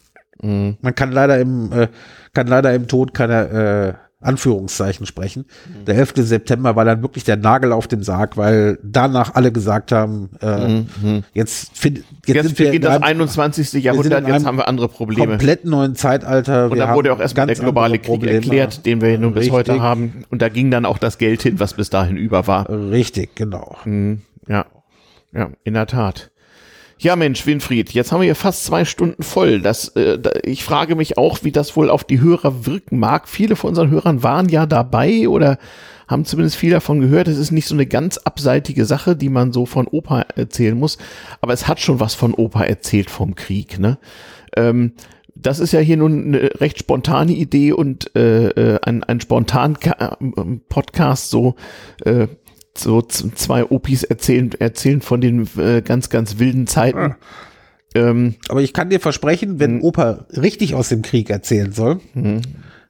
Mhm. 0.41 0.77
Man 0.81 0.93
kann 0.93 1.11
leider 1.11 1.39
im 1.39 1.72
äh, 1.72 1.88
kann 2.34 2.48
leider 2.48 2.73
im 2.73 2.88
Tod 2.88 3.14
keiner 3.14 3.52
äh, 3.52 3.93
Anführungszeichen 4.22 5.06
sprechen. 5.06 5.45
Mhm. 5.68 5.85
Der 5.85 5.95
11. 5.95 6.14
September 6.18 6.76
war 6.76 6.85
dann 6.85 7.02
wirklich 7.02 7.23
der 7.23 7.38
Nagel 7.38 7.72
auf 7.72 7.88
dem 7.88 8.03
Sarg, 8.03 8.38
weil 8.38 8.77
danach 8.84 9.35
alle 9.35 9.52
gesagt 9.52 9.91
haben, 9.91 10.30
äh, 10.41 10.68
mhm. 10.68 11.23
jetzt, 11.34 11.77
find, 11.77 12.03
jetzt, 12.26 12.27
jetzt 12.27 12.45
sind 12.48 12.60
wir 12.60 12.73
in 12.73 12.81
das 12.81 13.02
21. 13.02 13.84
Jahrhundert, 13.84 14.27
jetzt 14.27 14.45
haben 14.45 14.57
wir 14.57 14.68
andere 14.68 14.88
Probleme. 14.88 15.27
Komplett 15.27 15.65
neuen 15.65 15.95
Zeitalter. 15.95 16.69
Und 16.72 16.77
da 16.77 16.93
wurde 16.93 17.11
auch 17.14 17.19
erstmal 17.19 17.48
der 17.48 17.56
globale 17.56 17.98
Krieg 17.98 18.07
Probleme. 18.07 18.35
erklärt, 18.35 18.85
den 18.85 19.02
wir 19.02 19.18
nun 19.18 19.34
bis 19.34 19.41
Richtig. 19.41 19.53
heute 19.53 19.81
haben. 19.81 20.23
Und 20.30 20.41
da 20.41 20.49
ging 20.49 20.72
dann 20.72 20.85
auch 20.85 20.98
das 20.98 21.18
Geld 21.18 21.41
hin, 21.41 21.60
was 21.60 21.73
bis 21.73 21.89
dahin 21.89 22.18
über 22.18 22.48
war. 22.48 22.69
Richtig, 22.69 23.35
genau. 23.35 23.76
Mhm. 23.85 24.22
Ja, 24.48 24.65
ja, 25.34 25.49
in 25.64 25.73
der 25.73 25.88
Tat. 25.88 26.31
Ja, 27.02 27.15
Mensch, 27.15 27.48
Winfried, 27.48 27.94
jetzt 27.94 28.11
haben 28.11 28.19
wir 28.19 28.26
hier 28.26 28.36
fast 28.36 28.64
zwei 28.64 28.86
Stunden 28.86 29.23
voll. 29.23 29.60
Das, 29.60 29.88
äh, 29.95 30.19
da, 30.19 30.30
ich 30.44 30.64
frage 30.64 30.95
mich 30.95 31.18
auch, 31.18 31.40
wie 31.41 31.52
das 31.52 31.76
wohl 31.76 31.90
auf 31.90 32.03
die 32.03 32.22
Hörer 32.22 32.68
wirken 32.68 32.99
mag. 32.99 33.28
Viele 33.28 33.56
von 33.56 33.69
unseren 33.69 33.90
Hörern 33.90 34.22
waren 34.22 34.49
ja 34.49 34.68
dabei 34.68 35.28
oder 35.28 35.57
haben 36.07 36.26
zumindest 36.26 36.57
viel 36.57 36.69
davon 36.69 37.02
gehört. 37.02 37.28
Es 37.28 37.40
ist 37.40 37.49
nicht 37.49 37.65
so 37.65 37.73
eine 37.73 37.88
ganz 37.88 38.19
abseitige 38.19 38.86
Sache, 38.86 39.15
die 39.15 39.30
man 39.30 39.52
so 39.52 39.65
von 39.65 39.88
Opa 39.88 40.22
erzählen 40.36 40.78
muss, 40.78 40.99
aber 41.41 41.53
es 41.53 41.68
hat 41.68 41.80
schon 41.80 41.99
was 41.99 42.14
von 42.14 42.36
Opa 42.36 42.65
erzählt 42.65 43.10
vom 43.10 43.34
Krieg. 43.34 43.80
Ne? 43.80 43.98
Ähm, 44.56 44.94
das 45.34 45.57
ist 45.57 45.72
ja 45.72 45.80
hier 45.80 45.98
nun 45.98 46.36
eine 46.36 46.61
recht 46.61 46.78
spontane 46.78 47.32
Idee 47.32 47.72
und 47.72 48.15
äh, 48.15 48.49
äh 48.49 48.80
ein, 48.84 49.03
ein 49.03 49.19
spontan 49.19 49.76
Podcast 50.69 51.32
so 51.32 51.56
äh, 52.06 52.28
so 52.76 53.02
zwei 53.02 53.65
Opis 53.65 54.03
erzählen, 54.03 54.52
erzählen 54.60 55.02
von 55.02 55.22
den 55.22 55.48
äh, 55.57 55.81
ganz, 55.81 56.10
ganz 56.10 56.39
wilden 56.39 56.68
Zeiten. 56.68 56.98
Ah. 56.98 57.18
Ähm, 57.93 58.35
Aber 58.48 58.61
ich 58.61 58.73
kann 58.73 58.89
dir 58.89 58.99
versprechen, 58.99 59.60
wenn 59.60 59.80
hm. 59.80 59.84
Opa 59.84 60.26
richtig 60.30 60.76
aus 60.76 60.89
dem 60.89 61.02
Krieg 61.02 61.30
erzählen 61.30 61.73
soll, 61.73 61.99
mhm. 62.14 62.41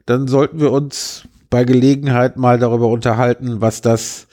dann 0.06 0.28
sollten 0.28 0.60
wir 0.60 0.72
uns 0.72 1.28
bei 1.50 1.64
Gelegenheit 1.64 2.38
mal 2.38 2.60
darüber 2.60 2.88
unterhalten, 2.88 3.62
was 3.62 3.82
das 3.82 4.28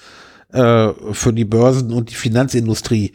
äh, 0.52 0.90
für 1.12 1.32
die 1.32 1.44
Börsen 1.44 1.92
und 1.92 2.10
die 2.10 2.14
Finanzindustrie 2.14 3.12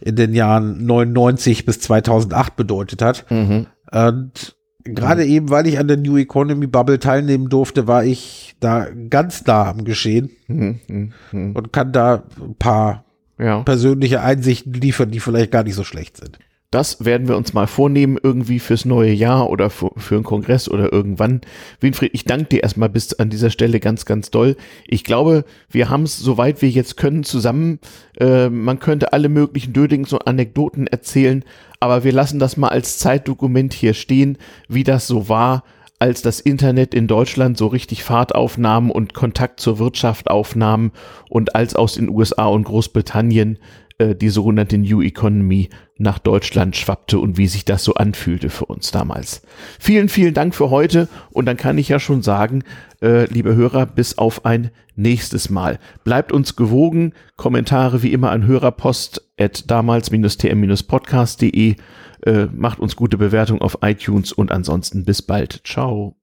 in 0.00 0.16
den 0.16 0.34
Jahren 0.34 0.84
99 0.84 1.64
bis 1.64 1.80
2008 1.80 2.56
bedeutet 2.56 3.02
hat. 3.02 3.30
Mhm. 3.30 3.66
Und 3.92 4.56
gerade 4.84 5.24
mhm. 5.24 5.30
eben, 5.30 5.50
weil 5.50 5.66
ich 5.66 5.78
an 5.78 5.88
der 5.88 5.96
New 5.96 6.16
Economy 6.16 6.66
Bubble 6.66 6.98
teilnehmen 6.98 7.48
durfte, 7.48 7.86
war 7.86 8.04
ich 8.04 8.54
da 8.60 8.86
ganz 9.10 9.44
nah 9.46 9.70
am 9.70 9.84
Geschehen 9.84 10.30
mhm. 10.48 10.80
Mhm. 10.88 11.12
mhm. 11.32 11.56
und 11.56 11.72
kann 11.72 11.92
da 11.92 12.24
ein 12.40 12.54
paar 12.56 13.04
ja. 13.38 13.62
persönliche 13.62 14.22
Einsichten 14.22 14.72
liefern, 14.72 15.10
die 15.10 15.20
vielleicht 15.20 15.50
gar 15.50 15.64
nicht 15.64 15.74
so 15.74 15.84
schlecht 15.84 16.16
sind. 16.16 16.38
Das 16.72 17.04
werden 17.04 17.28
wir 17.28 17.36
uns 17.36 17.52
mal 17.52 17.66
vornehmen, 17.66 18.18
irgendwie 18.20 18.58
fürs 18.58 18.86
neue 18.86 19.12
Jahr 19.12 19.50
oder 19.50 19.68
für, 19.68 19.90
für 19.98 20.14
einen 20.14 20.24
Kongress 20.24 20.70
oder 20.70 20.90
irgendwann. 20.90 21.42
Winfried, 21.80 22.12
ich 22.14 22.24
danke 22.24 22.46
dir 22.46 22.62
erstmal 22.62 22.88
bis 22.88 23.12
an 23.12 23.28
dieser 23.28 23.50
Stelle 23.50 23.78
ganz, 23.78 24.06
ganz 24.06 24.30
doll. 24.30 24.56
Ich 24.88 25.04
glaube, 25.04 25.44
wir 25.68 25.90
haben 25.90 26.04
es, 26.04 26.16
soweit 26.16 26.62
wir 26.62 26.70
jetzt 26.70 26.96
können, 26.96 27.24
zusammen. 27.24 27.78
Äh, 28.18 28.48
man 28.48 28.78
könnte 28.78 29.12
alle 29.12 29.28
möglichen 29.28 29.74
Dödings 29.74 30.14
und 30.14 30.26
Anekdoten 30.26 30.86
erzählen, 30.86 31.44
aber 31.78 32.04
wir 32.04 32.12
lassen 32.12 32.38
das 32.38 32.56
mal 32.56 32.68
als 32.68 32.96
Zeitdokument 32.96 33.74
hier 33.74 33.92
stehen, 33.92 34.38
wie 34.66 34.82
das 34.82 35.06
so 35.06 35.28
war, 35.28 35.64
als 35.98 36.22
das 36.22 36.40
Internet 36.40 36.94
in 36.94 37.06
Deutschland 37.06 37.58
so 37.58 37.66
richtig 37.66 38.02
Fahrt 38.02 38.34
aufnahm 38.34 38.90
und 38.90 39.12
Kontakt 39.12 39.60
zur 39.60 39.78
Wirtschaft 39.78 40.30
aufnahm 40.30 40.90
und 41.28 41.54
als 41.54 41.76
aus 41.76 41.96
den 41.96 42.08
USA 42.08 42.46
und 42.46 42.64
Großbritannien 42.64 43.58
äh, 44.02 44.14
die 44.14 44.28
sogenannte 44.30 44.78
New 44.78 45.02
Economy 45.02 45.68
nach 45.96 46.18
Deutschland 46.18 46.76
schwappte 46.76 47.18
und 47.18 47.38
wie 47.38 47.46
sich 47.46 47.64
das 47.64 47.84
so 47.84 47.94
anfühlte 47.94 48.50
für 48.50 48.66
uns 48.66 48.90
damals. 48.90 49.42
Vielen, 49.78 50.08
vielen 50.08 50.34
Dank 50.34 50.54
für 50.54 50.68
heute 50.70 51.08
und 51.30 51.46
dann 51.46 51.56
kann 51.56 51.78
ich 51.78 51.88
ja 51.88 52.00
schon 52.00 52.22
sagen, 52.22 52.64
äh, 53.00 53.24
liebe 53.32 53.54
Hörer, 53.54 53.86
bis 53.86 54.18
auf 54.18 54.44
ein 54.44 54.70
nächstes 54.96 55.50
Mal. 55.50 55.78
Bleibt 56.04 56.32
uns 56.32 56.56
gewogen, 56.56 57.12
Kommentare 57.36 58.02
wie 58.02 58.12
immer 58.12 58.30
an 58.30 58.44
hörerpost 58.46 59.22
at 59.38 59.70
damals-tm-podcast.de, 59.70 61.76
äh, 62.24 62.46
macht 62.52 62.80
uns 62.80 62.96
gute 62.96 63.18
Bewertung 63.18 63.60
auf 63.60 63.78
iTunes 63.82 64.32
und 64.32 64.50
ansonsten 64.50 65.04
bis 65.04 65.22
bald. 65.22 65.60
Ciao. 65.64 66.21